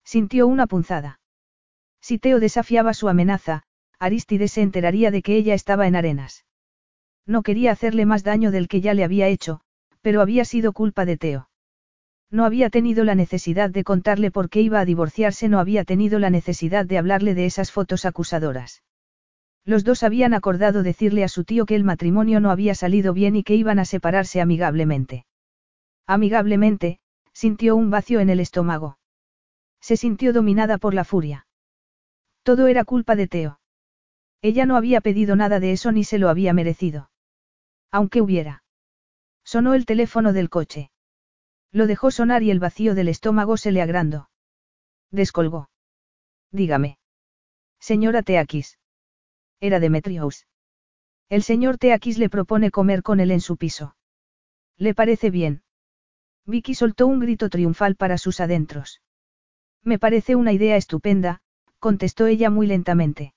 [0.03, 1.21] Sintió una punzada.
[2.01, 3.63] Si Teo desafiaba su amenaza,
[3.99, 6.45] Aristides se enteraría de que ella estaba en arenas.
[7.25, 9.61] No quería hacerle más daño del que ya le había hecho,
[10.01, 11.49] pero había sido culpa de Teo.
[12.29, 16.19] No había tenido la necesidad de contarle por qué iba a divorciarse, no había tenido
[16.19, 18.83] la necesidad de hablarle de esas fotos acusadoras.
[19.63, 23.35] Los dos habían acordado decirle a su tío que el matrimonio no había salido bien
[23.35, 25.25] y que iban a separarse amigablemente.
[26.05, 26.99] Amigablemente,
[27.33, 28.99] sintió un vacío en el estómago.
[29.81, 31.47] Se sintió dominada por la furia.
[32.43, 33.59] Todo era culpa de Teo.
[34.41, 37.09] Ella no había pedido nada de eso ni se lo había merecido.
[37.91, 38.63] Aunque hubiera.
[39.43, 40.91] Sonó el teléfono del coche.
[41.71, 44.29] Lo dejó sonar y el vacío del estómago se le agrandó.
[45.11, 45.69] Descolgó.
[46.51, 46.97] Dígame.
[47.79, 48.79] Señora Teakis.
[49.59, 50.47] Era Demetrios.
[51.29, 53.95] El señor Teakis le propone comer con él en su piso.
[54.77, 55.63] ¿Le parece bien?
[56.45, 59.01] Vicky soltó un grito triunfal para sus adentros.
[59.83, 61.41] Me parece una idea estupenda,
[61.77, 63.34] contestó ella muy lentamente.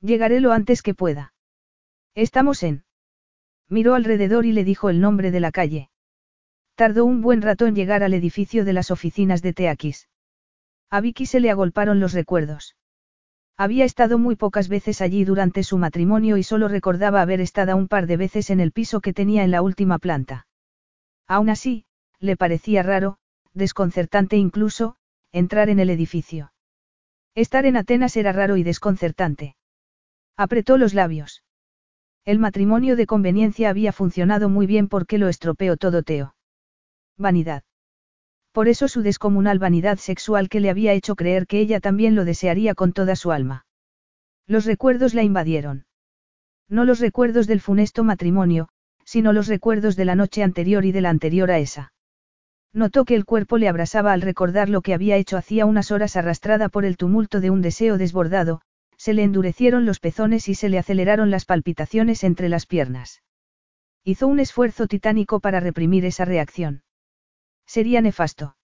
[0.00, 1.34] Llegaré lo antes que pueda.
[2.14, 2.84] Estamos en.
[3.68, 5.90] Miró alrededor y le dijo el nombre de la calle.
[6.74, 10.08] Tardó un buen rato en llegar al edificio de las oficinas de Teakis.
[10.88, 12.76] A Vicky se le agolparon los recuerdos.
[13.56, 17.88] Había estado muy pocas veces allí durante su matrimonio y solo recordaba haber estado un
[17.88, 20.46] par de veces en el piso que tenía en la última planta.
[21.28, 21.84] Aún así,
[22.18, 23.18] le parecía raro,
[23.52, 24.96] desconcertante incluso,
[25.30, 26.52] entrar en el edificio.
[27.34, 29.56] Estar en Atenas era raro y desconcertante.
[30.42, 31.42] Apretó los labios.
[32.24, 36.34] El matrimonio de conveniencia había funcionado muy bien porque lo estropeó todo Teo.
[37.18, 37.62] Vanidad.
[38.50, 42.24] Por eso su descomunal vanidad sexual que le había hecho creer que ella también lo
[42.24, 43.66] desearía con toda su alma.
[44.46, 45.84] Los recuerdos la invadieron.
[46.70, 48.70] No los recuerdos del funesto matrimonio,
[49.04, 51.92] sino los recuerdos de la noche anterior y de la anterior a esa.
[52.72, 56.16] Notó que el cuerpo le abrasaba al recordar lo que había hecho hacía unas horas
[56.16, 58.62] arrastrada por el tumulto de un deseo desbordado,
[59.00, 63.22] se le endurecieron los pezones y se le aceleraron las palpitaciones entre las piernas.
[64.04, 66.82] Hizo un esfuerzo titánico para reprimir esa reacción.
[67.64, 68.56] Sería nefasto.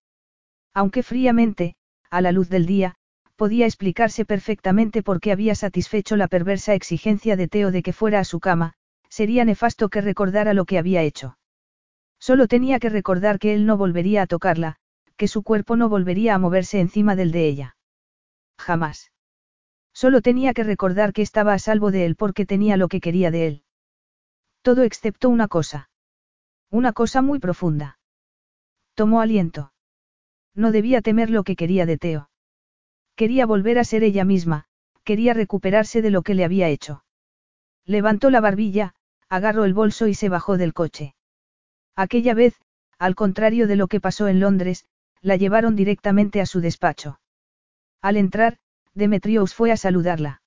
[0.74, 1.76] Aunque fríamente,
[2.10, 2.97] a la luz del día,
[3.36, 8.20] podía explicarse perfectamente por qué había satisfecho la perversa exigencia de Teo de que fuera
[8.20, 8.74] a su cama,
[9.08, 11.39] sería nefasto que recordara lo que había hecho.
[12.18, 14.76] Solo tenía que recordar que él no volvería a tocarla,
[15.16, 17.76] que su cuerpo no volvería a moverse encima del de ella.
[18.58, 19.12] Jamás.
[19.97, 23.31] Solo tenía que recordar que estaba a salvo de él porque tenía lo que quería
[23.31, 23.62] de él.
[24.60, 25.89] Todo excepto una cosa.
[26.70, 27.99] Una cosa muy profunda.
[28.92, 29.73] Tomó aliento.
[30.55, 32.28] No debía temer lo que quería de Teo.
[33.15, 34.66] Quería volver a ser ella misma,
[35.02, 37.02] quería recuperarse de lo que le había hecho.
[37.86, 38.94] Levantó la barbilla,
[39.31, 41.15] agarró el bolso y se bajó del coche.
[41.94, 42.60] Aquella vez,
[42.99, 44.84] al contrario de lo que pasó en Londres,
[45.23, 47.18] la llevaron directamente a su despacho.
[48.02, 48.58] Al entrar,
[48.97, 50.41] Demetrios fue a saludarla.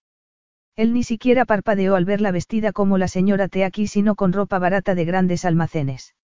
[0.75, 4.95] Él ni siquiera parpadeó al verla vestida como la señora Teaki sino con ropa barata
[4.95, 6.15] de grandes almacenes.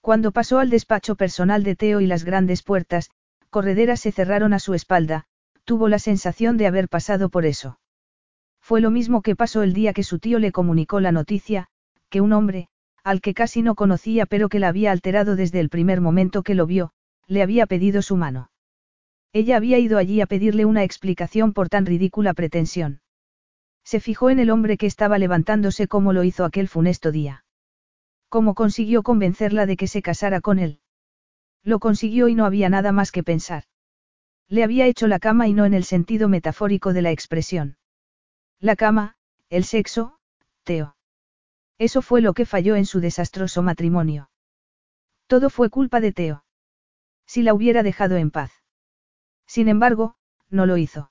[0.00, 3.10] Cuando pasó al despacho personal de Teo y las grandes puertas,
[3.50, 5.24] correderas se cerraron a su espalda,
[5.64, 7.80] tuvo la sensación de haber pasado por eso.
[8.60, 11.66] Fue lo mismo que pasó el día que su tío le comunicó la noticia,
[12.10, 12.68] que un hombre,
[13.02, 16.54] al que casi no conocía pero que la había alterado desde el primer momento que
[16.54, 16.92] lo vio,
[17.26, 18.49] le había pedido su mano.
[19.32, 23.00] Ella había ido allí a pedirle una explicación por tan ridícula pretensión.
[23.84, 27.44] Se fijó en el hombre que estaba levantándose como lo hizo aquel funesto día.
[28.28, 30.80] ¿Cómo consiguió convencerla de que se casara con él?
[31.62, 33.64] Lo consiguió y no había nada más que pensar.
[34.48, 37.76] Le había hecho la cama y no en el sentido metafórico de la expresión.
[38.58, 39.16] La cama,
[39.48, 40.18] el sexo,
[40.64, 40.96] Teo.
[41.78, 44.30] Eso fue lo que falló en su desastroso matrimonio.
[45.26, 46.44] Todo fue culpa de Teo.
[47.26, 48.59] Si la hubiera dejado en paz.
[49.50, 50.14] Sin embargo,
[50.48, 51.10] no lo hizo.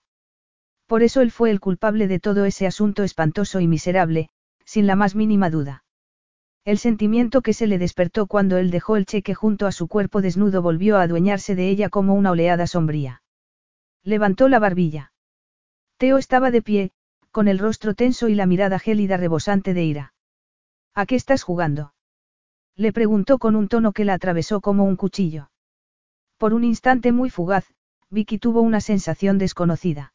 [0.88, 4.30] Por eso él fue el culpable de todo ese asunto espantoso y miserable,
[4.64, 5.84] sin la más mínima duda.
[6.64, 10.22] El sentimiento que se le despertó cuando él dejó el cheque junto a su cuerpo
[10.22, 13.24] desnudo volvió a adueñarse de ella como una oleada sombría.
[14.04, 15.12] Levantó la barbilla.
[15.98, 16.92] Teo estaba de pie,
[17.32, 20.14] con el rostro tenso y la mirada gélida rebosante de ira.
[20.94, 21.94] ¿A qué estás jugando?
[22.78, 25.52] Le preguntó con un tono que la atravesó como un cuchillo.
[26.38, 27.66] Por un instante muy fugaz,
[28.12, 30.14] Vicky tuvo una sensación desconocida.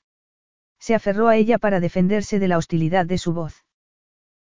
[0.79, 3.65] Se aferró a ella para defenderse de la hostilidad de su voz.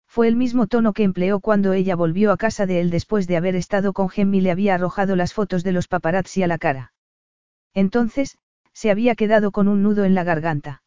[0.06, 3.36] Fue el mismo tono que empleó cuando ella volvió a casa de él después de
[3.36, 6.58] haber estado con Gemmi y le había arrojado las fotos de los paparazzi a la
[6.58, 6.92] cara.
[7.72, 8.38] Entonces,
[8.72, 10.82] se había quedado con un nudo en la garganta.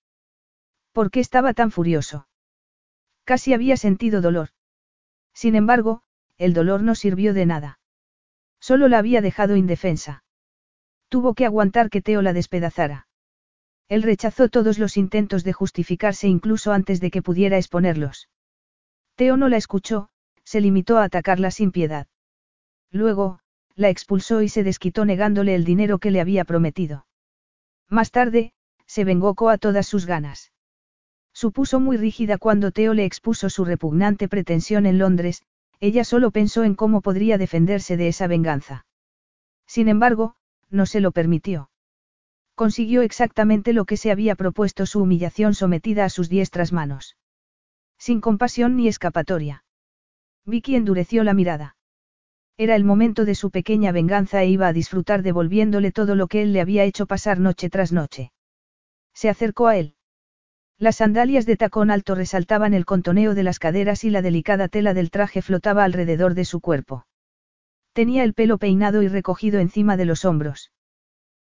[0.92, 2.28] ¿Por qué estaba tan furioso?
[3.24, 4.50] Casi había sentido dolor.
[5.34, 6.02] Sin embargo,
[6.38, 7.80] el dolor no sirvió de nada.
[8.60, 10.25] Solo la había dejado indefensa.
[11.16, 13.08] Tuvo que aguantar que Teo la despedazara.
[13.88, 18.28] Él rechazó todos los intentos de justificarse incluso antes de que pudiera exponerlos.
[19.16, 20.10] Teo no la escuchó,
[20.44, 22.08] se limitó a atacarla sin piedad.
[22.92, 23.40] Luego,
[23.76, 27.08] la expulsó y se desquitó negándole el dinero que le había prometido.
[27.90, 28.52] Más tarde,
[28.86, 30.52] se vengó a todas sus ganas.
[31.32, 35.44] Supuso muy rígida cuando Teo le expuso su repugnante pretensión en Londres,
[35.80, 38.86] ella solo pensó en cómo podría defenderse de esa venganza.
[39.66, 40.36] Sin embargo,
[40.70, 41.70] no se lo permitió.
[42.56, 47.18] Consiguió exactamente lo que se había propuesto su humillación sometida a sus diestras manos.
[47.98, 49.64] Sin compasión ni escapatoria.
[50.46, 51.76] Vicky endureció la mirada.
[52.58, 56.42] Era el momento de su pequeña venganza e iba a disfrutar devolviéndole todo lo que
[56.42, 58.32] él le había hecho pasar noche tras noche.
[59.14, 59.96] Se acercó a él.
[60.78, 64.94] Las sandalias de tacón alto resaltaban el contoneo de las caderas y la delicada tela
[64.94, 67.06] del traje flotaba alrededor de su cuerpo.
[67.96, 70.74] Tenía el pelo peinado y recogido encima de los hombros.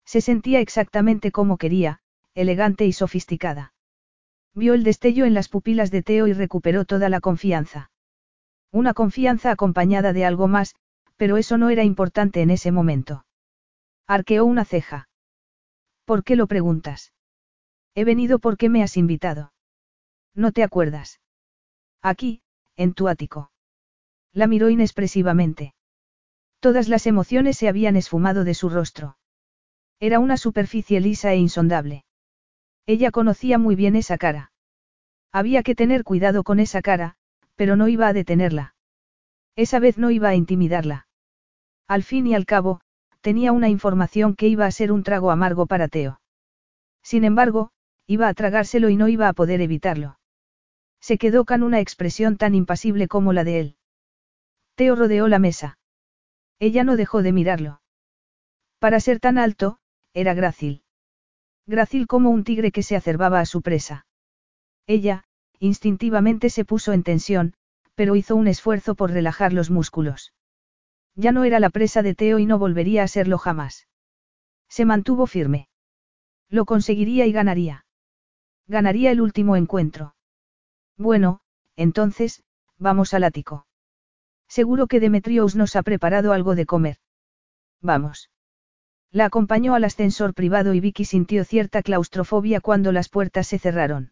[0.05, 1.99] Se sentía exactamente como quería,
[2.35, 3.73] elegante y sofisticada.
[4.53, 7.91] Vio el destello en las pupilas de Teo y recuperó toda la confianza.
[8.71, 10.75] Una confianza acompañada de algo más,
[11.17, 13.25] pero eso no era importante en ese momento.
[14.07, 15.09] Arqueó una ceja.
[16.05, 17.11] ¿Por qué lo preguntas?
[17.93, 19.51] He venido porque me has invitado.
[20.33, 21.19] ¿No te acuerdas?
[22.01, 22.41] Aquí,
[22.77, 23.51] en tu ático.
[24.31, 25.73] La miró inexpresivamente.
[26.59, 29.17] Todas las emociones se habían esfumado de su rostro.
[29.99, 32.05] Era una superficie lisa e insondable.
[32.85, 34.51] Ella conocía muy bien esa cara.
[35.31, 37.15] Había que tener cuidado con esa cara,
[37.55, 38.75] pero no iba a detenerla.
[39.55, 41.07] Esa vez no iba a intimidarla.
[41.87, 42.81] Al fin y al cabo,
[43.21, 46.21] tenía una información que iba a ser un trago amargo para Teo.
[47.03, 47.71] Sin embargo,
[48.05, 50.19] iba a tragárselo y no iba a poder evitarlo.
[51.01, 53.75] Se quedó con una expresión tan impasible como la de él.
[54.75, 55.77] Teo rodeó la mesa.
[56.59, 57.81] Ella no dejó de mirarlo.
[58.79, 59.79] Para ser tan alto,
[60.13, 60.83] era grácil.
[61.65, 64.05] Grácil como un tigre que se acervaba a su presa.
[64.87, 65.25] Ella,
[65.59, 67.53] instintivamente se puso en tensión,
[67.95, 70.33] pero hizo un esfuerzo por relajar los músculos.
[71.15, 73.87] Ya no era la presa de Teo y no volvería a serlo jamás.
[74.69, 75.67] Se mantuvo firme.
[76.49, 77.85] Lo conseguiría y ganaría.
[78.67, 80.15] Ganaría el último encuentro.
[80.97, 81.41] Bueno,
[81.75, 82.43] entonces,
[82.77, 83.65] vamos al ático.
[84.47, 86.97] Seguro que Demetrios nos ha preparado algo de comer.
[87.81, 88.29] Vamos.
[89.11, 94.11] La acompañó al ascensor privado y Vicky sintió cierta claustrofobia cuando las puertas se cerraron.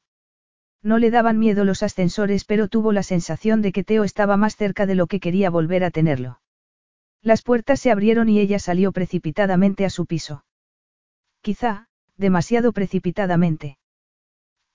[0.81, 4.55] No le daban miedo los ascensores, pero tuvo la sensación de que Teo estaba más
[4.55, 6.41] cerca de lo que quería volver a tenerlo.
[7.21, 10.45] Las puertas se abrieron y ella salió precipitadamente a su piso.
[11.41, 13.79] Quizá, demasiado precipitadamente.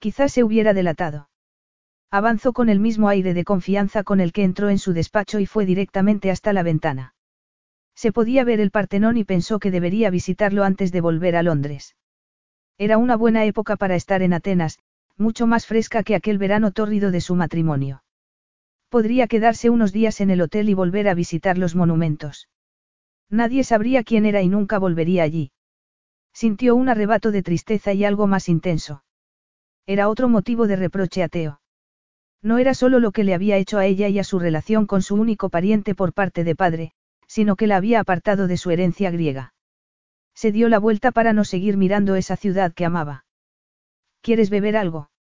[0.01, 1.30] Quizá se hubiera delatado.
[2.13, 5.47] Avanzó con el mismo aire de confianza con el que entró en su despacho y
[5.47, 7.15] fue directamente hasta la ventana.
[7.95, 11.97] Se podía ver el Partenón y pensó que debería visitarlo antes de volver a Londres.
[12.79, 14.79] Era una buena época para estar en Atenas,
[15.17, 18.03] mucho más fresca que aquel verano tórrido de su matrimonio.
[18.89, 22.49] Podría quedarse unos días en el hotel y volver a visitar los monumentos.
[23.29, 25.53] Nadie sabría quién era y nunca volvería allí.
[26.33, 29.05] Sintió un arrebato de tristeza y algo más intenso.
[29.87, 31.61] Era otro motivo de reproche a Teo.
[32.43, 35.03] No era solo lo que le había hecho a ella y a su relación con
[35.03, 36.93] su único pariente por parte de padre,
[37.27, 39.55] sino que la había apartado de su herencia griega.
[40.35, 43.25] Se dio la vuelta para no seguir mirando esa ciudad que amaba.
[44.23, 45.11] ¿Quieres beber algo?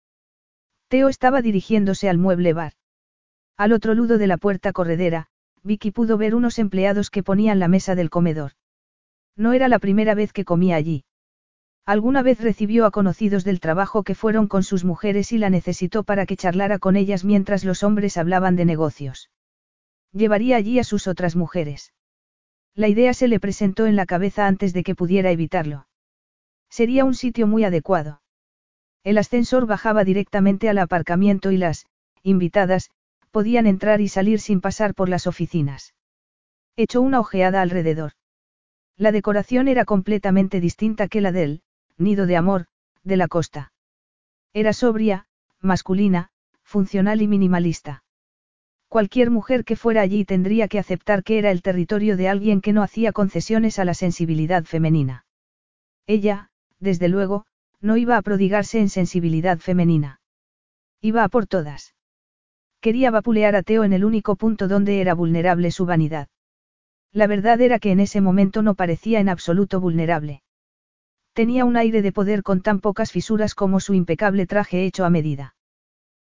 [0.88, 2.72] Teo estaba dirigiéndose al mueble bar.
[3.56, 5.28] Al otro lado de la puerta corredera,
[5.62, 8.52] Vicky pudo ver unos empleados que ponían la mesa del comedor.
[9.36, 11.04] No era la primera vez que comía allí.
[11.86, 16.04] Alguna vez recibió a conocidos del trabajo que fueron con sus mujeres y la necesitó
[16.04, 19.30] para que charlara con ellas mientras los hombres hablaban de negocios.
[20.12, 21.92] Llevaría allí a sus otras mujeres.
[22.74, 25.86] La idea se le presentó en la cabeza antes de que pudiera evitarlo.
[26.68, 28.22] Sería un sitio muy adecuado.
[29.02, 31.86] El ascensor bajaba directamente al aparcamiento y las,
[32.22, 32.90] invitadas,
[33.30, 35.94] podían entrar y salir sin pasar por las oficinas.
[36.76, 38.12] Echó una ojeada alrededor.
[38.96, 41.62] La decoración era completamente distinta que la del,
[42.00, 42.66] nido de amor,
[43.04, 43.72] de la costa.
[44.52, 45.26] Era sobria,
[45.60, 46.30] masculina,
[46.62, 48.02] funcional y minimalista.
[48.88, 52.72] Cualquier mujer que fuera allí tendría que aceptar que era el territorio de alguien que
[52.72, 55.26] no hacía concesiones a la sensibilidad femenina.
[56.06, 57.46] Ella, desde luego,
[57.80, 60.20] no iba a prodigarse en sensibilidad femenina.
[61.00, 61.94] Iba a por todas.
[62.80, 66.28] Quería vapulear a Teo en el único punto donde era vulnerable su vanidad.
[67.12, 70.42] La verdad era que en ese momento no parecía en absoluto vulnerable.
[71.40, 75.08] Tenía un aire de poder con tan pocas fisuras como su impecable traje hecho a
[75.08, 75.54] medida.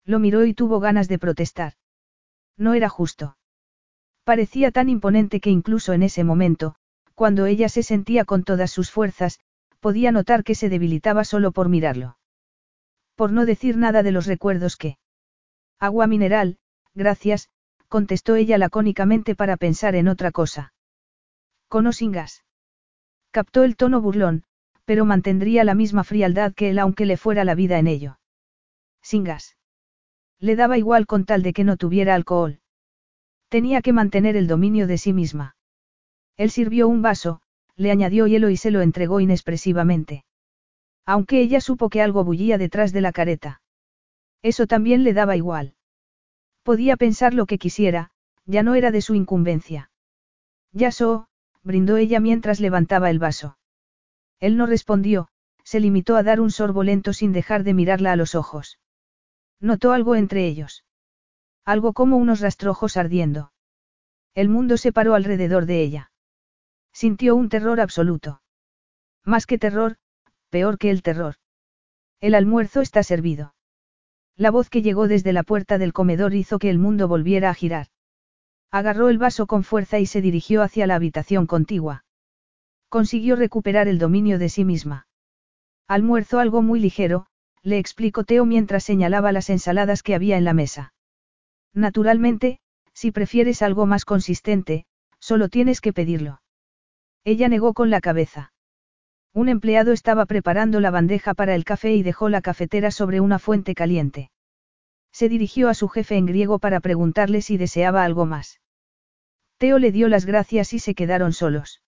[0.06, 1.74] Lo miró y tuvo ganas de protestar.
[2.58, 3.36] No era justo.
[4.24, 6.76] Parecía tan imponente que incluso en ese momento,
[7.16, 9.40] cuando ella se sentía con todas sus fuerzas,
[9.80, 12.20] podía notar que se debilitaba solo por mirarlo.
[13.16, 15.00] Por no decir nada de los recuerdos que.
[15.80, 16.60] Agua mineral,
[16.94, 17.50] gracias,
[17.88, 20.72] contestó ella lacónicamente para pensar en otra cosa.
[21.68, 22.44] Con o sin gas.
[23.32, 24.44] Captó el tono burlón,
[24.90, 28.18] pero mantendría la misma frialdad que él aunque le fuera la vida en ello.
[29.04, 29.56] Sin gas.
[30.40, 32.60] Le daba igual con tal de que no tuviera alcohol.
[33.50, 35.56] Tenía que mantener el dominio de sí misma.
[36.38, 37.40] Él sirvió un vaso,
[37.76, 40.26] le añadió hielo y se lo entregó inexpresivamente.
[41.06, 43.62] Aunque ella supo que algo bullía detrás de la careta.
[44.42, 45.76] Eso también le daba igual.
[46.64, 48.10] Podía pensar lo que quisiera,
[48.48, 49.92] ya no era de su incumbencia.
[50.72, 51.28] Ya so,
[51.62, 53.59] brindó ella mientras levantaba el vaso.
[54.40, 55.28] Él no respondió,
[55.64, 58.80] se limitó a dar un sorbo lento sin dejar de mirarla a los ojos.
[59.60, 60.86] Notó algo entre ellos.
[61.66, 63.52] Algo como unos rastrojos ardiendo.
[64.34, 66.12] El mundo se paró alrededor de ella.
[66.94, 68.42] Sintió un terror absoluto.
[69.26, 69.98] Más que terror,
[70.50, 71.36] peor que el terror.
[72.22, 73.54] El almuerzo está servido.
[74.36, 77.54] La voz que llegó desde la puerta del comedor hizo que el mundo volviera a
[77.54, 77.88] girar.
[78.72, 82.06] Agarró el vaso con fuerza y se dirigió hacia la habitación contigua.
[82.90, 85.08] Consiguió recuperar el dominio de sí misma.
[85.88, 87.28] Almuerzo algo muy ligero,
[87.62, 90.94] le explicó Teo mientras señalaba las ensaladas que había en la mesa.
[91.74, 92.60] Naturalmente,
[92.94, 94.86] si prefieres algo más consistente,
[95.20, 96.42] solo tienes que pedirlo.
[97.24, 98.54] Ella negó con la cabeza.
[99.34, 103.38] Un empleado estaba preparando la bandeja para el café y dejó la cafetera sobre una
[103.38, 104.32] fuente caliente.
[105.12, 108.60] Se dirigió a su jefe en griego para preguntarle si deseaba algo más.
[109.58, 111.82] Teo le dio las gracias y se quedaron solos.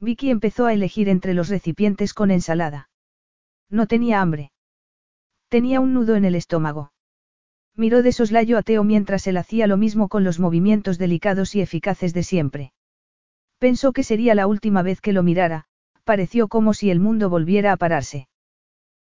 [0.00, 2.90] Vicky empezó a elegir entre los recipientes con ensalada.
[3.70, 4.52] No tenía hambre.
[5.48, 6.92] Tenía un nudo en el estómago.
[7.74, 11.60] Miró de soslayo a Teo mientras él hacía lo mismo con los movimientos delicados y
[11.60, 12.72] eficaces de siempre.
[13.58, 15.66] Pensó que sería la última vez que lo mirara,
[16.04, 18.28] pareció como si el mundo volviera a pararse.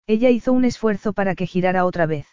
[0.06, 2.28] Ella hizo un esfuerzo para que girara otra vez.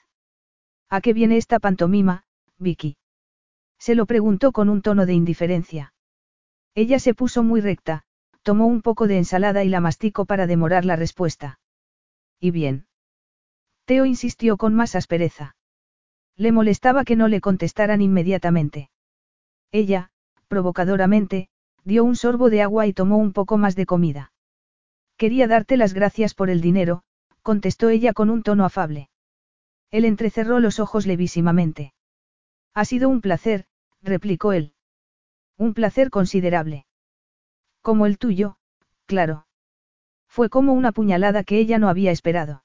[0.88, 2.24] ¿A qué viene esta pantomima,
[2.58, 2.96] Vicky?
[3.78, 5.94] Se lo preguntó con un tono de indiferencia.
[6.74, 8.04] Ella se puso muy recta,
[8.42, 11.58] tomó un poco de ensalada y la masticó para demorar la respuesta.
[12.40, 12.86] ¿Y bien?
[13.84, 15.56] Teo insistió con más aspereza.
[16.36, 18.90] Le molestaba que no le contestaran inmediatamente.
[19.72, 20.10] Ella,
[20.48, 21.48] provocadoramente,
[21.84, 24.32] dio un sorbo de agua y tomó un poco más de comida.
[25.16, 27.02] Quería darte las gracias por el dinero,
[27.42, 29.10] contestó ella con un tono afable.
[29.90, 31.92] Él entrecerró los ojos levísimamente.
[32.74, 33.66] Ha sido un placer,
[34.02, 34.72] replicó él.
[35.58, 36.86] Un placer considerable.
[37.82, 38.56] Como el tuyo,
[39.06, 39.46] claro.
[40.28, 42.62] Fue como una puñalada que ella no había esperado.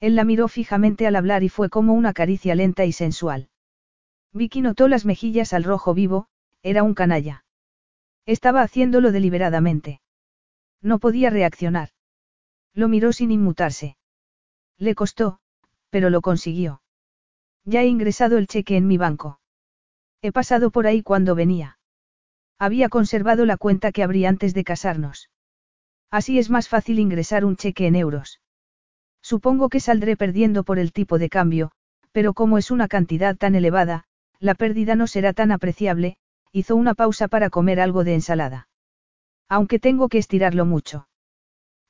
[0.00, 3.48] Él la miró fijamente al hablar y fue como una caricia lenta y sensual.
[4.32, 6.26] Vicky notó las mejillas al rojo vivo,
[6.62, 7.44] era un canalla.
[8.26, 10.00] Estaba haciéndolo deliberadamente.
[10.82, 11.90] No podía reaccionar.
[12.74, 13.96] Lo miró sin inmutarse.
[14.76, 15.38] Le costó,
[15.90, 16.82] pero lo consiguió.
[17.64, 19.40] Ya he ingresado el cheque en mi banco.
[20.20, 21.78] He pasado por ahí cuando venía.
[22.58, 25.30] Había conservado la cuenta que abrí antes de casarnos.
[26.10, 28.40] Así es más fácil ingresar un cheque en euros.
[29.20, 31.72] Supongo que saldré perdiendo por el tipo de cambio,
[32.12, 34.04] pero como es una cantidad tan elevada,
[34.38, 36.16] la pérdida no será tan apreciable,
[36.52, 38.68] hizo una pausa para comer algo de ensalada.
[39.48, 41.08] Aunque tengo que estirarlo mucho.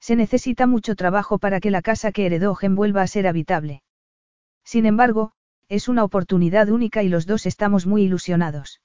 [0.00, 3.82] Se necesita mucho trabajo para que la casa que heredó Gen vuelva a ser habitable.
[4.64, 5.32] Sin embargo,
[5.68, 8.80] es una oportunidad única y los dos estamos muy ilusionados.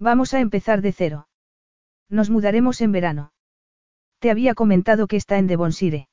[0.00, 1.28] Vamos a empezar de cero.
[2.08, 3.32] Nos mudaremos en verano.
[4.18, 6.08] Te había comentado que está en Devonshire.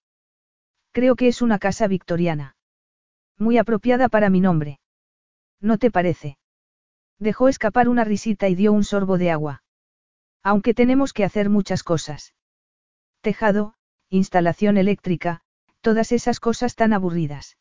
[0.91, 2.57] Creo que es una casa victoriana.
[3.37, 4.81] Muy apropiada para mi nombre.
[5.61, 6.37] ¿No te parece?
[7.17, 9.63] Dejó escapar una risita y dio un sorbo de agua.
[10.43, 12.33] Aunque tenemos que hacer muchas cosas.
[13.21, 13.73] Tejado,
[14.09, 15.41] instalación eléctrica,
[15.79, 17.57] todas esas cosas tan aburridas.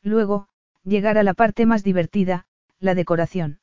[0.00, 0.48] Luego,
[0.84, 2.46] llegar a la parte más divertida,
[2.78, 3.60] la decoración.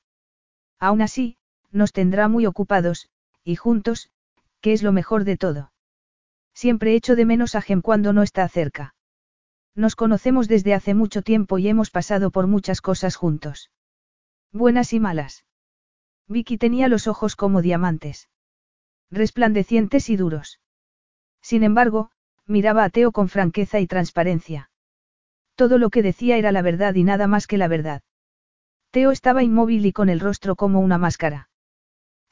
[0.80, 1.37] Aún así,
[1.72, 3.10] nos tendrá muy ocupados,
[3.44, 4.10] y juntos,
[4.62, 5.72] que es lo mejor de todo.
[6.54, 8.96] Siempre echo de menos a Gem cuando no está cerca.
[9.76, 13.70] Nos conocemos desde hace mucho tiempo y hemos pasado por muchas cosas juntos.
[14.52, 15.46] Buenas y malas.
[16.28, 18.30] Vicky tenía los ojos como diamantes.
[19.12, 20.60] Resplandecientes y duros.
[21.42, 22.10] Sin embargo,
[22.48, 24.72] miraba a Teo con franqueza y transparencia.
[25.56, 28.02] Todo lo que decía era la verdad y nada más que la verdad.
[28.92, 31.50] Teo estaba inmóvil y con el rostro como una máscara.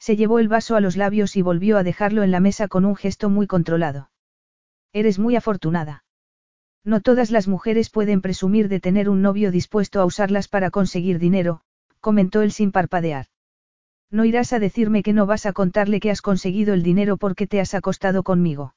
[0.06, 2.84] Se llevó el vaso a los labios y volvió a dejarlo en la mesa con
[2.84, 4.08] un gesto muy controlado.
[4.92, 6.04] Eres muy afortunada.
[6.84, 11.18] No todas las mujeres pueden presumir de tener un novio dispuesto a usarlas para conseguir
[11.18, 11.62] dinero,
[11.98, 13.26] comentó él sin parpadear.
[14.08, 17.48] No irás a decirme que no vas a contarle que has conseguido el dinero porque
[17.48, 18.76] te has acostado conmigo.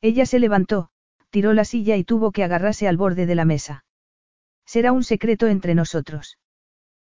[0.00, 0.90] Ella se levantó,
[1.30, 3.84] tiró la silla y tuvo que agarrarse al borde de la mesa.
[4.66, 6.38] Será un secreto entre nosotros.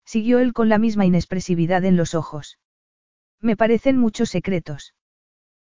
[0.05, 2.59] Siguió él con la misma inexpresividad en los ojos.
[3.41, 4.93] Me parecen muchos secretos.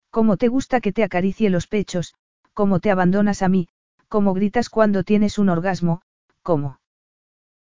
[0.10, 2.16] Cómo te gusta que te acaricie los pechos,
[2.54, 3.68] cómo te abandonas a mí,
[4.08, 6.02] cómo gritas cuando tienes un orgasmo,
[6.42, 6.80] cómo.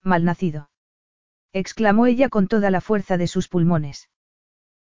[0.02, 0.70] Malnacido
[1.54, 4.10] exclamó ella con toda la fuerza de sus pulmones.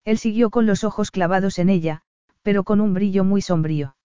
[0.05, 2.03] Él siguió con los ojos clavados en ella,
[2.43, 3.97] pero con un brillo muy sombrío.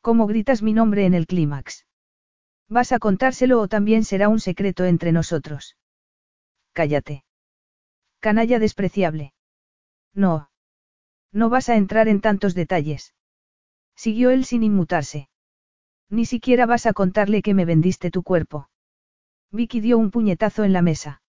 [0.00, 1.86] ¿Cómo gritas mi nombre en el clímax?
[2.68, 5.76] ¿Vas a contárselo o también será un secreto entre nosotros?
[6.72, 7.24] Cállate.
[8.20, 9.32] Canalla despreciable.
[10.18, 10.50] No.
[11.32, 13.14] No vas a entrar en tantos detalles.
[13.94, 15.28] Siguió él sin inmutarse.
[16.10, 18.68] Ni siquiera vas a contarle que me vendiste tu cuerpo.
[19.52, 21.22] Vicky dio un puñetazo en la mesa.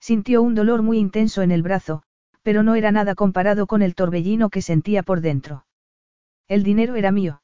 [0.00, 2.04] Sintió un dolor muy intenso en el brazo,
[2.42, 5.66] pero no era nada comparado con el torbellino que sentía por dentro.
[6.48, 7.42] El dinero era mío.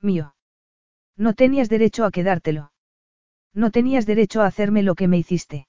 [0.00, 0.34] Mío.
[1.18, 2.72] No tenías derecho a quedártelo.
[3.52, 5.68] No tenías derecho a hacerme lo que me hiciste.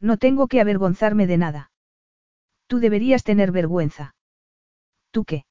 [0.00, 1.72] No tengo que avergonzarme de nada.
[2.66, 4.14] Tú deberías tener vergüenza.
[5.10, 5.44] ¿Tú qué?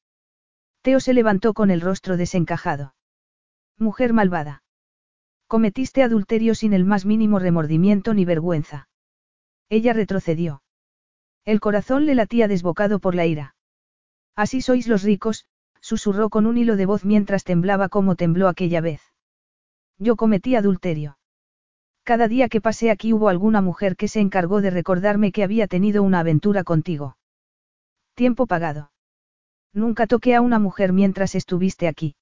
[0.82, 2.94] Teo se levantó con el rostro desencajado.
[3.78, 4.62] Mujer malvada.
[5.46, 8.88] Cometiste adulterio sin el más mínimo remordimiento ni vergüenza.
[9.68, 10.62] Ella retrocedió.
[11.44, 13.54] El corazón le latía desbocado por la ira.
[14.34, 15.46] Así sois los ricos,
[15.80, 19.00] susurró con un hilo de voz mientras temblaba como tembló aquella vez.
[19.98, 21.18] Yo cometí adulterio.
[22.04, 25.66] Cada día que pasé aquí hubo alguna mujer que se encargó de recordarme que había
[25.66, 27.16] tenido una aventura contigo.
[28.14, 28.92] Tiempo pagado.
[29.72, 32.14] Nunca toqué a una mujer mientras estuviste aquí.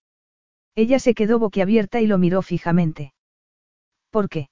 [0.76, 3.12] Ella se quedó boquiabierta y lo miró fijamente.
[4.10, 4.48] ¿Por qué?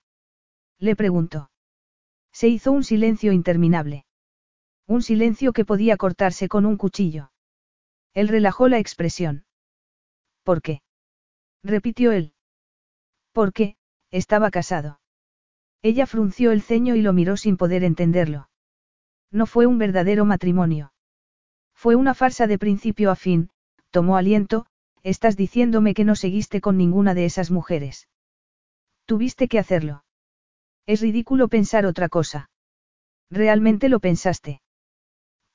[0.78, 1.50] Le preguntó.
[2.33, 4.05] Se hizo un silencio interminable.
[4.86, 7.31] Un silencio que podía cortarse con un cuchillo.
[8.15, 9.44] Él relajó la expresión.
[10.42, 10.83] ¿Por qué?
[11.62, 12.34] repitió él.
[13.33, 13.76] Porque,
[14.10, 15.00] estaba casado.
[15.83, 18.50] Ella frunció el ceño y lo miró sin poder entenderlo.
[19.31, 20.92] No fue un verdadero matrimonio.
[21.75, 23.50] Fue una farsa de principio a fin,
[23.91, 24.67] tomó aliento,
[25.02, 28.09] estás diciéndome que no seguiste con ninguna de esas mujeres.
[29.07, 30.05] Tuviste que hacerlo.
[30.86, 32.50] Es ridículo pensar otra cosa.
[33.31, 34.60] ¿Realmente lo pensaste?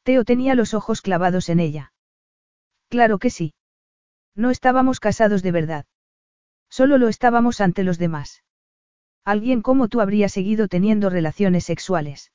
[0.03, 1.93] Teo tenía los ojos clavados en ella.
[2.89, 3.53] Claro que sí.
[4.35, 5.85] No estábamos casados de verdad.
[6.69, 8.44] Solo lo estábamos ante los demás.
[9.25, 12.31] Alguien como tú habría seguido teniendo relaciones sexuales.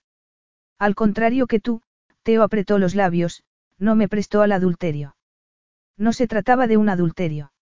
[0.77, 1.83] Al contrario que tú,
[2.25, 3.45] Teo apretó los labios,
[3.79, 5.15] no me prestó al adulterio.
[5.97, 7.53] No se trataba de un adulterio.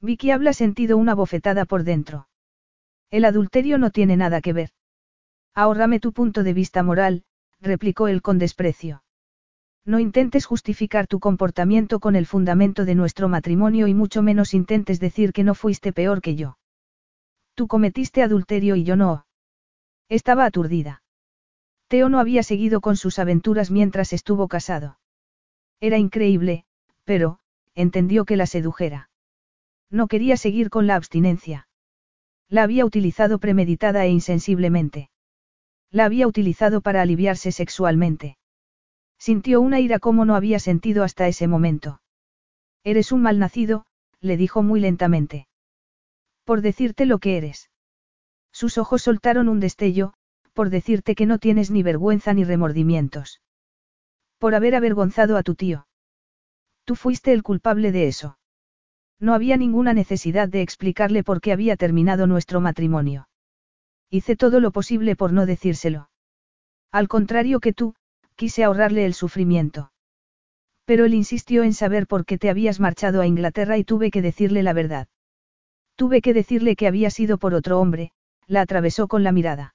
[0.00, 2.28] Vicky habla sentido una bofetada por dentro.
[3.10, 4.70] El adulterio no tiene nada que ver.
[5.54, 7.24] Ahórrame tu punto de vista moral,
[7.60, 9.02] replicó él con desprecio.
[9.84, 14.98] No intentes justificar tu comportamiento con el fundamento de nuestro matrimonio y mucho menos intentes
[14.98, 16.56] decir que no fuiste peor que yo.
[17.56, 19.26] Tú cometiste adulterio y yo no.
[20.10, 21.02] Estaba aturdida.
[21.88, 24.98] Teo no había seguido con sus aventuras mientras estuvo casado.
[25.80, 26.66] Era increíble,
[27.04, 27.38] pero,
[27.74, 29.08] entendió que la sedujera.
[29.90, 31.66] No quería seguir con la abstinencia.
[32.50, 35.08] La había utilizado premeditada e insensiblemente.
[35.90, 38.36] La había utilizado para aliviarse sexualmente.
[39.18, 42.02] Sintió una ira como no había sentido hasta ese momento.
[42.84, 43.86] Eres un malnacido,
[44.20, 45.48] le dijo muy lentamente.
[46.46, 47.70] Por decirte lo que eres.
[48.52, 50.14] Sus ojos soltaron un destello,
[50.52, 53.42] por decirte que no tienes ni vergüenza ni remordimientos.
[54.38, 55.88] Por haber avergonzado a tu tío.
[56.84, 58.38] Tú fuiste el culpable de eso.
[59.18, 63.28] No había ninguna necesidad de explicarle por qué había terminado nuestro matrimonio.
[64.08, 66.10] Hice todo lo posible por no decírselo.
[66.92, 67.96] Al contrario que tú,
[68.36, 69.90] quise ahorrarle el sufrimiento.
[70.84, 74.22] Pero él insistió en saber por qué te habías marchado a Inglaterra y tuve que
[74.22, 75.08] decirle la verdad.
[75.96, 78.12] Tuve que decirle que había sido por otro hombre,
[78.46, 79.74] la atravesó con la mirada.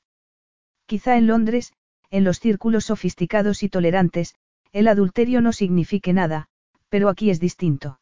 [0.86, 1.74] Quizá en Londres,
[2.10, 4.36] en los círculos sofisticados y tolerantes,
[4.72, 6.48] el adulterio no signifique nada,
[6.90, 8.00] pero aquí es distinto.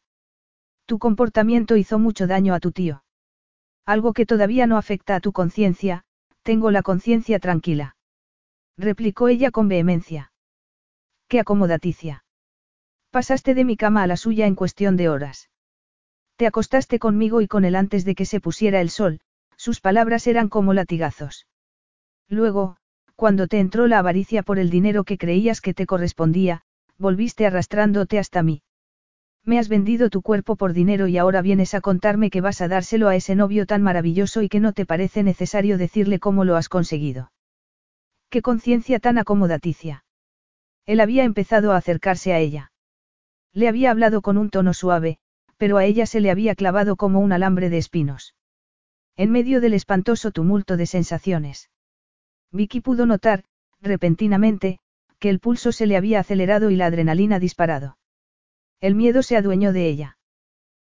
[0.86, 3.04] Tu comportamiento hizo mucho daño a tu tío.
[3.86, 6.04] Algo que todavía no afecta a tu conciencia,
[6.42, 7.96] tengo la conciencia tranquila.
[8.76, 10.32] Replicó ella con vehemencia.
[11.28, 12.24] Qué acomodaticia.
[13.10, 15.49] Pasaste de mi cama a la suya en cuestión de horas.
[16.40, 19.20] Te acostaste conmigo y con él antes de que se pusiera el sol,
[19.58, 21.46] sus palabras eran como latigazos.
[22.30, 22.78] Luego,
[23.14, 26.62] cuando te entró la avaricia por el dinero que creías que te correspondía,
[26.96, 28.62] volviste arrastrándote hasta mí.
[29.44, 32.68] Me has vendido tu cuerpo por dinero y ahora vienes a contarme que vas a
[32.68, 36.56] dárselo a ese novio tan maravilloso y que no te parece necesario decirle cómo lo
[36.56, 37.32] has conseguido.
[38.30, 40.06] Qué conciencia tan acomodaticia.
[40.86, 42.72] Él había empezado a acercarse a ella.
[43.52, 45.18] Le había hablado con un tono suave,
[45.60, 48.34] pero a ella se le había clavado como un alambre de espinos.
[49.14, 51.68] En medio del espantoso tumulto de sensaciones.
[52.50, 53.44] Vicky pudo notar,
[53.82, 54.78] repentinamente,
[55.18, 57.98] que el pulso se le había acelerado y la adrenalina disparado.
[58.80, 60.16] El miedo se adueñó de ella.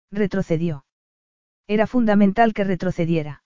[0.10, 0.86] Retrocedió.
[1.68, 3.44] Era fundamental que retrocediera.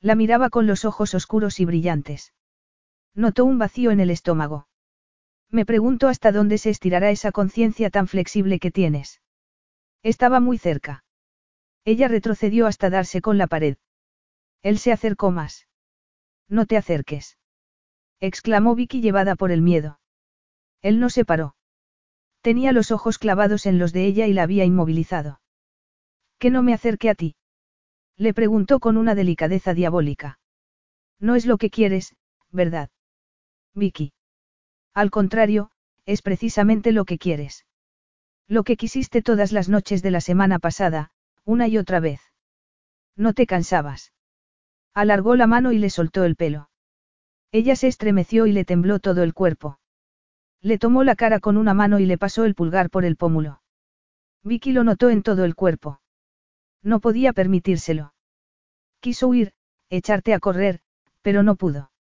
[0.00, 2.34] La miraba con los ojos oscuros y brillantes.
[3.14, 4.66] Notó un vacío en el estómago.
[5.48, 9.20] Me pregunto hasta dónde se estirará esa conciencia tan flexible que tienes.
[10.02, 11.04] Estaba muy cerca.
[11.84, 13.76] Ella retrocedió hasta darse con la pared.
[14.62, 15.66] Él se acercó más.
[16.48, 17.38] No te acerques.
[18.20, 20.00] exclamó Vicky llevada por el miedo.
[20.82, 21.54] Él no se paró.
[22.42, 25.40] Tenía los ojos clavados en los de ella y la había inmovilizado.
[26.38, 27.36] ¿Que no me acerque a ti?
[28.16, 30.38] Le preguntó con una delicadeza diabólica.
[31.18, 32.16] No es lo que quieres,
[32.50, 32.90] ¿verdad?
[33.74, 34.12] Vicky.
[34.94, 35.70] Al contrario,
[36.06, 37.66] es precisamente lo que quieres.
[38.50, 41.12] Lo que quisiste todas las noches de la semana pasada,
[41.44, 42.20] una y otra vez.
[43.16, 44.12] No te cansabas.
[44.92, 46.68] Alargó la mano y le soltó el pelo.
[47.52, 49.78] Ella se estremeció y le tembló todo el cuerpo.
[50.60, 53.62] Le tomó la cara con una mano y le pasó el pulgar por el pómulo.
[54.42, 56.00] Vicky lo notó en todo el cuerpo.
[56.82, 58.14] No podía permitírselo.
[58.98, 59.52] Quiso huir,
[59.90, 60.80] echarte a correr,
[61.22, 61.92] pero no pudo.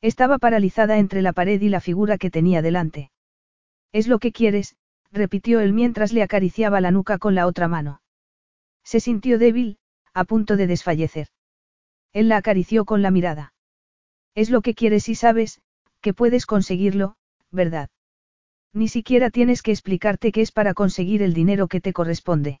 [0.00, 3.12] Estaba paralizada entre la pared y la figura que tenía delante.
[3.92, 4.76] Es lo que quieres,
[5.12, 8.02] repitió él mientras le acariciaba la nuca con la otra mano.
[8.84, 9.78] Se sintió débil,
[10.14, 11.28] a punto de desfallecer.
[12.12, 13.52] Él la acarició con la mirada.
[14.34, 15.60] Es lo que quieres y sabes,
[16.00, 17.16] que puedes conseguirlo,
[17.50, 17.90] ¿verdad?
[18.72, 22.60] Ni siquiera tienes que explicarte que es para conseguir el dinero que te corresponde.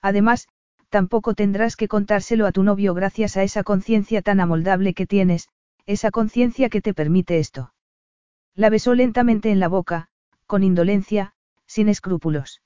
[0.00, 0.48] Además,
[0.88, 5.48] tampoco tendrás que contárselo a tu novio gracias a esa conciencia tan amoldable que tienes,
[5.86, 7.72] esa conciencia que te permite esto.
[8.54, 10.08] La besó lentamente en la boca,
[10.46, 11.34] con indolencia,
[11.68, 12.60] sin escrúpulos.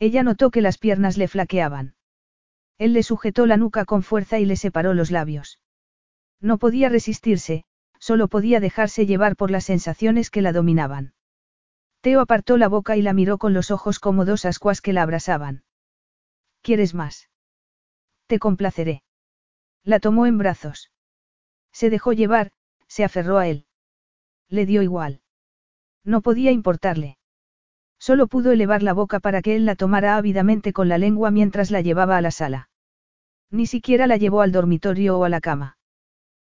[0.00, 1.94] Ella notó que las piernas le flaqueaban.
[2.78, 5.60] Él le sujetó la nuca con fuerza y le separó los labios.
[6.40, 7.64] No podía resistirse,
[8.00, 11.14] solo podía dejarse llevar por las sensaciones que la dominaban.
[12.00, 15.02] Teo apartó la boca y la miró con los ojos como dos ascuas que la
[15.02, 15.62] abrasaban.
[16.60, 17.28] ¿Quieres más?
[18.26, 19.02] Te complaceré.
[19.84, 20.90] La tomó en brazos.
[21.72, 22.52] Se dejó llevar,
[22.88, 23.66] se aferró a él.
[24.48, 25.22] Le dio igual.
[26.04, 27.18] No podía importarle.
[28.06, 31.70] Solo pudo elevar la boca para que él la tomara ávidamente con la lengua mientras
[31.70, 32.68] la llevaba a la sala.
[33.50, 35.78] Ni siquiera la llevó al dormitorio o a la cama.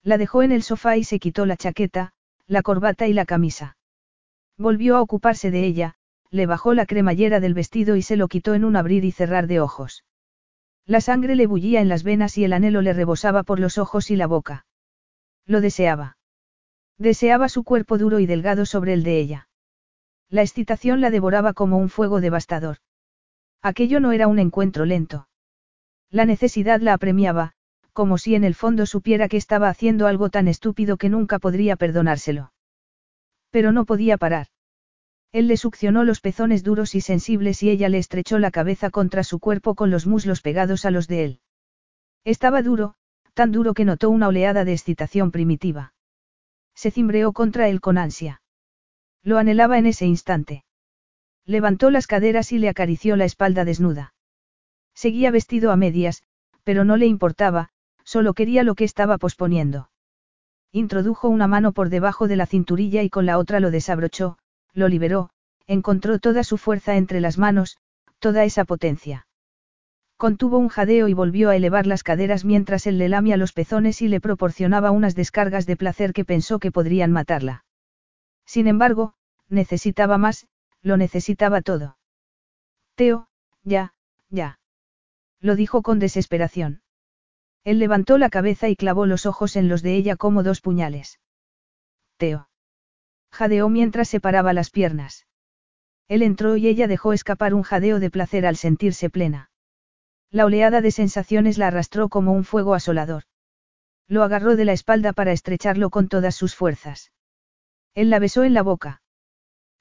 [0.04, 2.14] La dejó en el sofá y se quitó la chaqueta,
[2.46, 3.78] la corbata y la camisa.
[4.60, 5.96] Volvió a ocuparse de ella,
[6.30, 9.48] le bajó la cremallera del vestido y se lo quitó en un abrir y cerrar
[9.48, 10.06] de ojos.
[10.86, 14.12] La sangre le bullía en las venas y el anhelo le rebosaba por los ojos
[14.12, 14.68] y la boca.
[15.48, 16.20] Lo deseaba.
[17.00, 19.49] Deseaba su cuerpo duro y delgado sobre el de ella.
[20.30, 22.78] La excitación la devoraba como un fuego devastador.
[23.62, 25.28] Aquello no era un encuentro lento.
[26.12, 27.54] La necesidad la apremiaba,
[27.94, 31.76] como si en el fondo supiera que estaba haciendo algo tan estúpido que nunca podría
[31.76, 32.54] perdonárselo.
[33.50, 34.48] Pero no podía parar.
[35.32, 39.24] Él le succionó los pezones duros y sensibles y ella le estrechó la cabeza contra
[39.24, 41.40] su cuerpo con los muslos pegados a los de él.
[42.24, 42.96] Estaba duro,
[43.34, 45.94] tan duro que notó una oleada de excitación primitiva.
[46.76, 48.39] Se cimbreó contra él con ansia.
[49.24, 50.64] Lo anhelaba en ese instante.
[51.46, 54.14] Levantó las caderas y le acarició la espalda desnuda.
[54.94, 56.24] Seguía vestido a medias,
[56.64, 57.72] pero no le importaba,
[58.10, 59.92] Solo quería lo que estaba posponiendo.
[60.72, 64.40] Introdujo una mano por debajo de la cinturilla y con la otra lo desabrochó,
[64.74, 65.30] lo liberó,
[65.68, 67.78] encontró toda su fuerza entre las manos,
[68.18, 69.28] toda esa potencia.
[70.18, 74.02] Contuvo un jadeo y volvió a elevar las caderas mientras él le lamía los pezones
[74.02, 77.64] y le proporcionaba unas descargas de placer que pensó que podrían matarla.
[78.50, 79.14] Sin embargo,
[79.48, 80.48] necesitaba más,
[80.82, 82.00] lo necesitaba todo.
[82.96, 83.28] Teo,
[83.64, 83.94] ya,
[84.32, 84.60] ya.
[85.40, 86.82] Lo dijo con desesperación.
[87.64, 91.20] Él levantó la cabeza y clavó los ojos en los de ella como dos puñales.
[92.18, 92.50] Teo.
[93.30, 95.28] Jadeó mientras separaba las piernas.
[96.08, 99.52] Él entró y ella dejó escapar un jadeo de placer al sentirse plena.
[100.32, 103.26] La oleada de sensaciones la arrastró como un fuego asolador.
[104.08, 107.12] Lo agarró de la espalda para estrecharlo con todas sus fuerzas.
[107.96, 109.02] Él la besó en la boca.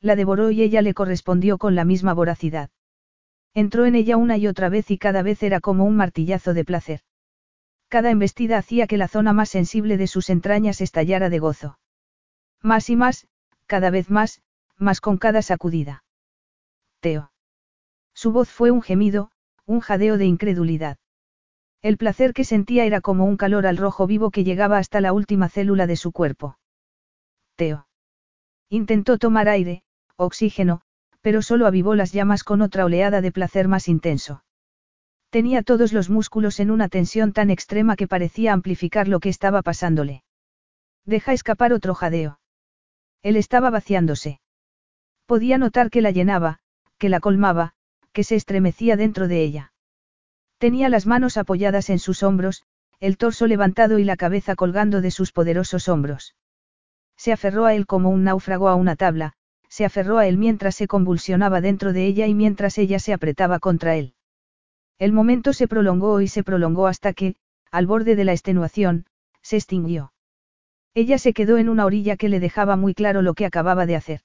[0.01, 2.71] La devoró y ella le correspondió con la misma voracidad.
[3.55, 6.65] Entró en ella una y otra vez y cada vez era como un martillazo de
[6.65, 7.01] placer.
[7.89, 11.79] Cada embestida hacía que la zona más sensible de sus entrañas estallara de gozo.
[12.63, 13.27] Más y más,
[13.67, 14.43] cada vez más,
[14.77, 16.05] más con cada sacudida.
[17.01, 17.33] Teo.
[18.15, 19.31] Su voz fue un gemido,
[19.65, 20.99] un jadeo de incredulidad.
[21.81, 25.13] El placer que sentía era como un calor al rojo vivo que llegaba hasta la
[25.13, 26.59] última célula de su cuerpo.
[27.57, 27.88] Teo.
[28.71, 29.83] Intentó tomar aire,
[30.17, 30.83] oxígeno,
[31.21, 34.45] pero solo avivó las llamas con otra oleada de placer más intenso.
[35.31, 39.63] Tenía todos los músculos en una tensión tan extrema que parecía amplificar lo que estaba
[39.63, 40.23] pasándole.
[41.05, 42.41] Deja escapar otro jadeo.
[43.23, 44.41] Él estaba vaciándose.
[45.27, 46.61] Podía notar que la llenaba,
[46.99, 47.75] que la colmaba,
[48.13, 49.73] que se estremecía dentro de ella.
[50.59, 52.65] Tenía las manos apoyadas en sus hombros,
[53.01, 56.35] el torso levantado y la cabeza colgando de sus poderosos hombros.
[57.19, 59.35] Se aferró a él como un náufrago a una tabla,
[59.69, 63.59] se aferró a él mientras se convulsionaba dentro de ella y mientras ella se apretaba
[63.59, 64.15] contra él.
[64.99, 67.35] El momento se prolongó y se prolongó hasta que,
[67.71, 69.05] al borde de la extenuación,
[69.43, 70.13] se extinguió.
[70.95, 73.97] Ella se quedó en una orilla que le dejaba muy claro lo que acababa de
[73.97, 74.21] hacer.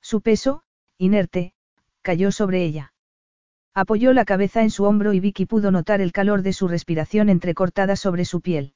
[0.00, 0.62] Su peso,
[0.98, 1.52] inerte,
[2.02, 2.92] cayó sobre ella.
[3.74, 7.28] Apoyó la cabeza en su hombro y Vicky pudo notar el calor de su respiración
[7.28, 8.74] entrecortada sobre su piel.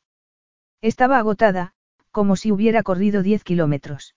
[0.80, 1.74] Estaba agotada,
[2.18, 4.16] como si hubiera corrido diez kilómetros.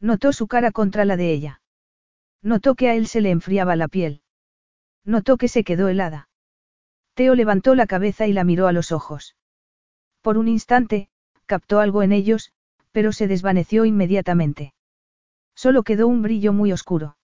[0.00, 1.62] Notó su cara contra la de ella.
[2.42, 4.22] Notó que a él se le enfriaba la piel.
[5.04, 6.28] Notó que se quedó helada.
[7.14, 9.36] Teo levantó la cabeza y la miró a los ojos.
[10.20, 11.10] Por un instante,
[11.46, 12.50] captó algo en ellos,
[12.90, 14.74] pero se desvaneció inmediatamente.
[15.54, 17.16] Solo quedó un brillo muy oscuro.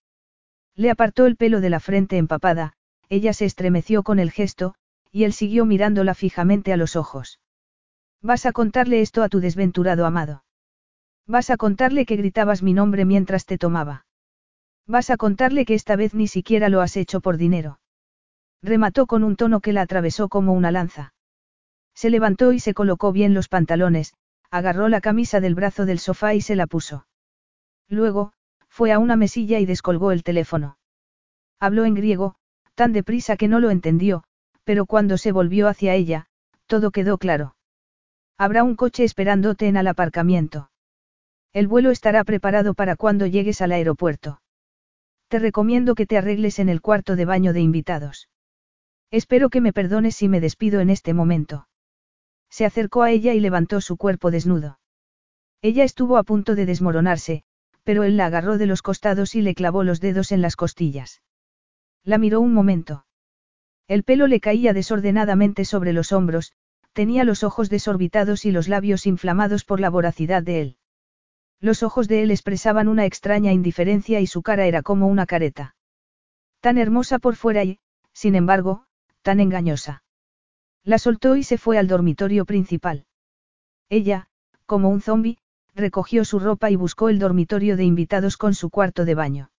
[0.77, 2.75] Le apartó el pelo de la frente empapada,
[3.09, 4.77] ella se estremeció con el gesto,
[5.11, 7.41] y él siguió mirándola fijamente a los ojos.
[8.23, 10.45] Vas a contarle esto a tu desventurado amado.
[11.27, 14.07] Vas a contarle que gritabas mi nombre mientras te tomaba.
[14.87, 17.81] Vas a contarle que esta vez ni siquiera lo has hecho por dinero.
[18.63, 21.13] Remató con un tono que la atravesó como una lanza.
[21.95, 24.15] Se levantó y se colocó bien los pantalones,
[24.51, 27.07] agarró la camisa del brazo del sofá y se la puso.
[27.89, 28.33] Luego,
[28.69, 30.79] fue a una mesilla y descolgó el teléfono.
[31.61, 32.37] Habló en griego,
[32.75, 34.25] tan deprisa que no lo entendió,
[34.65, 36.27] pero cuando se volvió hacia ella,
[36.67, 37.57] todo quedó claro.
[38.39, 40.71] Habrá un coche esperándote en el aparcamiento.
[41.53, 44.41] El vuelo estará preparado para cuando llegues al aeropuerto.
[45.27, 48.29] Te recomiendo que te arregles en el cuarto de baño de invitados.
[49.11, 51.69] Espero que me perdones si me despido en este momento.
[52.49, 54.79] Se acercó a ella y levantó su cuerpo desnudo.
[55.61, 57.43] Ella estuvo a punto de desmoronarse,
[57.83, 61.23] pero él la agarró de los costados y le clavó los dedos en las costillas.
[62.05, 63.05] La miró un momento.
[63.89, 66.53] El pelo le caía desordenadamente sobre los hombros,
[66.99, 70.77] tenía los ojos desorbitados y los labios inflamados por la voracidad de él.
[71.61, 75.77] Los ojos de él expresaban una extraña indiferencia y su cara era como una careta.
[76.59, 77.79] Tan hermosa por fuera y,
[78.13, 78.85] sin embargo,
[79.23, 80.03] tan engañosa.
[80.83, 83.07] La soltó y se fue al dormitorio principal.
[83.89, 84.27] Ella,
[84.67, 85.39] como un zombi,
[85.77, 89.53] recogió su ropa y buscó el dormitorio de invitados con su cuarto de baño.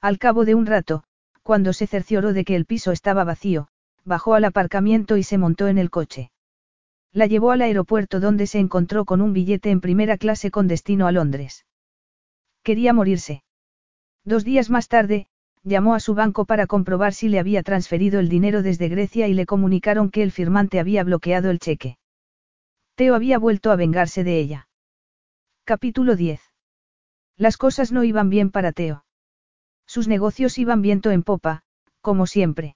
[0.00, 1.04] Al cabo de un rato,
[1.44, 3.68] cuando se cercioró de que el piso estaba vacío,
[4.04, 6.32] bajó al aparcamiento y se montó en el coche.
[7.16, 11.06] La llevó al aeropuerto donde se encontró con un billete en primera clase con destino
[11.06, 11.64] a Londres.
[12.62, 13.42] Quería morirse.
[14.22, 15.26] Dos días más tarde,
[15.62, 19.32] llamó a su banco para comprobar si le había transferido el dinero desde Grecia y
[19.32, 21.96] le comunicaron que el firmante había bloqueado el cheque.
[22.96, 24.68] Teo había vuelto a vengarse de ella.
[25.64, 26.42] Capítulo 10.
[27.38, 29.06] Las cosas no iban bien para Teo.
[29.86, 31.62] Sus negocios iban viento en popa,
[32.02, 32.75] como siempre.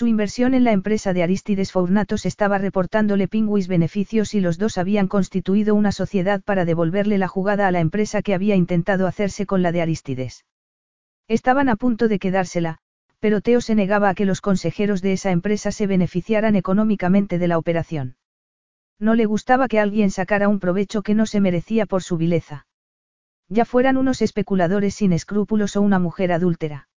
[0.00, 4.78] Su inversión en la empresa de Aristides Fournatos estaba reportándole pingüis beneficios y los dos
[4.78, 9.44] habían constituido una sociedad para devolverle la jugada a la empresa que había intentado hacerse
[9.44, 10.46] con la de Aristides.
[11.28, 12.78] Estaban a punto de quedársela,
[13.18, 17.48] pero Teo se negaba a que los consejeros de esa empresa se beneficiaran económicamente de
[17.48, 18.16] la operación.
[18.98, 22.66] No le gustaba que alguien sacara un provecho que no se merecía por su vileza.
[23.50, 26.88] Ya fueran unos especuladores sin escrúpulos o una mujer adúltera.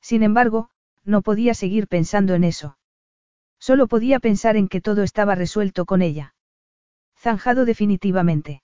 [0.00, 0.70] Sin embargo,
[1.04, 2.78] no podía seguir pensando en eso.
[3.58, 6.34] Solo podía pensar en que todo estaba resuelto con ella.
[7.16, 8.62] Zanjado definitivamente.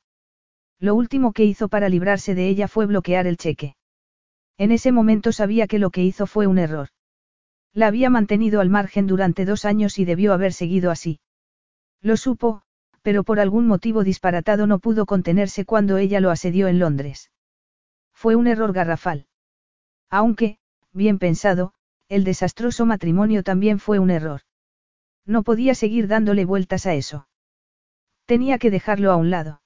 [0.81, 3.76] Lo último que hizo para librarse de ella fue bloquear el cheque.
[4.57, 6.89] En ese momento sabía que lo que hizo fue un error.
[7.73, 11.20] La había mantenido al margen durante dos años y debió haber seguido así.
[12.00, 12.62] Lo supo,
[13.02, 17.31] pero por algún motivo disparatado no pudo contenerse cuando ella lo asedió en Londres.
[18.12, 19.26] Fue un error garrafal.
[20.10, 20.58] Aunque,
[20.92, 21.73] bien pensado,
[22.08, 24.40] el desastroso matrimonio también fue un error.
[25.26, 27.28] No podía seguir dándole vueltas a eso.
[28.24, 29.62] Tenía que dejarlo a un lado.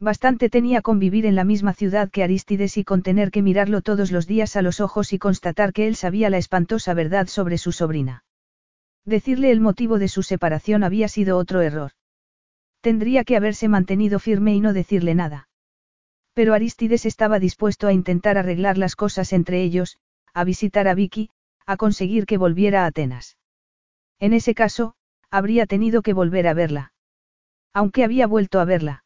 [0.00, 3.80] Bastante tenía con vivir en la misma ciudad que Aristides y con tener que mirarlo
[3.80, 7.56] todos los días a los ojos y constatar que él sabía la espantosa verdad sobre
[7.56, 8.24] su sobrina.
[9.04, 11.92] Decirle el motivo de su separación había sido otro error.
[12.80, 15.48] Tendría que haberse mantenido firme y no decirle nada.
[16.34, 19.98] Pero Aristides estaba dispuesto a intentar arreglar las cosas entre ellos,
[20.34, 21.30] a visitar a Vicky,
[21.66, 23.36] a conseguir que volviera a Atenas.
[24.18, 24.94] En ese caso,
[25.30, 26.92] habría tenido que volver a verla.
[27.72, 29.04] Aunque había vuelto a verla.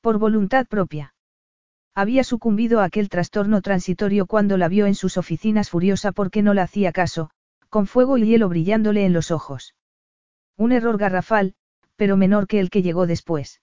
[0.00, 1.14] Por voluntad propia.
[1.94, 6.52] Había sucumbido a aquel trastorno transitorio cuando la vio en sus oficinas furiosa porque no
[6.54, 7.30] la hacía caso,
[7.68, 9.74] con fuego y hielo brillándole en los ojos.
[10.56, 11.54] Un error garrafal,
[11.96, 13.60] pero menor que el que llegó después.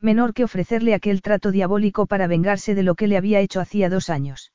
[0.00, 3.90] Menor que ofrecerle aquel trato diabólico para vengarse de lo que le había hecho hacía
[3.90, 4.52] dos años.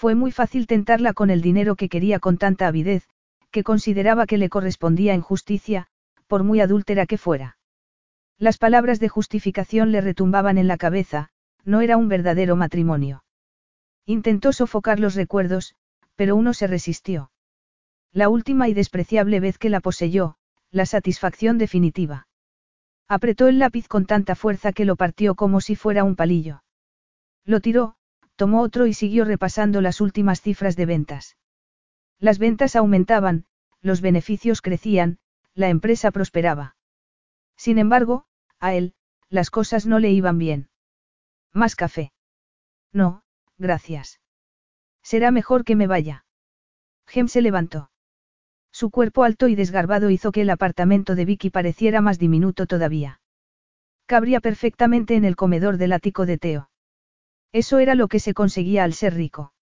[0.00, 3.06] Fue muy fácil tentarla con el dinero que quería con tanta avidez,
[3.50, 5.88] que consideraba que le correspondía en justicia,
[6.26, 7.58] por muy adúltera que fuera.
[8.38, 11.28] Las palabras de justificación le retumbaban en la cabeza,
[11.66, 13.24] no era un verdadero matrimonio.
[14.06, 15.74] Intentó sofocar los recuerdos,
[16.16, 17.30] pero uno se resistió.
[18.10, 20.36] La última y despreciable vez que la poseyó,
[20.70, 22.26] la satisfacción definitiva.
[23.06, 26.62] Apretó el lápiz con tanta fuerza que lo partió como si fuera un palillo.
[27.44, 27.96] Lo tiró,
[28.40, 31.36] tomó otro y siguió repasando las últimas cifras de ventas.
[32.18, 33.44] Las ventas aumentaban,
[33.82, 35.18] los beneficios crecían,
[35.52, 36.74] la empresa prosperaba.
[37.58, 38.24] Sin embargo,
[38.58, 38.94] a él,
[39.28, 40.70] las cosas no le iban bien.
[41.52, 42.14] ¿Más café?
[42.94, 43.24] No,
[43.58, 44.22] gracias.
[45.02, 46.24] Será mejor que me vaya.
[47.06, 47.90] Gem se levantó.
[48.72, 53.20] Su cuerpo alto y desgarbado hizo que el apartamento de Vicky pareciera más diminuto todavía.
[54.06, 56.70] Cabría perfectamente en el comedor del ático de Teo.
[57.52, 59.52] Eso era lo que se conseguía al ser rico.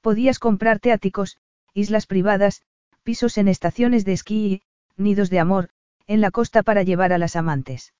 [0.00, 1.38] Podías comprarte áticos,
[1.74, 2.62] islas privadas,
[3.02, 4.62] pisos en estaciones de esquí y,
[4.96, 5.70] nidos de amor,
[6.06, 7.92] en la costa para llevar a las amantes.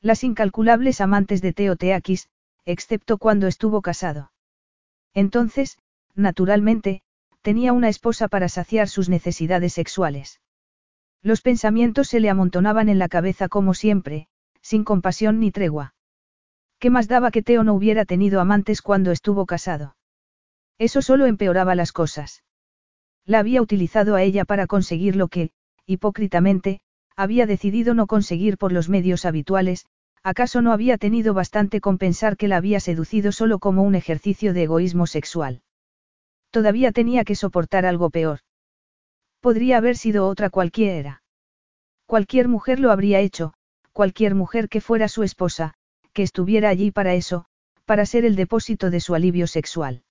[0.00, 2.28] Las incalculables amantes de Teoteakis,
[2.64, 4.32] excepto cuando estuvo casado.
[5.14, 5.78] Entonces,
[6.14, 7.02] naturalmente,
[7.42, 10.40] tenía una esposa para saciar sus necesidades sexuales.
[11.22, 14.28] Los pensamientos se le amontonaban en la cabeza como siempre,
[14.60, 15.94] sin compasión ni tregua.
[16.78, 19.96] ¿Qué más daba que Teo no hubiera tenido amantes cuando estuvo casado?
[20.78, 22.44] Eso solo empeoraba las cosas.
[23.24, 25.50] La había utilizado a ella para conseguir lo que,
[25.86, 26.80] hipócritamente,
[27.16, 29.86] había decidido no conseguir por los medios habituales,
[30.22, 34.54] ¿acaso no había tenido bastante con pensar que la había seducido solo como un ejercicio
[34.54, 35.62] de egoísmo sexual?
[36.50, 38.40] Todavía tenía que soportar algo peor.
[39.40, 41.22] Podría haber sido otra cualquiera.
[42.06, 43.52] Cualquier mujer lo habría hecho,
[43.92, 45.74] cualquier mujer que fuera su esposa,
[46.18, 47.44] que estuviera allí para eso,
[47.84, 50.02] para ser el depósito de su alivio sexual.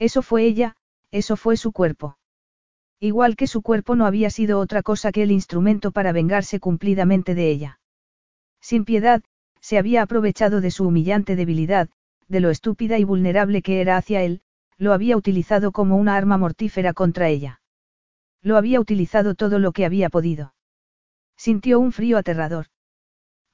[0.00, 0.74] Eso fue ella,
[1.12, 2.18] eso fue su cuerpo.
[2.98, 7.36] Igual que su cuerpo no había sido otra cosa que el instrumento para vengarse cumplidamente
[7.36, 7.80] de ella.
[8.60, 9.22] Sin piedad,
[9.60, 11.88] se había aprovechado de su humillante debilidad,
[12.26, 14.40] de lo estúpida y vulnerable que era hacia él,
[14.78, 17.62] lo había utilizado como una arma mortífera contra ella.
[18.42, 20.54] Lo había utilizado todo lo que había podido.
[21.36, 22.66] Sintió un frío aterrador.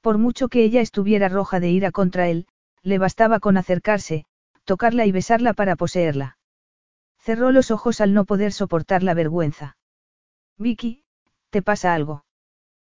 [0.07, 2.47] Por mucho que ella estuviera roja de ira contra él,
[2.81, 4.25] le bastaba con acercarse,
[4.65, 6.39] tocarla y besarla para poseerla.
[7.19, 9.77] Cerró los ojos al no poder soportar la vergüenza.
[10.59, 11.03] Vicky,
[11.51, 12.25] ¿te pasa algo?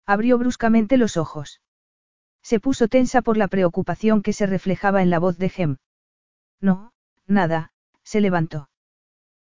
[0.05, 1.61] Abrió bruscamente los ojos.
[2.43, 5.77] Se puso tensa por la preocupación que se reflejaba en la voz de Gem.
[6.61, 6.93] No,
[7.29, 7.71] nada,
[8.03, 8.69] se levantó.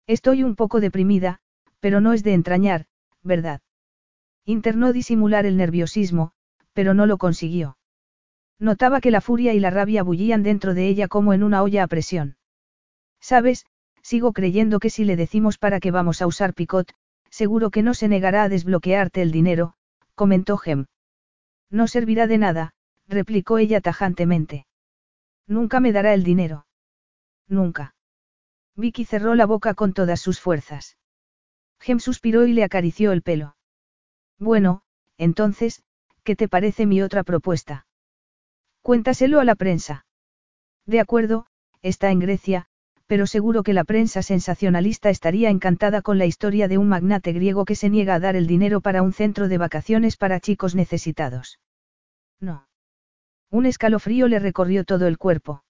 [0.08, 1.42] Estoy un poco deprimida,
[1.80, 2.88] pero no es de entrañar,
[3.22, 3.62] ¿verdad?
[4.46, 6.34] Internó disimular el nerviosismo,
[6.74, 7.78] pero no lo consiguió.
[8.60, 11.84] Notaba que la furia y la rabia bullían dentro de ella como en una olla
[11.84, 12.38] a presión.
[13.20, 13.66] Sabes,
[14.04, 16.94] Sigo creyendo que si le decimos para qué vamos a usar Picot,
[17.30, 19.76] seguro que no se negará a desbloquearte el dinero,
[20.16, 20.88] comentó Gem.
[21.70, 22.74] No servirá de nada,
[23.08, 24.66] replicó ella tajantemente.
[25.48, 26.66] Nunca me dará el dinero.
[27.48, 27.96] Nunca.
[28.76, 30.98] Vicky cerró la boca con todas sus fuerzas.
[31.80, 33.56] Gem suspiró y le acarició el pelo.
[34.40, 34.82] Bueno,
[35.18, 35.84] entonces,
[36.24, 37.86] ¿qué te parece mi otra propuesta?
[38.82, 40.06] Cuéntaselo a la prensa.
[40.86, 41.46] De acuerdo,
[41.82, 42.68] está en Grecia,
[43.08, 47.66] pero seguro que la prensa sensacionalista estaría encantada con la historia de un magnate griego
[47.66, 51.60] que se niega a dar el dinero para un centro de vacaciones para chicos necesitados.
[52.40, 52.68] No.
[53.50, 55.64] Un escalofrío le recorrió todo el cuerpo.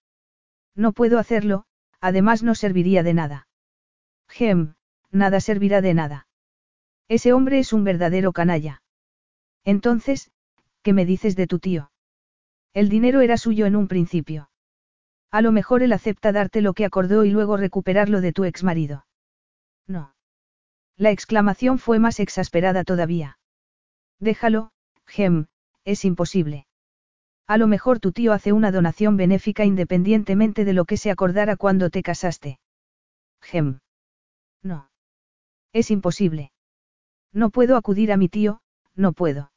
[0.75, 1.65] No puedo hacerlo,
[1.99, 3.47] además no serviría de nada.
[4.29, 4.75] Gem,
[5.09, 6.27] nada servirá de nada.
[7.07, 8.81] Ese hombre es un verdadero canalla.
[9.65, 10.30] Entonces,
[10.81, 11.91] ¿qué me dices de tu tío?
[12.73, 14.49] El dinero era suyo en un principio.
[15.31, 19.05] A lo mejor él acepta darte lo que acordó y luego recuperarlo de tu exmarido.
[19.87, 20.13] No.
[20.97, 23.39] La exclamación fue más exasperada todavía.
[24.19, 24.71] Déjalo,
[25.07, 25.47] Gem,
[25.83, 26.67] es imposible.
[27.47, 31.57] A lo mejor tu tío hace una donación benéfica independientemente de lo que se acordara
[31.57, 32.59] cuando te casaste.
[33.41, 33.79] Gem.
[34.63, 34.89] No.
[35.73, 36.51] Es imposible.
[37.33, 38.61] No puedo acudir a mi tío,
[38.95, 39.50] no puedo.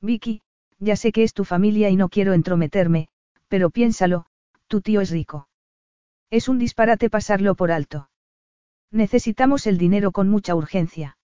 [0.00, 0.42] Vicky,
[0.78, 3.08] ya sé que es tu familia y no quiero entrometerme,
[3.48, 4.26] pero piénsalo,
[4.68, 5.48] tu tío es rico.
[6.30, 8.10] Es un disparate pasarlo por alto.
[8.90, 11.16] Necesitamos el dinero con mucha urgencia.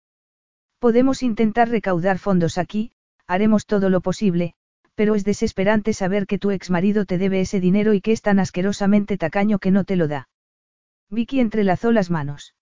[0.78, 2.92] Podemos intentar recaudar fondos aquí,
[3.26, 4.54] haremos todo lo posible,
[4.94, 8.38] pero es desesperante saber que tu exmarido te debe ese dinero y que es tan
[8.38, 10.28] asquerosamente tacaño que no te lo da.
[11.10, 12.54] Vicky entrelazó las manos.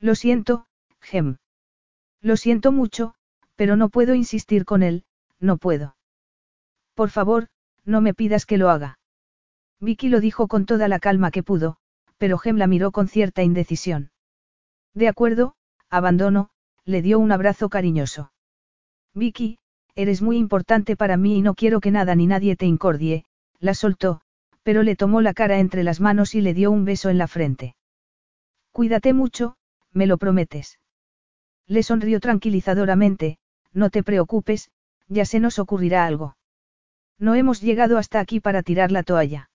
[0.00, 0.66] Lo siento,
[1.00, 1.38] Gem.
[2.20, 3.14] Lo siento mucho,
[3.56, 5.04] pero no puedo insistir con él,
[5.40, 5.96] no puedo.
[6.94, 7.48] Por favor,
[7.84, 8.98] no me pidas que lo haga.
[9.80, 11.76] Vicky lo dijo con toda la calma que pudo,
[12.16, 14.10] pero Gem la miró con cierta indecisión.
[14.94, 15.54] De acuerdo,
[15.88, 16.50] abandono,
[16.84, 18.32] le dio un abrazo cariñoso.
[19.14, 19.58] Vicky,
[19.94, 23.24] eres muy importante para mí y no quiero que nada ni nadie te incordie,
[23.60, 24.20] la soltó,
[24.62, 27.28] pero le tomó la cara entre las manos y le dio un beso en la
[27.28, 27.76] frente.
[28.72, 29.56] Cuídate mucho,
[29.92, 30.78] me lo prometes.
[31.66, 33.38] Le sonrió tranquilizadoramente,
[33.72, 34.70] no te preocupes,
[35.08, 36.36] ya se nos ocurrirá algo.
[37.18, 39.50] No hemos llegado hasta aquí para tirar la toalla.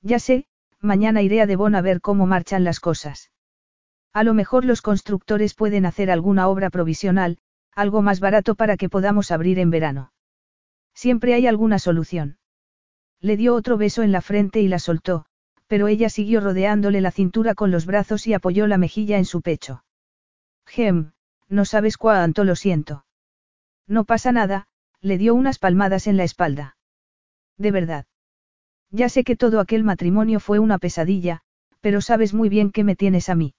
[0.00, 0.46] Ya sé,
[0.80, 3.30] mañana iré a Devon a ver cómo marchan las cosas.
[4.12, 7.38] A lo mejor los constructores pueden hacer alguna obra provisional,
[7.74, 10.12] algo más barato para que podamos abrir en verano.
[10.94, 12.38] Siempre hay alguna solución.
[13.20, 15.26] Le dio otro beso en la frente y la soltó,
[15.66, 19.42] pero ella siguió rodeándole la cintura con los brazos y apoyó la mejilla en su
[19.42, 19.84] pecho.
[20.66, 21.12] Gem,
[21.48, 23.04] no sabes cuánto lo siento.
[23.88, 24.68] No pasa nada,
[25.00, 26.76] le dio unas palmadas en la espalda.
[27.56, 28.06] De verdad.
[28.90, 31.40] Ya sé que todo aquel matrimonio fue una pesadilla,
[31.80, 33.54] pero sabes muy bien que me tienes a mí.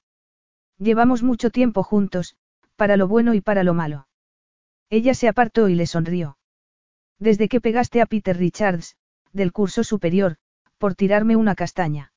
[0.78, 2.38] Llevamos mucho tiempo juntos,
[2.76, 4.08] para lo bueno y para lo malo.
[4.90, 6.38] Ella se apartó y le sonrió.
[7.20, 8.96] Desde que pegaste a Peter Richards,
[9.34, 10.38] del curso superior,
[10.78, 12.14] por tirarme una castaña.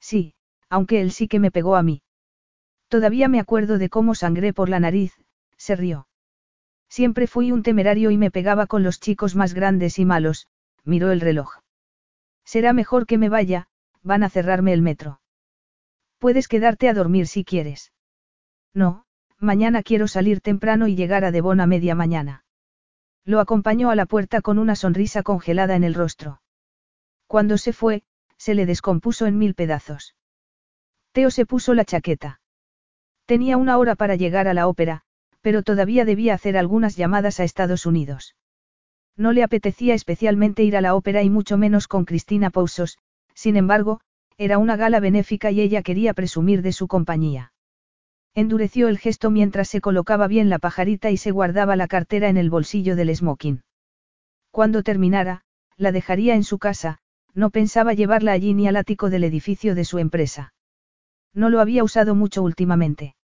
[0.00, 0.34] Sí,
[0.68, 2.02] aunque él sí que me pegó a mí.
[2.88, 5.14] Todavía me acuerdo de cómo sangré por la nariz,
[5.56, 6.08] se rió.
[6.88, 10.48] Siempre fui un temerario y me pegaba con los chicos más grandes y malos,
[10.84, 11.58] miró el reloj.
[12.44, 13.68] Será mejor que me vaya,
[14.02, 15.20] van a cerrarme el metro.
[16.18, 17.92] Puedes quedarte a dormir si quieres.
[18.72, 19.04] No,
[19.38, 22.44] mañana quiero salir temprano y llegar a Devon a media mañana.
[23.24, 26.40] Lo acompañó a la puerta con una sonrisa congelada en el rostro.
[27.26, 28.04] Cuando se fue,
[28.36, 30.14] se le descompuso en mil pedazos.
[31.12, 32.40] Teo se puso la chaqueta.
[33.24, 35.02] Tenía una hora para llegar a la ópera,
[35.46, 38.34] pero todavía debía hacer algunas llamadas a Estados Unidos.
[39.16, 42.98] No le apetecía especialmente ir a la ópera y mucho menos con Cristina Pousos,
[43.32, 44.00] sin embargo,
[44.38, 47.52] era una gala benéfica y ella quería presumir de su compañía.
[48.34, 52.38] Endureció el gesto mientras se colocaba bien la pajarita y se guardaba la cartera en
[52.38, 53.62] el bolsillo del smoking.
[54.50, 55.42] Cuando terminara,
[55.76, 56.98] la dejaría en su casa,
[57.34, 60.54] no pensaba llevarla allí ni al ático del edificio de su empresa.
[61.32, 63.14] No lo había usado mucho últimamente.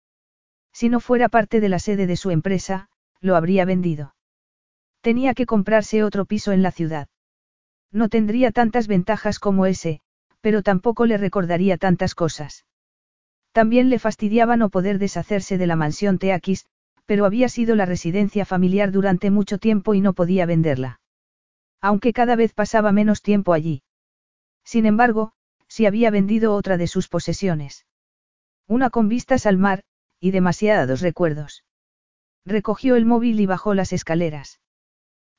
[0.73, 2.89] Si no fuera parte de la sede de su empresa,
[3.20, 4.15] lo habría vendido.
[5.01, 7.09] Tenía que comprarse otro piso en la ciudad.
[7.91, 10.01] No tendría tantas ventajas como ese,
[10.41, 12.65] pero tampoco le recordaría tantas cosas.
[13.52, 16.67] También le fastidiaba no poder deshacerse de la mansión Teakis,
[17.05, 21.01] pero había sido la residencia familiar durante mucho tiempo y no podía venderla.
[21.81, 23.83] Aunque cada vez pasaba menos tiempo allí.
[24.65, 25.33] Sin embargo,
[25.68, 27.86] sí había vendido otra de sus posesiones.
[28.68, 29.83] Una con vistas al mar,
[30.23, 31.65] y demasiados recuerdos.
[32.47, 34.60] Recogió el móvil y bajó las escaleras.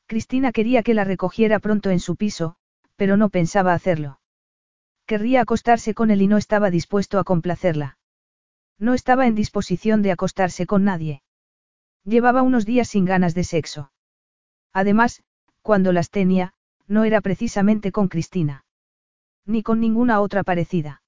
[0.07, 2.57] Cristina quería que la recogiera pronto en su piso,
[2.97, 4.19] pero no pensaba hacerlo.
[5.05, 7.97] Querría acostarse con él y no estaba dispuesto a complacerla.
[8.77, 11.23] No estaba en disposición de acostarse con nadie.
[12.03, 13.93] Llevaba unos días sin ganas de sexo.
[14.73, 15.23] Además,
[15.61, 16.55] cuando las tenía,
[16.87, 18.65] no era precisamente con Cristina.
[19.45, 21.03] Ni con ninguna otra parecida.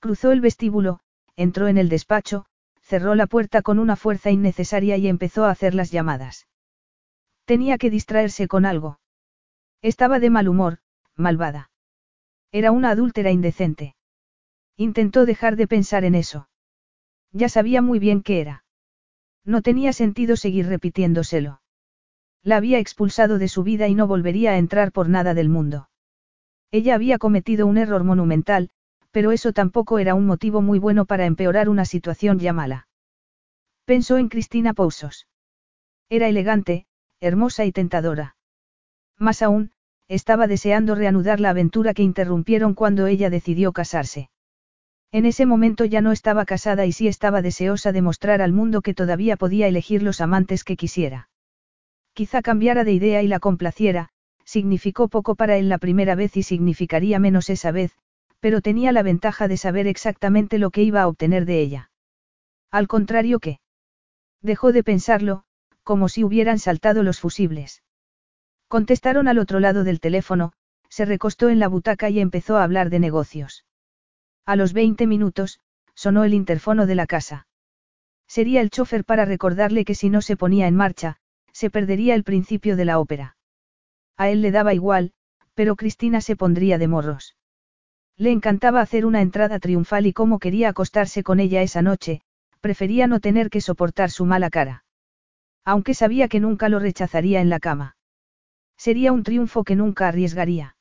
[0.00, 1.00] Cruzó el vestíbulo,
[1.36, 2.46] entró en el despacho,
[2.86, 6.46] cerró la puerta con una fuerza innecesaria y empezó a hacer las llamadas.
[7.44, 9.00] Tenía que distraerse con algo.
[9.82, 10.78] Estaba de mal humor,
[11.16, 11.72] malvada.
[12.52, 13.96] Era una adúltera indecente.
[14.76, 16.48] Intentó dejar de pensar en eso.
[17.32, 18.64] Ya sabía muy bien qué era.
[19.44, 21.62] No tenía sentido seguir repitiéndoselo.
[22.44, 25.88] La había expulsado de su vida y no volvería a entrar por nada del mundo.
[26.70, 28.70] Ella había cometido un error monumental,
[29.16, 32.86] pero eso tampoco era un motivo muy bueno para empeorar una situación ya mala.
[33.86, 35.26] Pensó en Cristina Pousos.
[36.10, 36.84] Era elegante,
[37.18, 38.36] hermosa y tentadora.
[39.18, 39.70] Más aún,
[40.06, 44.28] estaba deseando reanudar la aventura que interrumpieron cuando ella decidió casarse.
[45.12, 48.82] En ese momento ya no estaba casada y sí estaba deseosa de mostrar al mundo
[48.82, 51.30] que todavía podía elegir los amantes que quisiera.
[52.12, 54.10] Quizá cambiara de idea y la complaciera,
[54.44, 57.96] significó poco para él la primera vez y significaría menos esa vez,
[58.40, 61.90] pero tenía la ventaja de saber exactamente lo que iba a obtener de ella.
[62.70, 63.60] Al contrario que.
[64.42, 65.44] Dejó de pensarlo,
[65.82, 67.82] como si hubieran saltado los fusibles.
[68.68, 70.52] Contestaron al otro lado del teléfono,
[70.88, 73.64] se recostó en la butaca y empezó a hablar de negocios.
[74.44, 75.60] A los 20 minutos,
[75.94, 77.46] sonó el interfono de la casa.
[78.26, 81.16] Sería el chofer para recordarle que si no se ponía en marcha,
[81.52, 83.36] se perdería el principio de la ópera.
[84.16, 85.12] A él le daba igual,
[85.54, 87.36] pero Cristina se pondría de morros.
[88.18, 92.22] Le encantaba hacer una entrada triunfal y como quería acostarse con ella esa noche,
[92.60, 94.84] prefería no tener que soportar su mala cara.
[95.64, 97.96] Aunque sabía que nunca lo rechazaría en la cama.
[98.76, 100.76] Sería un triunfo que nunca arriesgaría.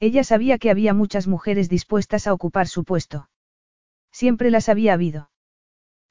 [0.00, 3.28] Ella sabía que había muchas mujeres dispuestas a ocupar su puesto.
[4.10, 5.30] Siempre las había habido.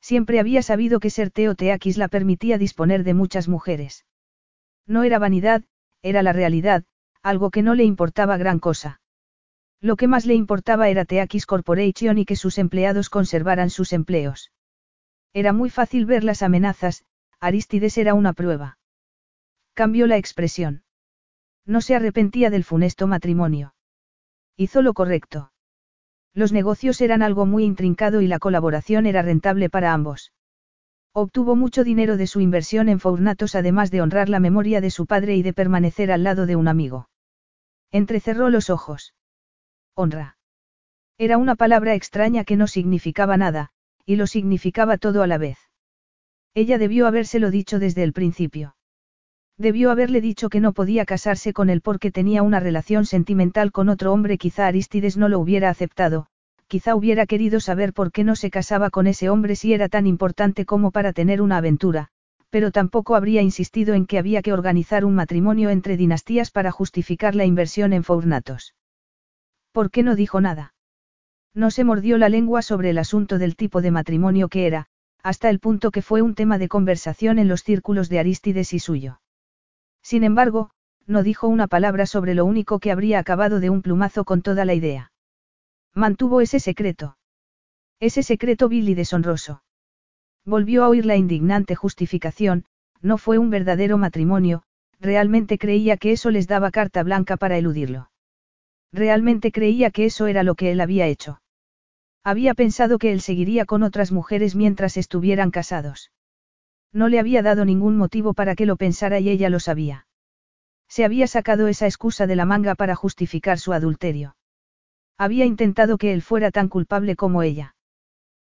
[0.01, 4.05] Siempre había sabido que ser Teo Teakis la permitía disponer de muchas mujeres.
[4.85, 5.63] No era vanidad,
[6.01, 6.85] era la realidad,
[7.21, 9.01] algo que no le importaba gran cosa.
[9.79, 14.51] Lo que más le importaba era Teakis Corporation y que sus empleados conservaran sus empleos.
[15.33, 17.05] Era muy fácil ver las amenazas,
[17.39, 18.79] Aristides era una prueba.
[19.75, 20.83] Cambió la expresión.
[21.65, 23.75] No se arrepentía del funesto matrimonio.
[24.55, 25.51] Hizo lo correcto.
[26.33, 30.33] Los negocios eran algo muy intrincado y la colaboración era rentable para ambos.
[31.13, 35.05] Obtuvo mucho dinero de su inversión en Fournatos además de honrar la memoria de su
[35.05, 37.09] padre y de permanecer al lado de un amigo.
[37.91, 39.13] Entrecerró los ojos.
[39.99, 40.37] Honra.
[41.17, 43.71] Era una palabra extraña que no significaba nada,
[44.05, 45.57] y lo significaba todo a la vez.
[46.53, 48.75] Ella debió habérselo dicho desde el principio.
[49.57, 53.89] Debió haberle dicho que no podía casarse con él porque tenía una relación sentimental con
[53.89, 56.27] otro hombre, quizá Aristides no lo hubiera aceptado,
[56.67, 60.05] quizá hubiera querido saber por qué no se casaba con ese hombre si era tan
[60.05, 62.09] importante como para tener una aventura,
[62.51, 67.33] pero tampoco habría insistido en que había que organizar un matrimonio entre dinastías para justificar
[67.33, 68.75] la inversión en Fournatos.
[69.77, 70.73] ¿Por qué no dijo nada?
[71.53, 74.87] No se mordió la lengua sobre el asunto del tipo de matrimonio que era,
[75.21, 78.79] hasta el punto que fue un tema de conversación en los círculos de Aristides y
[78.79, 79.21] suyo.
[80.01, 80.71] Sin embargo,
[81.05, 84.65] no dijo una palabra sobre lo único que habría acabado de un plumazo con toda
[84.65, 85.11] la idea.
[85.93, 87.19] Mantuvo ese secreto.
[87.99, 89.61] Ese secreto vil y deshonroso.
[90.43, 92.65] Volvió a oír la indignante justificación,
[93.03, 94.63] no fue un verdadero matrimonio,
[94.99, 98.09] realmente creía que eso les daba carta blanca para eludirlo.
[98.91, 101.41] Realmente creía que eso era lo que él había hecho.
[102.23, 106.11] Había pensado que él seguiría con otras mujeres mientras estuvieran casados.
[106.91, 110.07] No le había dado ningún motivo para que lo pensara y ella lo sabía.
[110.87, 114.35] Se había sacado esa excusa de la manga para justificar su adulterio.
[115.17, 117.75] Había intentado que él fuera tan culpable como ella.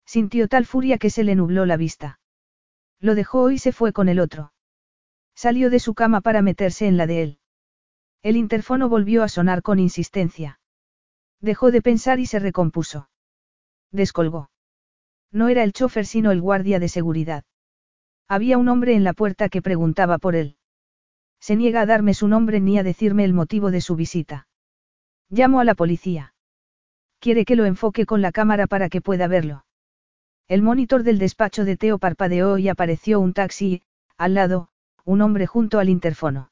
[0.05, 2.21] Sintió tal furia que se le nubló la vista.
[3.01, 4.53] Lo dejó y se fue con el otro.
[5.35, 7.39] Salió de su cama para meterse en la de él.
[8.23, 10.61] El interfono volvió a sonar con insistencia.
[11.41, 13.09] Dejó de pensar y se recompuso.
[13.93, 14.51] Descolgó.
[15.33, 17.45] No era el chofer sino el guardia de seguridad.
[18.29, 20.57] Había un hombre en la puerta que preguntaba por él.
[21.41, 24.49] Se niega a darme su nombre ni a decirme el motivo de su visita.
[25.29, 26.35] Llamo a la policía.
[27.21, 29.65] Quiere que lo enfoque con la cámara para que pueda verlo.
[30.49, 33.83] El monitor del despacho de Teo parpadeó y apareció un taxi
[34.17, 34.71] al lado,
[35.05, 36.51] un hombre junto al interfono.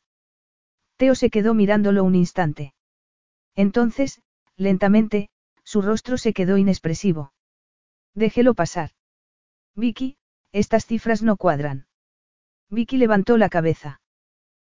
[1.12, 2.72] Se quedó mirándolo un instante.
[3.54, 4.22] Entonces,
[4.56, 5.28] lentamente,
[5.62, 7.32] su rostro se quedó inexpresivo.
[8.14, 8.90] Déjelo pasar.
[9.74, 10.16] Vicky,
[10.52, 11.86] estas cifras no cuadran.
[12.70, 14.00] Vicky levantó la cabeza.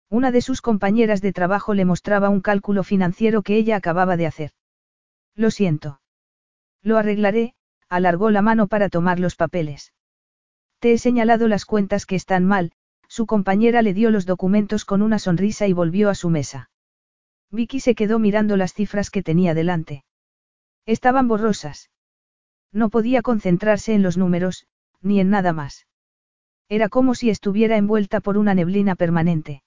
[0.08, 4.26] Una de sus compañeras de trabajo le mostraba un cálculo financiero que ella acababa de
[4.26, 4.52] hacer.
[5.34, 6.00] Lo siento.
[6.82, 7.54] Lo arreglaré,
[7.88, 9.92] alargó la mano para tomar los papeles.
[10.78, 12.72] Te he señalado las cuentas que están mal,
[13.12, 16.70] su compañera le dio los documentos con una sonrisa y volvió a su mesa.
[17.50, 20.06] Vicky se quedó mirando las cifras que tenía delante.
[20.86, 21.90] Estaban borrosas.
[22.72, 24.66] No podía concentrarse en los números,
[25.02, 25.86] ni en nada más.
[26.70, 29.62] Era como si estuviera envuelta por una neblina permanente.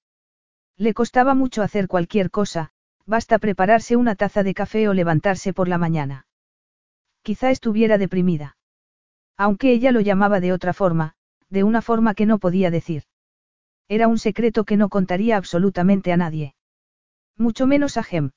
[0.76, 2.72] Le costaba mucho hacer cualquier cosa,
[3.06, 6.26] basta prepararse una taza de café o levantarse por la mañana.
[7.22, 8.58] Quizá estuviera deprimida.
[9.38, 11.14] Aunque ella lo llamaba de otra forma,
[11.52, 13.04] de una forma que no podía decir.
[13.88, 16.56] Era un secreto que no contaría absolutamente a nadie.
[17.38, 18.32] Mucho menos a Gem.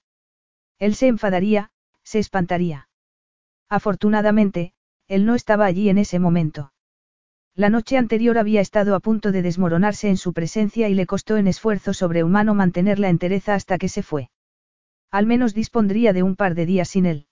[0.78, 1.70] Él se enfadaría,
[2.02, 2.88] se espantaría.
[3.68, 4.72] Afortunadamente,
[5.06, 6.72] él no estaba allí en ese momento.
[7.54, 11.36] La noche anterior había estado a punto de desmoronarse en su presencia y le costó
[11.36, 14.30] en esfuerzo sobrehumano mantener la entereza hasta que se fue.
[15.10, 17.26] Al menos dispondría de un par de días sin él.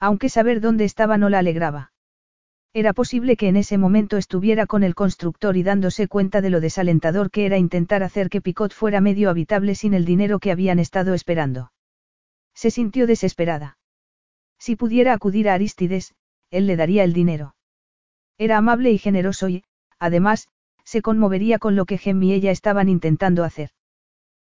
[0.00, 1.92] Aunque saber dónde estaba no la alegraba.
[2.74, 6.60] Era posible que en ese momento estuviera con el constructor y dándose cuenta de lo
[6.60, 10.78] desalentador que era intentar hacer que Picot fuera medio habitable sin el dinero que habían
[10.78, 11.72] estado esperando.
[12.54, 13.78] Se sintió desesperada.
[14.58, 16.14] Si pudiera acudir a Aristides,
[16.50, 17.54] él le daría el dinero.
[18.36, 19.64] Era amable y generoso y,
[19.98, 20.48] además,
[20.84, 23.70] se conmovería con lo que Gem y ella estaban intentando hacer.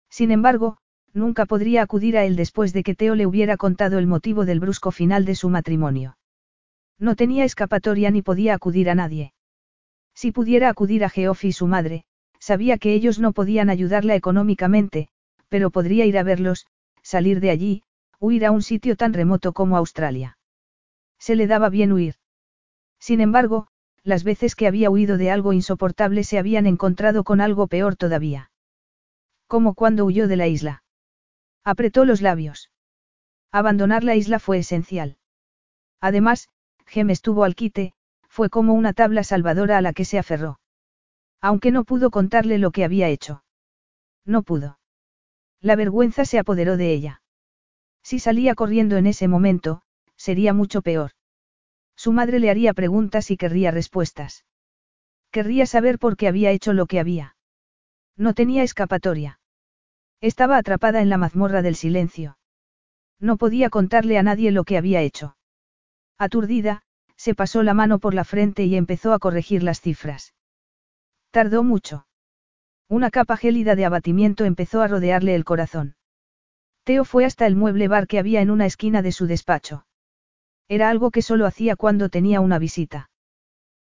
[0.09, 0.77] Sin embargo,
[1.13, 4.59] nunca podría acudir a él después de que Teo le hubiera contado el motivo del
[4.59, 6.17] brusco final de su matrimonio.
[6.99, 9.33] No tenía escapatoria ni podía acudir a nadie.
[10.13, 12.05] Si pudiera acudir a Geoff y su madre,
[12.39, 15.09] sabía que ellos no podían ayudarla económicamente,
[15.49, 16.67] pero podría ir a verlos,
[17.01, 17.83] salir de allí,
[18.19, 20.37] huir a un sitio tan remoto como Australia.
[21.19, 22.15] Se le daba bien huir.
[22.99, 23.67] Sin embargo,
[24.03, 28.51] las veces que había huido de algo insoportable se habían encontrado con algo peor todavía.
[29.47, 30.83] Como cuando huyó de la isla.
[31.63, 32.71] Apretó los labios.
[33.51, 35.17] Abandonar la isla fue esencial.
[36.01, 36.49] Además,
[36.93, 37.93] Gem estuvo al quite,
[38.29, 40.59] fue como una tabla salvadora a la que se aferró.
[41.41, 43.43] Aunque no pudo contarle lo que había hecho.
[44.25, 44.77] No pudo.
[45.59, 47.23] La vergüenza se apoderó de ella.
[48.03, 49.81] Si salía corriendo en ese momento,
[50.17, 51.13] sería mucho peor.
[51.95, 54.45] Su madre le haría preguntas y querría respuestas.
[55.31, 57.35] Querría saber por qué había hecho lo que había.
[58.15, 59.39] No tenía escapatoria.
[60.21, 62.37] Estaba atrapada en la mazmorra del silencio.
[63.19, 65.35] No podía contarle a nadie lo que había hecho.
[66.17, 66.83] Aturdida,
[67.15, 70.33] se pasó la mano por la frente y empezó a corregir las cifras.
[71.31, 72.05] Tardó mucho.
[72.89, 75.95] Una capa gélida de abatimiento empezó a rodearle el corazón.
[76.83, 79.85] Teo fue hasta el mueble bar que había en una esquina de su despacho.
[80.67, 83.09] Era algo que solo hacía cuando tenía una visita.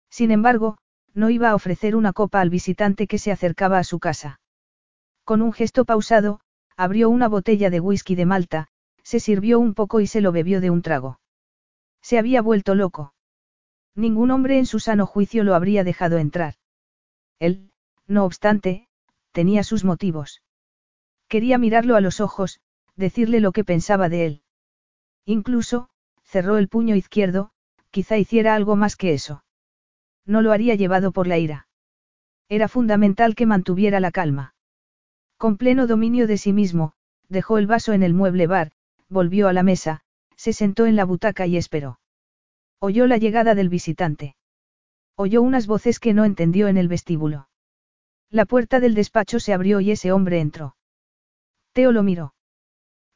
[0.08, 0.78] Sin embargo,
[1.14, 4.40] no iba a ofrecer una copa al visitante que se acercaba a su casa.
[5.24, 6.40] Con un gesto pausado,
[6.76, 8.68] abrió una botella de whisky de Malta,
[9.02, 11.20] se sirvió un poco y se lo bebió de un trago.
[12.02, 13.14] Se había vuelto loco.
[13.94, 16.54] Ningún hombre en su sano juicio lo habría dejado entrar.
[17.38, 17.70] Él,
[18.06, 18.88] no obstante,
[19.32, 20.42] tenía sus motivos.
[21.28, 22.60] Quería mirarlo a los ojos,
[22.96, 24.42] decirle lo que pensaba de él.
[25.24, 25.88] Incluso,
[26.24, 27.50] cerró el puño izquierdo,
[27.90, 29.44] quizá hiciera algo más que eso.
[30.24, 31.68] No lo haría llevado por la ira.
[32.48, 34.54] Era fundamental que mantuviera la calma.
[35.36, 36.92] Con pleno dominio de sí mismo,
[37.28, 38.72] dejó el vaso en el mueble bar,
[39.08, 40.02] volvió a la mesa,
[40.42, 42.00] se sentó en la butaca y esperó.
[42.80, 44.34] Oyó la llegada del visitante.
[45.14, 47.48] Oyó unas voces que no entendió en el vestíbulo.
[48.28, 50.74] La puerta del despacho se abrió y ese hombre entró.
[51.72, 52.34] Teo lo miró.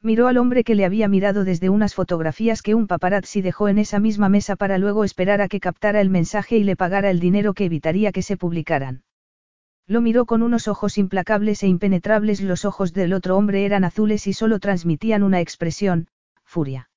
[0.01, 3.79] Miró al hombre que le había mirado desde unas fotografías que un paparazzi dejó en
[3.79, 7.19] esa misma mesa para luego esperar a que captara el mensaje y le pagara el
[7.19, 9.03] dinero que evitaría que se publicaran.
[9.85, 14.27] Lo miró con unos ojos implacables e impenetrables, los ojos del otro hombre eran azules
[14.27, 16.07] y solo transmitían una expresión,
[16.45, 16.89] furia.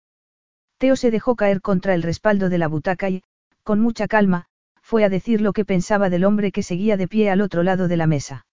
[0.81, 3.23] Teo se dejó caer contra el respaldo de la butaca y,
[3.65, 4.47] con mucha calma,
[4.81, 7.87] fue a decir lo que pensaba del hombre que seguía de pie al otro lado
[7.87, 8.47] de la mesa.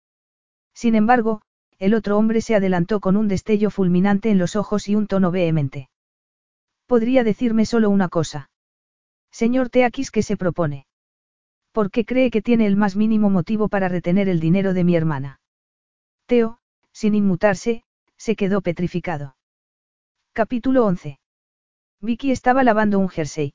[0.74, 1.42] Sin embargo,
[1.80, 5.32] el otro hombre se adelantó con un destello fulminante en los ojos y un tono
[5.32, 5.90] vehemente.
[6.86, 8.50] Podría decirme solo una cosa.
[9.32, 10.86] Señor Teakis, ¿qué se propone?
[11.72, 14.98] ¿Por qué cree que tiene el más mínimo motivo para retener el dinero de mi
[14.98, 15.40] hermana?
[16.26, 16.60] Teo,
[16.92, 17.86] sin inmutarse,
[18.18, 19.38] se quedó petrificado.
[20.34, 21.20] Capítulo 11.
[22.02, 23.54] Vicky estaba lavando un jersey.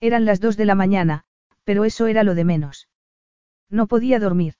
[0.00, 1.24] Eran las dos de la mañana,
[1.64, 2.88] pero eso era lo de menos.
[3.70, 4.54] No podía dormir.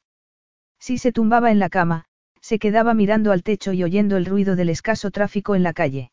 [0.78, 2.06] Si se tumbaba en la cama,
[2.40, 6.12] se quedaba mirando al techo y oyendo el ruido del escaso tráfico en la calle.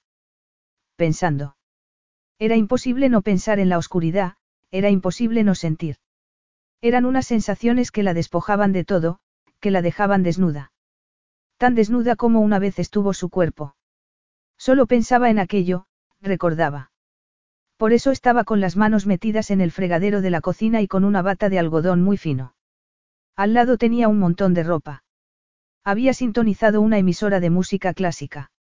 [0.95, 1.57] Pensando.
[2.39, 4.35] Era imposible no pensar en la oscuridad,
[4.71, 5.97] era imposible no sentir.
[6.81, 9.19] Eran unas sensaciones que la despojaban de todo,
[9.59, 10.71] que la dejaban desnuda.
[11.57, 13.75] Tan desnuda como una vez estuvo su cuerpo.
[14.57, 15.87] Solo pensaba en aquello,
[16.21, 16.91] recordaba.
[17.77, 21.05] Por eso estaba con las manos metidas en el fregadero de la cocina y con
[21.05, 22.55] una bata de algodón muy fino.
[23.35, 25.03] Al lado tenía un montón de ropa.
[25.83, 28.51] Había sintonizado una emisora de música clásica.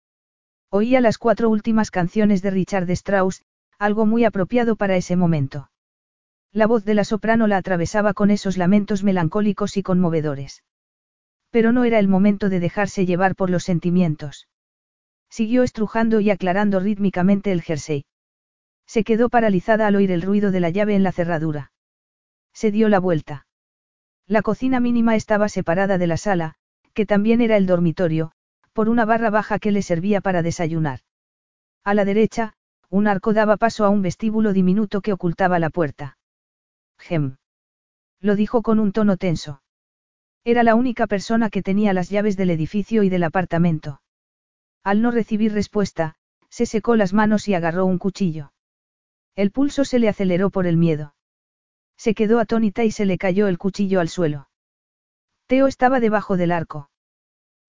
[0.71, 3.43] Oía las cuatro últimas canciones de Richard Strauss,
[3.79, 5.71] algo muy apropiado para ese momento.
[6.53, 10.63] La voz de la soprano la atravesaba con esos lamentos melancólicos y conmovedores.
[11.51, 14.48] Pero no era el momento de dejarse llevar por los sentimientos.
[15.31, 18.05] Siguió estrujando y aclarando rítmicamente el jersey.
[18.87, 21.73] Se quedó paralizada al oír el ruido de la llave en la cerradura.
[22.53, 23.47] Se dio la vuelta.
[24.27, 26.55] La cocina mínima estaba separada de la sala,
[26.95, 28.33] que también era el dormitorio,
[28.73, 31.01] por una barra baja que le servía para desayunar.
[31.85, 32.55] A la derecha,
[32.91, 36.19] un arco daba paso a un vestíbulo diminuto que ocultaba la puerta.
[36.99, 37.37] Gem.
[38.21, 39.63] Lo dijo con un tono tenso.
[40.45, 44.01] Era la única persona que tenía las llaves del edificio y del apartamento.
[44.85, 46.15] Al no recibir respuesta,
[46.49, 48.53] se secó las manos y agarró un cuchillo.
[49.35, 51.15] El pulso se le aceleró por el miedo.
[51.97, 54.49] Se quedó atónita y se le cayó el cuchillo al suelo.
[55.47, 56.91] Teo estaba debajo del arco.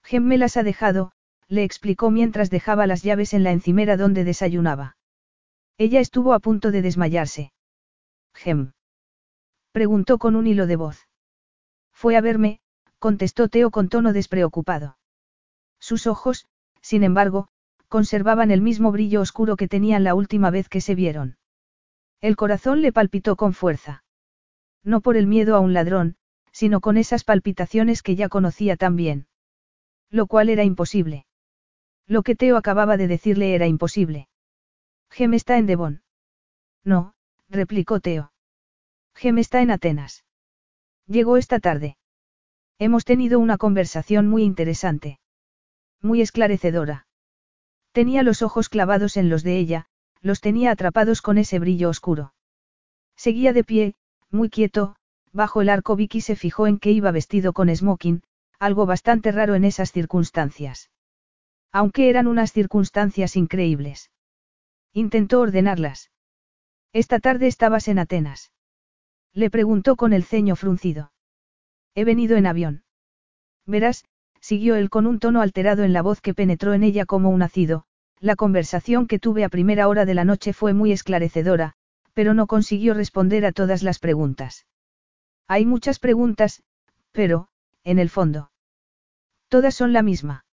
[0.04, 1.12] Gem me las ha dejado,
[1.48, 4.98] le explicó mientras dejaba las llaves en la encimera donde desayunaba.
[5.78, 7.54] Ella estuvo a punto de desmayarse.
[8.34, 8.74] Gem.
[9.72, 11.08] Preguntó con un hilo de voz.
[11.92, 12.60] Fue a verme,
[13.00, 14.98] contestó Teo con tono despreocupado.
[15.80, 16.48] Sus ojos,
[16.82, 17.48] sin embargo,
[17.88, 21.38] conservaban el mismo brillo oscuro que tenían la última vez que se vieron.
[22.22, 24.04] El corazón le palpitó con fuerza.
[24.84, 26.16] No por el miedo a un ladrón,
[26.52, 29.28] sino con esas palpitaciones que ya conocía tan bien.
[30.10, 31.26] Lo cual era imposible.
[32.08, 34.28] Lo que Teo acababa de decirle era imposible.
[35.10, 36.02] Gem está en Devon.
[36.84, 37.14] No,
[37.50, 38.32] replicó Teo.
[39.16, 40.26] Gem está en Atenas.
[41.08, 41.98] Llegó esta tarde.
[42.78, 45.20] Hemos tenido una conversación muy interesante.
[46.02, 47.08] Muy esclarecedora.
[47.92, 49.88] Tenía los ojos clavados en los de ella,
[50.22, 52.34] los tenía atrapados con ese brillo oscuro.
[53.16, 53.96] Seguía de pie,
[54.30, 54.96] muy quieto,
[55.34, 58.22] bajo el arco Vicky se fijó en que iba vestido con smoking,
[58.60, 60.90] algo bastante raro en esas circunstancias.
[61.72, 64.12] Aunque eran unas circunstancias increíbles.
[64.94, 66.12] Intentó ordenarlas.
[66.94, 68.52] Esta tarde estabas en Atenas.
[69.34, 71.12] Le preguntó con el ceño fruncido.
[71.94, 72.84] He venido en avión.
[73.66, 74.06] Verás,
[74.42, 77.42] siguió él con un tono alterado en la voz que penetró en ella como un
[77.42, 77.86] ácido,
[78.20, 81.74] la conversación que tuve a primera hora de la noche fue muy esclarecedora,
[82.14, 84.66] pero no consiguió responder a todas las preguntas.
[85.48, 86.64] Hay muchas preguntas,
[87.12, 87.48] pero,
[87.84, 88.52] en el fondo.
[89.48, 90.46] Todas son la misma.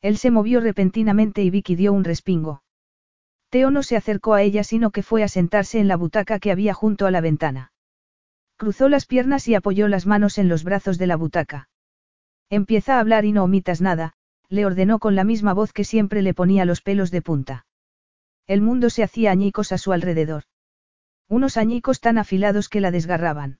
[0.00, 2.62] Él se movió repentinamente y Vicky dio un respingo.
[3.50, 6.50] Teo no se acercó a ella sino que fue a sentarse en la butaca que
[6.50, 7.72] había junto a la ventana.
[8.56, 11.68] Cruzó las piernas y apoyó las manos en los brazos de la butaca.
[12.54, 14.12] Empieza a hablar y no omitas nada,
[14.48, 17.66] le ordenó con la misma voz que siempre le ponía los pelos de punta.
[18.46, 20.44] El mundo se hacía añicos a su alrededor.
[21.28, 23.58] Unos añicos tan afilados que la desgarraban.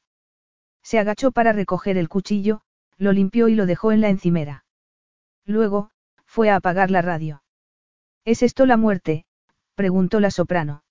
[0.85, 2.61] Se agachó para recoger el cuchillo,
[2.97, 4.65] lo limpió y lo dejó en la encimera.
[5.45, 5.91] Luego,
[6.25, 7.43] fue a apagar la radio.
[8.25, 9.27] ¿Es esto la muerte?
[9.75, 10.85] preguntó la soprano.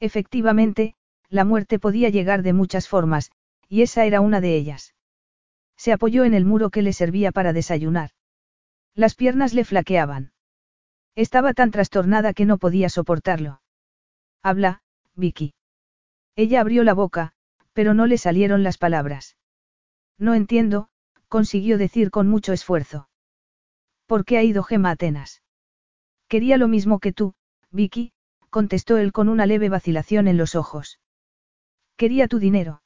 [0.00, 0.94] Efectivamente,
[1.28, 3.32] la muerte podía llegar de muchas formas,
[3.68, 4.94] y esa era una de ellas.
[5.78, 8.10] Se apoyó en el muro que le servía para desayunar.
[8.94, 10.32] Las piernas le flaqueaban.
[11.14, 13.62] Estaba tan trastornada que no podía soportarlo.
[14.42, 14.82] Habla,
[15.14, 15.54] Vicky.
[16.34, 17.32] Ella abrió la boca,
[17.72, 19.36] pero no le salieron las palabras.
[20.18, 20.88] No entiendo,
[21.28, 23.08] consiguió decir con mucho esfuerzo.
[24.06, 25.42] ¿Por qué ha ido Gema a Atenas?
[26.26, 27.34] Quería lo mismo que tú,
[27.70, 28.12] Vicky,
[28.50, 30.98] contestó él con una leve vacilación en los ojos.
[31.96, 32.82] Quería tu dinero.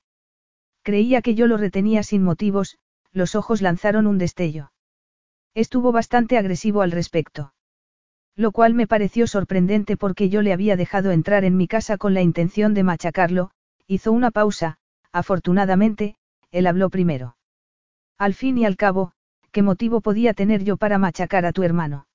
[0.83, 2.79] Creía que yo lo retenía sin motivos,
[3.13, 4.73] los ojos lanzaron un destello.
[5.55, 7.53] Estuvo bastante agresivo al respecto.
[8.35, 12.15] Lo cual me pareció sorprendente porque yo le había dejado entrar en mi casa con
[12.15, 13.51] la intención de machacarlo,
[13.87, 14.79] hizo una pausa,
[15.13, 16.17] afortunadamente,
[16.51, 17.37] él habló primero.
[18.17, 19.13] Al fin y al cabo,
[19.51, 22.07] ¿qué motivo podía tener yo para machacar a tu hermano?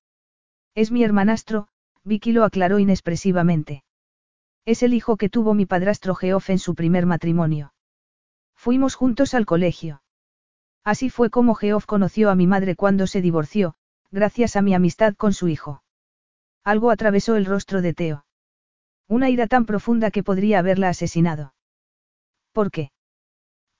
[0.74, 1.67] Es mi hermanastro,
[2.03, 3.84] Vicky lo aclaró inexpresivamente.
[4.66, 7.74] Es el hijo que tuvo mi padrastro Geoff en su primer matrimonio.
[8.56, 10.01] Fuimos juntos al colegio.
[10.88, 13.74] Así fue como Geoff conoció a mi madre cuando se divorció,
[14.09, 15.83] gracias a mi amistad con su hijo.
[16.64, 18.25] Algo atravesó el rostro de Teo.
[19.09, 21.53] Una ira tan profunda que podría haberla asesinado.
[22.53, 22.91] ¿Por qué?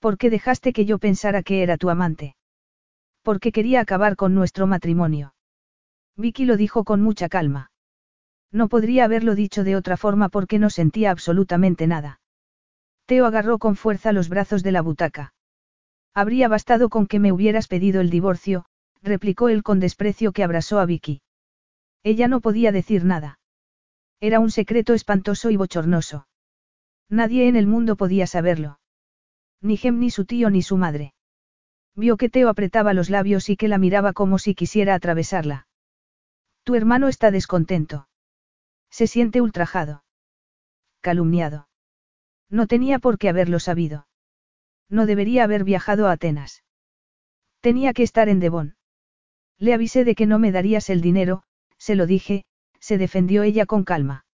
[0.00, 2.36] ¿Por qué dejaste que yo pensara que era tu amante?
[3.22, 5.32] Porque quería acabar con nuestro matrimonio.
[6.14, 7.70] Vicky lo dijo con mucha calma.
[8.52, 12.20] No podría haberlo dicho de otra forma porque no sentía absolutamente nada.
[13.06, 15.32] Teo agarró con fuerza los brazos de la butaca.
[16.18, 18.64] Habría bastado con que me hubieras pedido el divorcio,
[19.04, 21.22] replicó él con desprecio que abrazó a Vicky.
[22.02, 23.38] Ella no podía decir nada.
[24.18, 26.26] Era un secreto espantoso y bochornoso.
[27.08, 28.80] Nadie en el mundo podía saberlo.
[29.60, 31.14] Ni Gem ni su tío ni su madre.
[31.94, 35.68] Vio que Teo apretaba los labios y que la miraba como si quisiera atravesarla.
[36.64, 38.08] Tu hermano está descontento.
[38.90, 40.02] Se siente ultrajado.
[41.00, 41.68] Calumniado.
[42.50, 44.08] No tenía por qué haberlo sabido.
[44.88, 46.64] No debería haber viajado a Atenas.
[47.60, 48.76] Tenía que estar en Devon.
[49.58, 51.42] Le avisé de que no me darías el dinero,
[51.76, 52.44] se lo dije,
[52.78, 54.24] se defendió ella con calma.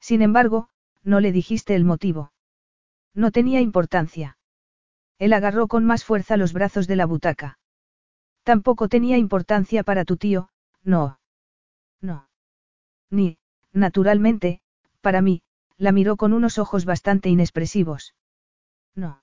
[0.00, 0.68] Sin embargo,
[1.02, 2.32] no le dijiste el motivo.
[3.14, 4.36] No tenía importancia.
[5.18, 7.58] Él agarró con más fuerza los brazos de la butaca.
[8.42, 10.48] Tampoco tenía importancia para tu tío,
[10.82, 11.20] no.
[12.00, 12.28] No.
[13.10, 13.38] Ni,
[13.72, 14.60] naturalmente,
[15.00, 15.42] para mí,
[15.76, 18.14] la miró con unos ojos bastante inexpresivos.
[18.94, 19.21] No.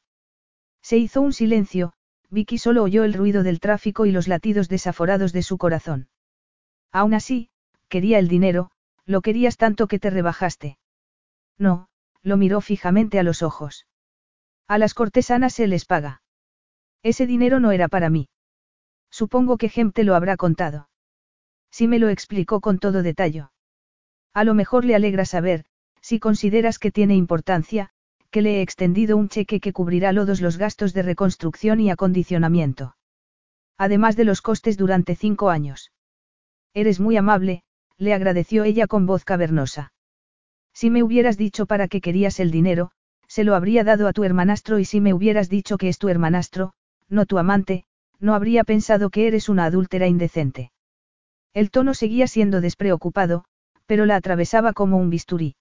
[0.81, 1.93] Se hizo un silencio,
[2.29, 6.09] Vicky solo oyó el ruido del tráfico y los latidos desaforados de su corazón.
[6.91, 7.49] Aún así,
[7.87, 8.71] quería el dinero,
[9.05, 10.77] lo querías tanto que te rebajaste.
[11.57, 11.89] No,
[12.21, 13.87] lo miró fijamente a los ojos.
[14.67, 16.21] A las cortesanas se les paga.
[17.01, 18.29] Ese dinero no era para mí.
[19.09, 20.89] Supongo que gente lo habrá contado.
[21.71, 23.47] Sí me lo explicó con todo detalle.
[24.33, 25.65] A lo mejor le alegra saber,
[26.01, 27.91] si consideras que tiene importancia,
[28.31, 32.95] que le he extendido un cheque que cubrirá todos los gastos de reconstrucción y acondicionamiento.
[33.77, 35.91] Además de los costes durante cinco años.
[36.73, 37.63] Eres muy amable,
[37.97, 39.93] le agradeció ella con voz cavernosa.
[40.73, 42.91] Si me hubieras dicho para qué querías el dinero,
[43.27, 46.09] se lo habría dado a tu hermanastro y si me hubieras dicho que es tu
[46.09, 46.73] hermanastro,
[47.09, 47.85] no tu amante,
[48.19, 50.71] no habría pensado que eres una adúltera indecente.
[51.53, 53.45] El tono seguía siendo despreocupado,
[53.85, 55.55] pero la atravesaba como un bisturí.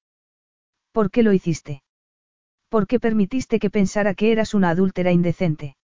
[0.92, 1.82] ¿Por qué lo hiciste?
[2.68, 5.76] ¿Por qué permitiste que pensara que eras una adúltera indecente?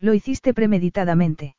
[0.00, 1.56] Lo hiciste premeditadamente.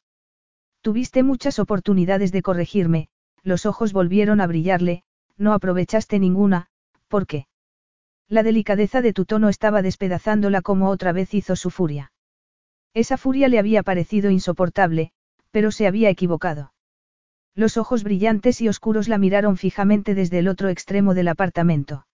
[0.81, 3.07] Tuviste muchas oportunidades de corregirme,
[3.43, 5.03] los ojos volvieron a brillarle,
[5.37, 6.67] no aprovechaste ninguna,
[7.07, 7.47] ¿por qué?
[8.27, 12.11] La delicadeza de tu tono estaba despedazándola como otra vez hizo su furia.
[12.93, 15.11] Esa furia le había parecido insoportable,
[15.51, 16.73] pero se había equivocado.
[17.55, 22.07] Los ojos brillantes y oscuros la miraron fijamente desde el otro extremo del apartamento.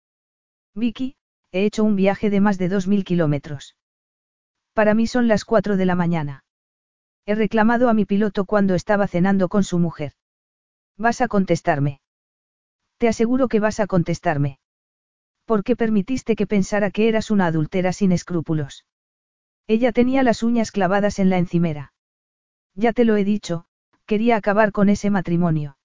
[0.73, 1.15] Vicky,
[1.57, 3.75] he hecho un viaje de más de dos mil kilómetros.
[4.73, 6.43] Para mí son las cuatro de la mañana.
[7.25, 10.13] He reclamado a mi piloto cuando estaba cenando con su mujer.
[10.97, 11.99] ¿Vas a contestarme?
[12.97, 14.59] Te aseguro que vas a contestarme.
[15.45, 18.85] ¿Por qué permitiste que pensara que eras una adultera sin escrúpulos?
[19.67, 21.93] Ella tenía las uñas clavadas en la encimera.
[22.75, 23.65] Ya te lo he dicho,
[24.05, 25.77] quería acabar con ese matrimonio.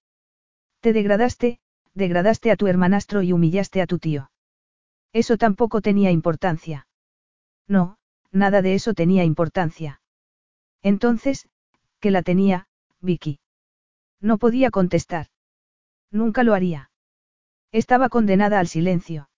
[0.81, 1.59] Te degradaste,
[1.93, 4.31] degradaste a tu hermanastro y humillaste a tu tío.
[5.13, 6.87] Eso tampoco tenía importancia.
[7.67, 7.97] No,
[8.31, 10.01] nada de eso tenía importancia.
[10.81, 11.47] Entonces,
[11.99, 12.67] que la tenía,
[12.99, 13.39] Vicky.
[14.19, 15.27] No podía contestar.
[16.11, 16.91] Nunca lo haría.
[17.71, 19.29] Estaba condenada al silencio.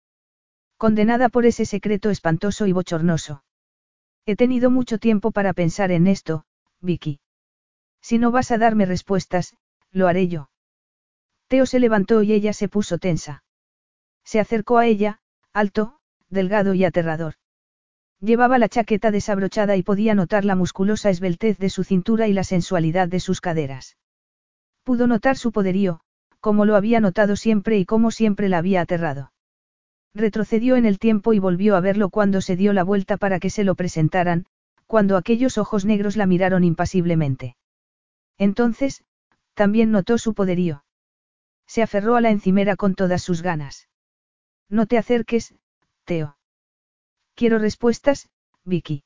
[0.78, 3.44] Condenada por ese secreto espantoso y bochornoso.
[4.26, 6.46] He tenido mucho tiempo para pensar en esto,
[6.82, 7.20] Vicky.
[8.02, 9.56] Si no vas a darme respuestas,
[9.92, 10.50] lo haré yo.
[11.48, 13.44] Teo se levantó y ella se puso tensa.
[14.24, 15.20] Se acercó a ella,
[15.56, 15.96] alto,
[16.30, 17.36] delgado y aterrador.
[18.20, 22.44] Llevaba la chaqueta desabrochada y podía notar la musculosa esbeltez de su cintura y la
[22.44, 23.98] sensualidad de sus caderas.
[24.84, 26.02] Pudo notar su poderío,
[26.42, 29.32] como lo había notado siempre y como siempre la había aterrado.
[30.14, 33.50] Retrocedió en el tiempo y volvió a verlo cuando se dio la vuelta para que
[33.50, 34.46] se lo presentaran,
[34.88, 37.56] cuando aquellos ojos negros la miraron impasiblemente.
[38.38, 39.06] Entonces,
[39.54, 40.84] también notó su poderío.
[41.66, 43.88] Se aferró a la encimera con todas sus ganas.
[44.70, 45.54] No te acerques,
[46.06, 46.38] Teo.
[47.36, 48.30] Quiero respuestas,
[48.64, 49.04] Vicky.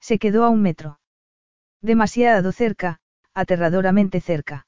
[0.00, 1.00] Se quedó a un metro.
[1.82, 3.00] Demasiado cerca,
[3.34, 4.66] aterradoramente cerca.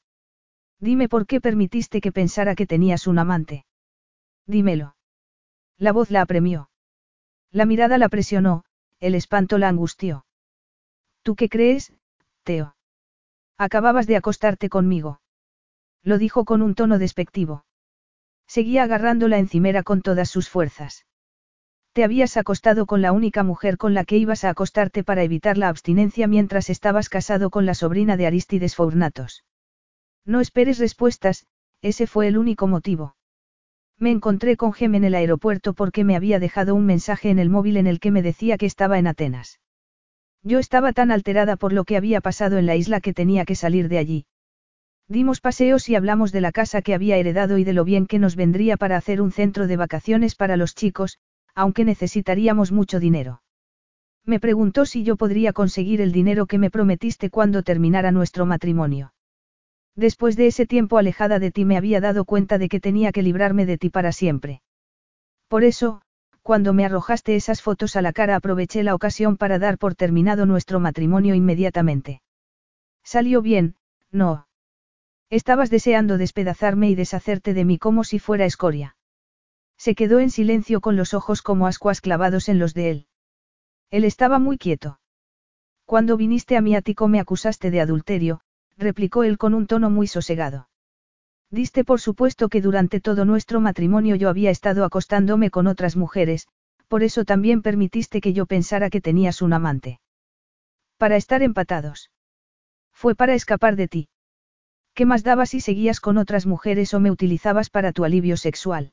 [0.79, 3.65] Dime por qué permitiste que pensara que tenías un amante.
[4.47, 4.97] Dímelo.
[5.79, 6.71] La voz la apremió.
[7.51, 8.65] La mirada la presionó,
[8.99, 10.27] el espanto la angustió.
[11.23, 11.93] ¿Tú qué crees,
[12.43, 12.77] Teo?
[13.59, 15.21] Acababas de acostarte conmigo.
[16.03, 17.65] Lo dijo con un tono despectivo.
[18.55, 21.07] Seguía agarrando la encimera con todas sus fuerzas.
[21.95, 25.57] Te habías acostado con la única mujer con la que ibas a acostarte para evitar
[25.57, 29.47] la abstinencia mientras estabas casado con la sobrina de Aristides Fournatos.
[30.27, 31.47] No esperes respuestas,
[31.81, 33.17] ese fue el único motivo.
[33.99, 37.49] Me encontré con Gem en el aeropuerto porque me había dejado un mensaje en el
[37.49, 39.61] móvil en el que me decía que estaba en Atenas.
[40.43, 43.55] Yo estaba tan alterada por lo que había pasado en la isla que tenía que
[43.55, 44.27] salir de allí.
[45.09, 48.19] Dimos paseos y hablamos de la casa que había heredado y de lo bien que
[48.19, 51.19] nos vendría para hacer un centro de vacaciones para los chicos,
[51.55, 53.43] aunque necesitaríamos mucho dinero.
[54.25, 59.13] Me preguntó si yo podría conseguir el dinero que me prometiste cuando terminara nuestro matrimonio.
[59.97, 63.23] Después de ese tiempo alejada de ti me había dado cuenta de que tenía que
[63.23, 64.63] librarme de ti para siempre.
[65.49, 66.01] Por eso,
[66.41, 70.47] cuando me arrojaste esas fotos a la cara aproveché la ocasión para dar por terminado
[70.47, 72.23] nuestro matrimonio inmediatamente.
[73.05, 73.77] Salió bien,
[74.11, 74.47] no.
[75.33, 78.97] Estabas deseando despedazarme y deshacerte de mí como si fuera escoria.
[79.79, 83.07] Se quedó en silencio con los ojos como ascuas clavados en los de él.
[83.91, 85.01] Él estaba muy quieto.
[85.87, 88.43] Cuando viniste a mi ático me acusaste de adulterio,
[88.77, 90.69] replicó él con un tono muy sosegado.
[91.51, 96.47] Diste por supuesto que durante todo nuestro matrimonio yo había estado acostándome con otras mujeres,
[96.89, 99.99] por eso también permitiste que yo pensara que tenías un amante.
[100.99, 102.11] Para estar empatados.
[102.93, 104.09] Fue para escapar de ti.
[104.95, 108.93] ¿Qué más dabas si seguías con otras mujeres o me utilizabas para tu alivio sexual?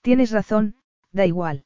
[0.00, 0.76] Tienes razón,
[1.12, 1.64] da igual.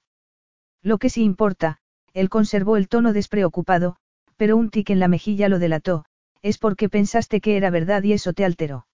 [0.82, 1.78] Lo que sí importa,
[2.14, 3.96] él conservó el tono despreocupado,
[4.36, 6.04] pero un tic en la mejilla lo delató,
[6.42, 8.86] es porque pensaste que era verdad y eso te alteró.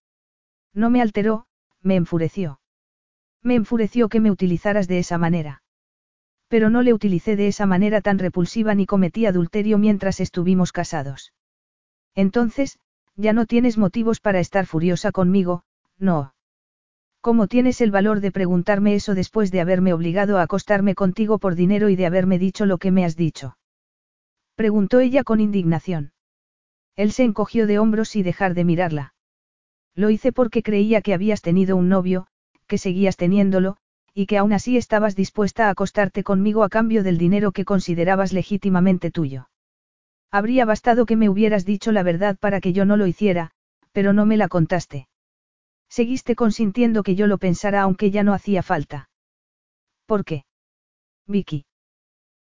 [0.75, 1.47] No me alteró,
[1.81, 2.61] me enfureció.
[3.43, 5.63] Me enfureció que me utilizaras de esa manera.
[6.49, 11.33] Pero no le utilicé de esa manera tan repulsiva ni cometí adulterio mientras estuvimos casados.
[12.15, 12.79] Entonces,
[13.17, 15.65] ya no tienes motivos para estar furiosa conmigo,
[15.99, 16.35] no.
[17.21, 21.55] ¿Cómo tienes el valor de preguntarme eso después de haberme obligado a acostarme contigo por
[21.55, 23.57] dinero y de haberme dicho lo que me has dicho?
[24.57, 26.13] Preguntó ella con indignación.
[26.97, 29.15] Él se encogió de hombros y dejar de mirarla.
[29.95, 32.27] Lo hice porque creía que habías tenido un novio,
[32.67, 33.77] que seguías teniéndolo,
[34.15, 38.33] y que aún así estabas dispuesta a acostarte conmigo a cambio del dinero que considerabas
[38.33, 39.49] legítimamente tuyo.
[40.33, 43.51] Habría bastado que me hubieras dicho la verdad para que yo no lo hiciera,
[43.93, 45.07] pero no me la contaste.
[45.91, 49.11] Seguiste consintiendo que yo lo pensara aunque ya no hacía falta.
[50.07, 50.47] ¿Por qué?
[51.27, 51.67] Vicky.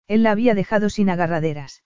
[0.08, 1.84] Él la había dejado sin agarraderas.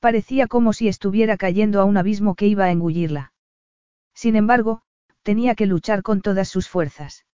[0.00, 3.32] Parecía como si estuviera cayendo a un abismo que iba a engullirla.
[4.14, 4.82] Sin embargo,
[5.22, 7.26] tenía que luchar con todas sus fuerzas.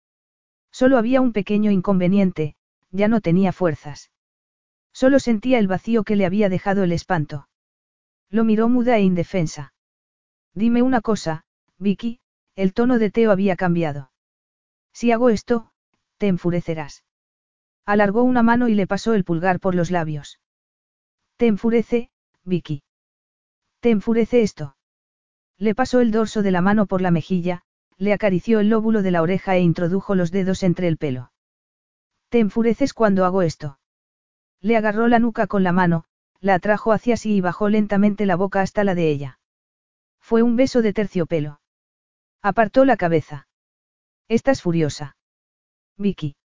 [0.73, 2.57] Solo había un pequeño inconveniente,
[2.91, 4.11] ya no tenía fuerzas.
[4.93, 7.47] Solo sentía el vacío que le había dejado el espanto.
[8.31, 9.73] Lo miró muda e indefensa.
[10.55, 11.45] Dime una cosa,
[11.79, 12.21] Vicky,
[12.55, 14.11] el tono de Teo había cambiado.
[14.93, 15.71] Si hago esto,
[16.19, 17.05] te enfurecerás.
[17.85, 20.41] Alargó una mano y le pasó el pulgar por los labios.
[21.37, 22.11] ¿Te enfurece,
[22.45, 22.83] Vicky?
[23.81, 24.77] ¿Te enfurece esto?
[25.59, 27.63] Le pasó el dorso de la mano por la mejilla,
[27.99, 31.33] le acarició el lóbulo de la oreja e introdujo los dedos entre el pelo.
[32.29, 33.79] ¿Te enfureces cuando hago esto?
[34.61, 36.05] Le agarró la nuca con la mano,
[36.47, 39.39] la atrajo hacia sí y bajó lentamente la boca hasta la de ella.
[40.21, 41.61] Fue un beso de terciopelo.
[42.41, 43.49] Apartó la cabeza.
[44.29, 45.17] ¿Estás furiosa?
[45.99, 46.37] Vicky.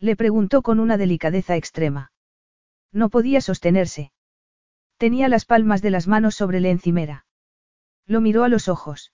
[0.00, 2.12] Le preguntó con una delicadeza extrema.
[2.92, 4.12] No podía sostenerse.
[4.96, 7.26] Tenía las palmas de las manos sobre la encimera.
[8.06, 9.12] Lo miró a los ojos.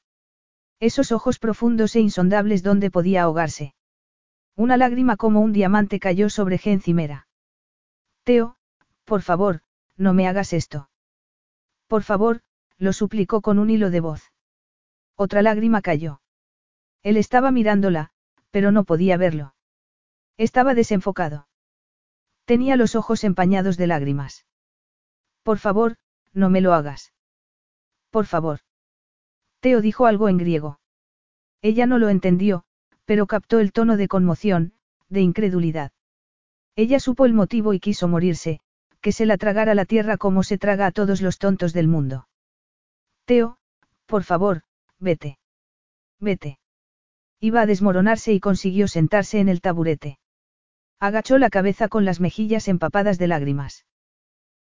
[0.80, 3.74] Esos ojos profundos e insondables donde podía ahogarse.
[4.56, 7.26] Una lágrima como un diamante cayó sobre Gen Cimera.
[8.22, 8.56] Teo,
[9.04, 9.63] por favor,
[9.96, 10.90] no me hagas esto.
[11.86, 12.40] Por favor,
[12.78, 14.32] lo suplicó con un hilo de voz.
[15.16, 16.20] Otra lágrima cayó.
[17.02, 18.10] Él estaba mirándola,
[18.50, 19.54] pero no podía verlo.
[20.36, 21.48] Estaba desenfocado.
[22.44, 24.46] Tenía los ojos empañados de lágrimas.
[25.42, 25.96] Por favor,
[26.32, 27.12] no me lo hagas.
[28.10, 28.60] Por favor.
[29.60, 30.80] Teo dijo algo en griego.
[31.62, 32.64] Ella no lo entendió,
[33.04, 34.74] pero captó el tono de conmoción,
[35.08, 35.92] de incredulidad.
[36.76, 38.60] Ella supo el motivo y quiso morirse,
[39.04, 42.26] que se la tragara la tierra como se traga a todos los tontos del mundo.
[43.26, 43.58] Teo,
[44.06, 44.62] por favor,
[44.98, 45.38] vete.
[46.20, 46.58] Vete.
[47.38, 50.18] Iba a desmoronarse y consiguió sentarse en el taburete.
[51.00, 53.84] Agachó la cabeza con las mejillas empapadas de lágrimas.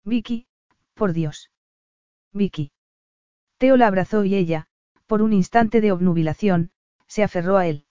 [0.05, 0.47] Vicky,
[0.95, 1.51] por Dios.
[2.33, 2.71] Vicky.
[3.59, 4.65] Teo la abrazó y ella,
[5.05, 6.71] por un instante de obnubilación,
[7.05, 7.85] se aferró a él.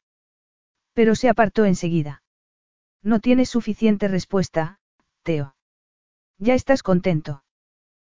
[0.95, 2.25] Pero se apartó enseguida.
[3.05, 4.81] No tienes suficiente respuesta,
[5.23, 5.55] Teo.
[6.43, 7.45] Ya estás contento.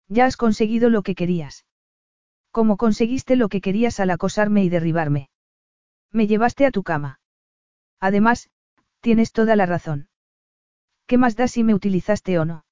[0.07, 1.65] Ya has conseguido lo que querías.
[2.51, 5.29] ¿Cómo conseguiste lo que querías al acosarme y derribarme?
[6.11, 7.19] Me llevaste a tu cama.
[7.99, 8.51] Además,
[8.99, 10.07] tienes toda la razón.
[11.07, 12.65] ¿Qué más da si me utilizaste o no?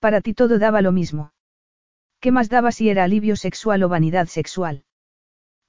[0.00, 1.32] Para ti todo daba lo mismo.
[2.18, 4.84] ¿Qué más daba si era alivio sexual o vanidad sexual?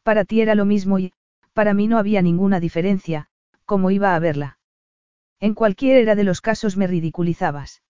[0.01, 1.14] Para ti era lo mismo y,
[1.53, 3.27] para mí no había ninguna diferencia,
[3.66, 4.58] ¿cómo iba a verla?
[5.40, 7.84] En cualquiera de los casos me ridiculizabas.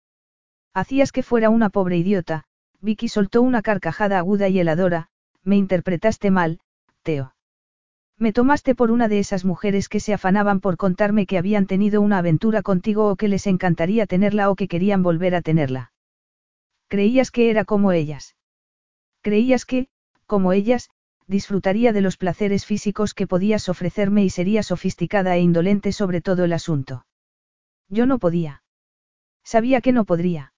[0.73, 2.45] Hacías que fuera una pobre idiota,
[2.81, 5.09] Vicky soltó una carcajada aguda y heladora,
[5.43, 6.59] me interpretaste mal,
[7.03, 7.33] Teo.
[8.17, 12.01] Me tomaste por una de esas mujeres que se afanaban por contarme que habían tenido
[12.01, 15.93] una aventura contigo o que les encantaría tenerla o que querían volver a tenerla.
[16.89, 18.35] Creías que era como ellas.
[19.21, 19.87] Creías que,
[20.25, 20.89] como ellas,
[21.27, 26.43] disfrutaría de los placeres físicos que podías ofrecerme y sería sofisticada e indolente sobre todo
[26.43, 27.05] el asunto.
[27.87, 28.63] Yo no podía.
[29.43, 30.53] Sabía que no podría.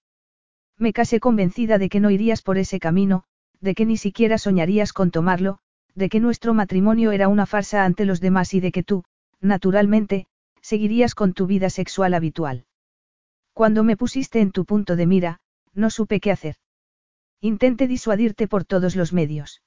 [0.78, 3.24] Me casé convencida de que no irías por ese camino,
[3.60, 5.58] de que ni siquiera soñarías con tomarlo,
[5.94, 9.04] de que nuestro matrimonio era una farsa ante los demás y de que tú,
[9.40, 10.26] naturalmente,
[10.60, 12.64] seguirías con tu vida sexual habitual.
[13.52, 15.40] Cuando me pusiste en tu punto de mira,
[15.74, 16.56] no supe qué hacer.
[17.40, 19.62] Intenté disuadirte por todos los medios.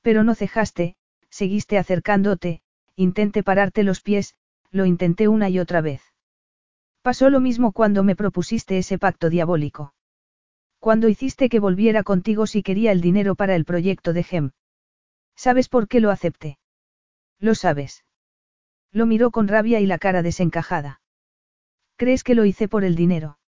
[0.00, 0.96] Pero no cejaste,
[1.28, 2.62] seguiste acercándote,
[2.96, 4.34] intenté pararte los pies,
[4.70, 6.02] lo intenté una y otra vez.
[7.02, 9.92] Pasó lo mismo cuando me propusiste ese pacto diabólico.
[10.84, 14.50] Cuando hiciste que volviera contigo si quería el dinero para el proyecto de Gem.
[15.34, 16.58] ¿Sabes por qué lo acepté?
[17.40, 18.04] Lo sabes.
[18.92, 21.00] Lo miró con rabia y la cara desencajada.
[21.96, 23.38] ¿Crees que lo hice por el dinero?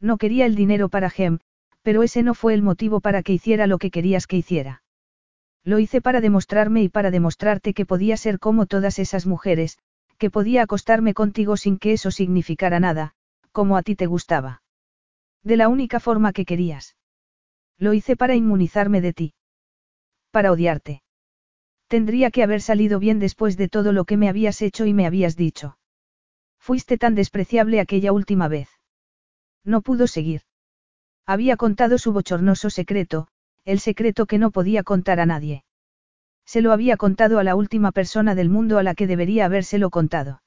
[0.00, 1.40] No quería el dinero para Gem,
[1.82, 4.82] pero ese no fue el motivo para que hiciera lo que querías que hiciera.
[5.64, 9.76] Lo hice para demostrarme y para demostrarte que podía ser como todas esas mujeres,
[10.16, 13.12] que podía acostarme contigo sin que eso significara nada,
[13.52, 14.62] como a ti te gustaba.
[15.44, 16.96] De la única forma que querías.
[17.78, 19.34] Lo hice para inmunizarme de ti.
[20.30, 21.02] Para odiarte.
[21.86, 25.06] Tendría que haber salido bien después de todo lo que me habías hecho y me
[25.06, 25.78] habías dicho.
[26.58, 28.68] Fuiste tan despreciable aquella última vez.
[29.64, 30.42] No pudo seguir.
[31.26, 33.28] Había contado su bochornoso secreto,
[33.64, 35.64] el secreto que no podía contar a nadie.
[36.46, 39.90] Se lo había contado a la última persona del mundo a la que debería habérselo
[39.90, 40.42] contado.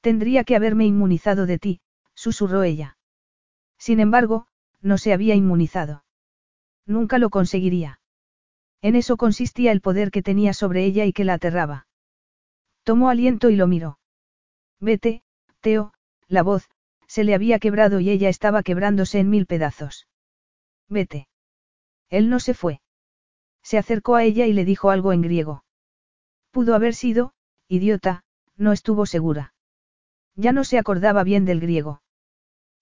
[0.00, 1.80] Tendría que haberme inmunizado de ti,
[2.14, 2.95] susurró ella.
[3.78, 4.46] Sin embargo,
[4.80, 6.04] no se había inmunizado.
[6.86, 8.00] Nunca lo conseguiría.
[8.82, 11.86] En eso consistía el poder que tenía sobre ella y que la aterraba.
[12.84, 13.98] Tomó aliento y lo miró.
[14.80, 15.22] Vete,
[15.60, 15.92] Teo,
[16.28, 16.68] la voz,
[17.08, 20.06] se le había quebrado y ella estaba quebrándose en mil pedazos.
[20.88, 21.28] Vete.
[22.08, 22.80] Él no se fue.
[23.62, 25.64] Se acercó a ella y le dijo algo en griego.
[26.52, 27.34] Pudo haber sido,
[27.68, 28.24] idiota,
[28.56, 29.54] no estuvo segura.
[30.36, 32.02] Ya no se acordaba bien del griego.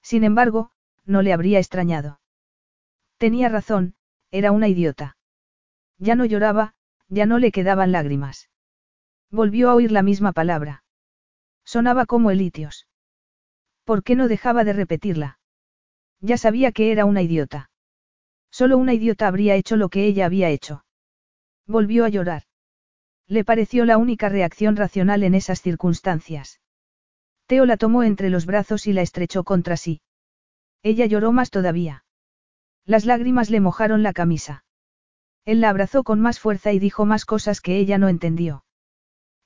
[0.03, 0.71] Sin embargo,
[1.07, 2.21] no le habría extrañado.
[3.19, 3.95] Tenía razón,
[4.31, 5.17] era una idiota.
[5.99, 6.75] Ya no lloraba,
[7.09, 8.51] ya no le quedaban lágrimas.
[9.31, 10.85] Volvió a oír la misma palabra.
[11.65, 12.89] Sonaba como elitios.
[13.85, 15.39] ¿Por qué no dejaba de repetirla?
[16.21, 17.71] Ya sabía que era una idiota.
[18.51, 20.85] Solo una idiota habría hecho lo que ella había hecho.
[21.67, 22.45] Volvió a llorar.
[23.27, 26.61] Le pareció la única reacción racional en esas circunstancias.
[27.47, 30.01] Teo la tomó entre los brazos y la estrechó contra sí.
[30.85, 32.05] Ella lloró más todavía.
[32.85, 34.65] Las lágrimas le mojaron la camisa.
[35.47, 38.67] Él la abrazó con más fuerza y dijo más cosas que ella no entendió.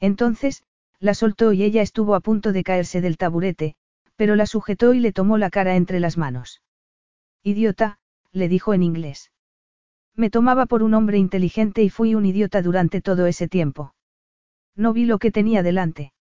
[0.00, 0.64] Entonces,
[0.98, 3.76] la soltó y ella estuvo a punto de caerse del taburete,
[4.16, 6.60] pero la sujetó y le tomó la cara entre las manos.
[7.44, 8.00] Idiota,
[8.32, 9.30] le dijo en inglés.
[10.16, 13.94] Me tomaba por un hombre inteligente y fui un idiota durante todo ese tiempo.
[14.74, 16.12] No vi lo que tenía delante.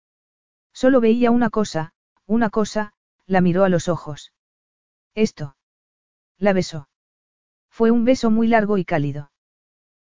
[0.74, 1.94] Solo veía una cosa,
[2.28, 2.94] una cosa,
[3.26, 4.32] la miró a los ojos.
[5.18, 5.56] Esto.
[6.38, 6.90] La besó.
[7.72, 9.32] Fue un beso muy largo y cálido.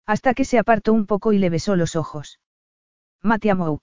[0.07, 2.39] Hasta que se apartó un poco y le besó los ojos.
[3.21, 3.81] Matiamou.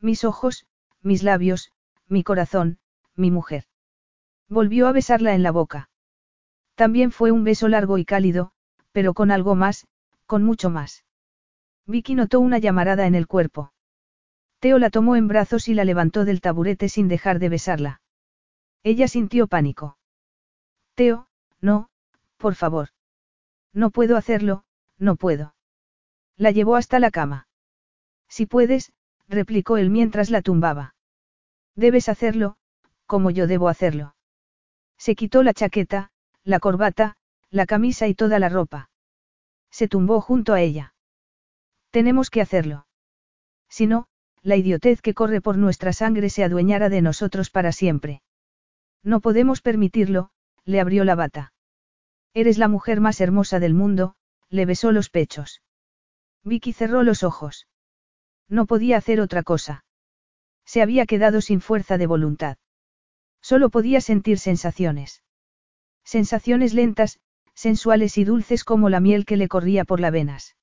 [0.00, 0.64] Mis ojos,
[1.02, 1.72] mis labios,
[2.06, 2.78] mi corazón,
[3.16, 3.64] mi mujer.
[4.48, 5.90] Volvió a besarla en la boca.
[6.76, 8.52] También fue un beso largo y cálido,
[8.92, 9.88] pero con algo más,
[10.26, 11.04] con mucho más.
[11.86, 13.72] Vicky notó una llamarada en el cuerpo.
[14.60, 18.00] Teo la tomó en brazos y la levantó del taburete sin dejar de besarla.
[18.84, 19.95] Ella sintió pánico.
[20.96, 21.28] Teo,
[21.60, 21.90] no,
[22.38, 22.88] por favor.
[23.74, 24.64] No puedo hacerlo,
[24.98, 25.54] no puedo.
[26.36, 27.48] La llevó hasta la cama.
[28.28, 28.92] Si puedes,
[29.28, 30.94] replicó él mientras la tumbaba.
[31.74, 32.56] Debes hacerlo,
[33.04, 34.16] como yo debo hacerlo.
[34.96, 36.10] Se quitó la chaqueta,
[36.44, 37.18] la corbata,
[37.50, 38.88] la camisa y toda la ropa.
[39.70, 40.94] Se tumbó junto a ella.
[41.90, 42.86] Tenemos que hacerlo.
[43.68, 44.06] Si no,
[44.40, 48.22] la idiotez que corre por nuestra sangre se adueñará de nosotros para siempre.
[49.02, 50.30] No podemos permitirlo,
[50.66, 51.54] le abrió la bata.
[52.34, 54.14] Eres la mujer más hermosa del mundo,
[54.50, 55.62] le besó los pechos.
[56.44, 57.66] Vicky cerró los ojos.
[58.48, 59.84] No podía hacer otra cosa.
[60.66, 62.58] Se había quedado sin fuerza de voluntad.
[63.40, 65.22] Solo podía sentir sensaciones.
[66.04, 67.20] Sensaciones lentas,
[67.54, 70.56] sensuales y dulces como la miel que le corría por las venas.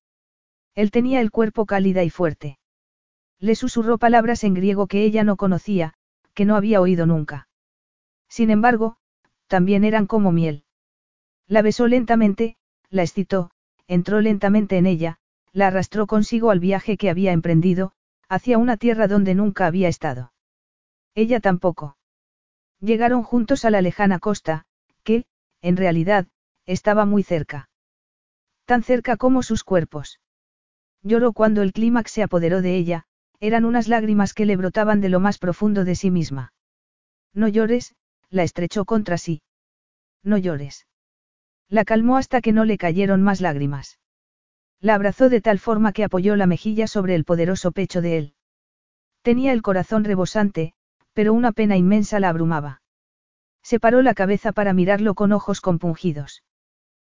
[0.76, 2.60] Él tenía el cuerpo cálida y fuerte.
[3.40, 5.96] Le susurró palabras en griego que ella no conocía,
[6.34, 7.48] que no había oído nunca.
[8.30, 8.98] Sin embargo,
[9.48, 10.64] también eran como miel.
[11.48, 12.58] La besó lentamente,
[12.90, 13.52] la excitó,
[13.88, 15.20] entró lentamente en ella,
[15.52, 17.94] la arrastró consigo al viaje que había emprendido,
[18.30, 20.34] hacia una tierra donde nunca había estado.
[21.16, 21.98] Ella tampoco.
[22.80, 24.66] Llegaron juntos a la lejana costa,
[25.04, 25.26] que,
[25.62, 26.28] en realidad,
[26.66, 27.70] estaba muy cerca.
[28.66, 30.20] Tan cerca como sus cuerpos.
[31.02, 33.06] Lloró cuando el clímax se apoderó de ella,
[33.40, 36.54] eran unas lágrimas que le brotaban de lo más profundo de sí misma.
[37.34, 37.96] No llores,
[38.34, 39.44] la estrechó contra sí.
[40.24, 40.88] No llores.
[41.70, 44.00] La calmó hasta que no le cayeron más lágrimas.
[44.80, 48.36] La abrazó de tal forma que apoyó la mejilla sobre el poderoso pecho de él.
[49.22, 50.74] Tenía el corazón rebosante,
[51.14, 52.82] pero una pena inmensa la abrumaba.
[53.62, 56.44] Separó la cabeza para mirarlo con ojos compungidos.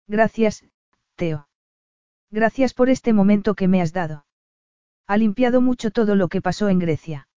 [0.07, 0.65] Gracias,
[1.15, 1.47] Teo.
[2.29, 4.25] Gracias por este momento que me has dado.
[5.07, 7.29] Ha limpiado mucho todo lo que pasó en Grecia.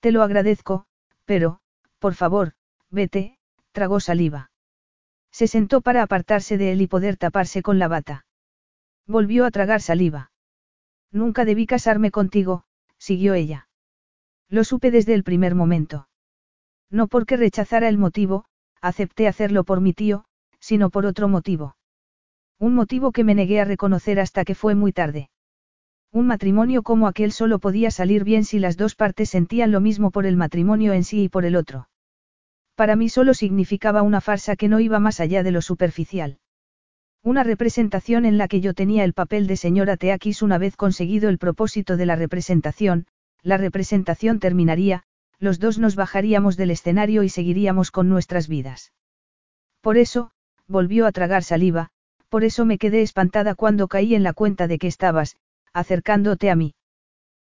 [0.00, 0.86] Te lo agradezco,
[1.24, 1.60] pero,
[1.98, 2.54] por favor,
[2.92, 3.38] vete,
[3.72, 4.50] tragó saliva.
[5.32, 8.26] Se sentó para apartarse de él y poder taparse con la bata.
[9.06, 10.30] Volvió a tragar saliva.
[11.10, 12.64] Nunca debí casarme contigo,
[12.98, 13.68] siguió ella.
[14.48, 16.08] Lo supe desde el primer momento.
[16.90, 18.44] No porque rechazara el motivo,
[18.82, 20.26] acepté hacerlo por mi tío,
[20.60, 21.76] sino por otro motivo.
[22.58, 25.30] Un motivo que me negué a reconocer hasta que fue muy tarde.
[26.12, 30.10] Un matrimonio como aquel solo podía salir bien si las dos partes sentían lo mismo
[30.10, 31.88] por el matrimonio en sí y por el otro.
[32.74, 36.38] Para mí solo significaba una farsa que no iba más allá de lo superficial.
[37.22, 41.28] Una representación en la que yo tenía el papel de señora Teakis una vez conseguido
[41.28, 43.06] el propósito de la representación,
[43.42, 45.04] la representación terminaría,
[45.38, 48.92] los dos nos bajaríamos del escenario y seguiríamos con nuestras vidas.
[49.80, 50.30] Por eso,
[50.66, 51.90] volvió a tragar saliva,
[52.28, 55.36] por eso me quedé espantada cuando caí en la cuenta de que estabas,
[55.72, 56.74] acercándote a mí.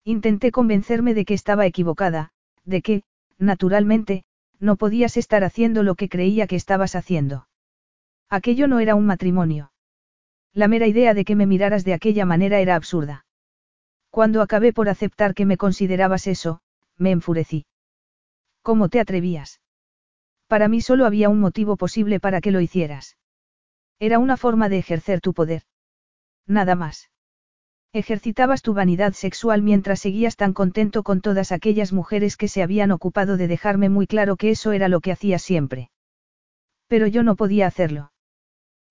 [0.04, 2.32] Intenté convencerme de que estaba equivocada,
[2.64, 3.02] de que,
[3.38, 4.24] naturalmente,
[4.60, 7.48] no podías estar haciendo lo que creía que estabas haciendo.
[8.28, 9.72] Aquello no era un matrimonio.
[10.52, 13.24] La mera idea de que me miraras de aquella manera era absurda.
[14.10, 16.60] Cuando acabé por aceptar que me considerabas eso,
[16.96, 17.66] me enfurecí.
[18.62, 19.60] ¿Cómo te atrevías?
[20.46, 23.16] Para mí solo había un motivo posible para que lo hicieras.
[23.98, 25.62] Era una forma de ejercer tu poder.
[26.46, 27.10] Nada más.
[27.92, 32.92] Ejercitabas tu vanidad sexual mientras seguías tan contento con todas aquellas mujeres que se habían
[32.92, 35.90] ocupado de dejarme muy claro que eso era lo que hacías siempre.
[36.86, 38.12] Pero yo no podía hacerlo.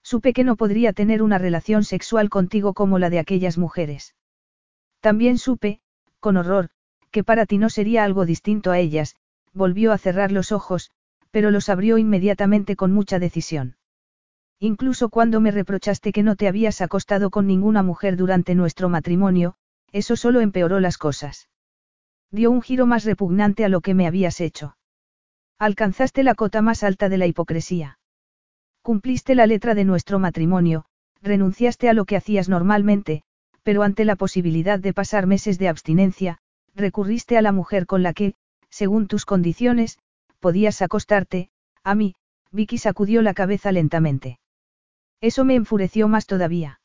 [0.04, 4.16] Supe que no podría tener una relación sexual contigo como la de aquellas mujeres.
[5.00, 5.80] También supe,
[6.20, 6.70] con horror,
[7.10, 9.16] que para ti no sería algo distinto a ellas,
[9.54, 10.92] volvió a cerrar los ojos,
[11.32, 13.78] pero los abrió inmediatamente con mucha decisión.
[14.62, 19.56] Incluso cuando me reprochaste que no te habías acostado con ninguna mujer durante nuestro matrimonio,
[19.94, 21.48] eso solo empeoró las cosas.
[22.30, 24.76] Dio un giro más repugnante a lo que me habías hecho.
[25.58, 28.00] Alcanzaste la cota más alta de la hipocresía.
[28.82, 30.86] Cumpliste la letra de nuestro matrimonio,
[31.22, 33.24] renunciaste a lo que hacías normalmente,
[33.64, 36.38] pero ante la posibilidad de pasar meses de abstinencia,
[36.76, 38.36] recurriste a la mujer con la que,
[38.70, 40.00] según tus condiciones,
[40.40, 41.50] podías acostarte,
[41.84, 42.16] a mí,
[42.52, 44.40] Vicky sacudió la cabeza lentamente.
[45.22, 46.80] Eso me enfureció más todavía.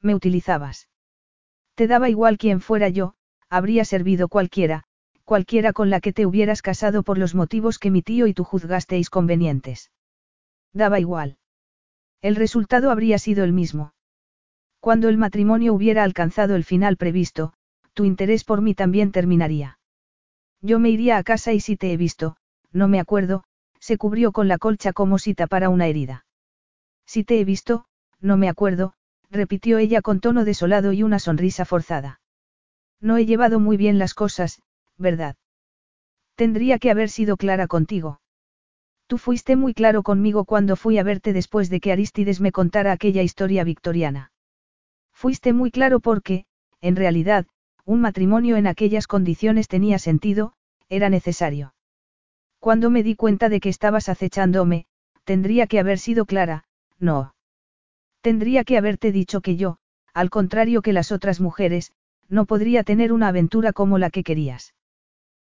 [0.00, 0.88] Me utilizabas.
[1.74, 3.14] Te daba igual quién fuera yo,
[3.48, 4.84] habría servido cualquiera,
[5.24, 8.44] cualquiera con la que te hubieras casado por los motivos que mi tío y tú
[8.44, 9.90] juzgasteis convenientes.
[10.72, 11.38] Daba igual.
[12.20, 13.92] El resultado habría sido el mismo.
[14.80, 17.52] Cuando el matrimonio hubiera alcanzado el final previsto,
[17.94, 19.78] tu interés por mí también terminaría.
[20.60, 22.36] Yo me iría a casa y si te he visto,
[22.72, 23.44] no me acuerdo,
[23.80, 26.24] se cubrió con la colcha como si tapara una herida.
[27.08, 27.86] Si te he visto,
[28.20, 28.92] no me acuerdo,
[29.30, 32.20] repitió ella con tono desolado y una sonrisa forzada.
[33.00, 34.60] No he llevado muy bien las cosas,
[34.98, 35.36] ¿verdad?
[36.34, 38.20] Tendría que haber sido clara contigo.
[39.06, 42.92] Tú fuiste muy claro conmigo cuando fui a verte después de que Aristides me contara
[42.92, 44.30] aquella historia victoriana.
[45.14, 46.44] Fuiste muy claro porque,
[46.82, 47.46] en realidad,
[47.86, 50.52] un matrimonio en aquellas condiciones tenía sentido,
[50.90, 51.72] era necesario.
[52.58, 54.84] Cuando me di cuenta de que estabas acechándome,
[55.24, 56.64] tendría que haber sido clara,
[56.98, 57.34] no.
[58.20, 59.78] Tendría que haberte dicho que yo,
[60.14, 61.92] al contrario que las otras mujeres,
[62.28, 64.74] no podría tener una aventura como la que querías.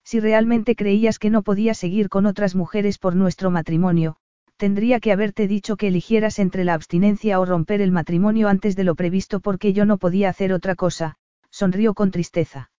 [0.04, 4.16] Si realmente creías que no podía seguir con otras mujeres por nuestro matrimonio,
[4.56, 8.84] tendría que haberte dicho que eligieras entre la abstinencia o romper el matrimonio antes de
[8.84, 11.16] lo previsto porque yo no podía hacer otra cosa,
[11.50, 12.70] sonrió con tristeza.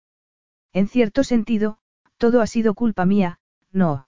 [0.73, 1.77] En cierto sentido,
[2.17, 3.39] todo ha sido culpa mía,
[3.71, 4.07] no.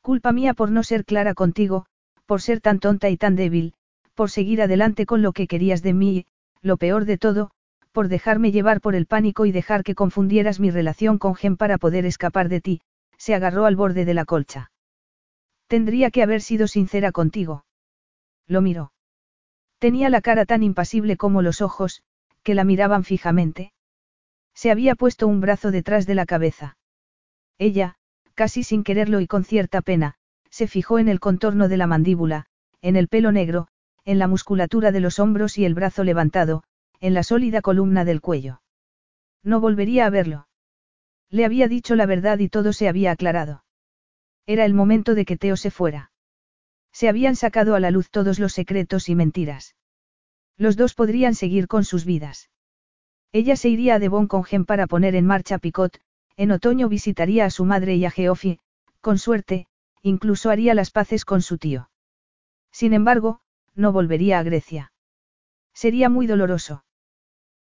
[0.00, 1.86] Culpa mía por no ser clara contigo,
[2.26, 3.74] por ser tan tonta y tan débil,
[4.14, 6.26] por seguir adelante con lo que querías de mí y,
[6.62, 7.50] lo peor de todo,
[7.92, 11.78] por dejarme llevar por el pánico y dejar que confundieras mi relación con Gen para
[11.78, 12.80] poder escapar de ti,
[13.16, 14.70] se agarró al borde de la colcha.
[15.66, 17.64] Tendría que haber sido sincera contigo.
[18.46, 18.92] Lo miró.
[19.78, 22.02] Tenía la cara tan impasible como los ojos,
[22.42, 23.72] que la miraban fijamente.
[24.54, 26.76] Se había puesto un brazo detrás de la cabeza.
[27.58, 27.96] Ella,
[28.34, 30.16] casi sin quererlo y con cierta pena,
[30.56, 32.46] se fijó en el contorno de la mandíbula,
[32.80, 33.68] en el pelo negro,
[34.06, 36.62] en la musculatura de los hombros y el brazo levantado,
[36.98, 38.62] en la sólida columna del cuello.
[39.42, 40.48] No volvería a verlo.
[41.28, 43.64] Le había dicho la verdad y todo se había aclarado.
[44.46, 46.10] Era el momento de que Teo se fuera.
[46.90, 49.76] Se habían sacado a la luz todos los secretos y mentiras.
[50.56, 52.48] Los dos podrían seguir con sus vidas.
[53.30, 56.00] Ella se iría a Devon con Gen para poner en marcha Picot,
[56.38, 58.58] en otoño visitaría a su madre y a Geoffrey,
[59.02, 59.66] con suerte,
[60.06, 61.90] incluso haría las paces con su tío.
[62.70, 63.40] Sin embargo,
[63.74, 64.92] no volvería a Grecia.
[65.74, 66.84] Sería muy doloroso.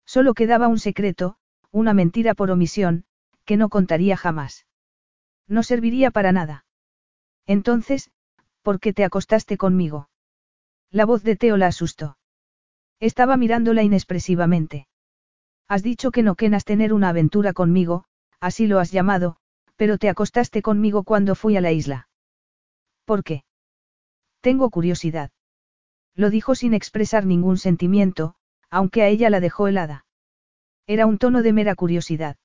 [0.06, 1.38] Solo quedaba un secreto,
[1.72, 3.06] una mentira por omisión,
[3.45, 4.67] que no contaría jamás.
[5.48, 6.65] No serviría para nada.
[7.48, 8.11] Entonces,
[8.61, 10.09] ¿por qué te acostaste conmigo?
[10.91, 12.19] La voz de Teo la asustó.
[12.99, 14.88] Estaba mirándola inexpresivamente.
[15.67, 18.06] Has dicho que no quenas tener una aventura conmigo,
[18.40, 19.38] así lo has llamado,
[19.77, 22.07] pero te acostaste conmigo cuando fui a la isla.
[23.06, 23.43] ¿Por qué?
[24.42, 25.32] Tengo curiosidad.
[26.16, 28.35] Lo dijo sin expresar ningún sentimiento,
[28.69, 30.06] aunque a ella la dejó helada.
[30.88, 32.38] Era un tono de mera curiosidad.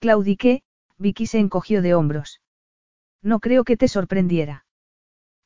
[0.00, 0.62] Claudiqué,
[0.96, 2.40] Vicky se encogió de hombros.
[3.22, 4.64] No creo que te sorprendiera.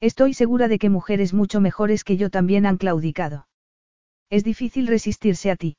[0.01, 3.47] Estoy segura de que mujeres mucho mejores que yo también han claudicado.
[4.31, 5.77] Es difícil resistirse a ti.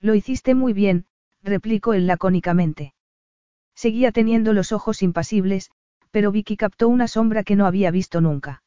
[0.00, 1.06] Lo hiciste muy bien,
[1.42, 2.94] replicó él lacónicamente.
[3.74, 5.70] Seguía teniendo los ojos impasibles,
[6.14, 8.62] pero Vicky captó una sombra que no había visto nunca.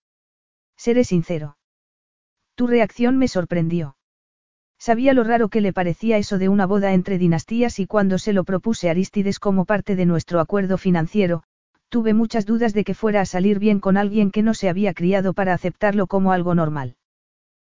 [0.75, 1.57] Seré sincero.
[2.55, 3.95] Tu reacción me sorprendió.
[4.77, 8.33] Sabía lo raro que le parecía eso de una boda entre dinastías y cuando se
[8.33, 11.43] lo propuse a Aristides como parte de nuestro acuerdo financiero,
[11.87, 14.93] tuve muchas dudas de que fuera a salir bien con alguien que no se había
[14.93, 16.97] criado para aceptarlo como algo normal.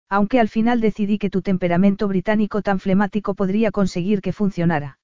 [0.08, 5.00] Aunque al final decidí que tu temperamento británico tan flemático podría conseguir que funcionara.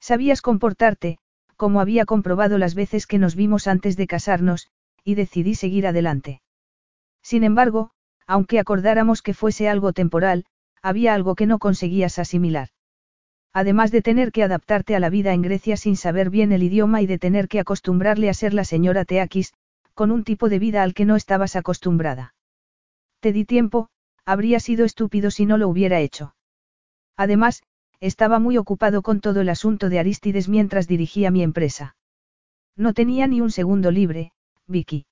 [0.00, 1.16] Sabías comportarte,
[1.56, 4.68] como había comprobado las veces que nos vimos antes de casarnos,
[5.04, 6.42] y decidí seguir adelante.
[7.22, 7.90] Sin embargo,
[8.26, 10.44] aunque acordáramos que fuese algo temporal,
[10.82, 12.68] había algo que no conseguías asimilar.
[13.52, 17.00] Además de tener que adaptarte a la vida en Grecia sin saber bien el idioma
[17.00, 19.54] y de tener que acostumbrarle a ser la señora Teakis,
[19.94, 22.34] con un tipo de vida al que no estabas acostumbrada.
[23.20, 23.88] Te di tiempo,
[24.26, 26.34] habría sido estúpido si no lo hubiera hecho.
[27.16, 27.62] Además,
[28.00, 31.96] estaba muy ocupado con todo el asunto de Aristides mientras dirigía mi empresa.
[32.76, 34.32] No tenía ni un segundo libre,
[34.66, 35.06] Vicky.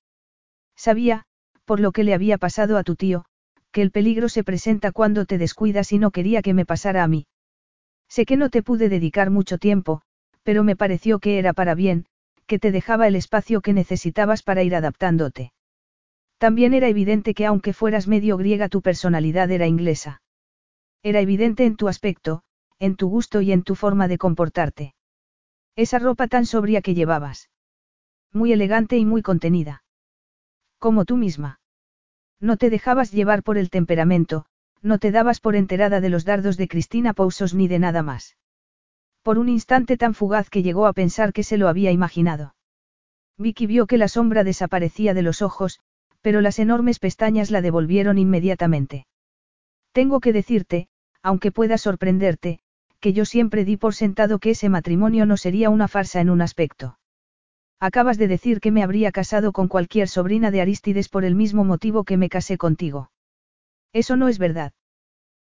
[0.76, 1.24] Sabía,
[1.64, 3.24] por lo que le había pasado a tu tío,
[3.72, 7.08] que el peligro se presenta cuando te descuidas y no quería que me pasara a
[7.08, 7.26] mí.
[8.08, 10.02] Sé que no te pude dedicar mucho tiempo,
[10.42, 12.06] pero me pareció que era para bien,
[12.46, 15.52] que te dejaba el espacio que necesitabas para ir adaptándote.
[16.38, 20.20] También era evidente que aunque fueras medio griega tu personalidad era inglesa.
[21.02, 22.42] Era evidente en tu aspecto,
[22.84, 24.94] en tu gusto y en tu forma de comportarte.
[25.74, 27.50] Esa ropa tan sobria que llevabas.
[28.30, 29.84] Muy elegante y muy contenida.
[30.78, 31.60] Como tú misma.
[32.40, 34.44] No te dejabas llevar por el temperamento,
[34.82, 38.36] no te dabas por enterada de los dardos de Cristina Pousos ni de nada más.
[39.22, 42.54] Por un instante tan fugaz que llegó a pensar que se lo había imaginado.
[43.38, 45.80] Vicky vio que la sombra desaparecía de los ojos,
[46.20, 49.06] pero las enormes pestañas la devolvieron inmediatamente.
[49.92, 50.88] Tengo que decirte,
[51.22, 52.60] aunque pueda sorprenderte,
[53.04, 56.40] que yo siempre di por sentado que ese matrimonio no sería una farsa en un
[56.40, 56.98] aspecto.
[57.78, 61.64] Acabas de decir que me habría casado con cualquier sobrina de Aristides por el mismo
[61.64, 63.10] motivo que me casé contigo.
[63.92, 64.72] Eso no es verdad.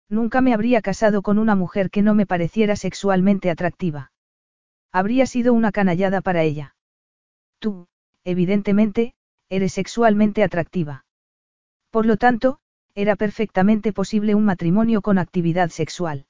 [0.08, 4.12] Nunca me habría casado con una mujer que no me pareciera sexualmente atractiva.
[4.92, 6.76] Habría sido una canallada para ella.
[7.58, 7.88] Tú,
[8.24, 9.16] evidentemente,
[9.50, 11.06] eres sexualmente atractiva.
[11.90, 12.60] Por lo tanto,
[12.94, 16.28] era perfectamente posible un matrimonio con actividad sexual.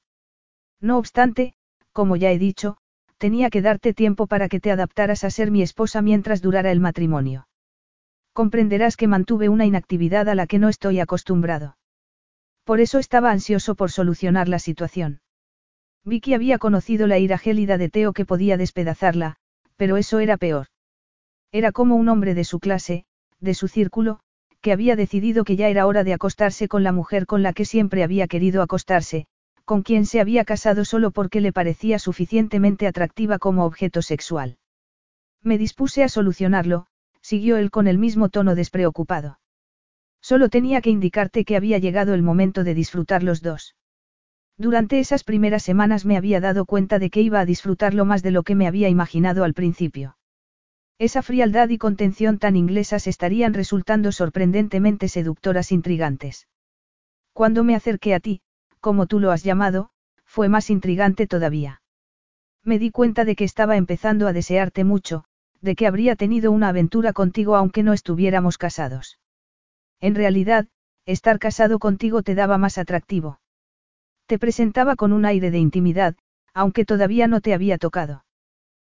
[0.80, 1.54] No obstante,
[1.92, 2.76] como ya he dicho,
[3.18, 6.80] tenía que darte tiempo para que te adaptaras a ser mi esposa mientras durara el
[6.80, 7.48] matrimonio.
[8.32, 11.76] Comprenderás que mantuve una inactividad a la que no estoy acostumbrado.
[12.64, 15.20] Por eso estaba ansioso por solucionar la situación.
[16.04, 19.36] Vicky había conocido la ira gélida de Teo que podía despedazarla,
[19.76, 20.68] pero eso era peor.
[21.50, 23.04] Era como un hombre de su clase,
[23.40, 24.20] de su círculo,
[24.60, 27.64] que había decidido que ya era hora de acostarse con la mujer con la que
[27.64, 29.26] siempre había querido acostarse,
[29.68, 34.56] con quien se había casado solo porque le parecía suficientemente atractiva como objeto sexual.
[35.42, 36.86] Me dispuse a solucionarlo,
[37.20, 39.40] siguió él con el mismo tono despreocupado.
[40.22, 43.76] Solo tenía que indicarte que había llegado el momento de disfrutar los dos.
[44.56, 48.30] Durante esas primeras semanas me había dado cuenta de que iba a disfrutarlo más de
[48.30, 50.16] lo que me había imaginado al principio.
[50.98, 56.48] Esa frialdad y contención tan inglesas estarían resultando sorprendentemente seductoras intrigantes.
[57.34, 58.40] Cuando me acerqué a ti,
[58.80, 59.90] como tú lo has llamado,
[60.24, 61.82] fue más intrigante todavía.
[62.64, 65.24] Me di cuenta de que estaba empezando a desearte mucho,
[65.60, 69.18] de que habría tenido una aventura contigo aunque no estuviéramos casados.
[70.00, 70.68] En realidad,
[71.06, 73.40] estar casado contigo te daba más atractivo.
[74.26, 76.16] Te presentaba con un aire de intimidad,
[76.52, 78.24] aunque todavía no te había tocado.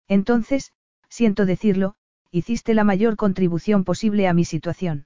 [0.08, 0.74] Entonces,
[1.08, 1.96] siento decirlo,
[2.32, 5.06] hiciste la mayor contribución posible a mi situación.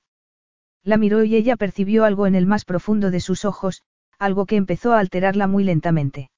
[0.83, 3.83] La miró y ella percibió algo en el más profundo de sus ojos,
[4.23, 6.31] algo que empezó a alterarla muy lentamente.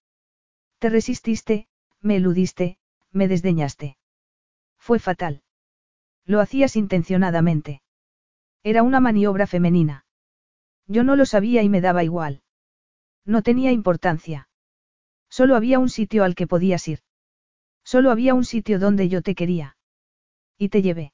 [0.79, 1.67] Te resististe,
[2.01, 2.77] me eludiste,
[3.11, 3.97] me desdeñaste.
[4.77, 5.43] Fue fatal.
[6.25, 7.81] Lo hacías intencionadamente.
[8.63, 10.05] Era una maniobra femenina.
[10.87, 12.41] Yo no lo sabía y me daba igual.
[13.25, 14.49] No tenía importancia.
[15.29, 16.99] Solo había un sitio al que podías ir.
[17.83, 19.77] Solo había un sitio donde yo te quería.
[20.57, 21.13] Y te llevé.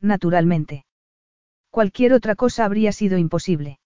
[0.00, 0.86] Naturalmente.
[1.70, 3.78] Cualquier otra cosa habría sido imposible.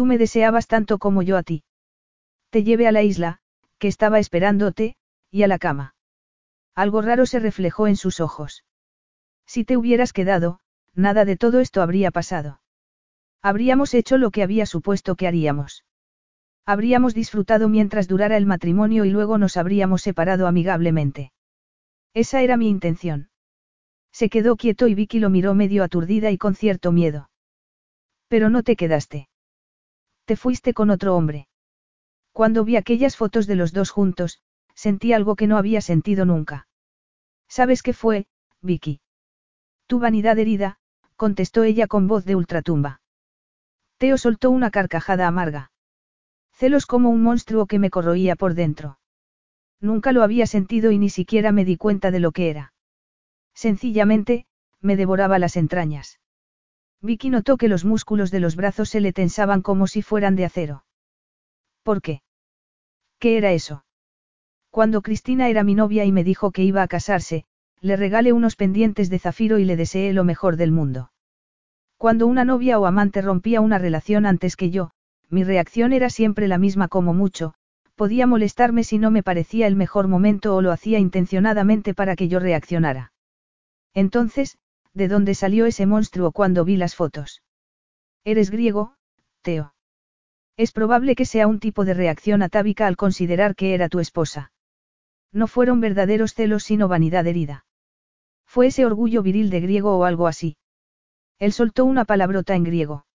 [0.00, 1.62] Tú me deseabas tanto como yo a ti.
[2.48, 3.40] Te llevé a la isla,
[3.78, 4.96] que estaba esperándote,
[5.30, 5.94] y a la cama.
[6.74, 8.64] Algo raro se reflejó en sus ojos.
[9.44, 10.60] Si te hubieras quedado,
[10.94, 12.62] nada de todo esto habría pasado.
[13.42, 15.84] Habríamos hecho lo que había supuesto que haríamos.
[16.64, 21.30] Habríamos disfrutado mientras durara el matrimonio y luego nos habríamos separado amigablemente.
[22.14, 23.28] Esa era mi intención.
[24.12, 27.28] Se quedó quieto y Vicky lo miró medio aturdida y con cierto miedo.
[28.28, 29.29] Pero no te quedaste.
[30.30, 31.48] Te fuiste con otro hombre.
[32.30, 34.40] Cuando vi aquellas fotos de los dos juntos,
[34.76, 36.68] sentí algo que no había sentido nunca.
[37.48, 38.28] ¿Sabes qué fue,
[38.62, 39.00] Vicky?
[39.88, 40.78] Tu vanidad herida,
[41.16, 43.00] contestó ella con voz de ultratumba.
[43.98, 45.72] Teo soltó una carcajada amarga.
[46.52, 49.00] Celos como un monstruo que me corroía por dentro.
[49.80, 52.72] Nunca lo había sentido y ni siquiera me di cuenta de lo que era.
[53.52, 54.46] Sencillamente,
[54.80, 56.19] me devoraba las entrañas.
[57.02, 60.44] Vicky notó que los músculos de los brazos se le tensaban como si fueran de
[60.44, 60.84] acero.
[61.82, 62.22] ¿Por qué?
[63.18, 63.84] ¿Qué era eso?
[64.70, 67.44] Cuando Cristina era mi novia y me dijo que iba a casarse,
[67.80, 71.10] le regalé unos pendientes de zafiro y le deseé lo mejor del mundo.
[71.96, 74.90] Cuando una novia o amante rompía una relación antes que yo,
[75.28, 77.54] mi reacción era siempre la misma como mucho,
[77.94, 82.28] podía molestarme si no me parecía el mejor momento o lo hacía intencionadamente para que
[82.28, 83.12] yo reaccionara.
[83.92, 84.56] Entonces,
[84.94, 87.42] ¿de dónde salió ese monstruo cuando vi las fotos?
[88.24, 88.94] Eres griego,
[89.42, 89.74] Teo.
[90.56, 94.52] Es probable que sea un tipo de reacción atávica al considerar que era tu esposa.
[95.32, 97.64] No fueron verdaderos celos sino vanidad herida.
[98.46, 100.56] Fue ese orgullo viril de griego o algo así.
[101.38, 103.06] Él soltó una palabrota en griego.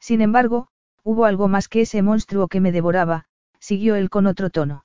[0.00, 0.68] Sin embargo,
[1.02, 3.26] hubo algo más que ese monstruo que me devoraba,
[3.58, 4.84] siguió él con otro tono.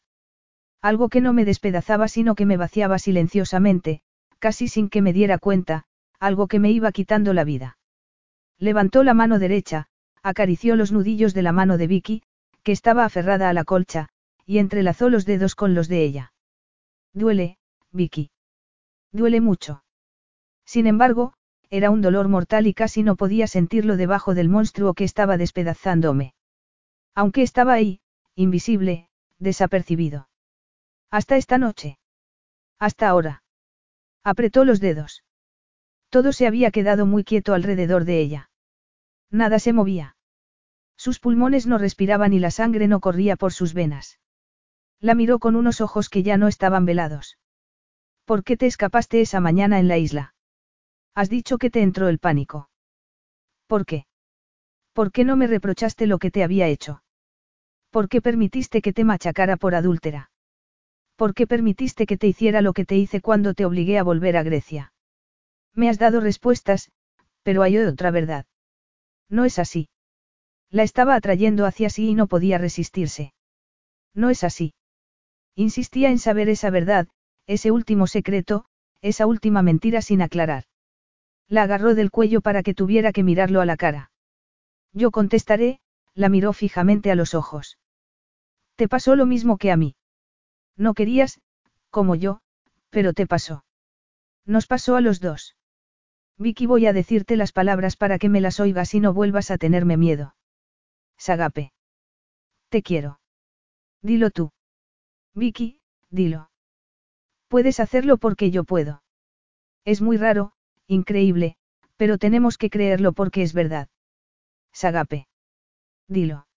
[0.82, 4.02] Algo que no me despedazaba sino que me vaciaba silenciosamente,
[4.40, 5.87] casi sin que me diera cuenta,
[6.20, 7.78] algo que me iba quitando la vida.
[8.60, 9.88] Levantó la mano derecha,
[10.24, 12.24] acarició los nudillos de la mano de Vicky,
[12.64, 14.10] que estaba aferrada a la colcha,
[14.46, 16.34] y entrelazó los dedos con los de ella.
[17.14, 17.58] Duele,
[17.92, 18.32] Vicky.
[19.12, 19.84] Duele mucho.
[20.66, 21.34] Sin embargo,
[21.70, 26.34] era un dolor mortal y casi no podía sentirlo debajo del monstruo que estaba despedazándome.
[27.14, 28.00] Aunque estaba ahí,
[28.36, 30.30] invisible, desapercibido.
[31.10, 32.00] Hasta esta noche.
[32.80, 33.44] Hasta ahora.
[34.24, 35.24] Apretó los dedos.
[36.18, 38.50] Todo se había quedado muy quieto alrededor de ella.
[39.30, 40.16] Nada se movía.
[40.98, 44.20] Sus pulmones no respiraban y la sangre no corría por sus venas.
[45.00, 47.38] La miró con unos ojos que ya no estaban velados.
[48.26, 50.34] ¿Por qué te escapaste esa mañana en la isla?
[51.14, 52.72] Has dicho que te entró el pánico.
[53.68, 54.08] ¿Por qué?
[54.94, 57.04] ¿Por qué no me reprochaste lo que te había hecho?
[57.92, 60.32] ¿Por qué permitiste que te machacara por adúltera?
[61.16, 64.36] ¿Por qué permitiste que te hiciera lo que te hice cuando te obligué a volver
[64.36, 64.94] a Grecia?
[65.74, 66.92] Me has dado respuestas,
[67.44, 68.46] pero hay otra verdad.
[69.30, 69.90] No es así.
[70.70, 73.34] La estaba atrayendo hacia sí y no podía resistirse.
[74.14, 74.74] No es así.
[75.56, 77.08] Insistía en saber esa verdad,
[77.46, 78.66] ese último secreto,
[79.02, 80.66] esa última mentira sin aclarar.
[81.48, 84.12] La agarró del cuello para que tuviera que mirarlo a la cara.
[84.94, 85.80] Yo contestaré,
[86.14, 87.78] la miró fijamente a los ojos.
[88.76, 89.96] Te pasó lo mismo que a mí.
[90.76, 91.40] No querías,
[91.90, 92.42] como yo,
[92.90, 93.66] pero te pasó.
[94.46, 95.57] Nos pasó a los dos.
[96.38, 99.58] Vicky voy a decirte las palabras para que me las oigas y no vuelvas a
[99.58, 100.36] tenerme miedo.
[101.18, 101.74] Sagape.
[102.70, 103.20] Te quiero.
[104.02, 104.52] Dilo tú.
[105.34, 106.52] Vicky, dilo.
[107.48, 109.04] Puedes hacerlo porque yo puedo.
[109.86, 110.52] Es muy raro,
[110.86, 111.56] increíble,
[111.96, 113.88] pero tenemos que creerlo porque es verdad.
[114.74, 115.28] Sagape.
[116.08, 116.48] Dilo.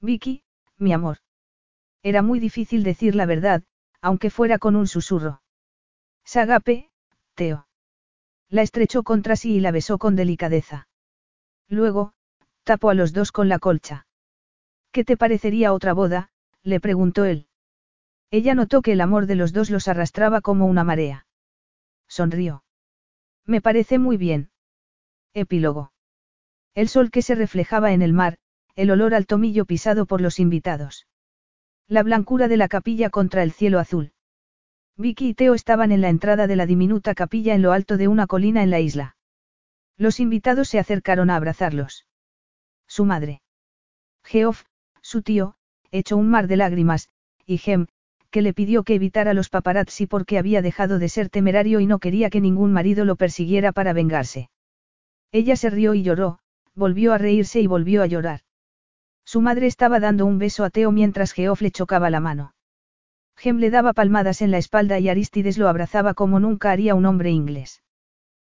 [0.00, 0.42] Vicky,
[0.76, 1.18] mi amor.
[2.02, 3.62] Era muy difícil decir la verdad,
[4.02, 5.40] aunque fuera con un susurro.
[6.24, 6.90] Sagape,
[7.34, 7.67] Teo.
[8.50, 10.88] La estrechó contra sí y la besó con delicadeza.
[11.68, 12.14] Luego,
[12.64, 14.06] tapó a los dos con la colcha.
[14.90, 16.30] ¿Qué te parecería otra boda?
[16.62, 17.46] le preguntó él.
[18.30, 21.26] Ella notó que el amor de los dos los arrastraba como una marea.
[22.08, 22.64] Sonrió.
[23.44, 24.50] Me parece muy bien.
[25.34, 25.92] Epílogo.
[26.74, 28.38] El sol que se reflejaba en el mar,
[28.76, 31.06] el olor al tomillo pisado por los invitados.
[31.86, 34.12] La blancura de la capilla contra el cielo azul.
[35.00, 38.08] Vicky y Teo estaban en la entrada de la diminuta capilla en lo alto de
[38.08, 39.16] una colina en la isla.
[39.96, 42.06] Los invitados se acercaron a abrazarlos.
[42.88, 43.40] Su madre.
[44.24, 44.64] Geoff,
[45.00, 45.54] su tío,
[45.92, 47.10] echó un mar de lágrimas,
[47.46, 47.86] y Gem,
[48.30, 52.00] que le pidió que evitara los paparazzi porque había dejado de ser temerario y no
[52.00, 54.50] quería que ningún marido lo persiguiera para vengarse.
[55.30, 56.40] Ella se rió y lloró,
[56.74, 58.40] volvió a reírse y volvió a llorar.
[59.24, 62.54] Su madre estaba dando un beso a Teo mientras Geoff le chocaba la mano.
[63.38, 67.06] Gem le daba palmadas en la espalda y Aristides lo abrazaba como nunca haría un
[67.06, 67.84] hombre inglés.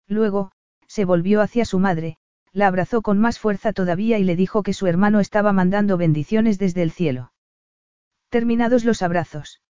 [0.08, 0.52] Luego,
[0.88, 2.18] se volvió hacia su madre,
[2.52, 6.58] la abrazó con más fuerza todavía y le dijo que su hermano estaba mandando bendiciones
[6.58, 7.32] desde el cielo.
[8.30, 9.62] Terminados los abrazos.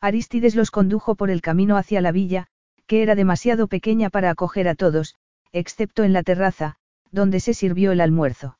[0.00, 2.46] Aristides los condujo por el camino hacia la villa,
[2.86, 5.16] que era demasiado pequeña para acoger a todos,
[5.52, 6.76] excepto en la terraza,
[7.10, 8.58] donde se sirvió el almuerzo.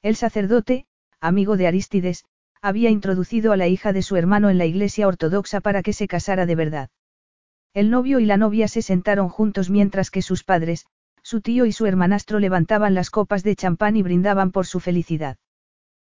[0.00, 0.86] El sacerdote,
[1.20, 2.24] amigo de Aristides,
[2.62, 6.06] había introducido a la hija de su hermano en la iglesia ortodoxa para que se
[6.06, 6.90] casara de verdad.
[7.74, 10.86] El novio y la novia se sentaron juntos mientras que sus padres,
[11.22, 15.38] su tío y su hermanastro levantaban las copas de champán y brindaban por su felicidad.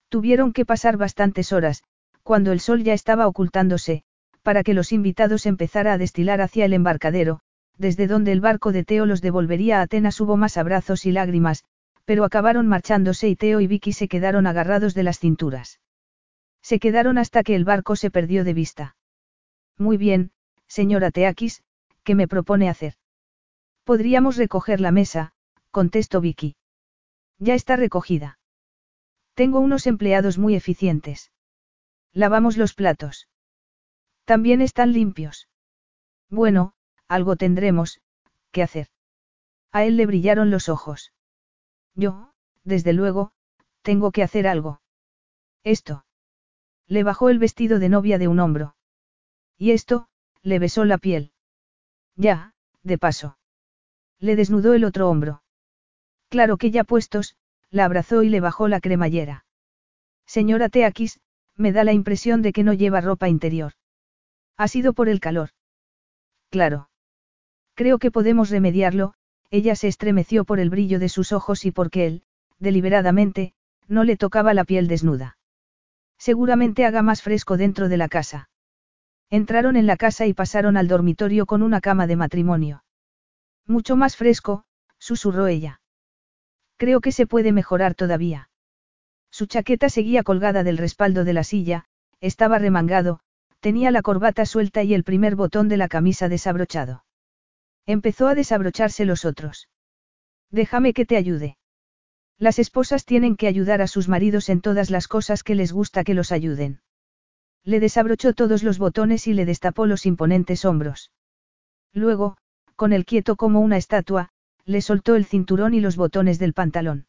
[0.08, 1.82] Tuvieron que pasar bastantes horas,
[2.22, 4.04] cuando el sol ya estaba ocultándose,
[4.42, 7.40] para que los invitados empezara a destilar hacia el embarcadero,
[7.76, 11.64] desde donde el barco de Teo los devolvería a Atenas hubo más abrazos y lágrimas,
[12.04, 15.80] pero acabaron marchándose y Teo y Vicky se quedaron agarrados de las cinturas.
[16.68, 18.96] Se quedaron hasta que el barco se perdió de vista.
[19.78, 20.32] Muy bien,
[20.66, 21.62] señora Teakis,
[22.02, 22.94] ¿qué me propone hacer?
[23.84, 25.32] Podríamos recoger la mesa,
[25.70, 26.56] contestó Vicky.
[27.38, 28.40] Ya está recogida.
[29.34, 31.30] Tengo unos empleados muy eficientes.
[32.12, 33.28] Lavamos los platos.
[34.24, 35.48] También están limpios.
[36.30, 36.74] Bueno,
[37.06, 38.00] algo tendremos,
[38.50, 38.88] que hacer.
[39.70, 41.12] A él le brillaron los ojos.
[41.94, 42.32] Yo,
[42.64, 43.30] desde luego,
[43.82, 44.80] tengo que hacer algo.
[45.62, 46.05] Esto.
[46.88, 48.76] Le bajó el vestido de novia de un hombro.
[49.58, 50.08] Y esto,
[50.42, 51.32] le besó la piel.
[52.14, 53.38] Ya, de paso.
[54.18, 55.42] Le desnudó el otro hombro.
[56.28, 57.36] Claro que ya puestos,
[57.70, 59.44] la abrazó y le bajó la cremallera.
[60.26, 61.20] Señora Teakis,
[61.56, 63.72] me da la impresión de que no lleva ropa interior.
[64.56, 65.50] Ha sido por el calor.
[66.50, 66.90] Claro.
[67.74, 69.14] Creo que podemos remediarlo,
[69.50, 72.22] ella se estremeció por el brillo de sus ojos y porque él,
[72.58, 73.54] deliberadamente,
[73.88, 75.35] no le tocaba la piel desnuda.
[76.18, 78.48] Seguramente haga más fresco dentro de la casa.
[79.30, 82.84] Entraron en la casa y pasaron al dormitorio con una cama de matrimonio.
[83.66, 84.64] Mucho más fresco,
[84.98, 85.80] susurró ella.
[86.76, 88.50] Creo que se puede mejorar todavía.
[89.30, 91.86] Su chaqueta seguía colgada del respaldo de la silla,
[92.20, 93.20] estaba remangado,
[93.60, 97.04] tenía la corbata suelta y el primer botón de la camisa desabrochado.
[97.84, 99.68] Empezó a desabrocharse los otros.
[100.50, 101.56] Déjame que te ayude.
[102.38, 106.04] Las esposas tienen que ayudar a sus maridos en todas las cosas que les gusta
[106.04, 106.80] que los ayuden.
[107.64, 111.12] Le desabrochó todos los botones y le destapó los imponentes hombros.
[111.92, 112.36] Luego,
[112.76, 114.28] con el quieto como una estatua,
[114.66, 117.06] le soltó el cinturón y los botones del pantalón.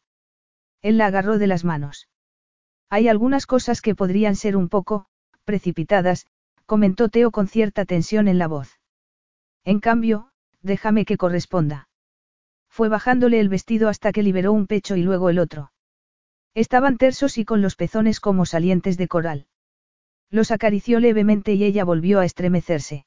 [0.80, 2.08] Él la agarró de las manos.
[2.88, 5.06] Hay algunas cosas que podrían ser un poco,
[5.44, 6.26] precipitadas,
[6.64, 8.78] comentó Teo con cierta tensión en la voz.
[9.64, 10.30] En cambio,
[10.62, 11.87] déjame que corresponda.
[12.78, 15.72] Fue bajándole el vestido hasta que liberó un pecho y luego el otro.
[16.54, 19.48] Estaban tersos y con los pezones como salientes de coral.
[20.30, 23.04] Los acarició levemente y ella volvió a estremecerse.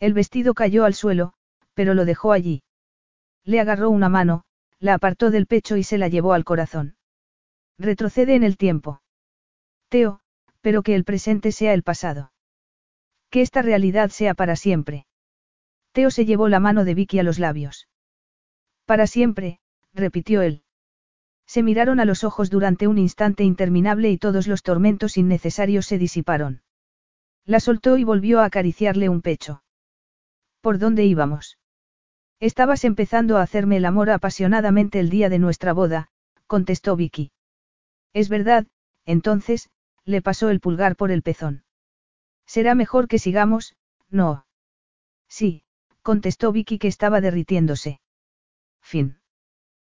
[0.00, 1.34] El vestido cayó al suelo,
[1.74, 2.64] pero lo dejó allí.
[3.44, 4.42] Le agarró una mano,
[4.80, 6.96] la apartó del pecho y se la llevó al corazón.
[7.78, 9.02] Retrocede en el tiempo.
[9.88, 10.18] Teo,
[10.62, 12.32] pero que el presente sea el pasado.
[13.30, 15.06] Que esta realidad sea para siempre.
[15.92, 17.86] Teo se llevó la mano de Vicky a los labios.
[18.90, 19.60] Para siempre,
[19.94, 20.64] repitió él.
[21.46, 25.96] Se miraron a los ojos durante un instante interminable y todos los tormentos innecesarios se
[25.96, 26.62] disiparon.
[27.44, 29.62] La soltó y volvió a acariciarle un pecho.
[30.60, 31.56] ¿Por dónde íbamos?
[32.40, 36.08] Estabas empezando a hacerme el amor apasionadamente el día de nuestra boda,
[36.48, 37.30] contestó Vicky.
[38.12, 38.66] Es verdad,
[39.06, 39.70] entonces,
[40.04, 41.62] le pasó el pulgar por el pezón.
[42.44, 43.76] Será mejor que sigamos,
[44.08, 44.46] no.
[45.28, 45.62] Sí,
[46.02, 48.00] contestó Vicky que estaba derritiéndose.
[48.90, 49.19] Fin.